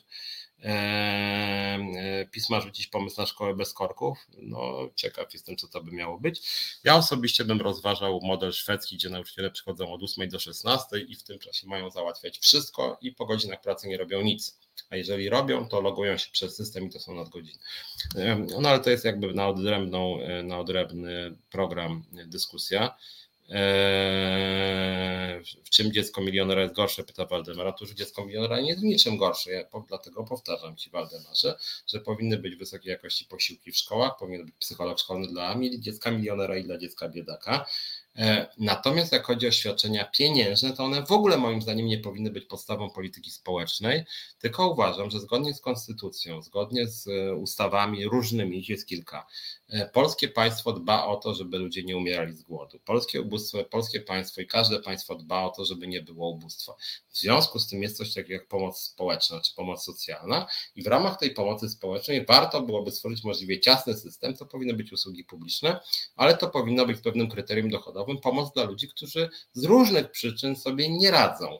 E, 0.63 2.25
pisma 2.31 2.61
rzucić 2.61 2.87
pomysł 2.87 3.21
na 3.21 3.25
szkołę 3.25 3.55
bez 3.55 3.73
korków. 3.73 4.27
No, 4.37 4.89
ciekaw 4.95 5.33
jestem, 5.33 5.55
co 5.55 5.67
to 5.67 5.83
by 5.83 5.91
miało 5.91 6.19
być. 6.19 6.41
Ja 6.83 6.95
osobiście 6.95 7.45
bym 7.45 7.61
rozważał 7.61 8.19
model 8.23 8.51
szwedzki, 8.51 8.95
gdzie 8.95 9.09
nauczyciele 9.09 9.51
przychodzą 9.51 9.93
od 9.93 10.03
8 10.03 10.29
do 10.29 10.39
16 10.39 10.99
i 10.99 11.15
w 11.15 11.23
tym 11.23 11.39
czasie 11.39 11.67
mają 11.67 11.89
załatwiać 11.89 12.39
wszystko 12.39 12.97
i 13.01 13.11
po 13.11 13.25
godzinach 13.25 13.61
pracy 13.61 13.87
nie 13.87 13.97
robią 13.97 14.21
nic. 14.21 14.59
A 14.89 14.95
jeżeli 14.95 15.29
robią, 15.29 15.67
to 15.67 15.81
logują 15.81 16.17
się 16.17 16.31
przez 16.31 16.55
system 16.55 16.85
i 16.85 16.89
to 16.89 16.99
są 16.99 17.15
nadgodziny. 17.15 17.59
No 18.61 18.69
ale 18.69 18.79
to 18.79 18.89
jest 18.89 19.05
jakby 19.05 19.33
na 19.33 19.47
odrębną, 19.47 20.17
na 20.43 20.59
odrębny 20.59 21.35
program 21.51 22.03
dyskusja. 22.25 22.95
Eee, 23.51 25.43
w 25.63 25.69
czym 25.69 25.91
dziecko 25.91 26.21
milionera 26.21 26.61
jest 26.61 26.75
gorsze, 26.75 27.03
pyta 27.03 27.25
Waldemar. 27.25 27.67
Otóż 27.67 27.91
dziecko 27.91 28.25
milionera 28.25 28.61
nie 28.61 28.69
jest 28.69 28.83
niczym 28.83 29.17
gorsze. 29.17 29.51
Ja 29.51 29.63
dlatego 29.87 30.23
powtarzam 30.23 30.75
Ci, 30.75 30.89
Waldemarze, 30.89 31.57
że 31.87 31.99
powinny 31.99 32.37
być 32.37 32.55
wysokiej 32.55 32.89
jakości 32.89 33.25
posiłki 33.25 33.71
w 33.71 33.77
szkołach, 33.77 34.17
powinien 34.19 34.45
być 34.45 34.55
psycholog 34.59 34.99
szkolny 34.99 35.27
dla 35.27 35.55
dziecka 35.79 36.11
milionera 36.11 36.57
i 36.57 36.63
dla 36.63 36.77
dziecka 36.77 37.09
biedaka. 37.09 37.65
E, 38.15 38.47
natomiast 38.57 39.11
jak 39.11 39.25
chodzi 39.25 39.47
o 39.47 39.51
świadczenia 39.51 40.05
pieniężne, 40.05 40.73
to 40.73 40.83
one 40.83 41.05
w 41.05 41.11
ogóle 41.11 41.37
moim 41.37 41.61
zdaniem 41.61 41.85
nie 41.85 41.97
powinny 41.97 42.31
być 42.31 42.45
podstawą 42.45 42.89
polityki 42.89 43.31
społecznej, 43.31 44.05
tylko 44.39 44.69
uważam, 44.69 45.09
że 45.09 45.19
zgodnie 45.19 45.53
z 45.53 45.61
konstytucją, 45.61 46.41
zgodnie 46.41 46.87
z 46.87 47.07
e, 47.07 47.35
ustawami 47.35 48.05
różnymi, 48.05 48.59
ich 48.59 48.69
jest 48.69 48.87
kilka, 48.87 49.27
polskie 49.93 50.27
państwo 50.27 50.73
dba 50.73 51.05
o 51.05 51.15
to, 51.15 51.33
żeby 51.33 51.57
ludzie 51.57 51.83
nie 51.83 51.97
umierali 51.97 52.33
z 52.33 52.43
głodu. 52.43 52.79
Polskie 52.85 53.21
ubóstwo, 53.21 53.63
polskie 53.63 54.01
państwo 54.01 54.41
i 54.41 54.47
każde 54.47 54.79
państwo 54.79 55.15
dba 55.15 55.43
o 55.43 55.49
to, 55.49 55.65
żeby 55.65 55.87
nie 55.87 56.01
było 56.01 56.29
ubóstwa. 56.29 56.73
W 57.09 57.17
związku 57.17 57.59
z 57.59 57.67
tym 57.67 57.81
jest 57.81 57.97
coś 57.97 58.13
takiego 58.13 58.33
jak 58.33 58.47
pomoc 58.47 58.81
społeczna 58.81 59.41
czy 59.41 59.55
pomoc 59.55 59.83
socjalna 59.83 60.47
i 60.75 60.83
w 60.83 60.87
ramach 60.87 61.17
tej 61.17 61.31
pomocy 61.31 61.69
społecznej 61.69 62.25
warto 62.25 62.61
byłoby 62.61 62.91
stworzyć 62.91 63.23
możliwie 63.23 63.59
ciasny 63.59 63.93
system, 63.93 64.37
to 64.37 64.45
powinny 64.45 64.73
być 64.73 64.91
usługi 64.91 65.23
publiczne, 65.23 65.79
ale 66.15 66.37
to 66.37 66.49
powinno 66.49 66.85
być 66.85 67.01
pewnym 67.01 67.29
kryterium 67.29 67.69
dochodowym, 67.69 68.17
pomoc 68.17 68.53
dla 68.53 68.63
ludzi, 68.63 68.87
którzy 68.87 69.29
z 69.53 69.63
różnych 69.63 70.11
przyczyn 70.11 70.55
sobie 70.55 70.89
nie 70.89 71.11
radzą. 71.11 71.59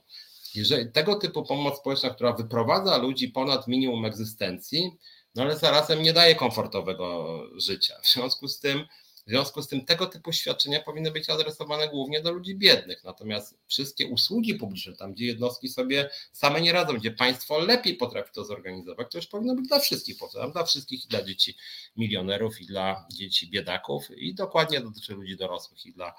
Jeżeli 0.56 0.92
tego 0.92 1.16
typu 1.16 1.44
pomoc 1.44 1.78
społeczna, 1.78 2.10
która 2.10 2.34
wyprowadza 2.34 2.98
ludzi 2.98 3.28
ponad 3.28 3.68
minimum 3.68 4.06
egzystencji, 4.06 4.98
no 5.36 5.44
ale 5.44 5.58
zarazem 5.58 6.02
nie 6.02 6.14
daje 6.14 6.36
komfortowego 6.36 7.40
życia. 7.56 7.96
W 8.04 8.08
związku 8.08 8.48
z 8.48 8.60
tym 8.60 8.86
w 9.30 9.32
związku 9.32 9.62
z 9.62 9.68
tym 9.68 9.86
tego 9.86 10.08
typu 10.08 10.32
świadczenia 10.32 10.80
powinny 10.80 11.12
być 11.12 11.30
adresowane 11.30 11.88
głównie 11.90 12.22
do 12.22 12.32
ludzi 12.32 12.56
biednych. 12.56 13.04
Natomiast 13.04 13.58
wszystkie 13.68 14.08
usługi 14.08 14.56
publiczne, 14.56 14.96
tam 14.96 15.14
gdzie 15.14 15.26
jednostki 15.26 15.70
sobie 15.70 16.10
same 16.32 16.62
nie 16.62 16.72
radzą, 16.74 16.94
gdzie 16.94 17.12
państwo 17.12 17.60
lepiej 17.60 17.96
potrafi 17.96 18.32
to 18.34 18.46
zorganizować, 18.46 19.12
to 19.12 19.18
już 19.18 19.28
powinno 19.28 19.56
być 19.56 19.68
dla 19.68 19.80
wszystkich, 19.80 20.18
dla 20.54 20.64
wszystkich 20.64 21.06
i 21.06 21.08
dla 21.08 21.24
dzieci 21.24 21.58
milionerów, 21.98 22.62
i 22.62 22.66
dla 22.66 23.08
dzieci 23.12 23.50
biedaków, 23.50 24.12
i 24.18 24.36
dokładnie 24.36 24.82
dotyczy 24.82 25.14
ludzi 25.14 25.38
dorosłych, 25.38 25.86
i 25.86 25.94
dla 25.94 26.16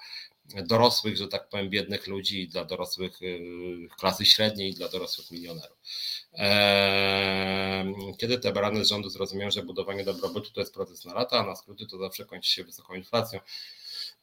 dorosłych, 0.63 1.17
że 1.17 1.27
tak 1.27 1.49
powiem, 1.49 1.69
biednych 1.69 2.07
ludzi, 2.07 2.47
dla 2.47 2.65
dorosłych 2.65 3.21
y, 3.21 3.39
klasy 3.99 4.25
średniej, 4.25 4.73
dla 4.73 4.89
dorosłych 4.89 5.31
milionerów. 5.31 5.77
Eee, 6.33 7.93
kiedy 8.17 8.37
te 8.37 8.51
barany 8.51 8.85
z 8.85 8.89
rządu 8.89 9.09
zrozumieją, 9.09 9.51
że 9.51 9.63
budowanie 9.63 10.03
dobrobytu 10.03 10.51
to 10.51 10.59
jest 10.59 10.73
proces 10.73 11.05
na 11.05 11.13
lata, 11.13 11.39
a 11.39 11.45
na 11.45 11.55
skróty 11.55 11.87
to 11.87 11.97
zawsze 11.97 12.25
kończy 12.25 12.51
się 12.51 12.63
wysoką 12.63 12.93
inflacją. 12.93 13.39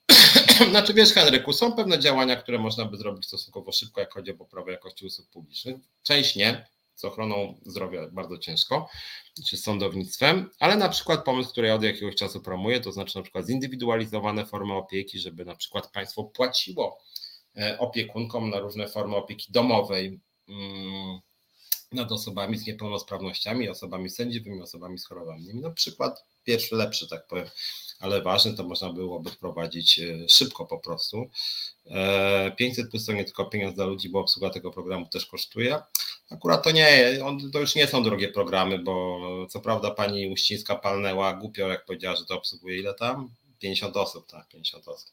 Znaczy 0.70 0.94
wiesz 0.94 1.12
Henryku, 1.12 1.52
są 1.52 1.72
pewne 1.72 1.98
działania, 1.98 2.36
które 2.36 2.58
można 2.58 2.84
by 2.84 2.96
zrobić 2.96 3.26
stosunkowo 3.26 3.72
szybko, 3.72 4.00
jak 4.00 4.14
chodzi 4.14 4.30
o 4.30 4.34
poprawę 4.34 4.72
jakości 4.72 5.06
usług 5.06 5.28
publicznych. 5.28 5.76
Część 6.02 6.36
nie, 6.36 6.66
z 6.98 7.04
ochroną 7.04 7.60
zdrowia 7.66 8.08
bardzo 8.12 8.38
ciężko, 8.38 8.88
czy 9.48 9.56
z 9.56 9.64
sądownictwem, 9.64 10.50
ale 10.60 10.76
na 10.76 10.88
przykład 10.88 11.24
pomysł, 11.24 11.50
który 11.50 11.68
ja 11.68 11.74
od 11.74 11.82
jakiegoś 11.82 12.14
czasu 12.14 12.40
promuję, 12.40 12.80
to 12.80 12.92
znaczy 12.92 13.16
na 13.16 13.22
przykład 13.22 13.46
zindywidualizowane 13.46 14.46
formy 14.46 14.74
opieki, 14.74 15.18
żeby 15.18 15.44
na 15.44 15.54
przykład 15.54 15.92
państwo 15.92 16.24
płaciło 16.24 16.98
e, 17.56 17.78
opiekunkom 17.78 18.50
na 18.50 18.60
różne 18.60 18.88
formy 18.88 19.16
opieki 19.16 19.52
domowej, 19.52 20.20
mm, 20.48 21.20
nad 21.92 22.12
osobami 22.12 22.58
z 22.58 22.66
niepełnosprawnościami, 22.66 23.68
osobami 23.68 24.10
sędziwymi, 24.10 24.62
osobami 24.62 24.98
z 24.98 25.06
chorobami. 25.06 25.50
No 25.54 25.70
przykład 25.70 26.24
pierwszy, 26.48 26.76
lepszy, 26.76 27.08
tak 27.08 27.26
powiem, 27.26 27.46
ale 28.00 28.22
ważny, 28.22 28.54
to 28.54 28.64
można 28.64 28.92
byłoby 28.92 29.30
wprowadzić 29.30 29.98
e, 29.98 30.28
szybko 30.28 30.66
po 30.66 30.78
prostu. 30.78 31.30
500 32.56 32.86
e, 32.86 32.88
plus 32.88 33.06
to 33.06 33.12
nie 33.12 33.24
tylko 33.24 33.44
pieniądz 33.44 33.74
dla 33.74 33.84
ludzi, 33.84 34.08
bo 34.08 34.20
obsługa 34.20 34.50
tego 34.50 34.70
programu 34.70 35.06
też 35.06 35.26
kosztuje. 35.26 35.78
Akurat 36.30 36.64
to 36.64 36.70
nie, 36.70 37.18
on, 37.24 37.50
to 37.50 37.60
już 37.60 37.74
nie 37.74 37.86
są 37.86 38.02
drogie 38.02 38.28
programy, 38.28 38.78
bo 38.78 39.18
co 39.50 39.60
prawda 39.60 39.90
pani 39.90 40.28
Uścińska 40.28 40.76
palnęła 40.76 41.32
głupio, 41.32 41.68
jak 41.68 41.84
powiedziała, 41.84 42.16
że 42.16 42.24
to 42.24 42.36
obsługuje 42.36 42.78
ile 42.78 42.94
tam? 42.94 43.28
50 43.58 43.96
osób, 43.96 44.26
tak, 44.26 44.48
50 44.48 44.88
osób. 44.88 45.10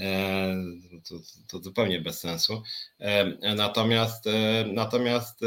E, 0.00 0.54
to, 1.08 1.14
to, 1.48 1.62
zupełnie 1.62 2.00
bez 2.00 2.20
sensu. 2.20 2.62
E, 2.98 3.54
natomiast, 3.54 4.26
e, 4.26 4.64
natomiast 4.72 5.40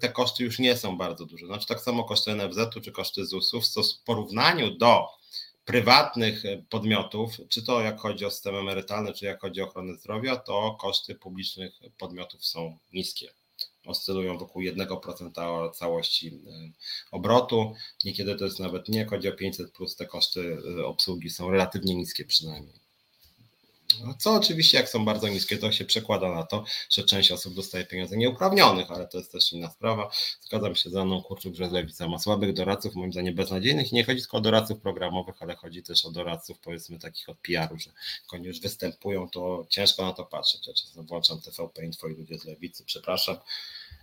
te 0.00 0.08
koszty 0.08 0.44
już 0.44 0.58
nie 0.58 0.76
są 0.76 0.96
bardzo 0.96 1.26
duże. 1.26 1.46
Znaczy 1.46 1.66
tak 1.66 1.80
samo 1.80 2.04
koszty 2.04 2.34
NFZ-u 2.34 2.80
czy 2.80 2.92
koszty 2.92 3.26
ZUS-u 3.26 3.60
w 3.82 4.04
porównaniu 4.04 4.70
do 4.70 5.06
prywatnych 5.64 6.42
podmiotów, 6.68 7.36
czy 7.48 7.62
to 7.62 7.80
jak 7.80 8.00
chodzi 8.00 8.24
o 8.24 8.30
system 8.30 8.56
emerytalny, 8.56 9.12
czy 9.12 9.24
jak 9.24 9.40
chodzi 9.40 9.60
o 9.62 9.64
ochronę 9.64 9.94
zdrowia, 9.94 10.36
to 10.36 10.76
koszty 10.80 11.14
publicznych 11.14 11.72
podmiotów 11.98 12.46
są 12.46 12.78
niskie 12.92 13.30
oscylują 13.86 14.38
wokół 14.38 14.62
1% 14.62 15.72
całości 15.74 16.40
obrotu. 17.10 17.74
Niekiedy 18.04 18.36
to 18.36 18.44
jest 18.44 18.60
nawet 18.60 18.88
nie, 18.88 19.06
chodzi 19.06 19.28
o 19.28 19.32
500 19.32 19.72
plus 19.72 19.96
te 19.96 20.06
koszty 20.06 20.58
obsługi 20.84 21.30
są 21.30 21.50
relatywnie 21.50 21.94
niskie 21.94 22.24
przynajmniej. 22.24 22.86
No, 24.04 24.14
co 24.18 24.34
oczywiście, 24.34 24.78
jak 24.78 24.88
są 24.88 25.04
bardzo 25.04 25.28
niskie, 25.28 25.58
to 25.58 25.72
się 25.72 25.84
przekłada 25.84 26.34
na 26.34 26.42
to, 26.42 26.64
że 26.90 27.04
część 27.04 27.32
osób 27.32 27.54
dostaje 27.54 27.84
pieniądze 27.84 28.16
nieuprawnionych, 28.16 28.90
ale 28.90 29.08
to 29.08 29.18
jest 29.18 29.32
też 29.32 29.52
inna 29.52 29.70
sprawa. 29.70 30.10
Zgadzam 30.40 30.74
się 30.74 30.90
z 30.90 30.96
Anną 30.96 31.22
Kurczuk, 31.22 31.54
że 31.54 31.70
Lewica 31.70 32.08
ma 32.08 32.18
słabych 32.18 32.52
doradców, 32.52 32.94
moim 32.94 33.12
zdaniem 33.12 33.34
beznadziejnych 33.34 33.92
i 33.92 33.94
nie 33.94 34.04
chodzi 34.04 34.20
tylko 34.20 34.36
o 34.36 34.40
doradców 34.40 34.80
programowych, 34.80 35.42
ale 35.42 35.56
chodzi 35.56 35.82
też 35.82 36.06
o 36.06 36.10
doradców 36.10 36.58
powiedzmy 36.58 36.98
takich 36.98 37.28
od 37.28 37.38
PR-u, 37.38 37.78
że 37.78 37.90
jak 37.90 38.34
oni 38.34 38.46
już 38.46 38.60
występują, 38.60 39.30
to 39.30 39.66
ciężko 39.68 40.02
na 40.02 40.12
to 40.12 40.24
patrzeć. 40.24 40.66
Ja 40.66 40.74
czasem 40.74 41.06
włączam 41.06 41.40
TVP 41.40 41.84
Info 41.84 42.08
i 42.08 42.14
ludzie 42.14 42.38
z 42.38 42.44
Lewicy, 42.44 42.84
przepraszam, 42.84 43.36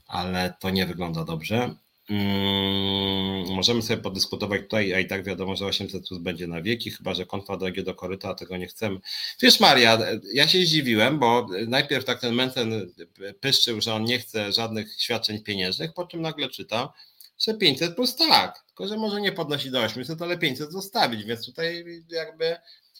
ale 0.07 0.53
to 0.59 0.69
nie 0.69 0.85
wygląda 0.85 1.23
dobrze. 1.23 1.75
Mm, 2.09 3.55
możemy 3.55 3.81
sobie 3.81 4.01
podyskutować 4.01 4.61
tutaj, 4.61 4.93
a 4.93 4.99
i 4.99 5.07
tak 5.07 5.23
wiadomo, 5.23 5.55
że 5.55 5.65
800 5.65 6.07
plus 6.07 6.19
będzie 6.19 6.47
na 6.47 6.61
wieki, 6.61 6.91
chyba 6.91 7.13
że 7.13 7.25
konfa 7.25 7.57
dojdzie 7.57 7.83
do 7.83 7.95
koryta, 7.95 8.29
a 8.29 8.35
tego 8.35 8.57
nie 8.57 8.67
chcemy. 8.67 8.99
Wiesz 9.41 9.59
Maria, 9.59 9.99
ja 10.33 10.47
się 10.47 10.65
zdziwiłem, 10.65 11.19
bo 11.19 11.47
najpierw 11.67 12.05
tak 12.05 12.19
ten 12.19 12.35
Mencen 12.35 12.93
pyszczył, 13.39 13.81
że 13.81 13.93
on 13.93 14.03
nie 14.03 14.19
chce 14.19 14.51
żadnych 14.51 15.01
świadczeń 15.01 15.43
pieniężnych, 15.43 15.93
po 15.93 16.07
czym 16.07 16.21
nagle 16.21 16.49
czytam, 16.49 16.87
że 17.39 17.53
500 17.53 17.95
plus 17.95 18.15
tak, 18.15 18.63
tylko 18.67 18.87
że 18.87 18.97
może 18.97 19.21
nie 19.21 19.31
podnosi 19.31 19.71
do 19.71 19.81
800, 19.81 20.21
ale 20.21 20.37
500 20.37 20.71
zostawić, 20.71 21.23
więc 21.23 21.45
tutaj 21.45 21.85
jakby 22.09 22.55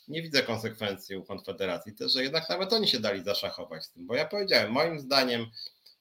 nie 0.08 0.22
widzę 0.22 0.44
konsekwencji 0.44 1.16
u 1.16 1.24
Konfederacji, 1.24 1.94
też, 1.94 2.14
że 2.14 2.24
jednak 2.24 2.50
nawet 2.50 2.74
oni 2.74 2.88
się 2.88 3.00
dali 3.00 3.24
zaszachować 3.24 3.86
z 3.86 3.92
tym, 3.92 4.08
bo 4.08 4.16
ja 4.16 4.26
powiedziałem, 4.26 4.72
moim 4.72 5.00
zdaniem 5.00 5.46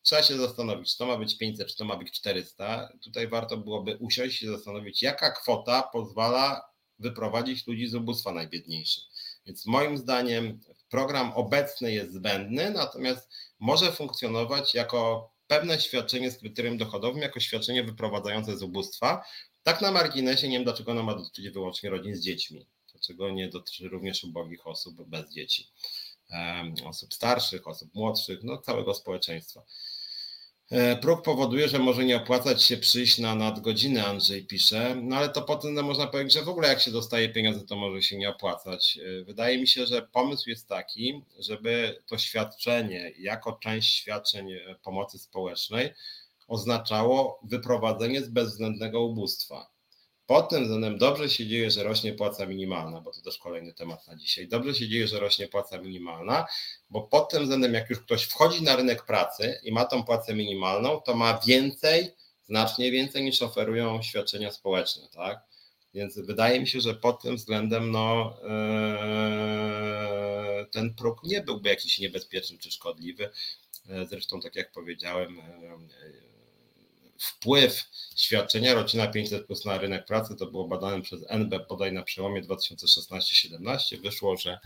trzeba 0.02 0.22
się 0.22 0.36
zastanowić, 0.36 0.92
czy 0.92 0.98
to 0.98 1.06
ma 1.06 1.16
być 1.16 1.38
500, 1.38 1.68
czy 1.68 1.76
to 1.76 1.84
ma 1.84 1.96
być 1.96 2.10
400. 2.10 2.88
Tutaj 3.04 3.28
warto 3.28 3.56
byłoby 3.56 3.96
usiąść 3.96 4.42
i 4.42 4.46
zastanowić, 4.46 5.02
jaka 5.02 5.30
kwota 5.30 5.82
pozwala 5.82 6.72
wyprowadzić 6.98 7.66
ludzi 7.66 7.88
z 7.88 7.94
ubóstwa 7.94 8.32
najbiedniejszych. 8.32 9.04
Więc 9.46 9.66
moim 9.66 9.98
zdaniem 9.98 10.60
program 10.88 11.32
obecny 11.32 11.92
jest 11.92 12.12
zbędny, 12.12 12.70
natomiast 12.70 13.30
może 13.58 13.92
funkcjonować 13.92 14.74
jako 14.74 15.32
pewne 15.46 15.80
świadczenie 15.80 16.30
z 16.30 16.38
kryterium 16.38 16.78
dochodowym, 16.78 17.22
jako 17.22 17.40
świadczenie 17.40 17.84
wyprowadzające 17.84 18.56
z 18.56 18.62
ubóstwa. 18.62 19.24
Tak 19.62 19.80
na 19.80 19.92
marginesie, 19.92 20.48
nie 20.48 20.56
wiem 20.56 20.64
dlaczego 20.64 20.92
ono 20.92 21.02
ma 21.02 21.14
dotyczyć 21.14 21.50
wyłącznie 21.50 21.90
rodzin 21.90 22.16
z 22.16 22.20
dziećmi, 22.20 22.66
dlaczego 22.92 23.30
nie 23.30 23.48
dotyczy 23.48 23.88
również 23.88 24.24
ubogich 24.24 24.66
osób 24.66 25.08
bez 25.08 25.32
dzieci, 25.32 25.68
osób 26.84 27.14
starszych, 27.14 27.68
osób 27.68 27.94
młodszych, 27.94 28.38
no 28.42 28.58
całego 28.58 28.94
społeczeństwa. 28.94 29.62
E, 30.72 30.96
próg 30.96 31.22
powoduje, 31.22 31.68
że 31.68 31.78
może 31.78 32.04
nie 32.04 32.16
opłacać 32.16 32.62
się 32.62 32.76
przyjść 32.76 33.18
na 33.18 33.34
nadgodziny, 33.34 34.06
Andrzej 34.06 34.46
pisze, 34.46 34.94
no 35.02 35.16
ale 35.16 35.28
to 35.28 35.42
potem 35.42 35.84
można 35.84 36.06
powiedzieć, 36.06 36.34
że 36.34 36.42
w 36.42 36.48
ogóle 36.48 36.68
jak 36.68 36.80
się 36.80 36.90
dostaje 36.90 37.28
pieniądze, 37.28 37.66
to 37.66 37.76
może 37.76 38.02
się 38.02 38.18
nie 38.18 38.30
opłacać. 38.30 38.98
E, 39.20 39.24
wydaje 39.24 39.58
mi 39.58 39.68
się, 39.68 39.86
że 39.86 40.02
pomysł 40.02 40.50
jest 40.50 40.68
taki, 40.68 41.22
żeby 41.38 42.02
to 42.06 42.18
świadczenie 42.18 43.12
jako 43.18 43.52
część 43.52 43.94
świadczeń 43.94 44.52
e, 44.52 44.74
pomocy 44.82 45.18
społecznej 45.18 45.92
oznaczało 46.48 47.40
wyprowadzenie 47.42 48.22
z 48.22 48.28
bezwzględnego 48.28 49.02
ubóstwa. 49.02 49.70
Pod 50.26 50.48
tym 50.48 50.62
względem 50.62 50.98
dobrze 50.98 51.30
się 51.30 51.46
dzieje, 51.46 51.70
że 51.70 51.82
rośnie 51.82 52.12
płaca 52.12 52.46
minimalna, 52.46 53.00
bo 53.00 53.12
to 53.12 53.20
też 53.20 53.38
kolejny 53.38 53.74
temat 53.74 54.06
na 54.06 54.16
dzisiaj. 54.16 54.48
Dobrze 54.48 54.74
się 54.74 54.88
dzieje, 54.88 55.08
że 55.08 55.20
rośnie 55.20 55.48
płaca 55.48 55.78
minimalna, 55.78 56.46
bo 56.90 57.02
pod 57.02 57.30
tym 57.30 57.42
względem, 57.42 57.74
jak 57.74 57.90
już 57.90 58.00
ktoś 58.00 58.22
wchodzi 58.22 58.62
na 58.62 58.76
rynek 58.76 59.04
pracy 59.04 59.60
i 59.62 59.72
ma 59.72 59.84
tą 59.84 60.04
płacę 60.04 60.34
minimalną, 60.34 61.00
to 61.00 61.14
ma 61.14 61.40
więcej, 61.46 62.10
znacznie 62.42 62.90
więcej 62.90 63.24
niż 63.24 63.42
oferują 63.42 64.02
świadczenia 64.02 64.50
społeczne, 64.50 65.08
tak? 65.14 65.40
Więc 65.94 66.18
wydaje 66.18 66.60
mi 66.60 66.66
się, 66.66 66.80
że 66.80 66.94
pod 66.94 67.22
tym 67.22 67.36
względem 67.36 67.90
no, 67.90 68.36
yy, 68.42 68.48
ten 70.66 70.94
próg 70.94 71.24
nie 71.24 71.40
byłby 71.40 71.68
jakiś 71.68 71.98
niebezpieczny 71.98 72.58
czy 72.58 72.70
szkodliwy. 72.70 73.30
Zresztą, 74.08 74.40
tak 74.40 74.56
jak 74.56 74.72
powiedziałem, 74.72 75.36
yy, 75.36 76.31
wpływ 77.22 77.84
świadczenia 78.16 78.74
rodzina 78.74 79.06
500 79.06 79.46
plus 79.46 79.64
na 79.64 79.78
rynek 79.78 80.06
pracy, 80.06 80.36
to 80.36 80.46
było 80.46 80.68
badane 80.68 81.02
przez 81.02 81.20
NB 81.28 81.66
podaj 81.68 81.92
na 81.92 82.02
przełomie 82.02 82.42
2016-17, 82.42 84.02
wyszło, 84.02 84.36
że 84.36 84.58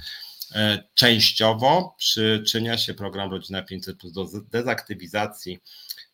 e, 0.55 0.83
częściowo 0.95 1.95
przyczynia 1.99 2.79
się 2.79 2.95
program 2.95 3.31
Rodzina 3.31 3.63
500 3.63 3.99
plus 3.99 4.13
do 4.13 4.27
dezaktywizacji 4.51 5.59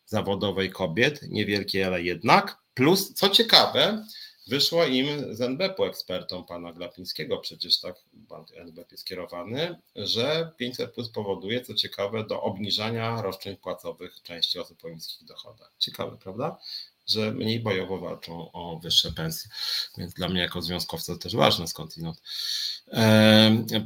zawodowej 0.06 0.70
kobiet, 0.70 1.22
niewielkiej, 1.22 1.84
ale 1.84 2.02
jednak. 2.02 2.58
Plus, 2.74 3.14
co 3.14 3.28
ciekawe, 3.28 4.06
Wyszło 4.46 4.86
im 4.86 5.34
z 5.34 5.40
NBP-u 5.40 5.84
ekspertom 5.84 6.44
pana 6.44 6.72
Glapińskiego, 6.72 7.38
przecież 7.38 7.80
tak 7.80 7.96
NBP 8.54 8.94
jest 8.94 9.06
kierowany, 9.06 9.76
że 9.96 10.52
500 10.56 10.94
plus 10.94 11.10
powoduje, 11.10 11.60
co 11.60 11.74
ciekawe, 11.74 12.24
do 12.24 12.42
obniżania 12.42 13.22
roszczeń 13.22 13.56
płacowych 13.56 14.22
części 14.22 14.58
osób 14.58 14.84
o 14.84 14.88
niskich 14.88 15.24
dochodach. 15.24 15.72
Ciekawe, 15.78 16.16
prawda? 16.16 16.58
Że 17.06 17.32
mniej 17.32 17.60
bojowo 17.60 17.98
walczą 17.98 18.52
o 18.52 18.80
wyższe 18.82 19.12
pensje. 19.12 19.50
Więc 19.98 20.14
dla 20.14 20.28
mnie 20.28 20.40
jako 20.40 20.62
związkowca 20.62 21.12
to 21.12 21.18
też 21.18 21.36
ważne 21.36 21.68
skądinąd. 21.68 22.22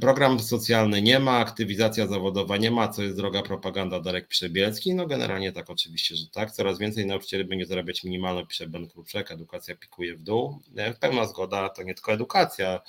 Program 0.00 0.40
socjalny 0.40 1.02
nie 1.02 1.18
ma, 1.18 1.38
aktywizacja 1.38 2.06
zawodowa 2.06 2.56
nie 2.56 2.70
ma, 2.70 2.88
co 2.88 3.02
jest 3.02 3.16
droga 3.16 3.42
propaganda 3.42 4.00
Darek 4.00 4.28
pisze 4.28 4.48
Bielski. 4.50 4.94
No 4.94 5.06
generalnie 5.06 5.52
tak 5.52 5.70
oczywiście, 5.70 6.16
że 6.16 6.26
tak. 6.26 6.52
Coraz 6.52 6.78
więcej 6.78 7.06
nauczycieli 7.06 7.44
będzie 7.44 7.66
zarabiać 7.66 8.04
minimalną, 8.04 8.46
pisze 8.46 8.66
Ben 8.66 8.88
Kruczek, 8.88 9.30
edukacja 9.30 9.76
pikuje 9.76 10.16
w 10.16 10.22
dół. 10.22 10.58
E, 10.76 10.94
pełna 10.94 11.26
zgoda, 11.26 11.68
to 11.68 11.82
nie 11.82 11.94
tylko 11.94 12.12
edukacja. 12.12 12.80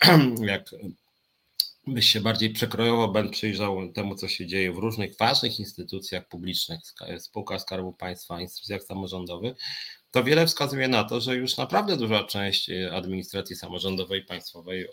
Jak 0.42 0.70
byś 1.86 2.06
się 2.06 2.20
bardziej 2.20 2.50
przekrojowo 2.50 3.08
Ben 3.08 3.30
przyjrzał 3.30 3.92
temu, 3.92 4.14
co 4.14 4.28
się 4.28 4.46
dzieje 4.46 4.72
w 4.72 4.78
różnych 4.78 5.16
ważnych 5.16 5.58
instytucjach 5.58 6.28
publicznych, 6.28 6.80
spółkach 7.18 7.60
Skarbu 7.60 7.92
Państwa, 7.92 8.40
instytucjach 8.40 8.82
samorządowych, 8.82 9.56
to 10.10 10.24
wiele 10.24 10.46
wskazuje 10.46 10.88
na 10.88 11.04
to, 11.04 11.20
że 11.20 11.36
już 11.36 11.56
naprawdę 11.56 11.96
duża 11.96 12.24
część 12.24 12.70
administracji 12.92 13.56
samorządowej 13.56 14.20
i 14.20 14.24
państwowej 14.24 14.88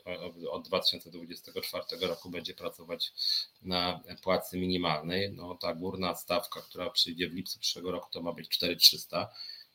od 0.52 0.68
2024 0.68 1.84
roku 2.02 2.30
będzie 2.30 2.53
pracować 2.53 3.14
na 3.61 4.03
płacy 4.24 4.57
minimalnej. 4.57 5.32
No, 5.34 5.56
ta 5.56 5.76
górna 5.76 6.16
stawka, 6.16 6.61
która 6.61 6.90
przyjdzie 6.90 7.30
w 7.30 7.34
lipcu 7.34 7.60
przyszłego 7.60 7.91
roku, 7.91 8.10
to 8.11 8.22
ma 8.22 8.34
być 8.34 8.49
4300 8.49 9.30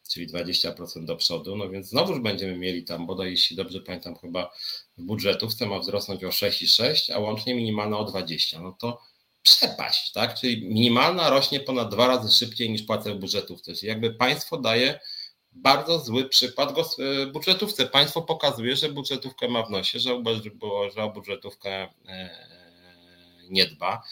czyli 0.09 0.29
20% 0.29 1.05
do 1.05 1.17
przodu, 1.17 1.57
no 1.57 1.71
więc 1.71 1.89
znowuż 1.89 2.21
będziemy 2.21 2.57
mieli 2.57 2.85
tam, 2.85 3.07
bodaj 3.07 3.31
jeśli 3.31 3.57
dobrze 3.57 3.81
pamiętam, 3.81 4.17
chyba 4.17 4.51
budżetówce 4.99 5.67
ma 5.67 5.79
wzrosnąć 5.79 6.25
o 6.25 6.29
6,6, 6.29 7.13
a 7.13 7.19
łącznie 7.19 7.55
minimalna 7.55 7.99
o 7.99 8.05
20. 8.05 8.61
No 8.61 8.77
to 8.81 9.01
przepaść, 9.43 10.13
tak? 10.13 10.35
Czyli 10.35 10.69
minimalna 10.69 11.31
rośnie 11.31 11.61
ponad 11.61 11.91
dwa 11.91 12.07
razy 12.07 12.35
szybciej 12.35 12.71
niż 12.71 12.83
płacę 12.83 13.15
w 13.15 13.19
budżetówce. 13.19 13.75
Czyli 13.75 13.89
jakby 13.89 14.15
państwo 14.15 14.59
daje 14.59 15.01
bardzo 15.53 15.99
zły 15.99 16.29
przykład 16.29 16.75
e, 16.99 17.27
budżetówce. 17.27 17.87
Państwo 17.87 18.23
pokazuje, 18.23 18.77
że 18.77 18.89
budżetówkę 18.89 19.49
ma 19.49 19.63
w 19.63 19.71
nosie, 19.71 19.99
że, 19.99 20.23
że 20.95 21.03
o 21.05 21.11
budżetówkę 21.11 21.71
e, 22.09 22.31
nie 23.51 23.67
dba. 23.67 24.03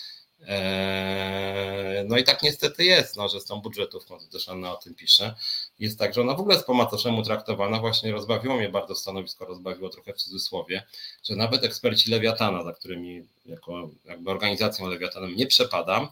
Eee, 0.47 2.05
no 2.09 2.19
i 2.19 2.25
tak 2.25 2.43
niestety 2.43 2.85
jest, 2.85 3.17
no, 3.17 3.29
że 3.29 3.41
z 3.41 3.45
tą 3.45 3.61
budżetówką, 3.61 4.19
to 4.19 4.27
też 4.27 4.49
Anna 4.49 4.73
o 4.73 4.77
tym 4.77 4.95
pisze, 4.95 5.35
jest 5.79 5.99
tak, 5.99 6.15
że 6.15 6.21
ona 6.21 6.35
w 6.35 6.41
ogóle 6.41 6.55
jest 6.55 6.67
po 6.67 6.75
macoszemu 6.75 7.23
traktowana. 7.23 7.81
Właśnie 7.81 8.13
rozbawiło 8.13 8.57
mnie 8.57 8.69
bardzo 8.69 8.95
stanowisko, 8.95 9.47
rozbawiło 9.47 9.89
trochę 9.89 10.13
w 10.13 10.17
cudzysłowie, 10.17 10.83
że 11.25 11.37
nawet 11.37 11.65
eksperci 11.65 12.11
Lewiatana, 12.11 12.65
za 12.65 12.73
którymi 12.73 13.27
jako 13.47 13.91
jakby 14.05 14.31
organizacją 14.31 14.87
Lewiatanem 14.87 15.37
nie 15.37 15.47
przepadam, 15.47 16.09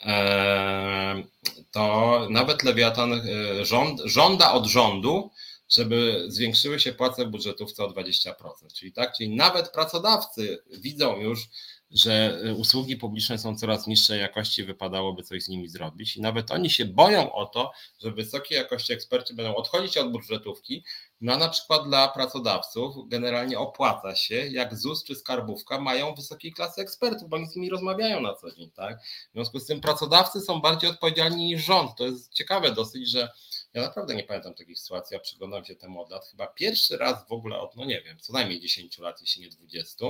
eee, 0.00 1.26
to 1.70 2.26
nawet 2.30 2.62
Lewiatan 2.62 3.12
e, 3.12 3.64
rząd, 3.64 4.00
żąda 4.04 4.52
od 4.52 4.66
rządu, 4.66 5.30
żeby 5.68 6.24
zwiększyły 6.28 6.80
się 6.80 6.92
płace 6.92 7.26
w 7.26 7.30
budżetówce 7.30 7.84
o 7.84 7.88
20%. 7.88 8.32
Czyli 8.74 8.92
tak, 8.92 9.16
czyli 9.16 9.36
nawet 9.36 9.72
pracodawcy 9.72 10.62
widzą 10.70 11.20
już, 11.20 11.48
że 11.90 12.40
y, 12.44 12.54
usługi 12.54 12.96
publiczne 12.96 13.38
są 13.38 13.56
coraz 13.56 13.86
niższej 13.86 14.20
jakości, 14.20 14.64
wypadałoby 14.64 15.22
coś 15.22 15.42
z 15.42 15.48
nimi 15.48 15.68
zrobić. 15.68 16.16
I 16.16 16.20
nawet 16.20 16.50
oni 16.50 16.70
się 16.70 16.84
boją 16.84 17.32
o 17.32 17.46
to, 17.46 17.72
że 17.98 18.10
wysokiej 18.10 18.58
jakości 18.58 18.92
eksperci 18.92 19.34
będą 19.34 19.54
odchodzić 19.54 19.96
od 19.96 20.12
budżetówki. 20.12 20.84
No 21.20 21.36
na 21.36 21.48
przykład 21.48 21.84
dla 21.84 22.08
pracodawców 22.08 23.08
generalnie 23.08 23.58
opłaca 23.58 24.14
się, 24.14 24.34
jak 24.34 24.76
ZUS 24.76 25.04
czy 25.04 25.14
skarbówka 25.14 25.80
mają 25.80 26.14
wysokiej 26.14 26.52
klasy 26.52 26.80
ekspertów, 26.80 27.28
bo 27.28 27.36
oni 27.36 27.46
z 27.46 27.56
nimi 27.56 27.70
rozmawiają 27.70 28.20
na 28.20 28.34
co 28.34 28.50
dzień. 28.50 28.70
Tak? 28.70 29.00
W 29.30 29.32
związku 29.32 29.60
z 29.60 29.66
tym 29.66 29.80
pracodawcy 29.80 30.40
są 30.40 30.60
bardziej 30.60 30.90
odpowiedzialni 30.90 31.46
niż 31.46 31.64
rząd. 31.64 31.96
To 31.96 32.06
jest 32.06 32.32
ciekawe 32.32 32.72
dosyć, 32.72 33.10
że 33.10 33.28
ja 33.74 33.82
naprawdę 33.82 34.14
nie 34.14 34.24
pamiętam 34.24 34.54
takiej 34.54 34.76
sytuacji, 34.76 35.14
ja 35.14 35.20
przyglądam 35.20 35.64
się 35.64 35.76
temu 35.76 36.00
od 36.00 36.10
lat, 36.10 36.26
chyba 36.30 36.46
pierwszy 36.46 36.96
raz 36.96 37.28
w 37.28 37.32
ogóle 37.32 37.58
od, 37.58 37.76
no 37.76 37.84
nie 37.84 38.02
wiem, 38.02 38.18
co 38.20 38.32
najmniej 38.32 38.60
10 38.60 38.98
lat, 38.98 39.20
jeśli 39.20 39.42
nie 39.42 39.48
20, 39.48 40.04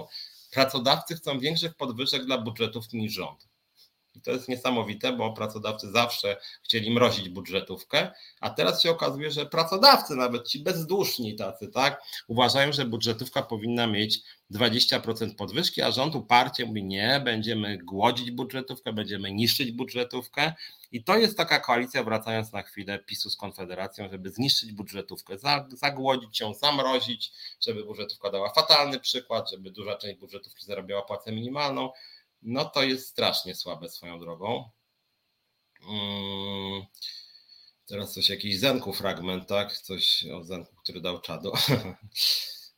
pracodawcy 0.51 1.15
chcą 1.15 1.39
większych 1.39 1.75
podwyżek 1.75 2.25
dla 2.25 2.39
budżetów 2.39 2.93
niż 2.93 3.13
rząd. 3.13 3.50
I 4.21 4.23
to 4.23 4.31
jest 4.31 4.49
niesamowite, 4.49 5.13
bo 5.13 5.33
pracodawcy 5.33 5.91
zawsze 5.91 6.37
chcieli 6.65 6.91
mrozić 6.95 7.29
budżetówkę, 7.29 8.11
a 8.41 8.51
teraz 8.51 8.83
się 8.83 8.91
okazuje, 8.91 9.31
że 9.31 9.47
pracodawcy, 9.47 10.17
nawet 10.17 10.49
ci 10.49 10.61
bezduszni 10.61 11.37
tacy, 11.37 11.69
tak, 11.69 12.03
uważają, 12.29 12.73
że 12.73 12.85
budżetówka 12.85 13.43
powinna 13.43 13.87
mieć 13.87 14.21
20% 14.55 15.35
podwyżki, 15.35 15.83
a 15.83 15.91
rząd 15.91 16.15
uparcie 16.15 16.67
mówi: 16.67 16.85
Nie, 16.85 17.21
będziemy 17.25 17.79
głodzić 17.79 18.31
budżetówkę, 18.31 18.93
będziemy 18.93 19.33
niszczyć 19.33 19.73
budżetówkę. 19.73 20.53
I 20.93 21.05
to 21.05 21.17
jest 21.17 21.37
taka 21.37 21.61
koalicja, 21.61 22.05
wracając 22.05 22.53
na 22.53 22.63
chwilę 22.63 22.99
PiSu 22.99 23.31
z 23.31 23.37
Konfederacją, 23.37 24.09
żeby 24.11 24.31
zniszczyć 24.31 24.73
budżetówkę, 24.73 25.37
zagłodzić 25.69 26.41
ją, 26.41 26.55
zamrozić, 26.55 27.33
żeby 27.61 27.85
budżetówka 27.85 28.31
dała 28.31 28.53
fatalny 28.53 29.01
przykład, 29.01 29.51
żeby 29.51 29.71
duża 29.71 29.97
część 29.97 30.19
budżetówki 30.21 30.65
zarabiała 30.65 31.03
płacę 31.03 31.33
minimalną 31.33 31.91
no 32.43 32.65
to 32.65 32.83
jest 32.83 33.09
strasznie 33.09 33.55
słabe 33.55 33.89
swoją 33.89 34.21
drogą. 34.21 34.71
Mm. 35.89 36.83
Teraz 37.87 38.15
coś 38.15 38.29
jakiś 38.29 38.59
Zenku 38.59 38.93
fragment, 38.93 39.49
tak? 39.49 39.77
Coś 39.77 40.25
o 40.35 40.45
Zenku, 40.45 40.77
który 40.77 41.01
dał 41.01 41.21
czadu. 41.21 41.53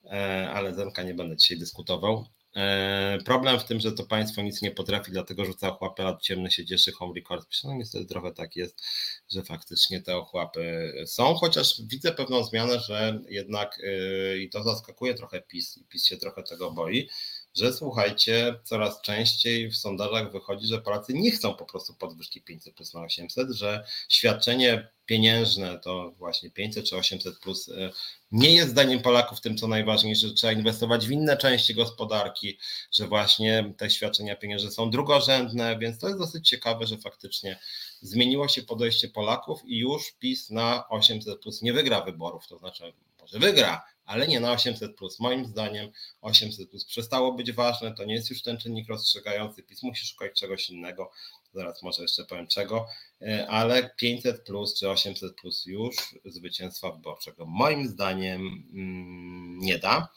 E, 0.05 0.51
ale 0.51 0.75
Zenka 0.75 1.03
nie 1.03 1.15
będę 1.15 1.37
dzisiaj 1.37 1.59
dyskutował. 1.59 2.27
E, 2.57 3.19
problem 3.25 3.61
w 3.61 3.65
tym, 3.65 3.81
że 3.81 3.93
to 3.93 4.07
państwo 4.07 4.43
nic 4.43 4.63
nie 4.63 4.71
potrafi, 4.71 5.13
dlatego 5.13 5.45
rzuca 5.45 5.69
ochłapy, 5.69 6.03
lat 6.03 6.23
ciemny 6.23 6.51
się 6.51 6.67
cieszy, 6.67 6.93
home 6.93 7.13
record. 7.17 7.49
No 7.65 7.75
niestety 7.75 8.07
trochę 8.07 8.33
tak 8.33 8.57
jest, 8.57 8.83
że 9.31 9.43
faktycznie 9.43 10.03
te 10.03 10.17
ochłapy 10.17 10.93
są, 11.07 11.35
chociaż 11.35 11.83
widzę 11.87 12.13
pewną 12.13 12.45
zmianę, 12.45 12.81
że 12.81 13.21
jednak 13.29 13.81
e, 13.85 14.39
i 14.39 14.51
to 14.51 14.63
zaskakuje 14.63 15.15
trochę 15.15 15.43
PiS 15.43 15.77
i 15.77 15.85
PiS 15.85 16.07
się 16.07 16.17
trochę 16.17 16.43
tego 16.43 16.71
boi, 16.71 17.09
że 17.55 17.73
słuchajcie, 17.73 18.55
coraz 18.65 19.03
częściej 19.03 19.71
w 19.71 19.77
sondażach 19.77 20.33
wychodzi, 20.33 20.67
że 20.67 20.81
Polacy 20.81 21.15
nie 21.15 21.31
chcą 21.31 21.55
po 21.55 21.65
prostu 21.65 21.95
podwyżki 21.95 22.43
500 22.43 22.75
plus 22.75 22.95
na 22.95 23.01
800, 23.01 23.51
że 23.51 23.85
świadczenie 24.09 24.89
pieniężne 25.07 25.79
to 25.79 26.11
właśnie 26.11 26.51
500 26.51 26.85
czy 26.85 26.97
800 26.97 27.39
plus 27.39 27.69
e, 27.69 27.91
nie 28.33 28.55
jest 28.55 28.71
zdaniem 28.71 29.03
Polaków 29.03 29.41
tym, 29.41 29.57
co 29.57 29.69
najważniejsze, 29.69 30.29
że 30.29 30.35
trzeba 30.35 30.53
inwestować 30.53 31.07
w 31.07 31.11
inne 31.11 31.37
części 31.37 31.75
gospodarki, 31.75 32.59
że 32.93 33.09
właśnie 33.09 33.75
te 33.77 33.91
świadczenia 33.91 34.37
pieniężne 34.37 34.71
są 34.71 34.91
drugorzędne, 34.91 35.79
więc 35.79 35.99
to 35.99 36.07
jest 36.07 36.19
dosyć 36.19 36.49
ciekawe, 36.49 36.87
że 36.87 36.99
faktycznie 36.99 37.59
zmieniło 38.01 38.49
się 38.49 38.63
podejście 38.63 39.09
Polaków 39.09 39.61
i 39.65 39.79
już 39.79 40.13
PiS 40.13 40.51
na 40.51 40.89
800 40.89 41.41
plus 41.41 41.63
nie 41.63 41.73
wygra 41.73 42.01
wyborów, 42.01 42.47
to 42.47 42.59
znaczy 42.59 42.93
może 43.21 43.39
wygra, 43.39 43.83
ale 44.05 44.29
nie 44.29 44.41
na 44.41 44.53
800. 44.53 44.97
Moim 45.21 45.47
zdaniem 45.47 45.91
800 46.21 46.71
plus 46.71 46.85
przestało 46.85 47.33
być 47.33 47.53
ważne, 47.53 47.95
to 47.95 48.05
nie 48.05 48.15
jest 48.15 48.31
już 48.31 48.43
ten 48.43 48.59
czynnik 48.59 48.89
rozstrzygający. 48.89 49.63
PiS 49.63 49.83
musi 49.83 50.07
szukać 50.07 50.41
czegoś 50.41 50.71
innego. 50.71 51.11
Zaraz 51.55 51.83
może 51.83 52.03
jeszcze 52.03 52.25
powiem 52.25 52.47
czego, 52.47 52.87
e, 53.23 53.47
ale 53.49 53.91
500 53.97 54.45
plus 54.45 54.79
czy 54.79 54.91
800 54.91 55.37
plus 55.37 55.67
już 55.67 55.97
zwycięstwa 56.25 56.93
wyborczego 56.93 57.47
moim 57.47 57.89
zdaniem 57.89 58.41
mm, 58.75 59.59
nie 59.59 59.79
da. 59.79 60.09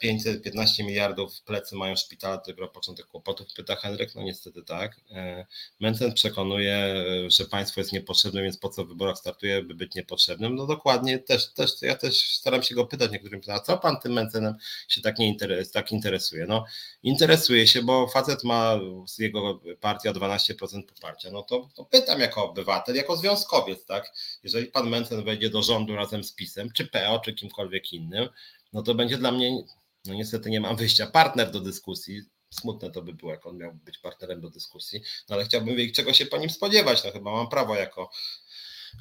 515 0.00 0.82
e, 0.82 0.86
miliardów 0.86 1.42
plecy 1.42 1.76
mają 1.76 1.96
szpitale, 1.96 2.38
to 2.38 2.44
dopiero 2.46 2.68
początek 2.68 3.06
kłopotów, 3.06 3.46
pyta 3.56 3.76
Henryk, 3.76 4.14
no 4.14 4.22
niestety 4.22 4.62
tak. 4.62 4.96
E, 5.10 5.46
Mencen 5.80 6.12
przekonuje, 6.12 7.04
że 7.28 7.44
państwo 7.44 7.80
jest 7.80 7.92
niepotrzebne, 7.92 8.42
więc 8.42 8.58
po 8.58 8.68
co 8.68 8.84
w 8.84 8.88
wyborach 8.88 9.18
startuje, 9.18 9.62
by 9.62 9.74
być 9.74 9.94
niepotrzebnym? 9.94 10.54
No 10.54 10.66
dokładnie, 10.66 11.18
też, 11.18 11.52
też 11.52 11.70
ja 11.82 11.94
też 11.94 12.36
staram 12.36 12.62
się 12.62 12.74
go 12.74 12.86
pytać 12.86 13.10
niektórym, 13.10 13.40
a 13.48 13.60
co 13.60 13.78
pan 13.78 14.00
tym 14.00 14.12
Mencenem 14.12 14.54
się 14.88 15.00
tak, 15.00 15.18
nie 15.18 15.28
interes, 15.28 15.70
tak 15.70 15.92
interesuje? 15.92 16.46
No 16.46 16.64
interesuje 17.02 17.66
się, 17.66 17.82
bo 17.82 18.08
facet 18.08 18.44
ma 18.44 18.78
z 19.06 19.18
jego 19.18 19.60
partia 19.80 20.12
12% 20.12 20.82
poparcia, 20.82 21.30
no 21.30 21.42
to, 21.42 21.68
to 21.74 21.84
pytam 21.84 22.20
jako 22.20 22.50
obywatel, 22.50 22.96
jako 22.96 23.16
związkowiec, 23.16 23.86
tak, 23.86 24.12
jeżeli 24.42 24.66
pan 24.66 24.88
Mencen 24.88 25.24
wejdzie 25.24 25.50
do 25.50 25.62
rządu 25.62 25.96
razem 25.96 26.24
z 26.24 26.32
PiSem, 26.32 26.70
czy 26.72 26.86
PO, 26.86 27.18
czy 27.24 27.34
kimkolwiek 27.34 27.92
innym, 27.92 28.28
no 28.74 28.82
to 28.82 28.94
będzie 28.94 29.18
dla 29.18 29.32
mnie, 29.32 29.62
no 30.04 30.14
niestety 30.14 30.50
nie 30.50 30.60
mam 30.60 30.76
wyjścia, 30.76 31.06
partner 31.06 31.50
do 31.50 31.60
dyskusji. 31.60 32.22
Smutne 32.50 32.90
to 32.90 33.02
by 33.02 33.12
było, 33.12 33.32
jak 33.32 33.46
on 33.46 33.56
miał 33.56 33.74
być 33.74 33.98
partnerem 33.98 34.40
do 34.40 34.50
dyskusji, 34.50 35.00
no 35.28 35.34
ale 35.34 35.44
chciałbym 35.44 35.76
wiedzieć, 35.76 35.96
czego 35.96 36.12
się 36.12 36.26
po 36.26 36.38
nim 36.38 36.50
spodziewać. 36.50 37.04
No 37.04 37.10
chyba 37.10 37.32
mam 37.32 37.48
prawo 37.48 37.74
jako 37.74 38.10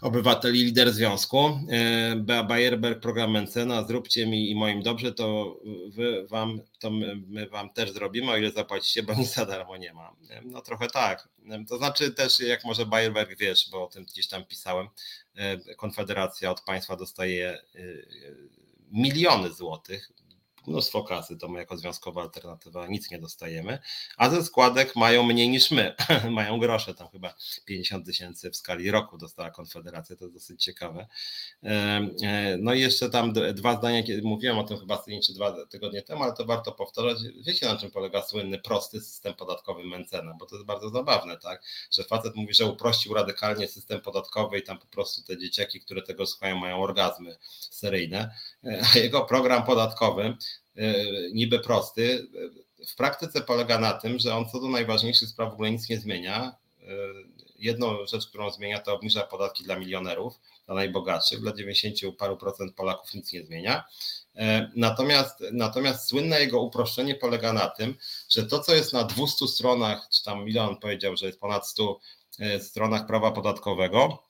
obywatel 0.01 0.55
i 0.55 0.63
lider 0.63 0.93
związku. 0.93 1.59
E, 1.69 2.15
Bea 2.15 2.43
Bayerberg, 2.43 2.99
program 2.99 3.31
Mencena, 3.31 3.87
zróbcie 3.87 4.27
mi 4.27 4.49
i 4.49 4.55
moim 4.55 4.81
dobrze, 4.81 5.13
to 5.13 5.59
wy 5.87 6.27
wam, 6.27 6.61
to 6.79 6.91
my, 6.91 7.15
my 7.27 7.49
wam 7.49 7.73
też 7.73 7.91
zrobimy, 7.91 8.31
o 8.31 8.37
ile 8.37 8.51
zapłacicie, 8.51 9.03
bo 9.03 9.13
nic 9.13 9.33
za 9.33 9.45
darmo 9.45 9.77
nie 9.77 9.93
ma. 9.93 10.15
E, 10.29 10.41
no 10.45 10.61
trochę 10.61 10.87
tak. 10.87 11.29
E, 11.49 11.65
to 11.65 11.77
znaczy 11.77 12.11
też, 12.11 12.39
jak 12.39 12.65
może 12.65 12.85
Bayerberg 12.85 13.39
wiesz, 13.39 13.69
bo 13.71 13.83
o 13.83 13.87
tym 13.87 14.05
gdzieś 14.05 14.27
tam 14.27 14.45
pisałem, 14.45 14.87
Konfederacja 15.77 16.51
od 16.51 16.61
państwa 16.61 16.95
dostaje 16.95 17.61
miliony 18.93 19.53
złotych, 19.53 20.11
mnóstwo 20.67 21.03
kasy, 21.03 21.37
to 21.37 21.47
my 21.47 21.59
jako 21.59 21.77
związkowa 21.77 22.21
alternatywa 22.21 22.87
nic 22.87 23.11
nie 23.11 23.19
dostajemy, 23.19 23.79
a 24.17 24.29
ze 24.29 24.43
składek 24.43 24.95
mają 24.95 25.23
mniej 25.23 25.49
niż 25.49 25.71
my, 25.71 25.95
mają 26.31 26.59
grosze, 26.59 26.93
tam 26.93 27.07
chyba 27.07 27.33
50 27.65 28.05
tysięcy 28.05 28.51
w 28.51 28.55
skali 28.55 28.91
roku 28.91 29.17
dostała 29.17 29.51
Konfederacja, 29.51 30.15
to 30.15 30.25
jest 30.25 30.35
dosyć 30.35 30.63
ciekawe. 30.63 31.07
E, 31.63 32.57
no 32.59 32.73
i 32.73 32.79
jeszcze 32.79 33.09
tam 33.09 33.33
dwa 33.33 33.77
zdania, 33.77 34.03
kiedy 34.03 34.21
mówiłem 34.21 34.59
o 34.59 34.63
tym 34.63 34.77
chyba 34.77 34.97
tydzień 34.97 35.21
czy 35.21 35.33
dwa 35.33 35.65
tygodnie 35.65 36.01
temu, 36.01 36.23
ale 36.23 36.33
to 36.33 36.45
warto 36.45 36.71
powtarzać. 36.71 37.17
Wiecie 37.45 37.65
na 37.65 37.77
czym 37.77 37.91
polega 37.91 38.21
słynny 38.21 38.59
prosty 38.59 39.01
system 39.01 39.33
podatkowy 39.33 39.83
Mencena, 39.83 40.33
bo 40.39 40.45
to 40.45 40.55
jest 40.55 40.65
bardzo 40.65 40.89
zabawne, 40.89 41.37
tak, 41.37 41.63
że 41.91 42.03
facet 42.03 42.35
mówi, 42.35 42.53
że 42.53 42.65
uprościł 42.65 43.13
radykalnie 43.13 43.67
system 43.67 44.01
podatkowy 44.01 44.59
i 44.59 44.63
tam 44.63 44.79
po 44.79 44.85
prostu 44.85 45.23
te 45.23 45.37
dzieciaki, 45.37 45.79
które 45.79 46.01
tego 46.01 46.25
słuchają 46.25 46.57
mają 46.57 46.83
orgazmy 46.83 47.37
seryjne, 47.69 48.35
e, 48.63 48.81
a 48.93 48.97
jego 48.97 49.21
program 49.21 49.63
podatkowy 49.63 50.37
niby 51.33 51.59
prosty, 51.59 52.27
w 52.87 52.95
praktyce 52.95 53.41
polega 53.41 53.79
na 53.79 53.93
tym, 53.93 54.19
że 54.19 54.35
on 54.35 54.49
co 54.49 54.59
do 54.59 54.67
najważniejszych 54.67 55.29
spraw 55.29 55.49
w 55.49 55.53
ogóle 55.53 55.71
nic 55.71 55.89
nie 55.89 55.99
zmienia. 55.99 56.55
E, 56.81 56.85
jedną 57.57 58.05
rzecz, 58.05 58.27
którą 58.27 58.49
zmienia, 58.49 58.79
to 58.79 58.93
obniża 58.93 59.23
podatki 59.23 59.63
dla 59.63 59.75
milionerów, 59.75 60.39
dla 60.65 60.75
najbogatszych, 60.75 61.39
dla 61.39 61.53
90 61.53 62.17
paru 62.17 62.37
procent 62.37 62.75
Polaków 62.75 63.13
nic 63.13 63.33
nie 63.33 63.43
zmienia. 63.43 63.83
E, 64.35 64.71
natomiast, 64.75 65.43
natomiast 65.51 66.09
słynne 66.09 66.39
jego 66.39 66.61
uproszczenie 66.61 67.15
polega 67.15 67.53
na 67.53 67.69
tym, 67.69 67.95
że 68.29 68.45
to, 68.45 68.59
co 68.59 68.75
jest 68.75 68.93
na 68.93 69.03
200 69.03 69.47
stronach, 69.47 70.07
czy 70.11 70.23
tam 70.23 70.45
milion 70.45 70.77
powiedział, 70.77 71.17
że 71.17 71.25
jest 71.25 71.39
ponad 71.39 71.67
100 71.67 71.99
stronach 72.59 73.07
prawa 73.07 73.31
podatkowego, 73.31 74.23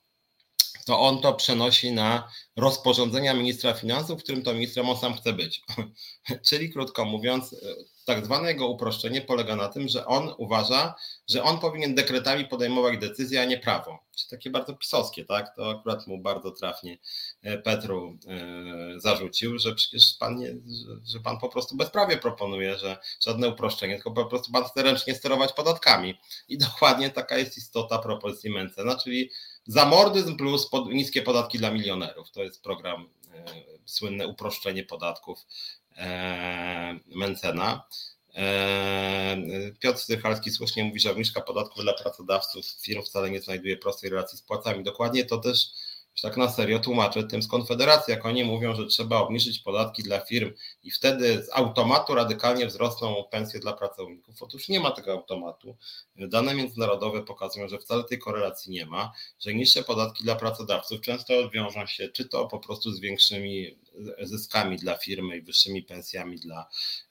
to 0.84 1.00
on 1.00 1.20
to 1.20 1.34
przenosi 1.34 1.92
na 1.92 2.28
rozporządzenia 2.56 3.34
ministra 3.34 3.74
finansów, 3.74 4.22
którym 4.22 4.42
to 4.42 4.54
ministrem 4.54 4.88
on 4.88 4.96
sam 4.96 5.14
chce 5.14 5.32
być. 5.32 5.62
Czyli 6.48 6.72
krótko 6.72 7.04
mówiąc, 7.04 7.56
tak 8.04 8.24
zwane 8.24 8.48
jego 8.48 8.68
uproszczenie 8.68 9.20
polega 9.20 9.56
na 9.56 9.68
tym, 9.68 9.88
że 9.88 10.06
on 10.06 10.34
uważa, 10.38 10.94
że 11.28 11.42
on 11.42 11.58
powinien 11.58 11.94
dekretami 11.94 12.44
podejmować 12.44 12.98
decyzje, 12.98 13.40
a 13.40 13.44
nie 13.44 13.58
prawo. 13.58 13.98
Czyli 14.16 14.30
takie 14.30 14.50
bardzo 14.50 14.74
pisowskie, 14.74 15.24
tak? 15.24 15.56
To 15.56 15.70
akurat 15.70 16.06
mu 16.06 16.18
bardzo 16.18 16.50
trafnie 16.50 16.98
e, 17.42 17.58
Petru 17.58 18.18
e, 18.28 19.00
zarzucił, 19.00 19.58
że 19.58 19.74
przecież 19.74 20.16
pan 20.18 20.36
nie, 20.36 20.54
że 21.04 21.20
pan 21.20 21.38
po 21.38 21.48
prostu 21.48 21.76
bezprawie 21.76 22.16
proponuje, 22.16 22.78
że 22.78 22.96
żadne 23.20 23.48
uproszczenie, 23.48 23.94
tylko 23.94 24.10
po 24.10 24.24
prostu 24.24 24.52
pan 24.52 24.64
chce 24.64 24.82
ręcznie 24.82 25.14
sterować 25.14 25.52
podatkami. 25.52 26.14
I 26.48 26.58
dokładnie 26.58 27.10
taka 27.10 27.38
jest 27.38 27.56
istota 27.56 27.98
propozycji 27.98 28.50
Mencena, 28.50 28.96
czyli 28.96 29.30
Zamordyzm 29.66 30.36
plus 30.36 30.70
niskie 30.92 31.22
podatki 31.22 31.58
dla 31.58 31.70
milionerów. 31.70 32.30
To 32.30 32.42
jest 32.42 32.62
program, 32.62 33.08
e, 33.34 33.44
słynne 33.84 34.28
uproszczenie 34.28 34.84
podatków 34.84 35.46
Mencena. 37.06 37.86
E, 38.36 39.36
Piotr 39.80 39.98
Stychalski 39.98 40.50
słusznie 40.50 40.84
mówi, 40.84 41.00
że 41.00 41.10
obniżka 41.10 41.40
podatków 41.40 41.82
dla 41.82 41.92
pracodawców 41.92 42.66
firm 42.66 43.02
wcale 43.02 43.30
nie 43.30 43.40
znajduje 43.40 43.76
prostej 43.76 44.10
relacji 44.10 44.38
z 44.38 44.42
płacami. 44.42 44.84
Dokładnie 44.84 45.24
to 45.24 45.38
też 45.38 45.66
tak 46.22 46.36
na 46.36 46.48
serio 46.48 46.78
tłumaczę 46.78 47.24
tym 47.24 47.42
z 47.42 47.48
Konfederacji, 47.48 48.10
jak 48.10 48.26
oni 48.26 48.44
mówią, 48.44 48.74
że 48.74 48.86
trzeba 48.86 49.18
obniżyć 49.18 49.58
podatki 49.58 50.02
dla 50.02 50.20
firm 50.20 50.52
i 50.82 50.90
wtedy 50.90 51.42
z 51.42 51.50
automatu 51.52 52.14
radykalnie 52.14 52.66
wzrosną 52.66 53.24
pensje 53.30 53.60
dla 53.60 53.72
pracowników. 53.72 54.42
Otóż 54.42 54.68
nie 54.68 54.80
ma 54.80 54.90
tego 54.90 55.12
automatu. 55.12 55.76
Dane 56.16 56.54
międzynarodowe 56.54 57.22
pokazują, 57.22 57.68
że 57.68 57.78
wcale 57.78 58.04
tej 58.04 58.18
korelacji 58.18 58.72
nie 58.72 58.86
ma, 58.86 59.12
że 59.40 59.54
niższe 59.54 59.82
podatki 59.82 60.24
dla 60.24 60.36
pracodawców 60.36 61.00
często 61.00 61.50
wiążą 61.50 61.86
się 61.86 62.08
czy 62.08 62.28
to 62.28 62.46
po 62.46 62.58
prostu 62.58 62.92
z 62.92 63.00
większymi 63.00 63.76
zyskami 64.22 64.76
dla 64.76 64.96
firmy 64.96 65.36
i 65.36 65.42
wyższymi 65.42 65.82
pensjami 65.82 66.40
dla 66.40 66.66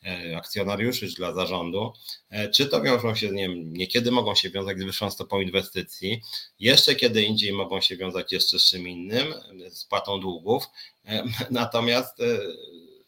e, 0.05 0.38
akcjonariuszy 0.38 1.09
czy 1.09 1.15
dla 1.15 1.34
zarządu, 1.34 1.93
e, 2.30 2.49
czy 2.49 2.65
to 2.65 2.81
wiążą 2.81 3.15
się, 3.15 3.30
nie 3.31 3.49
wiem, 3.49 3.73
niekiedy 3.73 4.11
mogą 4.11 4.35
się 4.35 4.49
wiązać 4.49 4.80
z 4.80 4.84
wyższą 4.84 5.11
stopą 5.11 5.41
inwestycji, 5.41 6.21
jeszcze 6.59 6.95
kiedy 6.95 7.23
indziej 7.23 7.53
mogą 7.53 7.81
się 7.81 7.97
wiązać 7.97 8.31
jeszcze 8.31 8.59
z 8.59 8.69
czym 8.69 8.88
innym, 8.93 9.33
z 9.69 9.85
płatą 9.85 10.19
długów, 10.19 10.63
e, 11.05 11.23
natomiast 11.51 12.17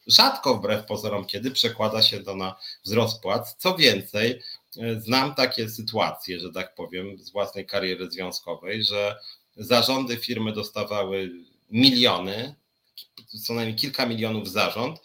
rzadko 0.07 0.55
wbrew 0.55 0.85
pozorom, 0.85 1.25
kiedy 1.25 1.51
przekłada 1.51 2.01
się 2.01 2.19
to 2.19 2.35
na 2.35 2.55
wzrost 2.83 3.21
płac. 3.21 3.55
Co 3.57 3.75
więcej, 3.75 4.41
znam 4.97 5.35
takie 5.35 5.69
sytuacje, 5.69 6.39
że 6.39 6.51
tak 6.51 6.75
powiem, 6.75 7.17
z 7.17 7.31
własnej 7.31 7.65
kariery 7.65 8.11
związkowej, 8.11 8.83
że 8.83 9.19
zarządy 9.57 10.17
firmy 10.17 10.51
dostawały 10.51 11.31
miliony 11.71 12.55
co 13.45 13.53
najmniej 13.53 13.75
kilka 13.75 14.05
milionów 14.05 14.51
zarząd, 14.51 14.99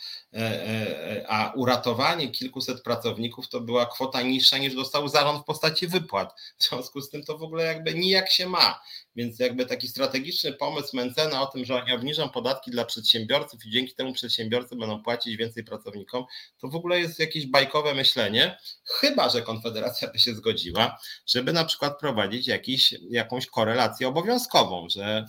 a 1.28 1.52
uratowanie 1.56 2.30
kilkuset 2.30 2.82
pracowników 2.82 3.48
to 3.48 3.60
była 3.60 3.86
kwota 3.86 4.22
niższa 4.22 4.58
niż 4.58 4.74
dostał 4.74 5.08
zarząd 5.08 5.42
w 5.42 5.44
postaci 5.44 5.86
wypłat. 5.86 6.40
W 6.58 6.64
związku 6.64 7.00
z 7.00 7.10
tym 7.10 7.24
to 7.24 7.38
w 7.38 7.42
ogóle 7.42 7.64
jakby 7.64 7.94
nijak 7.94 8.30
się 8.30 8.46
ma. 8.46 8.80
Więc 9.16 9.38
jakby 9.38 9.66
taki 9.66 9.88
strategiczny 9.88 10.52
pomysł 10.52 10.96
Mencena 10.96 11.42
o 11.42 11.46
tym, 11.46 11.64
że 11.64 11.82
oni 11.82 11.92
obniżą 11.92 12.28
podatki 12.28 12.70
dla 12.70 12.84
przedsiębiorców 12.84 13.66
i 13.66 13.70
dzięki 13.70 13.94
temu 13.94 14.12
przedsiębiorcy 14.12 14.76
będą 14.76 15.02
płacić 15.02 15.36
więcej 15.36 15.64
pracownikom, 15.64 16.24
to 16.58 16.68
w 16.68 16.74
ogóle 16.74 17.00
jest 17.00 17.18
jakieś 17.18 17.46
bajkowe 17.46 17.94
myślenie, 17.94 18.58
chyba 18.84 19.28
że 19.28 19.42
Konfederacja 19.42 20.10
by 20.12 20.18
się 20.18 20.34
zgodziła, 20.34 20.98
żeby 21.26 21.52
na 21.52 21.64
przykład 21.64 21.98
prowadzić 21.98 22.46
jakiś, 22.46 22.94
jakąś 23.10 23.46
korelację 23.46 24.08
obowiązkową, 24.08 24.88
że 24.88 25.26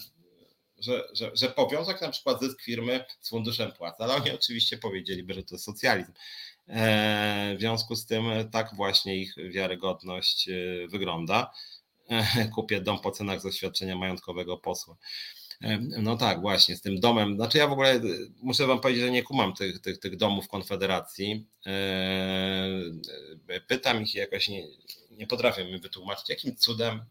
że, 0.81 1.07
że, 1.13 1.31
że 1.33 1.53
na 2.01 2.11
przykład 2.11 2.41
zysk 2.41 2.61
firmy 2.61 3.05
z 3.19 3.29
funduszem 3.29 3.71
płac, 3.71 4.01
ale 4.01 4.13
oni 4.13 4.31
oczywiście 4.31 4.77
powiedzieliby, 4.77 5.33
że 5.33 5.43
to 5.43 5.55
jest 5.55 5.65
socjalizm. 5.65 6.11
E, 6.67 7.55
w 7.57 7.59
związku 7.59 7.95
z 7.95 8.05
tym 8.05 8.23
tak 8.51 8.75
właśnie 8.75 9.15
ich 9.17 9.35
wiarygodność 9.51 10.49
e, 10.49 10.53
wygląda. 10.87 11.51
kupię 12.55 12.81
dom 12.81 12.99
po 12.99 13.11
cenach 13.11 13.41
zaświadczenia 13.41 13.95
majątkowego 13.95 14.57
posła. 14.57 14.97
No 15.97 16.17
tak, 16.17 16.41
właśnie, 16.41 16.75
z 16.75 16.81
tym 16.81 16.99
domem. 16.99 17.35
Znaczy, 17.35 17.57
ja 17.57 17.67
w 17.67 17.71
ogóle 17.71 18.01
muszę 18.41 18.67
Wam 18.67 18.79
powiedzieć, 18.79 19.03
że 19.03 19.11
nie 19.11 19.23
kumam 19.23 19.53
tych, 19.53 19.81
tych, 19.81 19.99
tych 19.99 20.17
domów 20.17 20.47
Konfederacji. 20.47 21.47
Pytam 23.67 24.03
ich 24.03 24.15
jakoś, 24.15 24.49
nie, 24.49 24.67
nie 25.11 25.27
potrafię 25.27 25.65
mi 25.65 25.79
wytłumaczyć, 25.79 26.29
jakim 26.29 26.55
cudem 26.55 27.05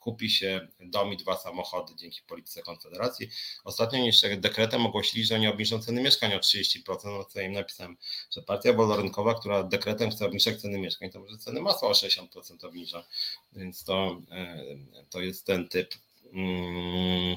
kupi 0.00 0.30
się 0.30 0.68
dom 0.80 1.12
i 1.12 1.16
dwa 1.16 1.36
samochody 1.36 1.94
dzięki 1.96 2.22
polityce 2.22 2.62
Konfederacji. 2.62 3.28
Ostatnio 3.64 4.04
jeszcze 4.04 4.36
dekretem 4.36 4.86
ogłosili, 4.86 5.24
że 5.24 5.40
nie 5.40 5.50
obniżą 5.50 5.82
ceny 5.82 6.02
mieszkań 6.02 6.34
o 6.34 6.38
30%, 6.38 6.78
no 7.04 7.24
co 7.24 7.40
im 7.40 7.52
napisałem, 7.52 7.96
że 8.30 8.42
partia 8.42 8.72
wolnorynkowa, 8.72 9.34
która 9.34 9.62
dekretem 9.62 10.10
chce 10.10 10.26
obniżać 10.26 10.60
ceny 10.60 10.78
mieszkań, 10.78 11.10
to 11.10 11.20
może 11.20 11.38
ceny 11.38 11.60
masła 11.60 11.88
o 11.88 11.92
60% 11.92 12.66
obniża, 12.66 13.04
więc 13.52 13.84
to, 13.84 14.22
e, 14.30 14.64
to 15.10 15.20
jest 15.20 15.46
ten 15.46 15.68
typ. 15.68 15.94
Hmm 16.32 17.36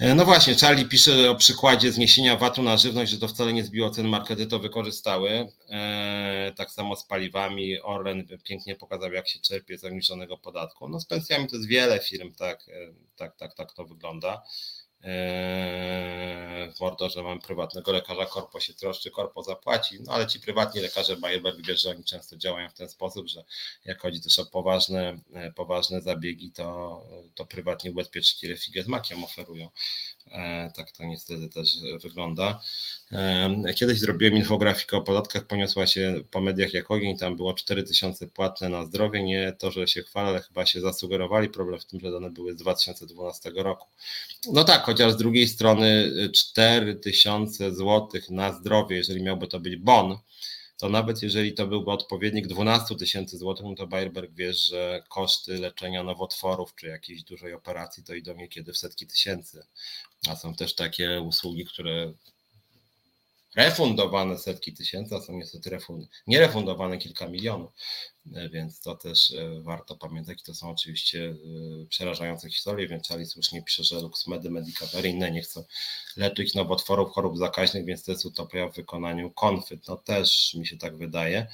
no 0.00 0.24
właśnie, 0.24 0.54
Charlie 0.54 0.84
pisze 0.84 1.30
o 1.30 1.34
przykładzie 1.34 1.92
zniesienia 1.92 2.36
VAT-u 2.36 2.62
na 2.62 2.76
żywność, 2.76 3.12
że 3.12 3.18
to 3.18 3.28
wcale 3.28 3.52
nie 3.52 3.64
zbiło 3.64 3.90
cen, 3.90 4.08
markety 4.08 4.46
to 4.46 4.58
wykorzystały. 4.58 5.48
E, 5.70 6.52
tak 6.56 6.70
samo 6.70 6.96
z 6.96 7.04
paliwami. 7.04 7.80
Orlen 7.80 8.26
pięknie 8.44 8.76
pokazał, 8.76 9.12
jak 9.12 9.28
się 9.28 9.40
czerpie 9.40 9.78
z 9.78 9.84
obniżonego 9.84 10.38
podatku. 10.38 10.88
No 10.88 11.00
z 11.00 11.06
pensjami 11.06 11.48
to 11.48 11.56
jest 11.56 11.68
wiele 11.68 12.00
firm, 12.00 12.34
tak, 12.34 12.68
e, 12.68 12.92
tak, 13.16 13.36
tak, 13.36 13.54
tak 13.54 13.72
to 13.72 13.84
wygląda. 13.84 14.42
Eee, 15.06 16.72
w 16.72 16.80
Mordorze 16.80 17.22
mamy 17.22 17.40
prywatnego 17.40 17.92
lekarza, 17.92 18.26
korpo 18.26 18.60
się 18.60 18.74
troszczy, 18.74 19.10
korpo 19.10 19.42
zapłaci, 19.42 19.98
no 20.00 20.12
ale 20.12 20.26
ci 20.26 20.40
prywatni 20.40 20.80
lekarze 20.80 21.16
Bayerberg 21.16 21.66
wiesz, 21.66 21.82
że 21.82 21.90
oni 21.90 22.04
często 22.04 22.36
działają 22.36 22.68
w 22.68 22.74
ten 22.74 22.88
sposób, 22.88 23.28
że 23.28 23.44
jak 23.84 24.00
chodzi 24.00 24.20
też 24.20 24.38
o 24.38 24.46
poważne, 24.46 25.18
e, 25.34 25.52
poważne 25.52 26.00
zabiegi, 26.00 26.52
to, 26.52 27.02
to 27.34 27.46
prywatni 27.46 27.90
ubezpieczyciele 27.90 28.56
figę 28.56 28.82
z 28.82 28.86
makiem 28.86 29.24
oferują. 29.24 29.68
E, 30.32 30.70
tak 30.76 30.92
to 30.92 31.04
niestety 31.04 31.48
też 31.48 31.78
wygląda. 32.02 32.60
E, 33.12 33.74
kiedyś 33.74 33.98
zrobiłem 33.98 34.36
infografikę 34.36 34.96
o 34.96 35.02
podatkach, 35.02 35.46
poniosła 35.46 35.86
się 35.86 36.20
po 36.30 36.40
mediach 36.40 36.74
jak 36.74 36.90
ogień, 36.90 37.18
tam 37.18 37.36
było 37.36 37.54
4000 37.54 38.26
płatne 38.26 38.68
na 38.68 38.84
zdrowie, 38.84 39.22
nie 39.22 39.52
to, 39.58 39.70
że 39.70 39.88
się 39.88 40.02
chwalę, 40.02 40.28
ale 40.28 40.40
chyba 40.40 40.66
się 40.66 40.80
zasugerowali, 40.80 41.48
problem 41.48 41.80
w 41.80 41.84
tym, 41.84 42.00
że 42.00 42.12
dane 42.12 42.30
były 42.30 42.52
z 42.52 42.56
2012 42.56 43.50
roku. 43.56 43.86
No 44.52 44.64
tak, 44.64 44.82
chociaż 44.82 45.12
z 45.12 45.16
drugiej 45.16 45.48
strony 45.48 46.12
4000 46.34 47.74
zł 47.74 48.08
na 48.30 48.52
zdrowie, 48.52 48.96
jeżeli 48.96 49.22
miałby 49.22 49.48
to 49.48 49.60
być 49.60 49.76
bon, 49.76 50.18
to 50.76 50.88
nawet 50.88 51.22
jeżeli 51.22 51.54
to 51.54 51.66
byłby 51.66 51.90
odpowiednik 51.90 52.46
12 52.46 52.96
tysięcy 52.96 53.38
złotych, 53.38 53.66
no 53.66 53.74
to 53.74 53.86
Bayerberg 53.86 54.32
wiesz, 54.34 54.58
że 54.58 55.02
koszty 55.08 55.58
leczenia 55.58 56.02
nowotworów 56.02 56.74
czy 56.74 56.86
jakiejś 56.86 57.22
dużej 57.22 57.54
operacji 57.54 58.04
to 58.04 58.14
idą 58.14 58.34
niekiedy 58.34 58.72
w 58.72 58.78
setki 58.78 59.06
tysięcy. 59.06 59.66
A 60.28 60.36
są 60.36 60.54
też 60.54 60.74
takie 60.74 61.20
usługi, 61.20 61.64
które 61.64 62.12
refundowane 63.56 64.38
setki 64.38 64.72
tysięcy, 64.72 65.14
a 65.16 65.20
są 65.20 65.32
niestety 65.32 65.70
refund, 65.70 66.08
nierefundowane 66.26 66.98
kilka 66.98 67.28
milionów, 67.28 67.72
e, 68.34 68.48
więc 68.48 68.80
to 68.80 68.94
też 68.96 69.30
e, 69.30 69.60
warto 69.60 69.96
pamiętać. 69.96 70.42
To 70.42 70.54
są 70.54 70.70
oczywiście 70.70 71.24
e, 71.82 71.86
przerażające 71.86 72.50
historie, 72.50 72.88
więc 72.88 73.08
Charlie 73.08 73.26
słusznie 73.26 73.62
pisze, 73.62 73.84
że 73.84 74.00
LuxMedy, 74.00 74.50
Medicavery 74.50 75.08
inne 75.08 75.30
nie 75.30 75.42
chcą 75.42 75.64
leczyć 76.16 76.54
nowotworów, 76.54 77.10
chorób 77.10 77.38
zakaźnych, 77.38 77.84
więc 77.84 78.04
to 78.04 78.12
jest 78.12 78.24
utopia 78.24 78.68
w 78.68 78.74
wykonaniu 78.74 79.30
konfyt. 79.30 79.88
No 79.88 79.96
też 79.96 80.54
mi 80.54 80.66
się 80.66 80.76
tak 80.76 80.96
wydaje. 80.96 81.46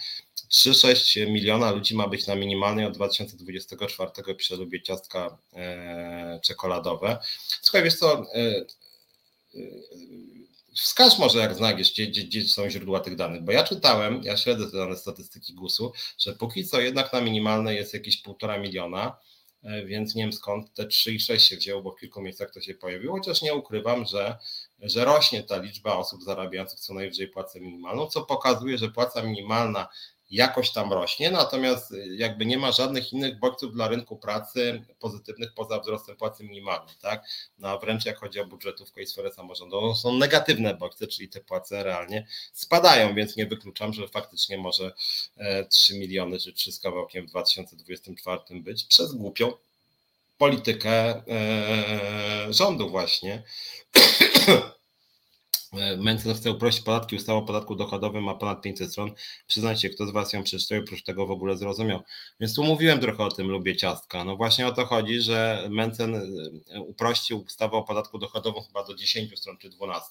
3-6 0.50 1.30
miliona 1.30 1.70
ludzi 1.70 1.94
ma 1.94 2.08
być 2.08 2.26
na 2.26 2.34
minimalnej 2.34 2.86
od 2.86 2.94
2024, 2.94 4.34
pisze 4.34 4.56
lubię 4.56 4.82
ciastka 4.82 5.38
e, 5.52 6.40
czekoladowe. 6.42 7.18
Słuchaj, 7.62 7.82
wiesz 7.82 7.96
co, 7.96 8.26
e, 8.34 8.64
Wskaż 10.76 11.18
może, 11.18 11.38
jak 11.38 11.54
znajdziesz, 11.54 11.92
gdzie, 11.92 12.06
gdzie, 12.06 12.22
gdzie, 12.22 12.44
są 12.44 12.70
źródła 12.70 13.00
tych 13.00 13.16
danych, 13.16 13.42
bo 13.42 13.52
ja 13.52 13.64
czytałem, 13.64 14.22
ja 14.24 14.36
śledzę 14.36 14.70
te 14.70 14.76
dane 14.76 14.96
statystyki 14.96 15.54
GUS-u, 15.54 15.92
że 16.18 16.32
póki 16.32 16.64
co 16.64 16.80
jednak 16.80 17.12
na 17.12 17.20
minimalnej 17.20 17.76
jest 17.76 17.94
jakieś 17.94 18.22
półtora 18.22 18.58
miliona, 18.58 19.16
e, 19.62 19.84
więc 19.84 20.14
nie 20.14 20.22
wiem 20.22 20.32
skąd 20.32 20.74
te 20.74 20.84
3,6 20.84 21.38
się 21.38 21.56
wzięło, 21.56 21.82
bo 21.82 21.92
w 21.92 22.00
kilku 22.00 22.22
miejscach 22.22 22.50
to 22.50 22.60
się 22.60 22.74
pojawiło, 22.74 23.16
chociaż 23.16 23.42
nie 23.42 23.54
ukrywam, 23.54 24.04
że, 24.04 24.38
że 24.78 25.04
rośnie 25.04 25.42
ta 25.42 25.56
liczba 25.56 25.96
osób 25.96 26.22
zarabiających 26.22 26.80
co 26.80 26.94
najwyżej 26.94 27.28
płacę 27.28 27.60
minimalną, 27.60 28.06
co 28.06 28.22
pokazuje, 28.22 28.78
że 28.78 28.88
płaca 28.88 29.22
minimalna 29.22 29.88
jakoś 30.32 30.70
tam 30.70 30.92
rośnie, 30.92 31.30
natomiast 31.30 31.92
y, 31.92 32.16
jakby 32.16 32.46
nie 32.46 32.58
ma 32.58 32.72
żadnych 32.72 33.12
innych 33.12 33.38
bodźców 33.38 33.72
dla 33.72 33.88
rynku 33.88 34.16
pracy 34.16 34.82
pozytywnych 34.98 35.54
poza 35.54 35.80
wzrostem 35.80 36.16
płacy 36.16 36.44
minimalnej, 36.44 36.94
tak? 37.02 37.24
No 37.58 37.68
a 37.68 37.78
wręcz 37.78 38.06
jak 38.06 38.18
chodzi 38.18 38.40
o 38.40 38.46
budżetówkę 38.46 39.02
i 39.02 39.06
sferę 39.06 39.32
samorządową, 39.32 39.94
są 39.94 40.12
negatywne 40.12 40.74
bodźce, 40.74 41.06
czyli 41.06 41.28
te 41.28 41.40
płace 41.40 41.82
realnie 41.82 42.26
spadają, 42.52 43.14
więc 43.14 43.36
nie 43.36 43.46
wykluczam, 43.46 43.92
że 43.92 44.08
faktycznie 44.08 44.58
może 44.58 44.92
3 45.70 45.94
e, 45.94 45.98
miliony 45.98 46.38
czy 46.38 46.52
3 46.52 46.72
z 46.72 46.80
kawałkiem 46.80 47.26
w 47.26 47.30
2024 47.30 48.60
być 48.60 48.84
przez 48.84 49.14
głupią 49.14 49.52
politykę 50.38 51.22
e, 51.28 52.52
rządu 52.52 52.90
właśnie. 52.90 53.42
Mencen 55.98 56.34
chce 56.34 56.50
uprościć 56.50 56.84
podatki, 56.84 57.16
ustawa 57.16 57.38
o 57.38 57.42
podatku 57.42 57.76
dochodowym 57.76 58.24
ma 58.24 58.34
ponad 58.34 58.62
500 58.62 58.90
stron. 58.90 59.12
Przyznajcie, 59.46 59.90
kto 59.90 60.06
z 60.06 60.10
Was 60.10 60.32
ją 60.32 60.42
przeczytał 60.42 60.78
i 60.78 60.80
oprócz 60.80 61.02
tego 61.02 61.26
w 61.26 61.30
ogóle 61.30 61.56
zrozumiał. 61.56 62.02
Więc 62.40 62.54
tu 62.54 62.64
mówiłem 62.64 63.00
trochę 63.00 63.24
o 63.24 63.30
tym, 63.30 63.50
lubię 63.50 63.76
ciastka. 63.76 64.24
No 64.24 64.36
właśnie 64.36 64.66
o 64.66 64.72
to 64.72 64.86
chodzi, 64.86 65.20
że 65.20 65.68
Mencen 65.70 66.14
e, 66.14 66.80
uprościł 66.80 67.40
ustawę 67.40 67.76
o 67.76 67.82
podatku 67.82 68.18
dochodowym 68.18 68.62
chyba 68.62 68.84
do 68.84 68.94
10 68.94 69.38
stron 69.38 69.58
czy 69.58 69.70
12, 69.70 70.08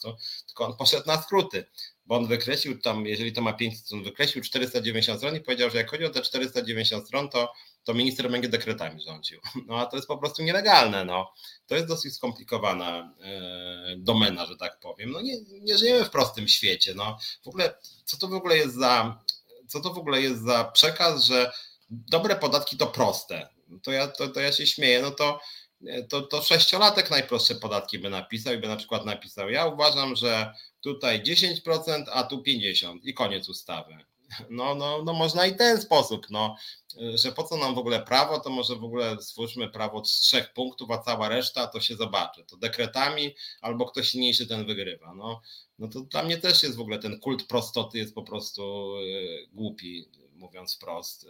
tylko 0.47 0.65
on 0.65 0.77
poszedł 0.77 1.07
na 1.07 1.21
skróty, 1.21 1.65
bo 2.05 2.17
on 2.17 2.27
wykreślił 2.27 2.79
tam, 2.79 3.05
jeżeli 3.05 3.33
to 3.33 3.41
ma 3.41 3.53
500 3.53 3.85
stron, 3.85 4.03
wykreślił 4.03 4.43
490 4.43 5.19
stron 5.19 5.35
i 5.35 5.41
powiedział, 5.41 5.69
że 5.69 5.77
jak 5.77 5.91
chodzi 5.91 6.05
o 6.05 6.09
te 6.09 6.21
490 6.21 7.07
stron, 7.07 7.29
to 7.29 7.53
to 7.83 7.93
minister 7.93 8.31
będzie 8.31 8.49
dekretami 8.49 9.01
rządził. 9.01 9.39
No 9.67 9.79
a 9.79 9.85
to 9.85 9.95
jest 9.95 10.07
po 10.07 10.17
prostu 10.17 10.43
nielegalne. 10.43 11.05
No. 11.05 11.33
To 11.67 11.75
jest 11.75 11.87
dosyć 11.87 12.15
skomplikowana 12.15 13.13
e, 13.21 13.95
domena, 13.97 14.45
że 14.45 14.57
tak 14.57 14.79
powiem. 14.79 15.11
No 15.11 15.21
nie, 15.21 15.37
nie 15.41 15.77
żyjemy 15.77 16.05
w 16.05 16.09
prostym 16.09 16.47
świecie. 16.47 16.93
No. 16.95 17.17
W 17.43 17.47
ogóle, 17.47 17.73
co 18.05 18.17
to 18.17 18.27
w 18.27 18.33
ogóle 18.33 18.57
jest 18.57 18.75
za, 18.75 19.23
co 19.67 19.79
to 19.79 19.93
w 19.93 19.97
ogóle 19.97 20.21
jest 20.21 20.43
za 20.43 20.63
przekaz, 20.63 21.23
że 21.23 21.51
dobre 21.89 22.35
podatki 22.35 22.77
to 22.77 22.87
proste. 22.87 23.47
To 23.83 23.91
ja, 23.91 24.07
to, 24.07 24.27
to 24.27 24.39
ja 24.39 24.51
się 24.51 24.67
śmieję, 24.67 25.01
no 25.01 25.11
to, 25.11 25.39
to, 26.09 26.21
to 26.21 26.41
sześciolatek 26.41 27.11
najprostsze 27.11 27.55
podatki 27.55 27.99
by 27.99 28.09
napisał 28.09 28.53
i 28.53 28.57
by 28.57 28.67
na 28.67 28.75
przykład 28.75 29.05
napisał, 29.05 29.49
ja 29.49 29.65
uważam, 29.65 30.15
że 30.15 30.53
tutaj 30.81 31.23
10%, 31.23 32.03
a 32.11 32.23
tu 32.23 32.43
50% 32.47 32.99
i 33.03 33.13
koniec 33.13 33.49
ustawy. 33.49 33.97
No, 34.49 34.75
no, 34.75 35.03
no 35.03 35.13
można 35.13 35.45
i 35.45 35.55
ten 35.55 35.81
sposób, 35.81 36.27
no, 36.29 36.55
że 37.15 37.31
po 37.31 37.43
co 37.43 37.57
nam 37.57 37.75
w 37.75 37.77
ogóle 37.77 38.01
prawo, 38.03 38.39
to 38.39 38.49
może 38.49 38.75
w 38.75 38.83
ogóle 38.83 39.17
stwórzmy 39.21 39.69
prawo 39.69 40.05
z 40.05 40.11
trzech 40.11 40.53
punktów, 40.53 40.91
a 40.91 40.97
cała 40.97 41.29
reszta 41.29 41.67
to 41.67 41.79
się 41.79 41.95
zobaczy. 41.95 42.45
To 42.45 42.57
dekretami 42.57 43.35
albo 43.61 43.85
ktoś 43.85 44.09
silniejszy 44.09 44.47
ten 44.47 44.65
wygrywa. 44.65 45.13
No, 45.13 45.41
no 45.79 45.87
to 45.87 46.01
dla 46.01 46.23
mnie 46.23 46.37
też 46.37 46.63
jest 46.63 46.75
w 46.75 46.81
ogóle 46.81 46.99
ten 46.99 47.19
kult 47.19 47.47
prostoty 47.47 47.97
jest 47.97 48.15
po 48.15 48.23
prostu 48.23 48.93
e, 48.97 49.47
głupi, 49.53 50.09
mówiąc 50.33 50.75
wprost, 50.75 51.23
e, 51.23 51.27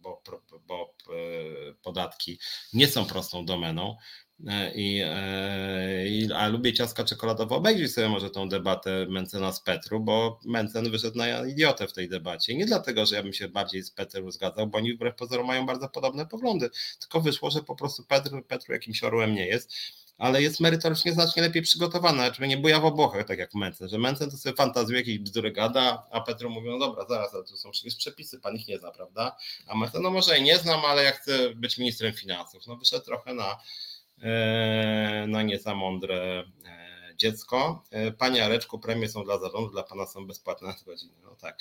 bo, 0.00 0.22
bo 0.66 0.94
e, 1.08 1.74
podatki 1.82 2.38
nie 2.72 2.88
są 2.88 3.06
prostą 3.06 3.44
domeną. 3.44 3.96
E, 4.44 4.72
I, 4.74 5.00
e, 5.04 6.08
i, 6.08 6.32
a 6.32 6.48
lubię 6.48 6.72
ciaska 6.72 7.04
czekoladowe. 7.04 7.54
Obejrzyj 7.54 7.88
sobie 7.88 8.08
może 8.08 8.30
tą 8.30 8.48
debatę 8.48 9.06
Mencena 9.08 9.52
z 9.52 9.60
Petru, 9.60 10.00
bo 10.00 10.40
Mencen 10.44 10.90
wyszedł 10.90 11.18
na 11.18 11.46
idiotę 11.46 11.86
w 11.88 11.92
tej 11.92 12.08
debacie. 12.08 12.54
Nie 12.56 12.66
dlatego, 12.66 13.06
że 13.06 13.16
ja 13.16 13.22
bym 13.22 13.32
się 13.32 13.48
bardziej 13.48 13.82
z 13.82 13.90
Petru 13.90 14.30
zgadzał, 14.30 14.66
bo 14.66 14.78
oni 14.78 14.94
wbrew 14.94 15.14
pozorom 15.16 15.46
mają 15.46 15.66
bardzo 15.66 15.88
podobne 15.88 16.26
poglądy, 16.26 16.70
tylko 17.00 17.20
wyszło, 17.20 17.50
że 17.50 17.62
po 17.62 17.76
prostu 17.76 18.04
Petru, 18.04 18.42
Petru 18.42 18.72
jakimś 18.72 19.04
orłem 19.04 19.34
nie 19.34 19.46
jest. 19.46 19.72
ale 20.18 20.42
jest 20.42 20.60
merytorycznie 20.60 21.12
znacznie 21.12 21.42
lepiej 21.42 21.62
przygotowana, 21.62 22.30
czyli 22.30 22.48
nie 22.48 22.56
buja 22.56 22.80
w 22.80 22.84
obłochach, 22.84 23.26
tak 23.26 23.38
jak 23.38 23.54
Mencen, 23.54 23.88
że 23.88 23.98
Mencen 23.98 24.30
to 24.30 24.36
sobie 24.36 24.56
fantazjuje 24.56 25.00
jakieś 25.00 25.18
bzdury 25.18 25.52
gada, 25.52 26.06
a 26.10 26.20
Petro 26.20 26.50
mówi, 26.50 26.68
no 26.70 26.78
dobra, 26.78 27.04
zaraz, 27.08 27.34
ale 27.34 27.46
są 27.46 27.70
przecież 27.70 27.96
przepisy, 27.96 28.40
pan 28.40 28.56
ich 28.56 28.68
nie 28.68 28.78
zna, 28.78 28.90
prawda? 28.90 29.36
A 29.66 29.74
Mencen, 29.76 30.02
no 30.02 30.10
może 30.10 30.38
i 30.38 30.42
nie 30.42 30.58
znam, 30.58 30.84
ale 30.84 31.04
ja 31.04 31.12
chcę 31.12 31.54
być 31.54 31.78
ministrem 31.78 32.12
finansów. 32.12 32.66
No 32.66 32.76
wyszedł 32.76 33.04
trochę 33.04 33.34
na, 33.34 33.58
e, 34.22 35.24
na 35.28 35.42
nie 35.42 35.58
za 35.58 35.74
mądre 35.74 36.44
e, 36.64 37.14
dziecko. 37.16 37.82
E, 37.90 38.12
Panie 38.12 38.44
Areczku, 38.44 38.78
premie 38.78 39.08
są 39.08 39.24
dla 39.24 39.38
zarządu, 39.38 39.70
dla 39.70 39.82
pana 39.82 40.06
są 40.06 40.26
bezpłatne 40.26 40.68
na 40.68 40.74
godziny. 40.86 41.12
No 41.24 41.36
tak. 41.36 41.58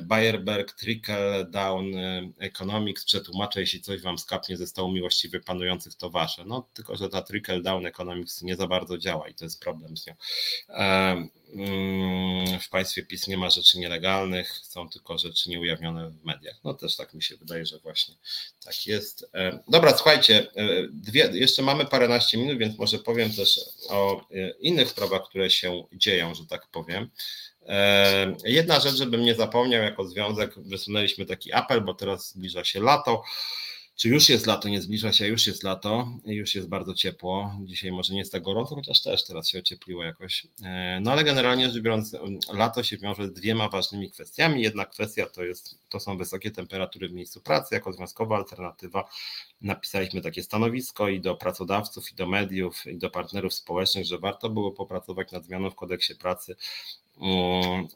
Bayerberg, 0.00 0.72
Trickle 0.72 1.44
Down 1.44 1.92
Economics, 2.38 3.04
przetłumaczę, 3.04 3.60
jeśli 3.60 3.80
coś 3.80 4.00
wam 4.00 4.18
skapnie 4.18 4.56
ze 4.56 4.66
stołu 4.66 4.92
miłościwie 4.92 5.40
panujących, 5.40 5.94
to 5.94 6.10
wasze. 6.10 6.44
No, 6.44 6.68
tylko, 6.74 6.96
że 6.96 7.08
ta 7.08 7.22
Trickle 7.22 7.60
Down 7.62 7.86
Economics 7.86 8.42
nie 8.42 8.56
za 8.56 8.66
bardzo 8.66 8.98
działa 8.98 9.28
i 9.28 9.34
to 9.34 9.44
jest 9.44 9.60
problem 9.60 9.96
z 9.96 10.06
nią. 10.06 10.14
Mm, 11.54 12.58
w 12.60 12.68
państwie 12.68 13.02
PiS 13.02 13.26
nie 13.26 13.36
ma 13.36 13.50
rzeczy 13.50 13.78
nielegalnych, 13.78 14.60
są 14.62 14.88
tylko 14.88 15.18
rzeczy 15.18 15.50
nieujawnione 15.50 16.10
w 16.10 16.24
mediach. 16.24 16.56
No 16.64 16.74
też 16.74 16.96
tak 16.96 17.14
mi 17.14 17.22
się 17.22 17.36
wydaje, 17.36 17.66
że 17.66 17.78
właśnie 17.78 18.14
tak 18.64 18.86
jest. 18.86 19.30
Dobra, 19.68 19.96
słuchajcie, 19.96 20.46
dwie, 20.92 21.30
jeszcze 21.32 21.62
mamy 21.62 21.86
paręnaście 21.86 22.38
minut, 22.38 22.58
więc 22.58 22.78
może 22.78 22.98
powiem 22.98 23.32
też 23.32 23.60
o 23.88 24.26
innych 24.60 24.88
sprawach, 24.88 25.22
które 25.28 25.50
się 25.50 25.84
dzieją, 25.92 26.34
że 26.34 26.46
tak 26.46 26.66
powiem. 26.66 27.10
Jedna 28.44 28.80
rzecz, 28.80 28.94
żebym 28.94 29.20
nie 29.20 29.34
zapomniał, 29.34 29.82
jako 29.82 30.04
związek 30.04 30.54
wysunęliśmy 30.58 31.26
taki 31.26 31.52
apel, 31.52 31.80
bo 31.80 31.94
teraz 31.94 32.30
zbliża 32.30 32.64
się 32.64 32.80
lato. 32.80 33.22
Czy 33.96 34.08
już 34.08 34.28
jest 34.28 34.46
lato? 34.46 34.68
Nie 34.68 34.82
zbliża 34.82 35.12
się, 35.12 35.26
już 35.26 35.46
jest 35.46 35.62
lato, 35.62 36.08
już 36.26 36.54
jest 36.54 36.68
bardzo 36.68 36.94
ciepło. 36.94 37.56
Dzisiaj 37.64 37.92
może 37.92 38.12
nie 38.12 38.18
jest 38.18 38.32
tak 38.32 38.42
gorąco, 38.42 38.74
chociaż 38.74 39.02
też 39.02 39.24
teraz 39.24 39.48
się 39.48 39.58
ociepliło 39.58 40.04
jakoś. 40.04 40.46
No 41.00 41.12
ale 41.12 41.24
generalnie 41.24 41.70
rzecz 41.70 41.82
biorąc, 41.82 42.16
lato 42.52 42.82
się 42.82 42.98
wiąże 42.98 43.26
z 43.26 43.32
dwiema 43.32 43.68
ważnymi 43.68 44.10
kwestiami. 44.10 44.62
Jedna 44.62 44.84
kwestia 44.84 45.26
to, 45.26 45.44
jest, 45.44 45.78
to 45.88 46.00
są 46.00 46.16
wysokie 46.16 46.50
temperatury 46.50 47.08
w 47.08 47.12
miejscu 47.12 47.40
pracy. 47.40 47.74
Jako 47.74 47.92
związkowa 47.92 48.36
alternatywa 48.36 49.08
napisaliśmy 49.60 50.20
takie 50.20 50.42
stanowisko 50.42 51.08
i 51.08 51.20
do 51.20 51.34
pracodawców, 51.34 52.12
i 52.12 52.14
do 52.14 52.26
mediów, 52.26 52.86
i 52.86 52.98
do 52.98 53.10
partnerów 53.10 53.54
społecznych, 53.54 54.06
że 54.06 54.18
warto 54.18 54.50
było 54.50 54.72
popracować 54.72 55.32
nad 55.32 55.44
zmianą 55.44 55.70
w 55.70 55.74
kodeksie 55.74 56.14
pracy 56.14 56.56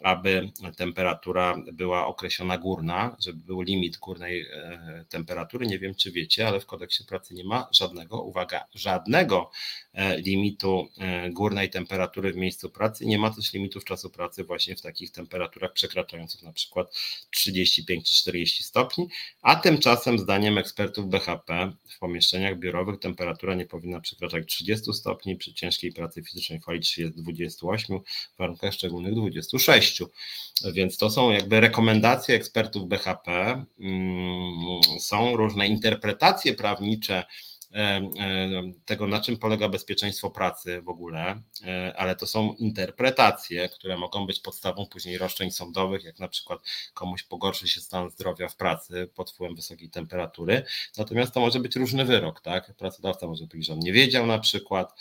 aby 0.03 0.51
temperatura 0.77 1.57
była 1.73 2.07
określona 2.07 2.59
górna, 2.59 3.17
żeby 3.21 3.39
był 3.39 3.61
limit 3.61 3.99
górnej 3.99 4.41
e, 4.41 5.05
temperatury. 5.09 5.67
Nie 5.67 5.79
wiem, 5.79 5.95
czy 5.95 6.13
wiecie, 6.13 6.49
ale 6.49 6.61
w 6.61 6.67
kodeksie 6.67 7.05
pracy 7.05 7.35
nie 7.35 7.45
ma 7.45 7.69
żadnego, 7.73 8.23
uwaga, 8.23 8.65
żadnego 8.75 9.51
e, 9.93 10.19
limitu 10.19 10.89
e, 10.99 11.31
górnej 11.31 11.71
temperatury 11.71 12.33
w 12.33 12.37
miejscu 12.37 12.71
pracy. 12.71 13.07
Nie 13.07 13.19
ma 13.19 13.31
też 13.31 13.53
limitów 13.53 13.85
czasu 13.85 14.11
pracy 14.11 14.45
właśnie 14.45 14.77
w 14.77 14.81
takich 14.81 15.13
temperaturach 15.13 15.73
przekraczających 15.73 16.43
na 16.43 16.53
przykład 16.53 16.95
35 17.31 18.09
czy 18.09 18.15
40 18.15 18.63
stopni, 18.63 19.09
a 19.43 19.57
tymczasem 19.57 20.19
zdaniem 20.19 20.59
ekspertów 20.59 21.09
BHP 21.09 21.73
w 21.89 21.99
pomieszczeniach 21.99 22.59
biurowych 22.59 23.01
temperatura 23.01 23.55
nie 23.55 23.67
powinna 23.67 24.01
przekraczać 24.01 24.47
30 24.47 24.93
stopni, 24.93 25.37
przy 25.37 25.55
ciężkiej 25.55 25.93
pracy 25.93 26.23
fizycznej 26.23 26.61
fali 26.61 26.81
28 27.17 27.99
w 28.35 28.39
warunkach 28.39 28.75
szczególnych 28.75 29.14
26. 29.15 30.03
Więc 30.73 30.97
to 30.97 31.11
są 31.11 31.31
jakby 31.31 31.61
rekomendacje 31.61 32.35
ekspertów 32.35 32.89
BHP, 32.89 33.31
mm, 33.81 34.82
są 35.01 35.36
różne 35.36 35.66
interpretacje 35.66 36.55
prawnicze 36.55 37.24
tego, 38.85 39.07
na 39.07 39.21
czym 39.21 39.37
polega 39.37 39.69
bezpieczeństwo 39.69 40.31
pracy 40.31 40.83
w 40.83 40.89
ogóle, 40.89 41.43
e, 41.67 41.95
ale 41.97 42.17
to 42.17 42.27
są 42.27 42.53
interpretacje, 42.53 43.69
które 43.69 43.97
mogą 43.97 44.27
być 44.27 44.41
podstawą 44.41 44.87
później 44.87 45.19
roszczeń 45.19 45.51
sądowych, 45.51 46.05
jak 46.05 46.19
na 46.19 46.29
przykład 46.29 46.61
komuś 46.95 47.23
pogorszy 47.23 47.69
się 47.69 47.81
stan 47.81 48.11
zdrowia 48.11 48.49
w 48.49 48.57
pracy 48.57 49.11
pod 49.15 49.31
wpływem 49.31 49.57
wysokiej 49.57 49.91
temperatury. 49.91 50.65
Natomiast 50.99 51.35
to 51.35 51.41
może 51.41 51.61
być 51.61 51.77
różny 51.77 52.05
wyrok, 52.05 52.41
tak? 52.41 52.75
Pracodawca 52.77 53.27
może 53.27 53.47
powiedzieć, 53.47 53.67
że 53.67 53.73
on 53.73 53.79
nie 53.79 53.93
wiedział 53.93 54.27
na 54.27 54.39
przykład, 54.39 54.95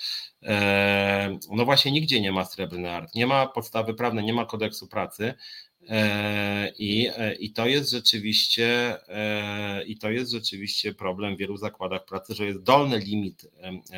E, 0.45 1.37
no 1.51 1.65
właśnie 1.65 1.91
nigdzie 1.91 2.21
nie 2.21 2.31
ma 2.31 2.45
srebrny 2.45 2.91
art, 2.91 3.15
nie 3.15 3.27
ma 3.27 3.47
podstawy 3.47 3.93
prawnej, 3.93 4.25
nie 4.25 4.33
ma 4.33 4.45
kodeksu 4.45 4.87
pracy. 4.87 5.33
E, 5.89 6.71
I, 6.77 7.07
e, 7.17 7.35
I 7.35 7.51
to 7.51 7.67
jest 7.67 7.91
rzeczywiście 7.91 8.97
i 9.87 9.97
to 9.97 10.11
jest 10.11 10.31
rzeczywiście 10.31 10.93
problem 10.93 11.35
w 11.35 11.39
wielu 11.39 11.57
zakładach 11.57 12.05
pracy, 12.05 12.33
że 12.33 12.45
jest 12.45 12.63
dolny 12.63 12.99
limit 12.99 13.45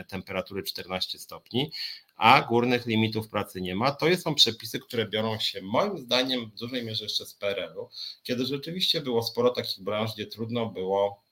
temperatury 0.08 0.64
14 0.64 1.20
stopni, 1.20 1.72
a 2.16 2.42
górnych 2.42 2.86
limitów 2.86 3.30
pracy 3.30 3.62
nie 3.62 3.76
ma. 3.76 3.92
To 3.92 4.18
są 4.18 4.36
przepisy, 4.36 4.80
które 4.80 5.08
biorą 5.08 5.40
się 5.40 5.62
moim 5.62 5.98
zdaniem 5.98 6.46
w 6.46 6.60
dużej 6.60 6.86
mierze 6.86 7.04
jeszcze 7.04 7.26
z 7.26 7.34
PRL-u, 7.34 7.90
kiedy 8.24 8.46
rzeczywiście 8.46 9.02
było 9.02 9.24
sporo 9.24 9.50
takich 9.50 9.84
branż, 9.84 10.14
gdzie 10.14 10.26
trudno 10.26 10.66
było 10.66 11.25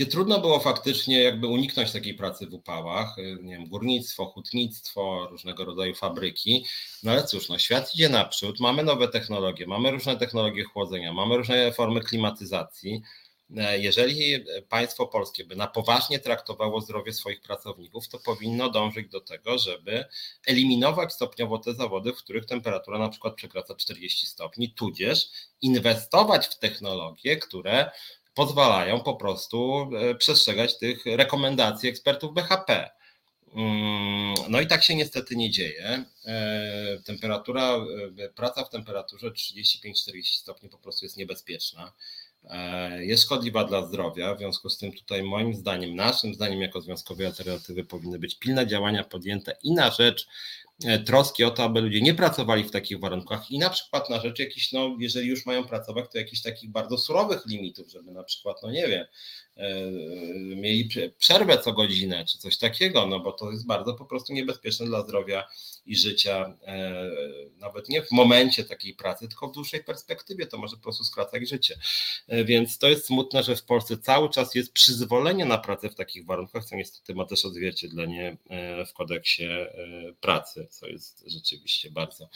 gdzie 0.00 0.10
trudno 0.10 0.40
było 0.40 0.60
faktycznie 0.60 1.22
jakby 1.22 1.46
uniknąć 1.46 1.92
takiej 1.92 2.14
pracy 2.14 2.46
w 2.46 2.54
upałach, 2.54 3.18
y, 3.18 3.38
nie 3.42 3.52
wiem, 3.52 3.66
górnictwo, 3.66 4.26
hutnictwo, 4.26 5.28
różnego 5.30 5.64
rodzaju 5.64 5.94
fabryki, 5.94 6.64
no 7.02 7.12
ale 7.12 7.24
cóż, 7.24 7.48
no 7.48 7.58
świat 7.58 7.94
idzie 7.94 8.08
naprzód, 8.08 8.60
mamy 8.60 8.82
nowe 8.82 9.08
technologie, 9.08 9.66
mamy 9.66 9.90
różne 9.90 10.16
technologie 10.16 10.64
chłodzenia, 10.64 11.12
mamy 11.12 11.36
różne 11.36 11.72
formy 11.72 12.00
klimatyzacji, 12.00 13.02
e, 13.56 13.78
jeżeli 13.78 14.44
państwo 14.68 15.06
polskie 15.06 15.44
by 15.44 15.56
na 15.56 15.66
poważnie 15.66 16.18
traktowało 16.18 16.80
zdrowie 16.80 17.12
swoich 17.12 17.40
pracowników, 17.40 18.08
to 18.08 18.18
powinno 18.18 18.70
dążyć 18.70 19.08
do 19.08 19.20
tego, 19.20 19.58
żeby 19.58 20.04
eliminować 20.46 21.12
stopniowo 21.12 21.58
te 21.58 21.74
zawody, 21.74 22.12
w 22.12 22.16
których 22.16 22.46
temperatura 22.46 22.98
na 22.98 23.08
przykład 23.08 23.34
przekracza 23.34 23.74
40 23.74 24.26
stopni, 24.26 24.70
tudzież 24.70 25.28
inwestować 25.62 26.46
w 26.46 26.58
technologie, 26.58 27.36
które 27.36 27.90
pozwalają 28.40 29.00
po 29.00 29.14
prostu 29.14 29.90
e, 29.96 30.14
przestrzegać 30.14 30.78
tych 30.78 31.06
rekomendacji 31.06 31.88
ekspertów 31.88 32.34
BHP. 32.34 32.90
Mm, 33.54 34.34
no 34.48 34.60
i 34.60 34.66
tak 34.66 34.82
się 34.82 34.94
niestety 34.94 35.36
nie 35.36 35.50
dzieje. 35.50 36.04
E, 36.26 36.98
temperatura, 37.04 37.76
e, 38.18 38.28
praca 38.28 38.64
w 38.64 38.70
temperaturze 38.70 39.30
35-40 39.30 40.22
stopni 40.24 40.68
po 40.68 40.78
prostu 40.78 41.04
jest 41.04 41.16
niebezpieczna. 41.16 41.92
Jest 42.98 43.22
szkodliwa 43.22 43.64
dla 43.64 43.86
zdrowia, 43.86 44.34
w 44.34 44.38
związku 44.38 44.70
z 44.70 44.78
tym 44.78 44.92
tutaj 44.92 45.22
moim 45.22 45.54
zdaniem, 45.54 45.96
naszym 45.96 46.34
zdaniem 46.34 46.60
jako 46.60 46.80
Związkowej 46.80 47.26
Alternatywy 47.26 47.84
powinny 47.84 48.18
być 48.18 48.38
pilne 48.38 48.66
działania 48.66 49.04
podjęte 49.04 49.56
i 49.62 49.72
na 49.72 49.90
rzecz 49.90 50.28
troski 51.06 51.44
o 51.44 51.50
to, 51.50 51.64
aby 51.64 51.80
ludzie 51.80 52.00
nie 52.00 52.14
pracowali 52.14 52.64
w 52.64 52.70
takich 52.70 53.00
warunkach 53.00 53.50
i 53.50 53.58
na 53.58 53.70
przykład 53.70 54.10
na 54.10 54.20
rzecz 54.20 54.38
jakichś, 54.38 54.72
no 54.72 54.96
jeżeli 54.98 55.28
już 55.28 55.46
mają 55.46 55.64
pracować, 55.64 56.04
to 56.12 56.18
jakichś 56.18 56.42
takich 56.42 56.70
bardzo 56.70 56.98
surowych 56.98 57.46
limitów, 57.46 57.90
żeby 57.90 58.12
na 58.12 58.24
przykład, 58.24 58.56
no 58.62 58.70
nie 58.70 58.88
wiem, 58.88 59.06
e, 59.56 59.90
mieli 60.56 60.88
przerwę 61.18 61.58
co 61.58 61.72
godzinę 61.72 62.24
czy 62.24 62.38
coś 62.38 62.58
takiego, 62.58 63.06
no 63.06 63.20
bo 63.20 63.32
to 63.32 63.50
jest 63.50 63.66
bardzo 63.66 63.94
po 63.94 64.04
prostu 64.04 64.32
niebezpieczne 64.32 64.86
dla 64.86 65.02
zdrowia 65.02 65.46
i 65.90 65.96
życia, 65.96 66.56
e, 66.66 67.02
nawet 67.58 67.88
nie 67.88 68.02
w 68.02 68.10
momencie 68.10 68.64
takiej 68.64 68.94
pracy, 68.94 69.28
tylko 69.28 69.48
w 69.48 69.52
dłuższej 69.52 69.84
perspektywie, 69.84 70.46
to 70.46 70.58
może 70.58 70.76
po 70.76 70.82
prostu 70.82 71.04
skracać 71.04 71.48
życie. 71.48 71.78
Więc 72.44 72.78
to 72.78 72.88
jest 72.88 73.06
smutne, 73.06 73.42
że 73.42 73.56
w 73.56 73.64
Polsce 73.64 73.98
cały 73.98 74.30
czas 74.30 74.54
jest 74.54 74.72
przyzwolenie 74.72 75.44
na 75.44 75.58
pracę 75.58 75.88
w 75.88 75.94
takich 75.94 76.26
warunkach, 76.26 76.64
co 76.64 76.76
niestety 76.76 77.14
ma 77.14 77.24
też 77.24 77.44
odzwierciedlenie 77.44 78.36
w 78.86 78.92
kodeksie 78.92 79.48
pracy 80.20 80.60
co 80.70 80.86
jest 80.86 81.24
rzeczywiście 81.26 81.90
bardzo, 81.90 82.28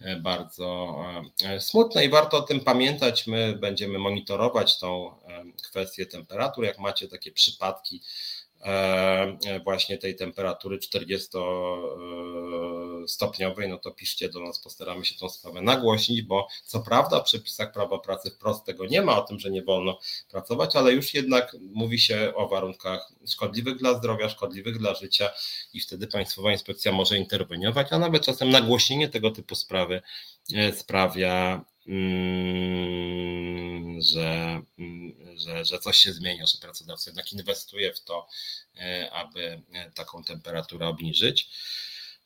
e, 0.00 0.16
bardzo 0.16 0.96
e, 1.44 1.60
smutne 1.60 2.04
i 2.04 2.08
warto 2.08 2.36
o 2.36 2.42
tym 2.42 2.60
pamiętać. 2.60 3.26
My 3.26 3.56
będziemy 3.60 3.98
monitorować 3.98 4.78
tą 4.78 5.20
e, 5.22 5.44
kwestię 5.68 6.06
temperatur. 6.06 6.64
Jak 6.64 6.78
macie 6.78 7.08
takie 7.08 7.32
przypadki, 7.32 8.02
właśnie 9.64 9.98
tej 9.98 10.16
temperatury 10.16 10.78
40-stopniowej, 13.06 13.68
no 13.68 13.78
to 13.78 13.90
piszcie 13.90 14.28
do 14.28 14.40
nas, 14.40 14.58
postaramy 14.58 15.04
się 15.04 15.14
tą 15.14 15.28
sprawę 15.28 15.62
nagłośnić, 15.62 16.22
bo 16.22 16.48
co 16.64 16.80
prawda 16.80 17.20
w 17.20 17.24
przepisach 17.24 17.72
prawa 17.72 17.98
pracy 17.98 18.30
wprost 18.30 18.64
tego 18.64 18.86
nie 18.86 19.02
ma 19.02 19.18
o 19.18 19.22
tym, 19.22 19.40
że 19.40 19.50
nie 19.50 19.62
wolno 19.62 19.98
pracować, 20.30 20.76
ale 20.76 20.92
już 20.92 21.14
jednak 21.14 21.56
mówi 21.60 21.98
się 21.98 22.32
o 22.34 22.48
warunkach 22.48 23.12
szkodliwych 23.26 23.76
dla 23.76 23.98
zdrowia, 23.98 24.28
szkodliwych 24.28 24.78
dla 24.78 24.94
życia 24.94 25.30
i 25.72 25.80
wtedy 25.80 26.06
Państwowa 26.06 26.52
Inspekcja 26.52 26.92
może 26.92 27.18
interweniować, 27.18 27.86
a 27.90 27.98
nawet 27.98 28.22
czasem 28.22 28.50
nagłośnienie 28.50 29.08
tego 29.08 29.30
typu 29.30 29.54
sprawy 29.54 30.02
e, 30.54 30.72
sprawia 30.72 31.64
Mm, 31.88 32.82
że, 34.02 34.62
mm, 34.78 35.38
że, 35.38 35.64
że 35.64 35.78
coś 35.78 35.96
się 35.96 36.12
zmienia, 36.12 36.46
że 36.46 36.58
pracodawca 36.58 37.10
jednak 37.10 37.32
inwestuje 37.32 37.94
w 37.94 38.00
to, 38.00 38.28
e, 38.76 39.10
aby 39.12 39.62
taką 39.94 40.24
temperaturę 40.24 40.88
obniżyć. 40.88 41.48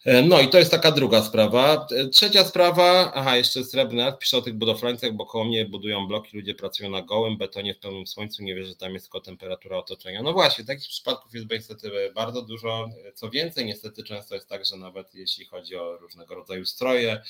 E, 0.05 0.23
no 0.23 0.41
i 0.41 0.49
to 0.49 0.59
jest 0.59 0.71
taka 0.71 0.91
druga 0.91 1.23
sprawa. 1.23 1.87
E, 1.97 2.09
trzecia 2.09 2.45
sprawa, 2.45 3.13
aha, 3.15 3.37
jeszcze 3.37 3.65
Srebrny 3.65 4.13
pisze 4.21 4.39
o 4.39 4.43
tych 4.43 4.55
budowlańcach, 4.55 5.13
bo 5.13 5.27
koło 5.27 5.45
mnie 5.45 5.65
budują 5.65 6.07
bloki, 6.07 6.37
ludzie 6.37 6.55
pracują 6.55 6.91
na 6.91 7.03
gołym 7.03 7.39
betonie 7.39 7.75
w 7.75 7.79
pełnym 7.79 8.07
słońcu, 8.07 8.43
nie 8.43 8.55
wie, 8.55 8.65
że 8.65 8.75
tam 8.75 8.95
jest 8.95 9.07
tylko 9.07 9.21
temperatura 9.21 9.77
otoczenia. 9.77 10.23
No 10.23 10.33
właśnie, 10.33 10.65
takich 10.65 10.89
przypadków 10.89 11.35
jest 11.35 11.51
niestety 11.51 11.91
bardzo 12.15 12.43
dużo. 12.43 12.89
Co 13.15 13.31
więcej, 13.31 13.67
niestety 13.67 14.03
często 14.03 14.35
jest 14.35 14.49
tak, 14.49 14.67
że 14.67 14.77
nawet 14.77 15.15
jeśli 15.15 15.45
chodzi 15.45 15.77
o 15.77 15.97
różnego 15.97 16.35
rodzaju 16.35 16.67
stroje 16.67 17.23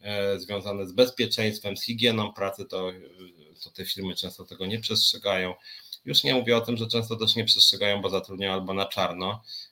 e, 0.00 0.40
związane 0.40 0.86
z 0.86 0.92
bezpieczeństwem, 0.92 1.76
z 1.76 1.84
higieną 1.84 2.32
pracy, 2.32 2.64
to, 2.64 2.92
to 3.64 3.70
te 3.70 3.84
firmy 3.84 4.14
często 4.14 4.44
tego 4.44 4.66
nie 4.66 4.80
przestrzegają. 4.80 5.54
Już 6.04 6.24
nie 6.24 6.34
mówię 6.34 6.56
o 6.56 6.60
tym, 6.60 6.76
że 6.76 6.86
często 6.86 7.16
też 7.16 7.36
nie 7.36 7.44
przestrzegają, 7.44 8.02
bo 8.02 8.10
zatrudniają 8.10 8.52
albo 8.52 8.74
na 8.74 8.86
czarno, 8.86 9.42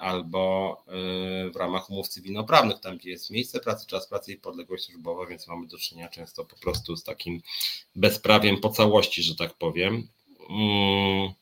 albo 0.00 0.76
e, 0.86 1.50
w 1.50 1.56
ramach 1.56 1.90
umów 1.90 2.08
cywilnoprawnych, 2.08 2.80
tam 2.80 2.98
gdzie 2.98 3.10
jest 3.10 3.30
miejsce 3.30 3.60
pracy, 3.60 3.86
czas 3.86 4.08
pracy 4.08 4.32
i 4.32 4.36
podległość 4.36 4.84
służbowa, 4.84 5.26
więc 5.26 5.46
mamy 5.46 5.66
do 5.66 5.78
czynienia 5.78 6.08
często 6.08 6.44
po 6.44 6.56
prostu 6.56 6.96
z 6.96 7.04
takim 7.04 7.42
bezprawiem 7.96 8.60
po 8.60 8.68
całości, 8.68 9.22
że 9.22 9.36
tak 9.36 9.54
powiem. 9.54 10.08
Mm. 10.50 11.32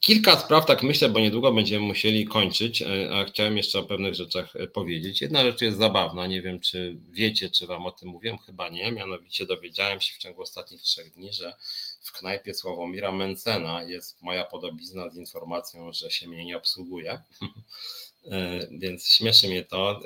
Kilka 0.00 0.40
spraw, 0.40 0.66
tak 0.66 0.82
myślę, 0.82 1.08
bo 1.08 1.20
niedługo 1.20 1.52
będziemy 1.52 1.86
musieli 1.86 2.24
kończyć, 2.26 2.82
e, 2.82 3.10
a 3.12 3.24
chciałem 3.24 3.56
jeszcze 3.56 3.78
o 3.78 3.82
pewnych 3.82 4.14
rzeczach 4.14 4.52
powiedzieć. 4.72 5.20
Jedna 5.20 5.42
rzecz 5.42 5.60
jest 5.60 5.78
zabawna, 5.78 6.26
nie 6.26 6.42
wiem 6.42 6.60
czy 6.60 6.96
wiecie, 7.10 7.50
czy 7.50 7.66
wam 7.66 7.86
o 7.86 7.90
tym 7.90 8.08
mówiłem, 8.08 8.38
chyba 8.38 8.68
nie, 8.68 8.92
mianowicie 8.92 9.46
dowiedziałem 9.46 10.00
się 10.00 10.14
w 10.14 10.18
ciągu 10.18 10.42
ostatnich 10.42 10.82
trzech 10.82 11.12
dni, 11.12 11.32
że 11.32 11.54
w 12.02 12.12
knajpie 12.12 12.54
Sławomira 12.54 13.12
Mencena 13.12 13.82
jest 13.82 14.22
moja 14.22 14.44
podobizna 14.44 15.10
z 15.10 15.16
informacją, 15.16 15.92
że 15.92 16.10
się 16.10 16.28
mnie 16.28 16.44
nie 16.44 16.56
obsługuje. 16.56 17.20
E, 18.30 18.66
więc 18.70 19.06
śmieszy 19.06 19.48
mnie 19.48 19.64
to. 19.64 20.00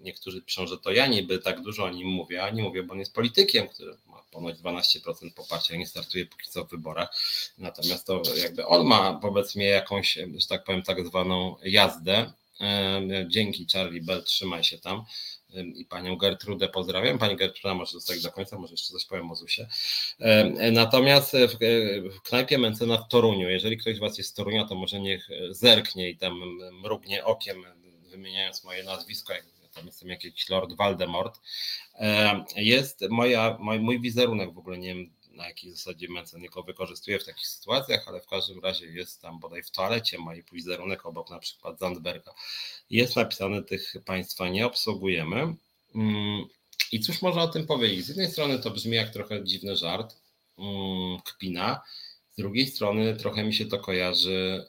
Niektórzy 0.00 0.42
piszą, 0.42 0.66
że 0.66 0.78
to 0.78 0.92
ja 0.92 1.06
niby 1.06 1.38
tak 1.38 1.62
dużo 1.62 1.84
o 1.84 1.90
nim 1.90 2.08
mówię, 2.08 2.42
a 2.42 2.50
nie 2.50 2.62
mówię, 2.62 2.82
bo 2.82 2.92
on 2.92 2.98
jest 2.98 3.14
politykiem, 3.14 3.68
który 3.68 3.96
ma 4.06 4.22
ponoć 4.30 4.58
12% 4.58 5.34
poparcia, 5.34 5.76
nie 5.76 5.86
startuje 5.86 6.26
póki 6.26 6.50
co 6.50 6.64
w 6.64 6.70
wyborach. 6.70 7.16
Natomiast 7.58 8.06
to 8.06 8.22
jakby 8.36 8.66
on 8.66 8.86
ma 8.86 9.12
wobec 9.12 9.56
mnie 9.56 9.66
jakąś, 9.66 10.18
że 10.36 10.46
tak 10.48 10.64
powiem, 10.64 10.82
tak 10.82 11.06
zwaną 11.06 11.56
jazdę. 11.64 12.32
E, 12.60 13.26
dzięki 13.28 13.66
Charlie 13.72 14.02
Bell, 14.02 14.24
trzymaj 14.24 14.64
się 14.64 14.78
tam 14.78 15.04
i 15.54 15.84
panią 15.84 16.16
Gertrudę 16.16 16.68
pozdrawiam. 16.68 17.18
Pani 17.18 17.36
Gertruda 17.36 17.74
może 17.74 17.92
zostać 17.92 18.22
do 18.22 18.32
końca, 18.32 18.58
może 18.58 18.72
jeszcze 18.72 18.92
coś 18.92 19.04
powiem 19.04 19.30
o 19.30 19.34
ZUSie. 19.34 19.68
Natomiast 20.72 21.32
w, 21.32 21.56
w 22.16 22.22
knajpie 22.22 22.58
Mencena 22.58 22.98
w 22.98 23.08
Toruniu, 23.08 23.48
jeżeli 23.48 23.76
ktoś 23.76 23.96
z 23.96 23.98
Was 23.98 24.18
jest 24.18 24.30
z 24.30 24.34
Torunia, 24.34 24.64
to 24.64 24.74
może 24.74 25.00
niech 25.00 25.28
zerknie 25.50 26.10
i 26.10 26.16
tam 26.16 26.40
mrugnie 26.82 27.24
okiem, 27.24 27.64
wymieniając 28.10 28.64
moje 28.64 28.84
nazwisko, 28.84 29.32
jak 29.32 29.44
tam 29.74 29.86
jestem 29.86 30.08
jakiś 30.08 30.48
Lord 30.48 30.72
Voldemort. 30.72 31.40
Jest 32.56 33.04
moja, 33.10 33.56
mój, 33.60 33.80
mój 33.80 34.00
wizerunek 34.00 34.54
w 34.54 34.58
ogóle, 34.58 34.78
nie 34.78 34.94
wiem 34.94 35.10
na 35.36 35.48
jakiej 35.48 35.70
zasadzie 35.70 36.08
Mencen 36.08 36.46
go 36.46 36.62
wykorzystuje 36.62 37.18
w 37.18 37.24
takich 37.24 37.46
sytuacjach, 37.46 38.08
ale 38.08 38.20
w 38.20 38.26
każdym 38.26 38.60
razie 38.60 38.86
jest 38.86 39.22
tam 39.22 39.40
bodaj 39.40 39.62
w 39.62 39.70
toalecie, 39.70 40.18
ma 40.18 40.34
i 40.34 40.42
wizerunek 40.52 41.06
obok 41.06 41.30
na 41.30 41.38
przykład 41.38 41.78
Zandberga. 41.78 42.34
Jest 42.90 43.16
napisane, 43.16 43.62
tych 43.62 43.94
państwa 44.04 44.48
nie 44.48 44.66
obsługujemy. 44.66 45.54
Mm, 45.94 46.44
I 46.92 47.00
cóż 47.00 47.22
można 47.22 47.42
o 47.42 47.48
tym 47.48 47.66
powiedzieć? 47.66 48.04
Z 48.04 48.08
jednej 48.08 48.30
strony 48.30 48.58
to 48.58 48.70
brzmi 48.70 48.96
jak 48.96 49.10
trochę 49.10 49.44
dziwny 49.44 49.76
żart, 49.76 50.16
mm, 50.58 51.20
kpina, 51.20 51.82
z 52.36 52.42
drugiej 52.42 52.66
strony 52.66 53.16
trochę 53.16 53.44
mi 53.44 53.54
się 53.54 53.66
to 53.66 53.78
kojarzy 53.78 54.66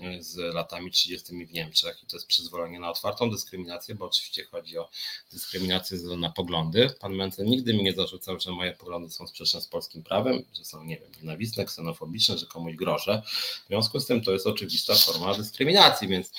yy, 0.00 0.22
z 0.22 0.54
latami 0.54 0.90
30. 0.90 1.46
w 1.46 1.52
Niemczech 1.52 2.02
i 2.02 2.06
to 2.06 2.16
jest 2.16 2.26
przyzwolenie 2.26 2.80
na 2.80 2.90
otwartą 2.90 3.30
dyskryminację, 3.30 3.94
bo 3.94 4.06
oczywiście 4.06 4.44
chodzi 4.44 4.78
o 4.78 4.88
dyskryminację 5.32 5.98
na 6.18 6.30
poglądy. 6.30 6.90
Pan 7.00 7.14
Mencen 7.14 7.46
nigdy 7.46 7.74
mi 7.74 7.82
nie 7.82 7.92
zarzucał, 7.92 8.40
że 8.40 8.50
moje 8.50 8.72
poglądy 8.72 9.10
są 9.10 9.26
sprzeczne 9.26 9.60
z 9.60 9.66
polskim 9.66 10.02
prawem, 10.02 10.44
że 10.54 10.64
są, 10.64 10.84
nie 10.84 10.96
wiem, 10.96 11.08
nienawistne, 11.20 11.64
ksenofobiczne, 11.64 12.38
że 12.38 12.46
komuś 12.46 12.76
grożę. 12.76 13.22
W 13.64 13.68
związku 13.68 14.00
z 14.00 14.06
tym 14.06 14.20
to 14.20 14.32
jest 14.32 14.46
oczywista 14.46 14.94
forma 14.94 15.34
dyskryminacji, 15.34 16.08
więc 16.08 16.32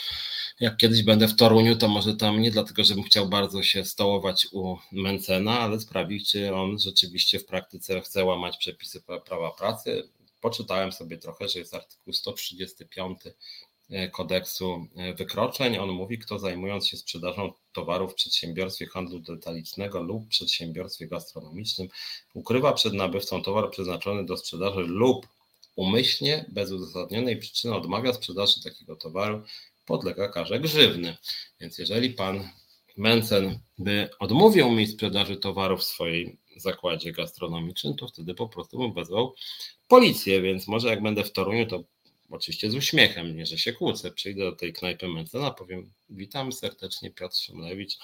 jak 0.59 0.77
kiedyś 0.77 1.03
będę 1.03 1.27
w 1.27 1.35
Toruniu, 1.35 1.75
to 1.75 1.87
może 1.87 2.15
tam 2.15 2.41
nie 2.41 2.51
dlatego, 2.51 2.83
żebym 2.83 3.03
chciał 3.03 3.29
bardzo 3.29 3.63
się 3.63 3.85
stołować 3.85 4.47
u 4.51 4.77
Mencena, 4.91 5.59
ale 5.59 5.79
sprawdzić, 5.79 6.31
czy 6.31 6.55
on 6.55 6.79
rzeczywiście 6.79 7.39
w 7.39 7.45
praktyce 7.45 8.01
chce 8.01 8.25
łamać 8.25 8.57
przepisy 8.57 9.03
prawa 9.25 9.51
pracy. 9.51 10.09
Poczytałem 10.41 10.91
sobie 10.91 11.17
trochę, 11.17 11.49
że 11.49 11.59
jest 11.59 11.73
artykuł 11.73 12.13
135 12.13 13.19
e, 13.89 14.09
kodeksu 14.09 14.87
e, 14.95 15.13
wykroczeń. 15.13 15.77
On 15.77 15.89
mówi, 15.89 16.19
kto 16.19 16.39
zajmując 16.39 16.87
się 16.87 16.97
sprzedażą 16.97 17.51
towarów 17.73 18.11
w 18.11 18.15
przedsiębiorstwie 18.15 18.85
handlu 18.85 19.19
detalicznego 19.19 20.01
lub 20.01 20.27
przedsiębiorstwie 20.27 21.07
gastronomicznym 21.07 21.87
ukrywa 22.33 22.73
przed 22.73 22.93
nabywcą 22.93 23.43
towar 23.43 23.71
przeznaczony 23.71 24.25
do 24.25 24.37
sprzedaży 24.37 24.79
lub 24.79 25.27
umyślnie, 25.75 26.45
bez 26.49 26.71
uzasadnionej 26.71 27.37
przyczyny 27.37 27.75
odmawia 27.75 28.13
sprzedaży 28.13 28.63
takiego 28.63 28.95
towaru, 28.95 29.43
podlega 29.85 30.27
karze 30.27 30.59
grzywny. 30.59 31.17
Więc 31.59 31.77
jeżeli 31.77 32.09
pan 32.09 32.49
Mencen 32.97 33.59
by 33.77 34.09
odmówił 34.19 34.71
mi 34.71 34.87
sprzedaży 34.87 35.37
towarów 35.37 35.79
w 35.79 35.83
swojej 35.83 36.37
zakładzie 36.57 37.11
gastronomicznym, 37.11 37.95
to 37.95 38.07
wtedy 38.07 38.33
po 38.33 38.49
prostu 38.49 38.77
bym 38.77 38.93
wezwał 38.93 39.35
policję, 39.87 40.41
więc 40.41 40.67
może 40.67 40.87
jak 40.87 41.01
będę 41.03 41.23
w 41.23 41.31
Toruniu, 41.31 41.65
to 41.67 41.83
oczywiście 42.29 42.71
z 42.71 42.75
uśmiechem, 42.75 43.35
nie 43.35 43.45
że 43.45 43.57
się 43.57 43.73
kłócę, 43.73 44.11
przyjdę 44.11 44.43
do 44.43 44.55
tej 44.55 44.73
knajpy 44.73 45.07
Mencena, 45.07 45.51
powiem 45.51 45.93
witam 46.09 46.51
serdecznie 46.51 47.11
Piotr 47.11 47.35
Szymlewicz, 47.35 47.97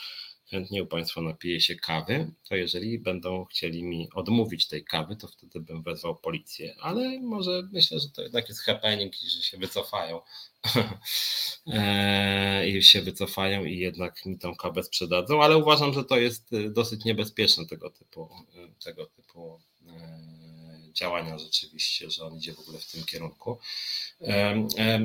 chętnie 0.50 0.84
u 0.84 0.88
Państwa 0.88 1.22
napiję 1.22 1.62
się 1.62 1.76
kawy, 1.76 2.32
to 2.50 2.56
jeżeli 2.56 3.00
będą 3.00 3.46
chcieli 3.46 3.84
mi 3.84 4.10
odmówić 4.14 4.68
tej 4.68 4.84
kawy, 4.84 5.16
to 5.16 5.28
wtedy 5.28 5.60
bym 5.60 5.84
wezwał 5.84 6.16
policję, 6.16 6.76
ale 6.80 7.20
może 7.20 7.64
myślę, 7.72 8.00
że 8.00 8.10
to 8.10 8.22
jednak 8.22 8.50
jest 8.50 8.62
happening 8.62 9.24
i 9.24 9.30
że 9.30 9.42
się 9.42 9.58
wycofają 9.58 10.22
e, 11.68 12.70
i 12.70 12.84
się 12.84 13.02
wycofają 13.02 13.66
i 13.66 13.78
jednak 13.78 14.26
mi 14.26 14.40
tą 14.40 14.56
kawę 14.56 14.84
sprzedadzą, 14.84 15.44
ale 15.44 15.58
uważam, 15.58 15.94
że 15.94 16.04
to 16.04 16.18
jest 16.18 16.54
e, 16.54 16.70
dosyć 16.70 17.06
niebezpieczne 17.06 17.68
tego 17.68 17.90
typu, 17.90 18.30
e, 18.56 18.84
tego 18.84 19.06
typu 19.06 19.60
działania 20.94 21.38
rzeczywiście, 21.38 22.10
że 22.10 22.26
on 22.26 22.36
idzie 22.38 22.54
w 22.54 22.60
ogóle 22.60 22.80
w 22.80 22.92
tym 22.92 23.04
kierunku. 23.06 23.58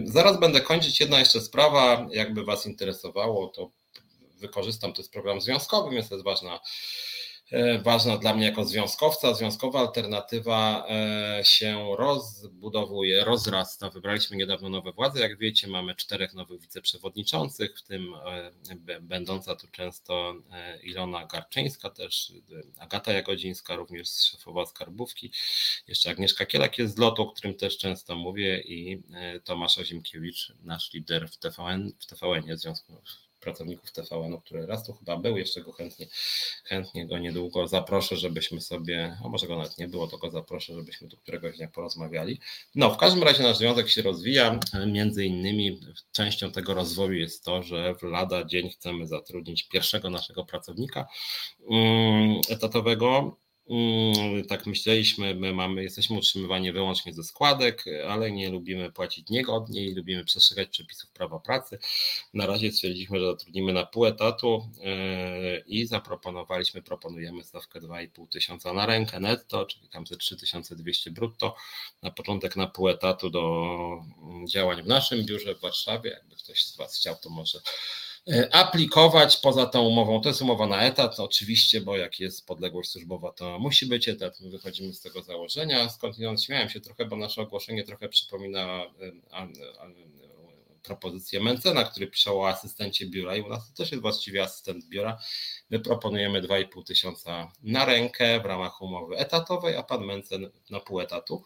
Zaraz 0.04 0.40
będę 0.40 0.60
kończyć. 0.60 1.00
Jedna 1.00 1.18
jeszcze 1.18 1.40
sprawa, 1.40 2.08
jakby 2.10 2.44
Was 2.44 2.66
interesowało, 2.66 3.48
to 3.48 3.70
wykorzystam, 4.44 4.92
to 4.92 5.02
jest 5.02 5.12
program 5.12 5.40
związkowy, 5.40 5.94
więc 5.94 6.08
to 6.08 6.14
jest 6.14 6.24
ważna, 6.24 6.60
e, 7.50 7.78
ważna 7.78 8.18
dla 8.18 8.34
mnie 8.34 8.46
jako 8.46 8.64
związkowca. 8.64 9.34
Związkowa 9.34 9.80
alternatywa 9.80 10.86
e, 10.88 11.40
się 11.44 11.96
rozbudowuje, 11.98 13.24
rozrasta. 13.24 13.90
Wybraliśmy 13.90 14.36
niedawno 14.36 14.68
nowe 14.68 14.92
władze, 14.92 15.20
jak 15.20 15.38
wiecie, 15.38 15.68
mamy 15.68 15.94
czterech 15.94 16.34
nowych 16.34 16.60
wiceprzewodniczących, 16.60 17.78
w 17.78 17.82
tym 17.82 18.14
e, 18.14 19.00
będąca 19.00 19.56
tu 19.56 19.68
często 19.68 20.34
Ilona 20.82 21.26
Garczyńska, 21.26 21.90
też 21.90 22.32
Agata 22.78 23.12
Jagodzińska, 23.12 23.76
również 23.76 24.08
szefowa 24.08 24.66
skarbówki, 24.66 25.32
jeszcze 25.88 26.10
Agnieszka 26.10 26.46
Kielak 26.46 26.78
jest 26.78 26.94
z 26.94 26.98
lotu, 26.98 27.22
o 27.22 27.26
którym 27.26 27.54
też 27.54 27.78
często 27.78 28.16
mówię 28.16 28.60
i 28.60 29.02
Tomasz 29.44 29.78
Ozimkiewicz, 29.78 30.52
nasz 30.62 30.92
lider 30.92 31.28
w 31.28 31.36
TVN, 31.36 31.92
w 32.00 32.06
TVN, 32.06 32.56
w 32.56 32.58
związku 32.58 33.02
pracowników 33.44 33.92
TVN-u, 33.92 34.40
który 34.40 34.66
raz 34.66 34.86
tu 34.86 34.92
chyba 34.92 35.16
był, 35.16 35.36
jeszcze 35.36 35.60
go 35.60 35.72
chętnie, 35.72 36.06
chętnie 36.64 37.06
go 37.06 37.18
niedługo 37.18 37.68
zaproszę, 37.68 38.16
żebyśmy 38.16 38.60
sobie, 38.60 39.16
a 39.24 39.28
może 39.28 39.46
go 39.46 39.56
nawet 39.56 39.78
nie 39.78 39.88
było, 39.88 40.06
go 40.06 40.30
zaproszę, 40.30 40.74
żebyśmy 40.74 41.08
tu 41.08 41.16
któregoś 41.16 41.56
dnia 41.56 41.68
porozmawiali. 41.68 42.40
No, 42.74 42.90
w 42.90 42.96
każdym 42.96 43.22
razie 43.22 43.42
nasz 43.42 43.56
związek 43.56 43.88
się 43.88 44.02
rozwija, 44.02 44.60
między 44.86 45.24
innymi 45.24 45.80
częścią 46.12 46.52
tego 46.52 46.74
rozwoju 46.74 47.12
jest 47.12 47.44
to, 47.44 47.62
że 47.62 47.94
w 47.94 48.02
lada 48.02 48.44
dzień 48.44 48.70
chcemy 48.70 49.06
zatrudnić 49.06 49.68
pierwszego 49.68 50.10
naszego 50.10 50.44
pracownika 50.44 51.06
mm, 51.70 52.40
etatowego, 52.48 53.36
tak 54.48 54.66
myśleliśmy, 54.66 55.34
my 55.34 55.52
mamy, 55.52 55.82
jesteśmy 55.82 56.16
utrzymywani 56.16 56.72
wyłącznie 56.72 57.12
ze 57.12 57.24
składek, 57.24 57.84
ale 58.08 58.32
nie 58.32 58.50
lubimy 58.50 58.92
płacić 58.92 59.30
niegodnie 59.30 59.86
i 59.86 59.94
lubimy 59.94 60.24
przestrzegać 60.24 60.68
przepisów 60.68 61.10
prawa 61.10 61.38
pracy. 61.38 61.78
Na 62.34 62.46
razie 62.46 62.72
stwierdziliśmy, 62.72 63.20
że 63.20 63.26
zatrudnimy 63.26 63.72
na 63.72 63.86
pół 63.86 64.06
etatu 64.06 64.68
e, 64.84 65.58
i 65.58 65.86
zaproponowaliśmy, 65.86 66.82
proponujemy 66.82 67.44
stawkę 67.44 67.80
2,5 67.80 68.28
tysiąca 68.28 68.72
na 68.72 68.86
rękę 68.86 69.20
netto, 69.20 69.66
czyli 69.66 69.88
tam 69.88 70.06
ze 70.06 70.16
3200 70.16 71.10
brutto, 71.10 71.56
na 72.02 72.10
początek 72.10 72.56
na 72.56 72.66
pół 72.66 72.88
etatu 72.88 73.30
do 73.30 73.64
działań 74.48 74.82
w 74.82 74.86
naszym 74.86 75.24
biurze 75.24 75.54
w 75.54 75.60
Warszawie. 75.60 76.10
Jakby 76.10 76.36
ktoś 76.36 76.64
z 76.64 76.76
Was 76.76 76.96
chciał, 76.96 77.16
to 77.22 77.30
może 77.30 77.60
aplikować 78.52 79.36
poza 79.36 79.66
tą 79.66 79.82
umową. 79.82 80.20
To 80.20 80.28
jest 80.28 80.42
umowa 80.42 80.66
na 80.66 80.82
etat, 80.82 81.20
oczywiście, 81.20 81.80
bo 81.80 81.96
jak 81.96 82.20
jest 82.20 82.46
podległość 82.46 82.90
służbowa, 82.90 83.32
to 83.32 83.58
musi 83.58 83.86
być 83.86 84.08
etat. 84.08 84.40
My 84.40 84.50
wychodzimy 84.50 84.94
z 84.94 85.00
tego 85.00 85.22
założenia. 85.22 85.88
Skądinąd 85.88 86.42
śmiałem 86.42 86.68
się 86.68 86.80
trochę, 86.80 87.06
bo 87.06 87.16
nasze 87.16 87.42
ogłoszenie 87.42 87.84
trochę 87.84 88.08
przypomina 88.08 88.86
propozycję 90.84 91.40
Mencena, 91.40 91.84
który 91.84 92.06
pisze 92.06 92.32
o 92.32 92.48
asystencie 92.48 93.06
biura 93.06 93.36
i 93.36 93.40
u 93.40 93.48
nas 93.48 93.68
to 93.68 93.76
też 93.76 93.90
jest 93.90 94.02
właściwie 94.02 94.42
asystent 94.42 94.88
biura. 94.88 95.18
My 95.70 95.80
proponujemy 95.80 96.42
2,5 96.42 96.84
tysiąca 96.86 97.52
na 97.62 97.84
rękę 97.84 98.40
w 98.40 98.44
ramach 98.44 98.82
umowy 98.82 99.16
etatowej, 99.16 99.76
a 99.76 99.82
pan 99.82 100.04
Mencen 100.04 100.50
na 100.70 100.80
pół 100.80 101.00
etatu. 101.00 101.44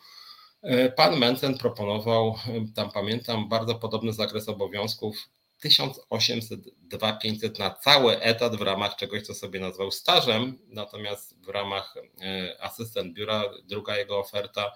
E, 0.63 0.91
pan 0.91 1.19
Mencen 1.19 1.59
proponował, 1.59 2.35
tam 2.75 2.91
pamiętam, 2.91 3.49
bardzo 3.49 3.75
podobny 3.75 4.13
zakres 4.13 4.49
obowiązków 4.49 5.29
1800, 5.61 6.61
2500 6.83 7.59
na 7.59 7.71
cały 7.71 8.21
etat 8.21 8.57
w 8.57 8.63
ramach 8.63 8.97
czegoś, 8.97 9.23
co 9.23 9.35
sobie 9.35 9.61
nazwał 9.61 9.91
stażem, 9.91 10.59
natomiast 10.69 11.45
w 11.45 11.49
ramach 11.49 11.95
e, 12.21 12.57
asystent 12.63 13.15
biura, 13.15 13.45
druga 13.65 13.97
jego 13.97 14.19
oferta 14.19 14.73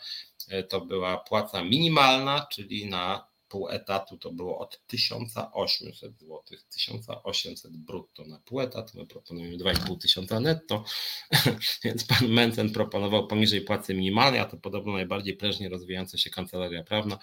e, 0.49 0.63
to 0.63 0.81
była 0.81 1.17
płaca 1.19 1.65
minimalna, 1.65 2.47
czyli 2.51 2.87
na 2.87 3.32
pół 3.53 3.69
etatu 3.69 4.17
to 4.17 4.31
było 4.31 4.59
od 4.59 4.87
1800 4.87 6.19
zł, 6.21 6.43
1800 6.75 7.77
brutto 7.77 8.25
na 8.25 8.39
pół 8.39 8.61
etatu, 8.61 8.99
my 8.99 9.07
proponujemy 9.07 9.57
2,5 9.57 9.99
tysiąca 9.99 10.41
netto, 10.41 10.85
więc 11.85 12.05
pan 12.05 12.29
Mencen 12.29 12.73
proponował 12.73 13.27
poniżej 13.27 13.61
płacy 13.61 13.95
minimalnej, 13.95 14.41
a 14.41 14.45
to 14.45 14.57
podobno 14.57 14.93
najbardziej 14.93 15.37
prężnie 15.37 15.69
rozwijająca 15.69 16.19
się 16.19 16.31
kancelaria 16.31 16.85
prawna. 16.85 17.19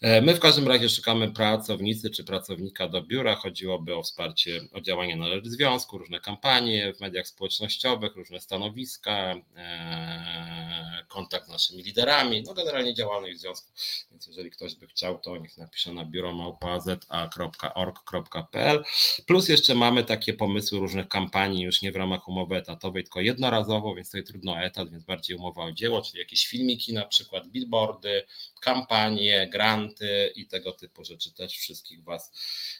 E, 0.00 0.20
my 0.20 0.34
w 0.34 0.40
każdym 0.40 0.68
razie 0.68 0.88
szukamy 0.88 1.32
pracownicy 1.32 2.10
czy 2.10 2.24
pracownika 2.24 2.88
do 2.88 3.02
biura, 3.02 3.34
chodziłoby 3.34 3.96
o 3.96 4.02
wsparcie, 4.02 4.60
o 4.72 4.80
działanie 4.80 5.16
na 5.16 5.28
rzecz 5.28 5.46
związku, 5.46 5.98
różne 5.98 6.20
kampanie 6.20 6.94
w 6.94 7.00
mediach 7.00 7.28
społecznościowych, 7.28 8.16
różne 8.16 8.40
stanowiska, 8.40 9.34
e, 9.56 11.06
kontakt 11.08 11.46
z 11.46 11.48
naszymi 11.48 11.82
liderami, 11.82 12.42
no 12.46 12.54
generalnie 12.54 12.94
działalność 12.94 13.36
w 13.36 13.40
związku, 13.40 13.72
więc 14.10 14.26
jeżeli 14.26 14.50
ktoś 14.50 14.74
by 14.74 14.86
chciał, 14.86 15.18
to 15.18 15.36
niech 15.36 15.58
napiszę 15.62 15.92
na 15.92 16.04
biuromałpa.org.pl. 16.04 18.84
Plus 19.26 19.48
jeszcze 19.48 19.74
mamy 19.74 20.04
takie 20.04 20.34
pomysły 20.34 20.78
różnych 20.78 21.08
kampanii, 21.08 21.62
już 21.62 21.82
nie 21.82 21.92
w 21.92 21.96
ramach 21.96 22.28
umowy 22.28 22.56
etatowej, 22.56 23.04
tylko 23.04 23.20
jednorazowo, 23.20 23.94
więc 23.94 24.08
tutaj 24.08 24.24
trudno 24.24 24.58
etat, 24.58 24.90
więc 24.90 25.04
bardziej 25.04 25.36
umowa 25.36 25.64
o 25.64 25.72
dzieło, 25.72 26.02
czyli 26.02 26.18
jakieś 26.18 26.46
filmiki, 26.46 26.92
na 26.92 27.06
przykład 27.06 27.48
billboardy, 27.48 28.22
kampanie, 28.60 29.48
granty 29.52 30.32
i 30.36 30.46
tego 30.46 30.72
typu 30.72 31.04
rzeczy. 31.04 31.34
Też 31.34 31.52
wszystkich 31.52 32.04
Was 32.04 32.32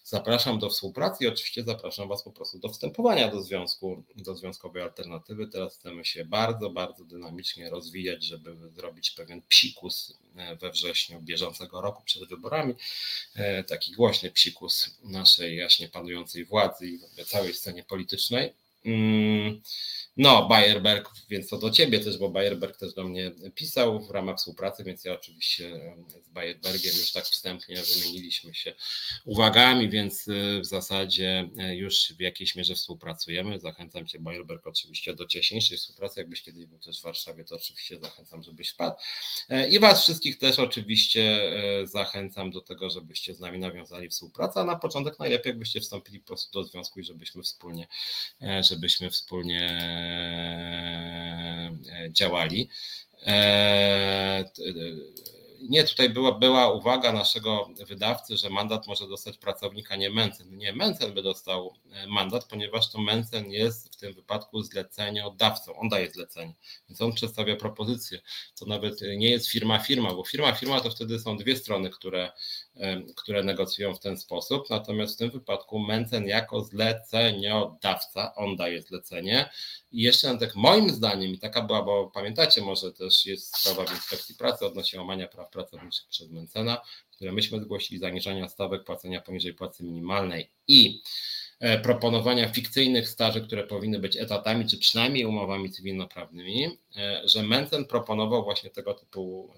zapraszam 0.04 0.58
do 0.58 0.70
współpracy 0.70 1.24
i 1.24 1.28
oczywiście 1.28 1.64
zapraszam 1.64 2.08
Was 2.08 2.22
po 2.22 2.32
prostu 2.32 2.58
do 2.58 2.68
wstępowania 2.68 3.30
do 3.30 3.42
związku, 3.42 4.04
do 4.16 4.34
związkowej 4.34 4.82
alternatywy. 4.82 5.46
Teraz 5.46 5.78
chcemy 5.78 6.04
się 6.04 6.24
bardzo, 6.24 6.70
bardzo 6.70 7.04
dynamicznie 7.04 7.70
rozwijać, 7.70 8.24
żeby 8.24 8.70
zrobić 8.70 9.10
pewien 9.10 9.42
psikus 9.42 10.18
we 10.60 10.70
wrześniu 10.70 11.20
bieżącego 11.20 11.80
roku 11.80 12.02
przed 12.04 12.28
wyborami. 12.28 12.71
E, 13.34 13.64
taki 13.64 13.92
głośny 13.92 14.30
psikus 14.30 14.90
naszej 15.04 15.56
jaśnie 15.56 15.88
panującej 15.88 16.44
władzy 16.44 16.86
i 16.86 16.98
w 16.98 17.24
całej 17.24 17.54
scenie 17.54 17.84
politycznej. 17.84 18.54
Mm, 18.84 19.60
no, 20.16 20.48
Bayerberg, 20.48 21.10
więc 21.30 21.48
to 21.48 21.58
do 21.58 21.70
ciebie 21.70 22.00
też, 22.00 22.18
bo 22.18 22.28
Bayerberg 22.28 22.76
też 22.76 22.94
do 22.94 23.04
mnie 23.04 23.32
pisał 23.54 24.00
w 24.00 24.10
ramach 24.10 24.36
współpracy, 24.36 24.84
więc 24.84 25.04
ja 25.04 25.12
oczywiście 25.12 25.80
z 26.24 26.28
Bayerbergiem 26.28 26.92
już 26.98 27.12
tak 27.12 27.24
wstępnie 27.24 27.76
wymieniliśmy 27.82 28.54
się 28.54 28.74
uwagami, 29.24 29.90
więc 29.90 30.28
y, 30.28 30.60
w 30.60 30.66
zasadzie 30.66 31.50
y, 31.70 31.76
już 31.76 32.12
w 32.18 32.20
jakiejś 32.20 32.56
mierze 32.56 32.74
współpracujemy. 32.74 33.60
Zachęcam 33.60 34.06
cię, 34.06 34.18
Bayerberg, 34.18 34.66
oczywiście 34.66 35.14
do 35.14 35.26
cieśniejszej 35.26 35.78
współpracy. 35.78 36.20
Jakbyś 36.20 36.42
kiedyś 36.42 36.66
był 36.66 36.78
też 36.78 37.00
w 37.00 37.02
Warszawie, 37.02 37.44
to 37.44 37.56
oczywiście 37.56 37.98
zachęcam, 37.98 38.42
żebyś 38.42 38.70
wpadł. 38.70 38.96
E, 39.48 39.68
I 39.68 39.78
was 39.78 40.02
wszystkich 40.02 40.38
też 40.38 40.58
oczywiście 40.58 41.22
e, 41.80 41.86
zachęcam 41.86 42.50
do 42.50 42.60
tego, 42.60 42.90
żebyście 42.90 43.34
z 43.34 43.40
nami 43.40 43.58
nawiązali 43.58 44.08
współpracę, 44.08 44.60
a 44.60 44.64
na 44.64 44.76
początek 44.76 45.18
najlepiej, 45.18 45.50
jakbyście 45.50 45.80
wstąpili 45.80 46.20
po 46.20 46.26
prostu 46.26 46.52
do 46.52 46.64
związku 46.64 47.00
i 47.00 47.04
żebyśmy 47.04 47.42
wspólnie, 47.42 47.86
e, 48.40 48.62
żebyśmy 48.72 49.10
wspólnie 49.10 49.68
działali. 52.10 52.68
Nie, 55.68 55.84
tutaj 55.84 56.10
była, 56.10 56.32
była 56.38 56.72
uwaga 56.72 57.12
naszego 57.12 57.68
wydawcy, 57.88 58.36
że 58.36 58.50
mandat 58.50 58.86
może 58.86 59.08
dostać 59.08 59.38
pracownik, 59.38 59.92
a 59.92 59.96
nie 59.96 60.10
Mencen. 60.10 60.56
Nie, 60.56 60.72
Mencen 60.72 61.14
by 61.14 61.22
dostał 61.22 61.74
mandat, 62.08 62.44
ponieważ 62.44 62.90
to 62.90 63.00
Mencen 63.00 63.50
jest 63.50 63.94
w 63.94 63.96
tym 63.96 64.14
wypadku 64.14 64.62
zleceniodawcą. 64.62 65.76
On 65.76 65.88
daje 65.88 66.10
zlecenie, 66.10 66.54
więc 66.88 67.00
on 67.00 67.12
przedstawia 67.12 67.56
propozycję. 67.56 68.20
To 68.58 68.66
nawet 68.66 69.00
nie 69.16 69.30
jest 69.30 69.48
firma 69.48 69.78
firma, 69.78 70.14
bo 70.14 70.24
firma 70.24 70.52
firma 70.52 70.80
to 70.80 70.90
wtedy 70.90 71.18
są 71.18 71.36
dwie 71.36 71.56
strony, 71.56 71.90
które, 71.90 72.32
które 73.16 73.42
negocjują 73.44 73.94
w 73.94 74.00
ten 74.00 74.16
sposób. 74.18 74.70
Natomiast 74.70 75.14
w 75.14 75.18
tym 75.18 75.30
wypadku 75.30 75.78
Mencen 75.78 76.26
jako 76.26 76.60
zleceniodawca, 76.60 78.34
on 78.34 78.56
daje 78.56 78.82
zlecenie, 78.82 79.50
i 79.92 80.02
jeszcze 80.02 80.38
tak 80.38 80.56
moim 80.56 80.90
zdaniem, 80.90 81.30
i 81.32 81.38
taka 81.38 81.62
była, 81.62 81.82
bo 81.82 82.10
pamiętacie, 82.10 82.62
może 82.62 82.92
też 82.92 83.26
jest 83.26 83.56
sprawa 83.56 83.84
w 83.84 83.94
inspekcji 83.94 84.34
pracy 84.34 84.66
odnośnie 84.66 84.98
łamania 84.98 85.28
praw 85.28 85.50
pracowniczych 85.50 86.06
przez 86.08 86.30
Mencena, 86.30 86.80
które 87.10 87.32
myśmy 87.32 87.60
zgłosili, 87.60 88.00
zaniżania 88.00 88.48
stawek 88.48 88.84
płacenia 88.84 89.20
poniżej 89.20 89.54
płacy 89.54 89.84
minimalnej 89.84 90.50
i 90.68 91.02
proponowania 91.82 92.48
fikcyjnych 92.48 93.08
staży, 93.08 93.40
które 93.40 93.64
powinny 93.64 93.98
być 93.98 94.16
etatami, 94.16 94.66
czy 94.66 94.78
przynajmniej 94.78 95.26
umowami 95.26 95.70
cywilnoprawnymi, 95.70 96.78
e, 96.96 97.22
że 97.24 97.42
Mencen 97.42 97.84
proponował 97.84 98.44
właśnie 98.44 98.70
tego 98.70 98.94
typu, 98.94 99.54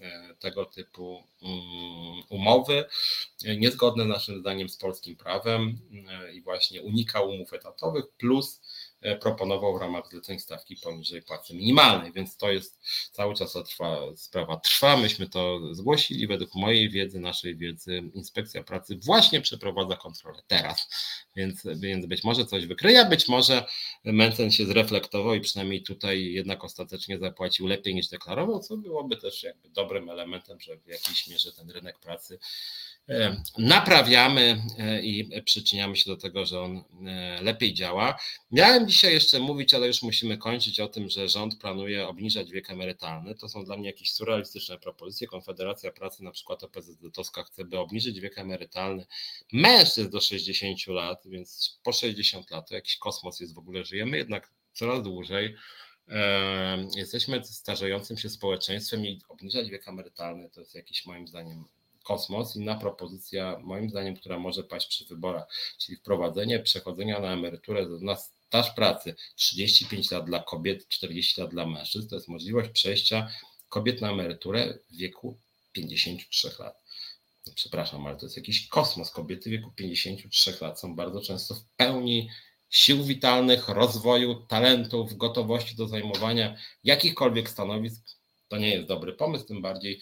e, 0.00 0.34
tego 0.38 0.64
typu 0.64 1.22
mm, 1.42 2.22
umowy, 2.28 2.84
niezgodne 3.58 4.04
naszym 4.04 4.40
zdaniem 4.40 4.68
z 4.68 4.76
polskim 4.76 5.16
prawem 5.16 5.78
i 6.34 6.40
właśnie 6.40 6.82
unikał 6.82 7.30
umów 7.30 7.52
etatowych, 7.52 8.04
plus 8.18 8.60
E, 9.00 9.16
proponował 9.16 9.78
w 9.78 9.80
ramach 9.80 10.10
zleceń 10.10 10.38
stawki 10.38 10.76
poniżej 10.76 11.22
płacy 11.22 11.54
minimalnej, 11.54 12.12
więc 12.12 12.36
to 12.36 12.52
jest 12.52 12.80
cały 13.12 13.34
czas 13.34 13.52
trwa, 13.52 13.98
sprawa 14.16 14.56
trwa. 14.56 14.96
Myśmy 14.96 15.28
to 15.28 15.60
zgłosili. 15.74 16.26
Według 16.26 16.54
mojej 16.54 16.90
wiedzy, 16.90 17.20
naszej 17.20 17.56
wiedzy, 17.56 18.02
inspekcja 18.14 18.62
pracy 18.62 18.98
właśnie 19.04 19.40
przeprowadza 19.40 19.96
kontrolę 19.96 20.42
teraz, 20.46 20.88
więc, 21.38 21.62
więc 21.76 22.06
być 22.06 22.24
może 22.24 22.44
coś 22.44 22.66
wykryje, 22.66 23.04
być 23.04 23.28
może 23.28 23.64
Mencen 24.04 24.50
się 24.50 24.66
zreflektował 24.66 25.34
i 25.34 25.40
przynajmniej 25.40 25.82
tutaj 25.82 26.24
jednak 26.24 26.64
ostatecznie 26.64 27.18
zapłacił 27.18 27.66
lepiej 27.66 27.94
niż 27.94 28.08
deklarował, 28.08 28.60
co 28.60 28.76
byłoby 28.76 29.16
też 29.16 29.42
jakby 29.42 29.68
dobrym 29.68 30.10
elementem, 30.10 30.60
że 30.60 30.76
w 30.76 30.88
jakiejś 30.88 31.28
mierze 31.28 31.52
ten 31.52 31.70
rynek 31.70 31.98
pracy 31.98 32.38
E, 33.08 33.42
naprawiamy 33.58 34.62
e, 34.78 35.02
i 35.02 35.42
przyczyniamy 35.42 35.96
się 35.96 36.10
do 36.10 36.16
tego, 36.16 36.46
że 36.46 36.60
on 36.60 36.84
e, 37.06 37.42
lepiej 37.42 37.74
działa. 37.74 38.18
Miałem 38.50 38.88
dzisiaj 38.88 39.12
jeszcze 39.14 39.40
mówić, 39.40 39.74
ale 39.74 39.86
już 39.86 40.02
musimy 40.02 40.38
kończyć 40.38 40.80
o 40.80 40.88
tym, 40.88 41.08
że 41.08 41.28
rząd 41.28 41.58
planuje 41.58 42.08
obniżać 42.08 42.50
wiek 42.50 42.70
emerytalny. 42.70 43.34
To 43.34 43.48
są 43.48 43.64
dla 43.64 43.76
mnie 43.76 43.86
jakieś 43.86 44.12
surrealistyczne 44.12 44.78
propozycje. 44.78 45.26
Konfederacja 45.26 45.92
Pracy, 45.92 46.24
na 46.24 46.30
przykład 46.30 46.62
OPZZ-owska, 46.62 47.44
chce, 47.44 47.64
by 47.64 47.78
obniżyć 47.78 48.20
wiek 48.20 48.38
emerytalny 48.38 49.06
mężczyzn 49.52 50.10
do 50.10 50.20
60 50.20 50.86
lat, 50.86 51.26
więc 51.28 51.78
po 51.84 51.92
60 51.92 52.50
lat 52.50 52.68
to 52.68 52.74
jakiś 52.74 52.96
kosmos 52.96 53.40
jest 53.40 53.54
w 53.54 53.58
ogóle. 53.58 53.84
Żyjemy 53.84 54.16
jednak 54.16 54.50
coraz 54.72 55.02
dłużej. 55.02 55.56
Jesteśmy 56.96 57.44
starzejącym 57.44 58.18
się 58.18 58.28
społeczeństwem 58.28 59.06
i 59.06 59.20
obniżać 59.28 59.70
wiek 59.70 59.88
emerytalny 59.88 60.50
to 60.50 60.60
jest 60.60 60.74
jakiś 60.74 61.06
moim 61.06 61.28
zdaniem 61.28 61.64
kosmos. 62.04 62.56
Inna 62.56 62.74
propozycja, 62.74 63.58
moim 63.62 63.90
zdaniem, 63.90 64.16
która 64.16 64.38
może 64.38 64.62
paść 64.62 64.88
przy 64.88 65.04
wyborach, 65.04 65.48
czyli 65.78 65.96
wprowadzenie 65.98 66.60
przechodzenia 66.60 67.20
na 67.20 67.32
emeryturę 67.32 67.86
na 68.00 68.16
staż 68.16 68.70
pracy 68.70 69.14
35 69.36 70.10
lat 70.10 70.24
dla 70.24 70.42
kobiet, 70.42 70.88
40 70.88 71.40
lat 71.40 71.50
dla 71.50 71.66
mężczyzn. 71.66 72.08
To 72.08 72.14
jest 72.14 72.28
możliwość 72.28 72.70
przejścia 72.70 73.30
kobiet 73.68 74.00
na 74.00 74.10
emeryturę 74.10 74.78
w 74.90 74.96
wieku 74.96 75.38
53 75.72 76.50
lat. 76.58 76.87
Przepraszam, 77.54 78.06
ale 78.06 78.16
to 78.16 78.26
jest 78.26 78.36
jakiś 78.36 78.68
kosmos. 78.68 79.10
Kobiety 79.10 79.50
w 79.50 79.52
wieku 79.52 79.72
53 79.72 80.58
lat 80.60 80.80
są 80.80 80.96
bardzo 80.96 81.20
często 81.20 81.54
w 81.54 81.64
pełni 81.76 82.28
sił 82.70 83.04
witalnych, 83.04 83.68
rozwoju, 83.68 84.46
talentów, 84.46 85.16
gotowości 85.16 85.76
do 85.76 85.88
zajmowania 85.88 86.56
jakichkolwiek 86.84 87.50
stanowisk. 87.50 88.02
To 88.48 88.56
nie 88.56 88.70
jest 88.70 88.88
dobry 88.88 89.12
pomysł, 89.12 89.44
tym 89.44 89.62
bardziej 89.62 90.00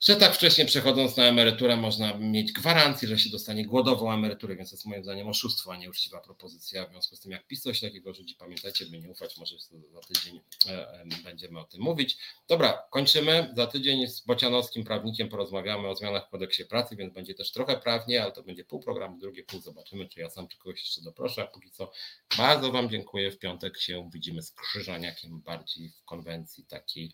że 0.00 0.16
tak 0.16 0.34
wcześnie 0.34 0.64
przechodząc 0.64 1.16
na 1.16 1.24
emeryturę 1.24 1.76
można 1.76 2.14
mieć 2.14 2.52
gwarancję, 2.52 3.08
że 3.08 3.18
się 3.18 3.30
dostanie 3.30 3.66
głodową 3.66 4.12
emeryturę, 4.12 4.56
więc 4.56 4.70
to 4.70 4.76
jest 4.76 4.86
moim 4.86 5.02
zdaniem 5.02 5.28
oszustwo, 5.28 5.72
a 5.72 5.76
nie 5.76 5.90
uczciwa 5.90 6.20
propozycja. 6.20 6.86
W 6.86 6.90
związku 6.90 7.16
z 7.16 7.20
tym, 7.20 7.32
jak 7.32 7.46
PiS 7.46 7.62
coś 7.62 7.80
takiego 7.80 8.14
rzuci, 8.14 8.34
pamiętajcie, 8.34 8.86
by 8.86 8.98
nie 8.98 9.10
ufać, 9.10 9.36
może 9.36 9.54
za 9.92 10.00
tydzień 10.00 10.40
e, 10.68 11.04
będziemy 11.24 11.60
o 11.60 11.64
tym 11.64 11.80
mówić. 11.80 12.18
Dobra, 12.48 12.82
kończymy. 12.90 13.52
Za 13.56 13.66
tydzień 13.66 14.06
z 14.08 14.20
Bocianowskim 14.20 14.84
prawnikiem 14.84 15.28
porozmawiamy 15.28 15.88
o 15.88 15.96
zmianach 15.96 16.26
w 16.26 16.30
kodeksie 16.30 16.64
pracy, 16.64 16.96
więc 16.96 17.14
będzie 17.14 17.34
też 17.34 17.52
trochę 17.52 17.76
prawnie, 17.76 18.22
ale 18.22 18.32
to 18.32 18.42
będzie 18.42 18.64
pół 18.64 18.80
programu, 18.80 19.18
drugie 19.18 19.42
pół. 19.44 19.60
Zobaczymy, 19.60 20.08
czy 20.08 20.20
ja 20.20 20.30
sam 20.30 20.48
czy 20.48 20.58
kogoś 20.58 20.80
jeszcze 20.80 21.02
doproszę. 21.02 21.42
A 21.42 21.46
póki 21.46 21.70
co 21.70 21.92
bardzo 22.38 22.72
Wam 22.72 22.90
dziękuję. 22.90 23.30
W 23.30 23.38
piątek 23.38 23.80
się 23.80 24.10
widzimy 24.12 24.42
z 24.42 24.52
Krzyżaniakiem 24.52 25.40
bardziej 25.40 25.90
w 25.90 26.04
konwencji 26.04 26.64
takiej 26.64 27.12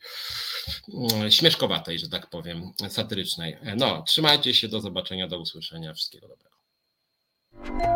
mm, 1.12 1.30
śmieszkowatej, 1.30 1.98
że 1.98 2.08
tak 2.08 2.30
powiem 2.30 2.71
satyrycznej. 2.88 3.56
No, 3.76 4.02
trzymajcie 4.02 4.54
się, 4.54 4.68
do 4.68 4.80
zobaczenia, 4.80 5.28
do 5.28 5.38
usłyszenia, 5.38 5.94
wszystkiego 5.94 6.28
dobrego. 6.28 7.82